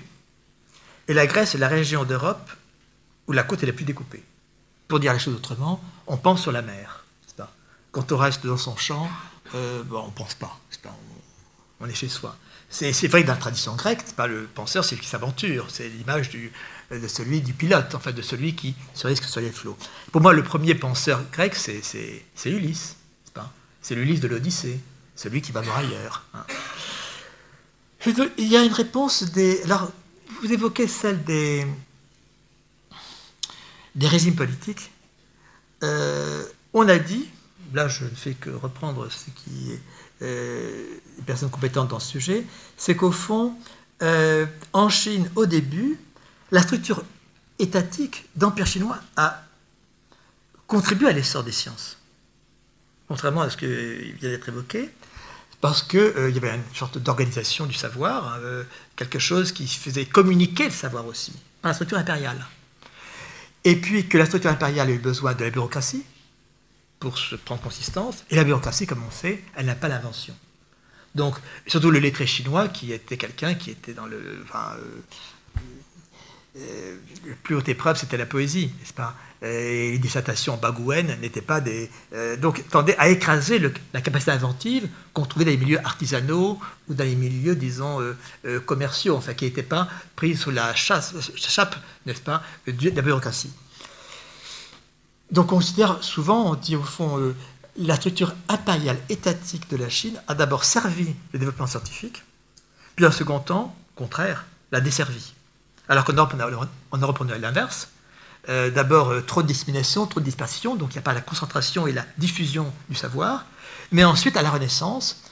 et 1.08 1.14
la 1.14 1.26
Grèce 1.26 1.56
est 1.56 1.58
la 1.58 1.68
région 1.68 2.04
d'Europe 2.04 2.52
où 3.28 3.32
la 3.32 3.44
côte 3.44 3.64
est 3.64 3.66
la 3.66 3.74
plus 3.74 3.86
découpée. 3.86 4.24
Pour 4.88 5.00
dire 5.00 5.14
les 5.14 5.20
choses 5.20 5.36
autrement, 5.36 5.82
on 6.06 6.18
pense 6.18 6.44
sur 6.44 6.52
la 6.52 6.62
mer. 6.62 7.02
Quand 7.92 8.12
on 8.12 8.18
reste 8.18 8.46
dans 8.46 8.58
son 8.58 8.76
champ, 8.76 9.10
euh, 9.56 9.82
bon, 9.84 10.02
on 10.02 10.08
ne 10.08 10.12
pense 10.12 10.36
pas? 10.36 10.60
On, 11.80 11.88
est 11.88 11.94
chez 11.94 12.10
soi. 12.10 12.36
C'est 12.70 13.08
vrai 13.08 13.22
que 13.22 13.28
dans 13.28 13.34
la 13.34 13.40
tradition 13.40 13.76
grecque, 13.76 14.04
pas 14.16 14.28
le 14.28 14.48
penseur, 14.54 14.84
c'est 14.84 14.98
qui 14.98 15.08
s'aventure. 15.08 15.68
C'est 15.70 15.88
l'image 15.88 16.30
de 16.30 17.08
celui 17.08 17.42
du 17.42 17.54
pilote, 17.54 17.94
en 17.96 18.00
fait, 18.00 18.14
de 18.14 18.22
celui 18.22 18.56
qui 18.56 18.76
se 18.94 19.08
risque 19.08 19.26
sur 19.26 19.42
les 19.42 19.52
flots. 19.52 19.78
Pour 20.12 20.22
moi, 20.22 20.34
le 20.34 20.44
premier 20.44 20.76
penseur 20.76 21.24
grec, 21.32 21.56
c'est 21.56 21.82
Ulysse, 22.46 22.98
c'est 23.82 23.96
l'Ulysse 23.96 24.20
de 24.20 24.28
l'Odyssée, 24.28 24.80
celui 25.16 25.42
qui 25.42 25.52
va 25.52 25.62
voir 25.62 25.78
ailleurs. 25.78 26.26
Hein. 26.34 26.46
Il 28.38 28.48
y 28.48 28.58
a 28.58 28.64
une 28.64 28.74
réponse 28.74 29.24
des. 29.24 29.62
Alors, 29.64 29.92
vous 30.42 30.52
évoquez 30.52 30.88
celle 30.88 31.24
des, 31.24 31.66
des 33.96 34.08
régimes 34.08 34.36
politiques. 34.36 34.92
Euh, 35.84 36.44
on 36.74 36.88
a 36.88 36.98
dit, 36.98 37.28
là 37.74 37.88
je 37.88 38.06
ne 38.06 38.10
fais 38.10 38.34
que 38.34 38.50
reprendre 38.50 39.10
ce 39.12 39.30
qui 39.32 39.72
est 39.72 39.82
euh, 40.22 40.98
les 41.18 41.24
personnes 41.24 41.50
compétentes 41.50 41.90
dans 41.90 42.00
ce 42.00 42.10
sujet, 42.10 42.46
c'est 42.78 42.96
qu'au 42.96 43.12
fond, 43.12 43.54
en 44.74 44.90
Chine, 44.90 45.30
au 45.36 45.46
début, 45.46 45.98
la 46.52 46.62
structure 46.62 47.04
étatique 47.60 48.26
d'Empire 48.36 48.68
chinois 48.68 49.00
a 49.16 49.44
contribué 50.68 51.10
à 51.10 51.12
l'essor 51.12 51.44
des 51.44 51.52
sciences, 51.52 51.98
contrairement 53.08 53.42
à 53.42 53.50
ce 53.50 53.58
qui 53.58 54.12
vient 54.14 54.30
d'être 54.30 54.50
évoqué, 54.50 54.90
parce 55.62 55.84
qu'il 55.84 56.00
euh, 56.00 56.30
y 56.30 56.38
avait 56.38 56.56
une 56.56 56.76
sorte 56.76 56.98
d'organisation 56.98 57.66
du 57.66 57.74
savoir, 57.74 58.34
hein, 58.34 58.40
euh, 58.42 58.64
quelque 58.96 59.20
chose 59.20 59.52
qui 59.52 59.68
faisait 59.68 60.06
communiquer 60.06 60.66
le 60.66 60.72
savoir 60.72 61.06
aussi, 61.08 61.34
par 61.62 61.70
la 61.70 61.74
structure 61.74 61.98
impériale. 61.98 62.46
Et 63.64 63.76
puis 63.76 64.08
que 64.08 64.18
la 64.18 64.26
structure 64.26 64.52
impériale 64.52 64.90
a 64.90 64.92
eu 64.92 65.00
besoin 65.00 65.34
de 65.34 65.44
la 65.44 65.50
bureaucratie 65.50 66.04
pour 67.00 67.18
se 67.18 67.36
prendre 67.36 67.62
consistance, 67.62 68.24
et 68.30 68.36
la 68.36 68.44
bureaucratie, 68.44 68.86
comme 68.86 69.04
on 69.08 69.12
sait, 69.12 69.44
elle 69.56 69.66
n'a 69.66 69.76
pas 69.76 69.88
l'invention. 69.88 70.36
Donc, 71.16 71.36
surtout 71.66 71.92
le 71.92 72.00
lettré 72.00 72.28
chinois, 72.28 72.68
qui 72.68 72.92
était 72.92 73.18
quelqu'un 73.18 73.56
qui 73.56 73.72
était 73.72 73.94
dans 73.94 74.06
le. 74.06 74.44
Enfin, 74.44 74.74
euh, 74.78 75.02
euh, 76.58 76.98
plus 77.44 77.56
haute 77.56 77.70
épreuve, 77.70 77.98
c'était 77.98 78.18
la 78.18 78.26
poésie, 78.26 78.72
n'est-ce 78.80 78.94
pas? 78.94 79.16
Et 79.42 79.92
les 79.92 79.98
dissertations 79.98 80.58
bagouennes 80.58 81.18
n'étaient 81.22 81.42
pas 81.42 81.62
des. 81.62 81.90
Euh, 82.14 82.36
donc, 82.36 82.68
tendaient 82.70 82.98
à 82.98 83.08
écraser 83.08 83.62
la 83.94 84.02
capacité 84.02 84.32
inventive 84.32 84.90
qu'on 85.14 85.26
trouvait 85.26 85.46
dans 85.46 85.52
les 85.52 85.58
milieux 85.58 85.80
artisanaux 85.86 86.60
ou 86.90 86.94
dans 86.94 87.04
les 87.06 87.16
milieux, 87.16 87.56
disons, 87.56 88.00
commerciaux, 88.66 89.16
enfin, 89.16 89.34
qui 89.34 89.46
n'étaient 89.46 89.64
pas 89.64 89.88
pris 90.16 90.36
sous 90.36 90.52
la 90.52 90.76
chasse, 90.76 91.14
chape, 91.36 91.78
n'est-ce 92.06 92.22
pas, 92.22 92.44
de 92.68 92.90
la 92.90 93.02
bureaucratie. 93.02 93.52
Donc, 95.32 95.52
on 95.52 95.58
considère 95.58 96.04
souvent, 96.04 96.52
on 96.52 96.56
dit 96.56 96.76
au 96.76 96.84
fond, 96.84 97.34
la 97.78 97.96
structure 97.96 98.34
impériale 98.48 98.98
étatique 99.10 99.70
de 99.70 99.78
la 99.78 99.90
Chine 99.90 100.20
a 100.28 100.36
d'abord 100.36 100.64
servi 100.64 101.14
le 101.34 101.40
développement 101.40 101.68
scientifique, 101.68 102.24
puis 102.96 103.06
en 103.06 103.12
second 103.12 103.40
temps, 103.40 103.76
contraire, 103.96 104.46
l'a 104.72 104.82
desservi. 104.82 105.34
Alors 105.90 106.06
qu'en 106.06 106.14
Europe, 106.14 106.34
on 106.92 107.30
a, 107.30 107.38
l'inverse. 107.38 107.90
Euh, 108.48 108.70
d'abord, 108.70 109.10
euh, 109.10 109.22
trop 109.22 109.42
de 109.42 109.48
dissémination, 109.48 110.06
trop 110.06 110.20
de 110.20 110.26
dispersion, 110.26 110.76
donc 110.76 110.92
il 110.92 110.94
n'y 110.94 111.00
a 111.00 111.04
pas 111.04 111.14
la 111.14 111.22
concentration 111.22 111.88
et 111.88 111.92
la 111.92 112.06
diffusion 112.18 112.72
du 112.90 112.96
savoir. 112.96 113.46
Mais 113.92 114.04
ensuite, 114.04 114.38
à 114.38 114.42
la 114.42 114.52
Renaissance, 114.52 115.24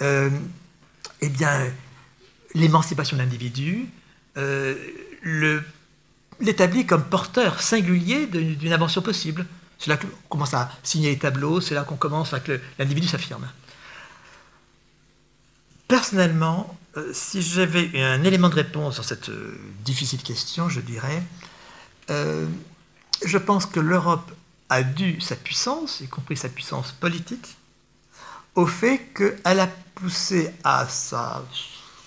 euh, 0.00 0.30
eh 1.20 1.28
bien, 1.28 1.70
l'émancipation 2.54 3.16
de 3.16 3.22
l'individu, 3.22 3.88
l'établit 6.40 6.86
comme 6.86 7.04
porteur 7.04 7.60
singulier 7.60 8.26
d'une 8.26 8.72
invention 8.72 9.02
possible. 9.02 9.46
C'est 9.82 9.90
là 9.90 9.96
qu'on 9.96 10.06
commence 10.28 10.54
à 10.54 10.70
signer 10.84 11.10
les 11.10 11.18
tableaux, 11.18 11.60
c'est 11.60 11.74
là 11.74 11.82
qu'on 11.82 11.96
commence, 11.96 12.32
à 12.32 12.38
que 12.38 12.60
l'individu 12.78 13.08
s'affirme. 13.08 13.48
Personnellement, 15.88 16.78
euh, 16.96 17.10
si 17.12 17.42
j'avais 17.42 17.90
un 18.00 18.22
élément 18.22 18.48
de 18.48 18.54
réponse 18.54 18.94
sur 18.94 19.04
cette 19.04 19.30
euh, 19.30 19.58
difficile 19.84 20.22
question, 20.22 20.68
je 20.68 20.78
dirais, 20.80 21.20
euh, 22.10 22.46
je 23.24 23.38
pense 23.38 23.66
que 23.66 23.80
l'Europe 23.80 24.30
a 24.68 24.84
dû 24.84 25.20
sa 25.20 25.34
puissance, 25.34 26.00
y 26.00 26.06
compris 26.06 26.36
sa 26.36 26.48
puissance 26.48 26.92
politique, 26.92 27.56
au 28.54 28.66
fait 28.66 29.08
qu'elle 29.16 29.58
a 29.58 29.66
poussé 29.96 30.54
à 30.62 30.86
sa, 30.86 31.44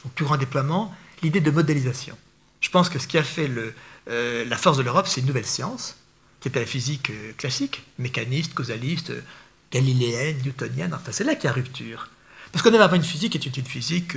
son 0.01 0.07
plus 0.07 0.23
grand 0.23 0.37
déploiement 0.37 0.95
l'idée 1.21 1.41
de 1.41 1.51
modélisation. 1.51 2.17
Je 2.61 2.69
pense 2.69 2.87
que 2.87 2.99
ce 2.99 3.07
qui 3.07 3.17
a 3.17 3.23
fait 3.23 3.51
la 4.07 4.55
force 4.55 4.77
de 4.77 4.83
l'Europe, 4.83 5.07
c'est 5.07 5.19
une 5.19 5.27
nouvelle 5.27 5.45
science, 5.45 5.97
qui 6.45 6.49
était 6.49 6.59
la 6.59 6.67
physique 6.67 7.09
euh, 7.09 7.31
classique, 7.39 7.83
mécaniste, 7.97 8.53
causaliste, 8.53 9.09
euh, 9.09 9.21
galiléenne, 9.71 10.37
newtonienne. 10.45 10.93
Enfin, 10.93 11.11
c'est 11.11 11.23
là 11.23 11.33
qu'il 11.33 11.45
y 11.45 11.47
a 11.47 11.53
rupture. 11.53 12.07
Parce 12.51 12.61
qu'on 12.61 12.69
avait 12.69 12.83
avant 12.83 12.97
une 12.97 13.03
physique 13.03 13.31
qui 13.31 13.39
était 13.39 13.59
une 13.59 13.65
physique 13.65 14.15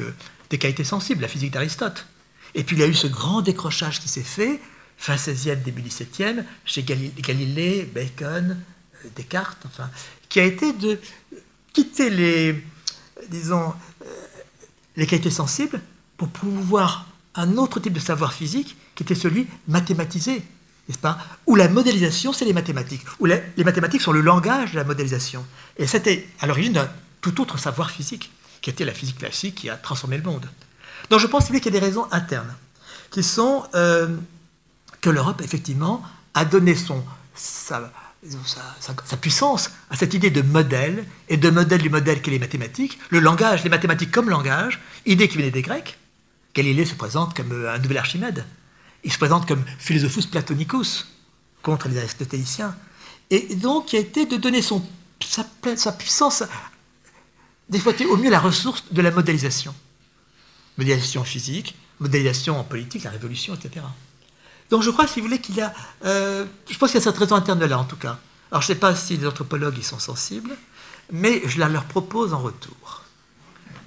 des 0.51 0.59
qualités 0.59 0.85
sensibles, 0.85 1.23
la 1.23 1.29
physique 1.29 1.53
d'Aristote. 1.53 2.07
Et 2.55 2.65
puis 2.65 2.77
il 2.77 2.81
y 2.81 2.83
a 2.83 2.87
eu 2.87 2.93
ce 2.93 3.07
grand 3.07 3.41
décrochage 3.41 3.99
qui 3.99 4.09
s'est 4.09 4.23
fait, 4.23 4.61
fin 4.99 5.15
16e, 5.17 5.63
début 5.63 5.81
17e, 5.81 6.45
chez 6.67 6.83
Galilée, 6.83 7.91
Bacon, 7.95 8.59
Descartes, 9.17 9.65
enfin, 9.65 9.89
qui 10.29 10.39
a 10.39 10.45
été 10.45 10.75
de 10.75 11.01
quitter 11.73 12.11
les, 12.11 12.63
disons, 13.31 13.73
les 14.97 15.07
qualités 15.07 15.31
sensibles 15.31 15.81
pour 16.19 16.29
pouvoir 16.29 17.09
un 17.35 17.57
autre 17.57 17.81
type 17.81 17.95
de 17.95 18.01
savoir 18.01 18.35
physique 18.35 18.77
qui 18.95 19.03
était 19.03 19.15
celui 19.15 19.47
mathématisé, 19.67 20.43
n'est-ce 20.89 20.99
pas 20.99 21.19
Où 21.47 21.55
la 21.55 21.69
modélisation, 21.69 22.33
c'est 22.33 22.45
les 22.45 22.53
mathématiques, 22.53 23.03
où 23.21 23.27
les, 23.27 23.43
mathématiques 23.59 24.01
sont 24.01 24.13
le 24.13 24.23
langage 24.23 24.73
de 24.73 24.77
la 24.77 24.85
modélisation. 24.85 25.45
Et 25.77 25.87
c'était 25.87 26.27
à 26.41 26.47
l'origine 26.47 26.73
d'un 26.73 26.89
tout 27.21 27.41
autre 27.41 27.59
savoir 27.59 27.91
physique, 27.91 28.31
qui 28.63 28.71
était 28.71 28.85
la 28.85 28.95
physique 28.95 29.19
classique 29.19 29.55
qui 29.55 29.71
a 29.71 29.77
transformé 29.77 30.17
le 30.17 30.23
monde. 30.23 30.49
Donc 31.11 31.21
je 31.21 31.27
pense 31.27 31.47
qu'il 31.47 31.63
y 31.63 31.69
a 31.69 31.71
des 31.71 31.79
raisons 31.79 32.07
internes, 32.11 32.55
qui 33.11 33.23
sont 33.23 33.65
euh, 33.75 34.09
que 35.01 35.11
l'Europe, 35.11 35.43
effectivement, 35.43 36.03
a 36.35 36.45
donné 36.45 36.75
son, 36.75 37.05
sa, 37.35 37.93
sa, 38.81 39.17
puissance 39.17 39.71
à 39.91 39.97
cette 39.97 40.15
idée 40.15 40.31
de 40.31 40.43
modèle, 40.43 41.05
et 41.29 41.37
de 41.37 41.51
modèle 41.51 41.83
du 41.83 41.91
modèle 41.91 42.23
qu'est 42.23 42.31
les 42.31 42.39
mathématiques, 42.39 42.99
le 43.11 43.21
langage, 43.21 43.63
les 43.63 43.71
mathématiques 43.71 44.11
comme 44.11 44.31
langage, 44.31 44.81
idée 45.07 45.29
qui 45.29 45.37
venait 45.37 45.51
des 45.51 45.63
Grecs. 45.63 45.99
Galilée 46.55 46.87
se 46.87 46.95
présente 46.95 47.37
comme 47.37 47.53
euh, 47.53 47.75
un 47.75 47.79
nouvel 47.79 47.99
Archimède. 47.99 48.45
Il 49.05 49.13
se 49.13 49.19
présente 49.19 49.47
comme 49.47 49.65
philosophus 49.79 50.27
platonicus 50.27 51.07
contre 51.63 51.89
les 51.89 51.99
aristotéliciens. 51.99 52.75
Et 53.31 53.55
donc, 53.57 53.87
qui 53.87 53.97
a 53.97 54.01
été 54.01 54.27
de 54.27 54.37
donner 54.37 54.63
son, 54.63 54.83
sa, 55.25 55.47
sa 55.77 55.93
puissance, 55.93 56.43
d'exploiter 57.69 58.07
au 58.07 58.17
mieux 58.17 58.31
la 58.31 58.41
ressource 58.41 58.85
de 58.91 59.03
la 59.03 59.11
modélisation. 59.11 59.75
Modélisation 60.79 61.25
physique, 61.25 61.77
modélisation 62.01 62.59
en 62.59 62.65
politique, 62.65 63.05
la 63.05 63.11
révolution, 63.11 63.55
etc. 63.55 63.85
Donc 64.71 64.83
je 64.83 64.91
crois, 64.91 65.07
si 65.07 65.21
vous 65.21 65.27
voulez, 65.27 65.41
qu'il 65.41 65.57
y 65.57 65.61
a... 65.61 65.73
Euh, 66.05 66.45
je 66.69 66.79
pense 66.79 66.91
qu'il 66.91 66.99
y 66.99 67.03
a 67.03 67.05
cette 67.05 67.19
raison 67.19 67.37
interne-là, 67.37 67.79
en 67.79 67.85
tout 67.85 67.97
cas. 67.97 68.19
Alors 68.51 68.63
je 68.63 68.71
ne 68.71 68.75
sais 68.75 68.81
pas 68.81 68.95
si 68.95 69.17
les 69.17 69.27
anthropologues 69.27 69.79
y 69.79 69.83
sont 69.83 69.99
sensibles, 69.99 70.57
mais 71.13 71.43
je 71.47 71.59
la 71.59 71.69
leur 71.69 71.85
propose 71.85 72.33
en 72.33 72.39
retour. 72.39 73.05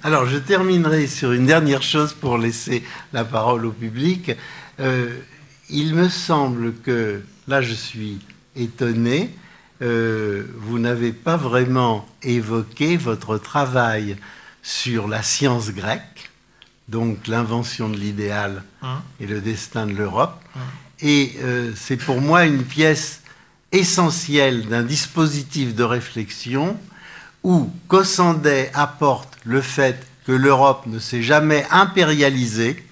Alors 0.03 0.25
je 0.25 0.37
terminerai 0.37 1.07
sur 1.07 1.31
une 1.31 1.45
dernière 1.45 1.83
chose 1.83 2.13
pour 2.13 2.37
laisser 2.37 2.83
la 3.13 3.23
parole 3.23 3.65
au 3.65 3.71
public. 3.71 4.31
Euh, 4.79 5.19
il 5.69 5.95
me 5.95 6.09
semble 6.09 6.73
que, 6.75 7.21
là 7.47 7.61
je 7.61 7.73
suis 7.73 8.19
étonné, 8.55 9.29
euh, 9.81 10.45
vous 10.57 10.79
n'avez 10.79 11.11
pas 11.11 11.37
vraiment 11.37 12.07
évoqué 12.23 12.97
votre 12.97 13.37
travail 13.37 14.17
sur 14.61 15.07
la 15.07 15.23
science 15.23 15.71
grecque 15.71 16.31
donc 16.91 17.27
l'invention 17.27 17.89
de 17.89 17.95
l'idéal 17.95 18.63
hein 18.83 19.01
et 19.19 19.25
le 19.25 19.39
destin 19.39 19.87
de 19.87 19.93
l'Europe. 19.93 20.39
Hein 20.55 20.59
et 21.01 21.33
euh, 21.41 21.71
c'est 21.75 21.97
pour 21.97 22.21
moi 22.21 22.45
une 22.45 22.63
pièce 22.63 23.21
essentielle 23.71 24.67
d'un 24.67 24.83
dispositif 24.83 25.73
de 25.73 25.83
réflexion 25.83 26.77
où 27.43 27.71
Cossandet 27.87 28.69
apporte 28.73 29.37
le 29.45 29.61
fait 29.61 30.05
que 30.27 30.31
l'Europe 30.31 30.85
ne 30.85 30.99
s'est 30.99 31.23
jamais 31.23 31.65
impérialisée, 31.71 32.85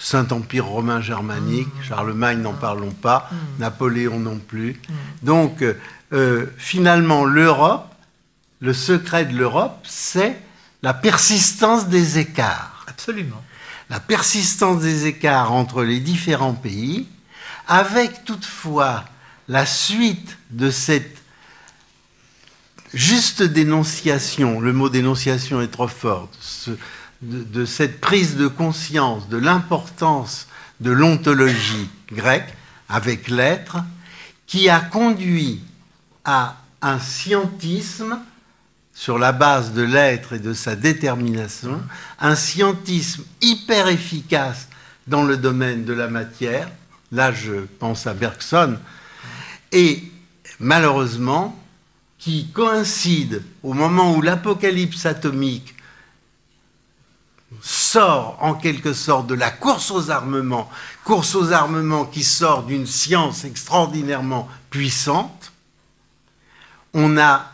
Saint-Empire 0.00 0.66
romain 0.66 1.00
germanique, 1.02 1.68
mmh. 1.68 1.82
Charlemagne 1.88 2.40
n'en 2.40 2.54
parlons 2.54 2.90
pas, 2.90 3.28
mmh. 3.30 3.36
Napoléon 3.60 4.18
non 4.18 4.38
plus. 4.38 4.72
Mmh. 4.72 4.92
Donc 5.22 5.64
euh, 6.12 6.46
finalement 6.56 7.24
l'Europe, 7.24 7.94
le 8.60 8.72
secret 8.72 9.26
de 9.26 9.36
l'Europe, 9.36 9.78
c'est 9.84 10.36
la 10.82 10.94
persistance 10.94 11.88
des 11.88 12.18
écarts. 12.18 12.86
Absolument. 12.88 13.42
La 13.90 14.00
persistance 14.00 14.80
des 14.80 15.06
écarts 15.06 15.52
entre 15.52 15.82
les 15.82 16.00
différents 16.00 16.54
pays, 16.54 17.06
avec 17.68 18.24
toutefois 18.24 19.04
la 19.48 19.66
suite 19.66 20.38
de 20.50 20.70
cette 20.70 21.18
juste 22.94 23.42
dénonciation, 23.42 24.60
le 24.60 24.72
mot 24.72 24.88
dénonciation 24.88 25.60
est 25.60 25.68
trop 25.68 25.88
fort, 25.88 26.28
de, 27.22 27.64
cette 27.64 28.00
prise 28.00 28.36
de 28.36 28.48
conscience 28.48 29.28
de 29.28 29.36
l'importance 29.36 30.48
de 30.80 30.90
l'ontologie 30.90 31.88
grecque 32.10 32.54
avec 32.88 33.28
l'être, 33.28 33.78
qui 34.46 34.68
a 34.68 34.80
conduit 34.80 35.60
à 36.24 36.56
un 36.82 36.98
scientisme 36.98 38.18
sur 38.94 39.18
la 39.18 39.32
base 39.32 39.72
de 39.72 39.82
l'être 39.82 40.32
et 40.32 40.38
de 40.38 40.52
sa 40.52 40.76
détermination, 40.76 41.80
un 42.18 42.34
scientisme 42.34 43.24
hyper 43.40 43.88
efficace 43.88 44.68
dans 45.06 45.22
le 45.22 45.36
domaine 45.36 45.84
de 45.84 45.92
la 45.92 46.08
matière, 46.08 46.70
là 47.12 47.32
je 47.32 47.64
pense 47.78 48.06
à 48.06 48.14
Bergson, 48.14 48.76
et 49.72 50.02
malheureusement 50.58 51.56
qui 52.18 52.48
coïncide 52.48 53.42
au 53.62 53.72
moment 53.72 54.14
où 54.14 54.20
l'apocalypse 54.20 55.06
atomique 55.06 55.74
sort 57.60 58.38
en 58.40 58.54
quelque 58.54 58.92
sorte 58.92 59.26
de 59.26 59.34
la 59.34 59.50
course 59.50 59.90
aux 59.90 60.10
armements, 60.10 60.70
course 61.04 61.34
aux 61.34 61.52
armements 61.52 62.04
qui 62.04 62.22
sort 62.22 62.64
d'une 62.64 62.86
science 62.86 63.44
extraordinairement 63.44 64.48
puissante, 64.70 65.52
on 66.94 67.18
a 67.18 67.52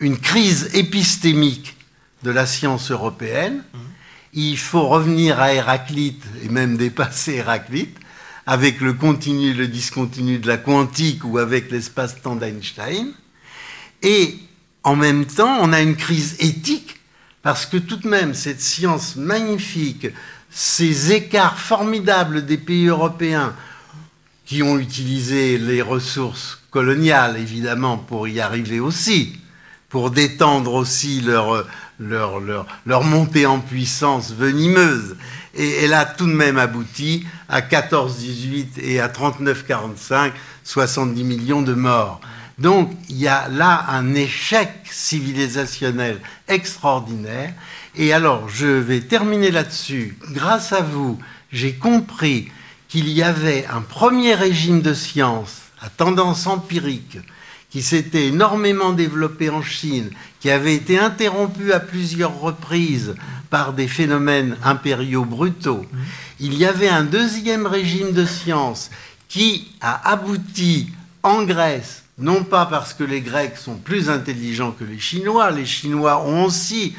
une 0.00 0.18
crise 0.18 0.70
épistémique 0.74 1.76
de 2.22 2.30
la 2.30 2.46
science 2.46 2.90
européenne. 2.90 3.62
Il 4.32 4.58
faut 4.58 4.88
revenir 4.88 5.40
à 5.40 5.52
Héraclite 5.52 6.24
et 6.42 6.48
même 6.48 6.76
dépasser 6.76 7.34
Héraclite 7.34 7.96
avec 8.46 8.80
le 8.80 8.92
continu 8.92 9.50
et 9.50 9.54
le 9.54 9.68
discontinu 9.68 10.38
de 10.38 10.46
la 10.46 10.58
quantique 10.58 11.24
ou 11.24 11.38
avec 11.38 11.70
l'espace-temps 11.70 12.36
d'Einstein. 12.36 13.12
Et 14.02 14.38
en 14.82 14.96
même 14.96 15.24
temps, 15.24 15.58
on 15.60 15.72
a 15.72 15.80
une 15.80 15.96
crise 15.96 16.36
éthique 16.40 17.00
parce 17.44 17.66
que 17.66 17.76
tout 17.76 17.96
de 17.96 18.08
même, 18.08 18.32
cette 18.32 18.62
science 18.62 19.16
magnifique, 19.16 20.08
ces 20.50 21.12
écarts 21.12 21.58
formidables 21.58 22.46
des 22.46 22.56
pays 22.56 22.86
européens 22.86 23.54
qui 24.46 24.62
ont 24.62 24.78
utilisé 24.78 25.58
les 25.58 25.82
ressources 25.82 26.58
coloniales, 26.70 27.36
évidemment, 27.36 27.98
pour 27.98 28.28
y 28.28 28.40
arriver 28.40 28.80
aussi, 28.80 29.38
pour 29.90 30.10
détendre 30.10 30.72
aussi 30.72 31.20
leur, 31.20 31.66
montée 33.04 33.44
en 33.44 33.60
puissance 33.60 34.32
venimeuse. 34.32 35.14
Et 35.54 35.84
elle 35.84 35.92
a 35.92 36.06
tout 36.06 36.26
de 36.26 36.32
même 36.32 36.56
abouti 36.56 37.26
à 37.50 37.60
14-18 37.60 38.80
et 38.80 39.00
à 39.00 39.08
39-45, 39.08 40.32
70 40.64 41.24
millions 41.24 41.62
de 41.62 41.74
morts. 41.74 42.22
Donc 42.58 42.90
il 43.08 43.18
y 43.18 43.28
a 43.28 43.48
là 43.48 43.86
un 43.88 44.14
échec 44.14 44.70
civilisationnel 44.90 46.20
extraordinaire. 46.48 47.52
Et 47.96 48.12
alors 48.12 48.48
je 48.48 48.66
vais 48.66 49.00
terminer 49.00 49.50
là-dessus. 49.50 50.16
Grâce 50.30 50.72
à 50.72 50.80
vous, 50.80 51.18
j'ai 51.52 51.74
compris 51.74 52.48
qu'il 52.88 53.08
y 53.08 53.22
avait 53.22 53.66
un 53.66 53.80
premier 53.80 54.34
régime 54.34 54.82
de 54.82 54.94
science 54.94 55.62
à 55.80 55.88
tendance 55.88 56.46
empirique 56.46 57.18
qui 57.70 57.82
s'était 57.82 58.28
énormément 58.28 58.92
développé 58.92 59.50
en 59.50 59.60
Chine, 59.60 60.10
qui 60.38 60.48
avait 60.48 60.76
été 60.76 60.96
interrompu 60.96 61.72
à 61.72 61.80
plusieurs 61.80 62.38
reprises 62.38 63.16
par 63.50 63.72
des 63.72 63.88
phénomènes 63.88 64.56
impériaux 64.62 65.24
brutaux, 65.24 65.84
il 66.38 66.54
y 66.54 66.64
avait 66.64 66.88
un 66.88 67.02
deuxième 67.02 67.66
régime 67.66 68.12
de 68.12 68.24
science 68.24 68.90
qui 69.28 69.72
a 69.80 70.08
abouti 70.08 70.90
en 71.24 71.42
Grèce, 71.42 72.03
non 72.18 72.44
pas 72.44 72.66
parce 72.66 72.94
que 72.94 73.04
les 73.04 73.20
Grecs 73.20 73.56
sont 73.56 73.76
plus 73.76 74.08
intelligents 74.08 74.72
que 74.72 74.84
les 74.84 74.98
Chinois, 74.98 75.50
les 75.50 75.66
Chinois 75.66 76.24
ont 76.24 76.44
aussi 76.44 76.94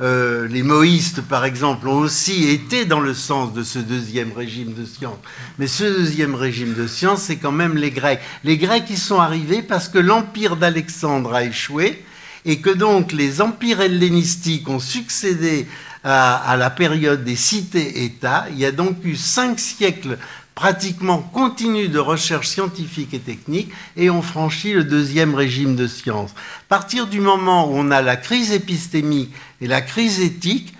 euh, 0.00 0.48
les 0.48 0.64
moïstes, 0.64 1.20
par 1.22 1.44
exemple, 1.44 1.86
ont 1.86 1.98
aussi 1.98 2.48
été 2.48 2.84
dans 2.84 2.98
le 2.98 3.14
sens 3.14 3.52
de 3.52 3.62
ce 3.62 3.78
deuxième 3.78 4.32
régime 4.32 4.74
de 4.74 4.84
science. 4.84 5.18
Mais 5.58 5.68
ce 5.68 5.84
deuxième 5.84 6.34
régime 6.34 6.74
de 6.74 6.86
science, 6.86 7.22
c'est 7.22 7.36
quand 7.36 7.52
même 7.52 7.76
les 7.76 7.92
Grecs. 7.92 8.20
Les 8.42 8.56
Grecs, 8.56 8.86
ils 8.90 8.98
sont 8.98 9.20
arrivés 9.20 9.62
parce 9.62 9.88
que 9.88 9.98
l'empire 9.98 10.56
d'Alexandre 10.56 11.34
a 11.34 11.44
échoué 11.44 12.04
et 12.44 12.58
que 12.58 12.70
donc 12.70 13.12
les 13.12 13.40
empires 13.40 13.80
hellénistiques 13.80 14.68
ont 14.68 14.80
succédé 14.80 15.66
à 16.06 16.56
la 16.58 16.68
période 16.68 17.24
des 17.24 17.36
cités-États. 17.36 18.46
Il 18.50 18.58
y 18.58 18.66
a 18.66 18.72
donc 18.72 18.98
eu 19.04 19.16
cinq 19.16 19.58
siècles 19.58 20.18
pratiquement 20.54 21.18
continue 21.18 21.88
de 21.88 21.98
recherche 21.98 22.48
scientifique 22.48 23.14
et 23.14 23.20
technique 23.20 23.72
et 23.96 24.10
on 24.10 24.22
franchit 24.22 24.72
le 24.72 24.84
deuxième 24.84 25.34
régime 25.34 25.74
de 25.74 25.86
science. 25.86 26.30
À 26.30 26.68
partir 26.68 27.06
du 27.06 27.20
moment 27.20 27.68
où 27.68 27.74
on 27.74 27.90
a 27.90 28.02
la 28.02 28.16
crise 28.16 28.52
épistémique 28.52 29.32
et 29.60 29.66
la 29.66 29.80
crise 29.80 30.20
éthique, 30.20 30.74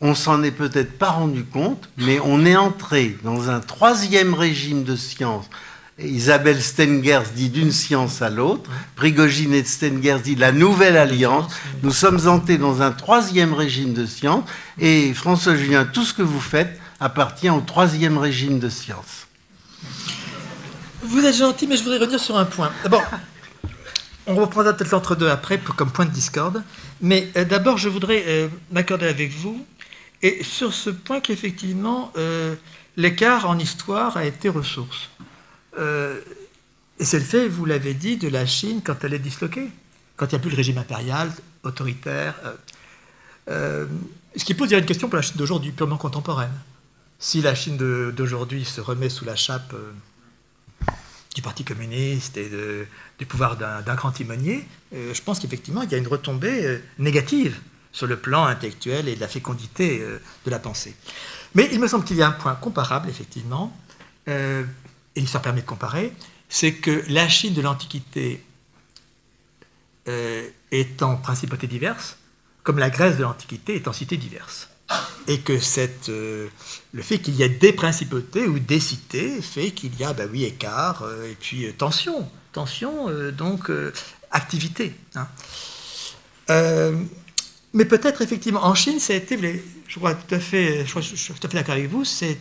on 0.00 0.14
s'en 0.14 0.42
est 0.42 0.50
peut-être 0.50 0.98
pas 0.98 1.10
rendu 1.10 1.44
compte, 1.44 1.88
mais 1.96 2.18
on 2.22 2.44
est 2.44 2.56
entré 2.56 3.16
dans 3.24 3.50
un 3.50 3.60
troisième 3.60 4.34
régime 4.34 4.84
de 4.84 4.96
science. 4.96 5.46
Isabelle 5.98 6.60
Stengers 6.60 7.30
dit 7.36 7.50
d'une 7.50 7.70
science 7.70 8.20
à 8.20 8.28
l'autre, 8.28 8.68
Prigogine 8.96 9.54
et 9.54 9.62
Stengers 9.62 10.18
dit 10.24 10.34
la 10.34 10.50
nouvelle 10.50 10.96
alliance. 10.96 11.52
Nous 11.84 11.92
sommes 11.92 12.26
entrés 12.26 12.58
dans 12.58 12.82
un 12.82 12.90
troisième 12.90 13.54
régime 13.54 13.92
de 13.92 14.04
science, 14.04 14.44
et 14.80 15.14
François 15.14 15.54
Julien, 15.54 15.84
tout 15.84 16.04
ce 16.04 16.12
que 16.12 16.22
vous 16.22 16.40
faites 16.40 16.80
appartient 17.04 17.50
au 17.50 17.60
troisième 17.60 18.16
régime 18.16 18.58
de 18.58 18.70
science. 18.70 19.26
Vous 21.02 21.22
êtes 21.22 21.36
gentil, 21.36 21.66
mais 21.66 21.76
je 21.76 21.82
voudrais 21.82 21.98
revenir 21.98 22.18
sur 22.18 22.36
un 22.38 22.46
point. 22.46 22.72
D'abord, 22.82 23.02
on 24.26 24.34
reprendra 24.36 24.72
peut-être 24.72 24.90
l'entre-deux 24.90 25.28
après 25.28 25.58
comme 25.58 25.90
point 25.90 26.06
de 26.06 26.10
discorde, 26.10 26.62
mais 27.02 27.28
euh, 27.36 27.44
d'abord, 27.44 27.76
je 27.76 27.90
voudrais 27.90 28.24
euh, 28.26 28.48
m'accorder 28.72 29.06
avec 29.06 29.32
vous 29.32 29.66
et 30.22 30.42
sur 30.42 30.72
ce 30.72 30.88
point 30.88 31.20
qu'effectivement, 31.20 32.10
euh, 32.16 32.54
l'écart 32.96 33.50
en 33.50 33.58
histoire 33.58 34.16
a 34.16 34.24
été 34.24 34.48
ressource. 34.48 35.10
Et 35.76 37.04
c'est 37.04 37.18
le 37.18 37.24
fait, 37.24 37.48
vous 37.48 37.66
l'avez 37.66 37.92
dit, 37.92 38.16
de 38.16 38.28
la 38.28 38.46
Chine 38.46 38.80
quand 38.82 39.02
elle 39.02 39.12
est 39.12 39.18
disloquée, 39.18 39.68
quand 40.16 40.26
il 40.26 40.30
n'y 40.30 40.36
a 40.36 40.38
plus 40.38 40.50
le 40.50 40.56
régime 40.56 40.78
impérial, 40.78 41.30
autoritaire. 41.64 42.36
Ce 43.48 44.44
qui 44.44 44.54
pose 44.54 44.72
une 44.72 44.86
question 44.86 45.08
pour 45.08 45.16
la 45.16 45.22
Chine 45.22 45.34
d'aujourd'hui, 45.36 45.72
purement 45.72 45.96
contemporaine. 45.96 46.52
Si 47.26 47.40
la 47.40 47.54
Chine 47.54 47.78
d'aujourd'hui 48.12 48.66
se 48.66 48.82
remet 48.82 49.08
sous 49.08 49.24
la 49.24 49.34
chape 49.34 49.74
du 51.34 51.40
Parti 51.40 51.64
communiste 51.64 52.36
et 52.36 52.50
du 53.18 53.24
pouvoir 53.24 53.56
d'un 53.56 53.94
grand 53.94 54.10
timonier, 54.10 54.68
je 54.92 55.22
pense 55.22 55.40
qu'effectivement, 55.40 55.80
il 55.80 55.90
y 55.90 55.94
a 55.94 55.98
une 55.98 56.06
retombée 56.06 56.82
négative 56.98 57.58
sur 57.94 58.06
le 58.06 58.18
plan 58.18 58.44
intellectuel 58.44 59.08
et 59.08 59.14
de 59.14 59.20
la 59.20 59.28
fécondité 59.28 60.02
euh, 60.02 60.20
de 60.44 60.50
la 60.50 60.58
pensée. 60.58 60.94
Mais 61.54 61.70
il 61.72 61.80
me 61.80 61.88
semble 61.88 62.04
qu'il 62.04 62.16
y 62.16 62.22
a 62.22 62.28
un 62.28 62.32
point 62.32 62.56
comparable, 62.56 63.08
effectivement, 63.08 63.74
euh, 64.28 64.64
et 65.16 65.20
l'histoire 65.20 65.42
permet 65.42 65.62
de 65.62 65.66
comparer, 65.66 66.12
c'est 66.50 66.74
que 66.74 67.04
la 67.08 67.28
Chine 67.28 67.54
de 67.54 67.62
l'Antiquité 67.62 68.44
euh, 70.08 70.46
est 70.72 71.02
en 71.02 71.16
principauté 71.16 71.68
diverse, 71.68 72.18
comme 72.64 72.78
la 72.78 72.90
Grèce 72.90 73.16
de 73.16 73.22
l'Antiquité 73.22 73.76
est 73.76 73.88
en 73.88 73.92
cité 73.92 74.16
diverse. 74.16 74.68
Et 75.26 75.40
que 75.40 75.58
cette, 75.58 76.08
le 76.08 77.02
fait 77.02 77.18
qu'il 77.18 77.34
y 77.34 77.42
ait 77.42 77.48
des 77.48 77.72
principautés 77.72 78.46
ou 78.46 78.58
des 78.58 78.80
cités 78.80 79.40
fait 79.40 79.70
qu'il 79.70 79.98
y 79.98 80.04
a, 80.04 80.12
ben 80.12 80.28
oui, 80.30 80.44
écart, 80.44 81.02
et 81.26 81.34
puis 81.34 81.72
tension, 81.72 82.28
tension, 82.52 83.08
donc 83.32 83.70
activité. 84.30 84.92
Hein. 85.14 85.26
Mais 87.74 87.84
peut-être 87.84 88.22
effectivement, 88.22 88.64
en 88.64 88.74
Chine, 88.74 89.00
ça 89.00 89.14
a 89.14 89.16
été, 89.16 89.36
je 89.88 89.98
crois 89.98 90.14
tout 90.14 90.32
à 90.32 90.38
fait, 90.38 90.86
je, 90.86 91.00
suis 91.00 91.34
tout 91.34 91.46
à 91.46 91.50
fait 91.50 91.56
d'accord 91.56 91.74
avec 91.74 91.90
vous, 91.90 92.04
c'est 92.04 92.38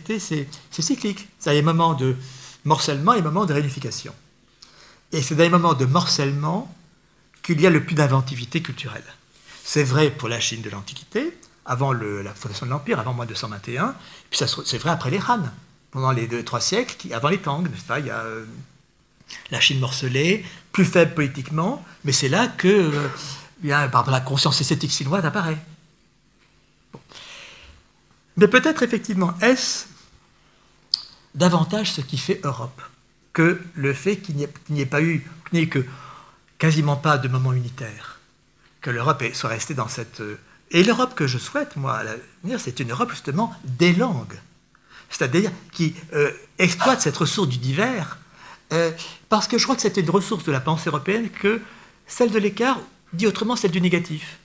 cyclique. 0.69 1.27
C'est 1.39 1.53
des 1.53 1.63
moments 1.63 1.95
de 1.95 2.15
morcellement 2.65 3.13
et 3.13 3.17
des 3.17 3.23
moments 3.23 3.45
de 3.45 3.53
réunification. 3.53 4.13
Et 5.11 5.23
c'est 5.23 5.33
dans 5.33 5.43
les 5.43 5.49
moments 5.49 5.73
de 5.73 5.85
morcellement 5.85 6.73
qu'il 7.41 7.59
y 7.59 7.65
a 7.65 7.71
le 7.71 7.83
plus 7.83 7.95
d'inventivité 7.95 8.61
culturelle. 8.61 9.03
C'est 9.63 9.83
vrai 9.83 10.11
pour 10.11 10.29
la 10.29 10.39
Chine 10.39 10.61
de 10.61 10.69
l'Antiquité, 10.69 11.35
avant 11.65 11.93
la 11.93 12.33
fondation 12.33 12.65
de 12.65 12.71
l'Empire, 12.71 12.99
avant 12.99 13.13
moins 13.13 13.25
221, 13.25 13.95
puis 14.29 14.39
c'est 14.65 14.77
vrai 14.77 14.89
après 14.89 15.11
les 15.11 15.19
Han, 15.19 15.43
pendant 15.91 16.11
les 16.11 16.27
deux, 16.27 16.43
trois 16.43 16.59
siècles, 16.59 17.13
avant 17.13 17.29
les 17.29 17.37
Tang, 17.37 17.67
pas 17.87 17.99
Il 17.99 18.07
y 18.07 18.09
a 18.09 18.19
euh, 18.19 18.45
la 19.51 19.59
Chine 19.59 19.79
morcelée, 19.79 20.45
plus 20.71 20.85
faible 20.85 21.13
politiquement, 21.13 21.83
mais 22.03 22.11
c'est 22.11 22.29
là 22.29 22.47
que 22.47 22.67
euh, 22.67 23.07
bien, 23.59 23.87
par 23.87 24.09
la 24.09 24.19
conscience 24.19 24.59
esthétique 24.59 24.91
chinoise 24.91 25.25
apparaît. 25.25 25.57
Mais 28.37 28.47
peut-être 28.47 28.83
effectivement, 28.83 29.33
est-ce 29.41 29.85
davantage 31.35 31.93
ce 31.93 32.01
qui 32.01 32.17
fait 32.17 32.41
Europe 32.43 32.81
que 33.31 33.61
le 33.75 33.93
fait 33.93 34.17
qu'il 34.17 34.35
n'y 34.35 34.81
ait, 34.81 34.85
pas 34.85 35.01
eu, 35.01 35.27
qu'il 35.49 35.59
n'y 35.59 35.65
ait 35.65 35.69
que 35.69 35.85
quasiment 36.57 36.95
pas 36.95 37.17
de 37.17 37.27
moment 37.27 37.53
unitaire, 37.53 38.19
que 38.81 38.89
l'Europe 38.89 39.23
soit 39.33 39.49
restée 39.49 39.73
dans 39.73 39.87
cette... 39.87 40.21
Et 40.71 40.83
l'Europe 40.83 41.13
que 41.15 41.27
je 41.27 41.37
souhaite, 41.37 41.75
moi, 41.75 41.95
à 41.97 42.03
l'avenir, 42.03 42.59
c'est 42.59 42.79
une 42.79 42.91
Europe 42.91 43.11
justement 43.11 43.53
des 43.63 43.93
langues, 43.93 44.39
c'est-à-dire 45.09 45.51
qui 45.71 45.93
euh, 46.13 46.31
exploite 46.57 47.01
cette 47.01 47.15
ressource 47.15 47.47
du 47.47 47.57
divers, 47.57 48.17
euh, 48.71 48.91
parce 49.29 49.47
que 49.47 49.59
je 49.59 49.63
crois 49.63 49.75
que 49.75 49.83
c'est 49.83 49.97
une 49.97 50.09
ressource 50.09 50.43
de 50.43 50.51
la 50.51 50.59
pensée 50.59 50.89
européenne 50.89 51.29
que 51.29 51.61
celle 52.07 52.31
de 52.31 52.39
l'écart 52.39 52.79
dit 53.13 53.27
autrement 53.27 53.55
celle 53.55 53.69
du 53.69 53.81
négatif. 53.81 54.39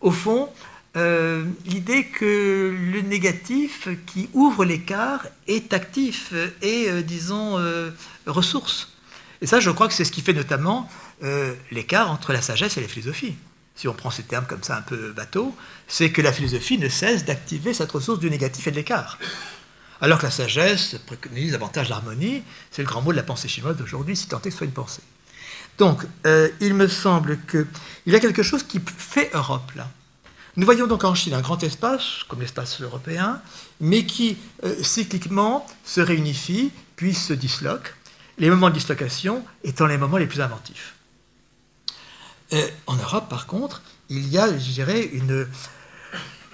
Au 0.00 0.12
fond, 0.12 0.48
euh, 0.96 1.44
l'idée 1.66 2.06
que 2.06 2.72
le 2.92 3.00
négatif 3.00 3.88
qui 4.06 4.28
ouvre 4.32 4.64
l'écart 4.64 5.26
est 5.48 5.72
actif 5.72 6.32
et, 6.62 7.02
disons, 7.02 7.58
ressource. 8.26 8.92
Et 9.40 9.46
ça, 9.46 9.58
je 9.58 9.70
crois 9.70 9.88
que 9.88 9.94
c'est 9.94 10.04
ce 10.04 10.12
qui 10.12 10.20
fait 10.20 10.32
notamment 10.32 10.88
l'écart 11.72 12.12
entre 12.12 12.32
la 12.32 12.42
sagesse 12.42 12.76
et 12.76 12.80
la 12.80 12.88
philosophie. 12.88 13.34
Si 13.76 13.88
on 13.88 13.94
prend 13.94 14.10
ces 14.10 14.22
termes 14.22 14.46
comme 14.46 14.62
ça 14.62 14.76
un 14.76 14.82
peu 14.82 15.12
bateau, 15.12 15.54
c'est 15.88 16.10
que 16.10 16.22
la 16.22 16.32
philosophie 16.32 16.78
ne 16.78 16.88
cesse 16.88 17.24
d'activer 17.24 17.74
cette 17.74 17.90
ressource 17.90 18.20
du 18.20 18.30
négatif 18.30 18.66
et 18.66 18.70
de 18.70 18.76
l'écart. 18.76 19.18
Alors 20.00 20.18
que 20.18 20.24
la 20.24 20.30
sagesse 20.30 20.96
préconise 21.06 21.52
davantage 21.52 21.88
l'harmonie, 21.88 22.42
c'est 22.70 22.82
le 22.82 22.88
grand 22.88 23.02
mot 23.02 23.12
de 23.12 23.16
la 23.16 23.22
pensée 23.22 23.48
chinoise 23.48 23.76
d'aujourd'hui, 23.76 24.16
si 24.16 24.28
tant 24.28 24.38
est 24.38 24.42
que 24.42 24.50
ce 24.50 24.58
soit 24.58 24.66
une 24.66 24.72
pensée. 24.72 25.02
Donc, 25.78 26.04
euh, 26.26 26.50
il 26.60 26.74
me 26.74 26.86
semble 26.86 27.38
qu'il 27.46 27.66
y 28.06 28.14
a 28.14 28.20
quelque 28.20 28.42
chose 28.42 28.62
qui 28.62 28.80
fait 28.96 29.30
Europe 29.34 29.72
là. 29.74 29.88
Nous 30.56 30.64
voyons 30.64 30.86
donc 30.86 31.02
en 31.02 31.16
Chine 31.16 31.34
un 31.34 31.40
grand 31.40 31.60
espace, 31.64 32.22
comme 32.28 32.40
l'espace 32.40 32.80
européen, 32.80 33.40
mais 33.80 34.06
qui 34.06 34.36
euh, 34.62 34.72
cycliquement 34.82 35.66
se 35.84 36.00
réunifie, 36.00 36.70
puis 36.94 37.12
se 37.12 37.32
disloque, 37.32 37.94
les 38.38 38.50
moments 38.50 38.68
de 38.68 38.74
dislocation 38.74 39.44
étant 39.64 39.86
les 39.86 39.98
moments 39.98 40.16
les 40.16 40.26
plus 40.26 40.40
inventifs. 40.40 40.93
Euh, 42.52 42.68
en 42.86 42.96
Europe, 42.96 43.28
par 43.28 43.46
contre, 43.46 43.82
il 44.08 44.28
y 44.28 44.38
a, 44.38 44.48
je 44.52 44.70
dirais, 44.72 45.02
une, 45.12 45.46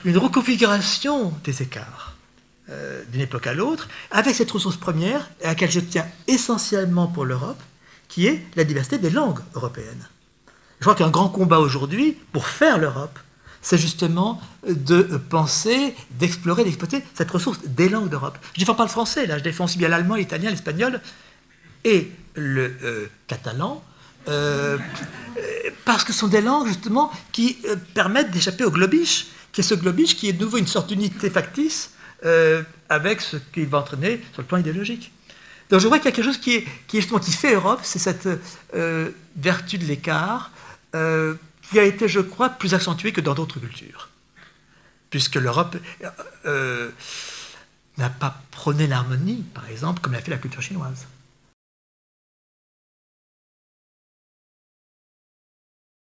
une 0.05 0.19
reconfiguration 0.19 1.33
des 1.45 1.63
écarts 1.63 2.15
d'une 3.11 3.23
époque 3.23 3.49
à 3.49 3.53
l'autre, 3.53 3.89
avec 4.13 4.37
cette 4.37 4.53
ressource 4.53 4.77
première, 4.77 5.29
à 5.43 5.49
laquelle 5.49 5.73
je 5.73 5.81
tiens 5.81 6.07
essentiellement 6.29 7.09
pour 7.09 7.25
l'Europe, 7.25 7.61
qui 8.07 8.29
est 8.29 8.45
la 8.55 8.63
diversité 8.63 8.99
des 8.99 9.11
langues 9.11 9.41
européennes. 9.57 10.07
Je 10.79 10.85
crois 10.85 10.95
qu'un 10.95 11.11
grand 11.11 11.29
combat 11.29 11.59
aujourd'hui 11.59 12.17
pour 12.33 12.47
faire 12.47 12.79
l'Europe, 12.79 13.19
c'est 13.63 13.77
justement 13.77 14.41
de 14.67 15.03
penser, 15.29 15.95
d'explorer, 16.13 16.65
d'exploiter 16.65 17.03
cette 17.15 17.31
ressource 17.31 17.61
des 17.65 17.89
langues 17.89 18.09
d'Europe. 18.09 18.39
Je 18.55 18.61
ne 18.61 18.65
défends 18.65 18.75
pas 18.75 18.85
le 18.85 18.91
français, 18.91 19.27
là, 19.27 19.37
je 19.37 19.43
défends 19.43 19.65
aussi 19.65 19.77
bien 19.77 19.89
l'allemand, 19.89 20.15
l'italien, 20.15 20.51
l'espagnol 20.51 21.01
et 21.85 22.11
le 22.35 22.75
euh, 22.83 23.07
catalan, 23.27 23.83
euh, 24.29 24.79
parce 25.85 26.05
que 26.05 26.13
ce 26.13 26.21
sont 26.21 26.29
des 26.29 26.41
langues 26.41 26.69
justement 26.69 27.11
qui 27.33 27.59
euh, 27.67 27.77
permettent 27.95 28.31
d'échapper 28.31 28.65
au 28.65 28.71
globish, 28.71 29.29
qui 29.53 29.61
est 29.61 29.65
ce 29.65 29.75
globish 29.75 30.17
qui 30.17 30.29
est 30.29 30.33
de 30.33 30.45
nouveau 30.45 30.59
une 30.59 30.67
sorte 30.67 30.89
d'unité 30.89 31.31
factice 31.31 31.93
avec 32.91 33.23
ce 33.23 33.39
qu'il 33.39 33.67
va 33.67 33.79
entraîner 33.79 34.21
sur 34.35 34.43
le 34.43 34.47
plan 34.47 34.59
idéologique. 34.59 35.11
Donc 35.71 35.81
je 35.81 35.87
vois 35.87 35.99
qu'il 35.99 36.07
y 36.07 36.09
a 36.09 36.13
quelque 36.13 36.25
chose 36.25 36.39
qui, 36.39 36.57
est, 36.57 36.67
justement 36.93 37.21
qui 37.21 37.33
fait 37.33 37.55
Europe, 37.55 37.81
c'est 37.85 38.01
cette 38.01 38.29
euh, 38.75 39.11
vertu 39.37 39.79
de 39.79 39.85
l'écart 39.85 40.51
euh, 40.97 41.37
qui 41.71 41.79
a 41.79 41.85
été, 41.85 42.09
je 42.09 42.21
crois, 42.21 42.49
plus 42.51 42.75
accentuée 42.75 43.13
que 43.13 43.21
dans 43.21 43.35
d'autres 43.35 43.61
cultures. 43.61 44.09
Puisque 45.11 45.37
l'Europe 45.37 45.77
euh, 46.45 46.91
n'a 47.99 48.11
pas 48.11 48.43
prôné 48.51 48.89
l'harmonie, 48.89 49.45
par 49.55 49.69
exemple, 49.69 50.01
comme 50.01 50.13
l'a 50.13 50.21
fait 50.21 50.33
la 50.33 50.39
culture 50.39 50.63
chinoise. 50.63 51.07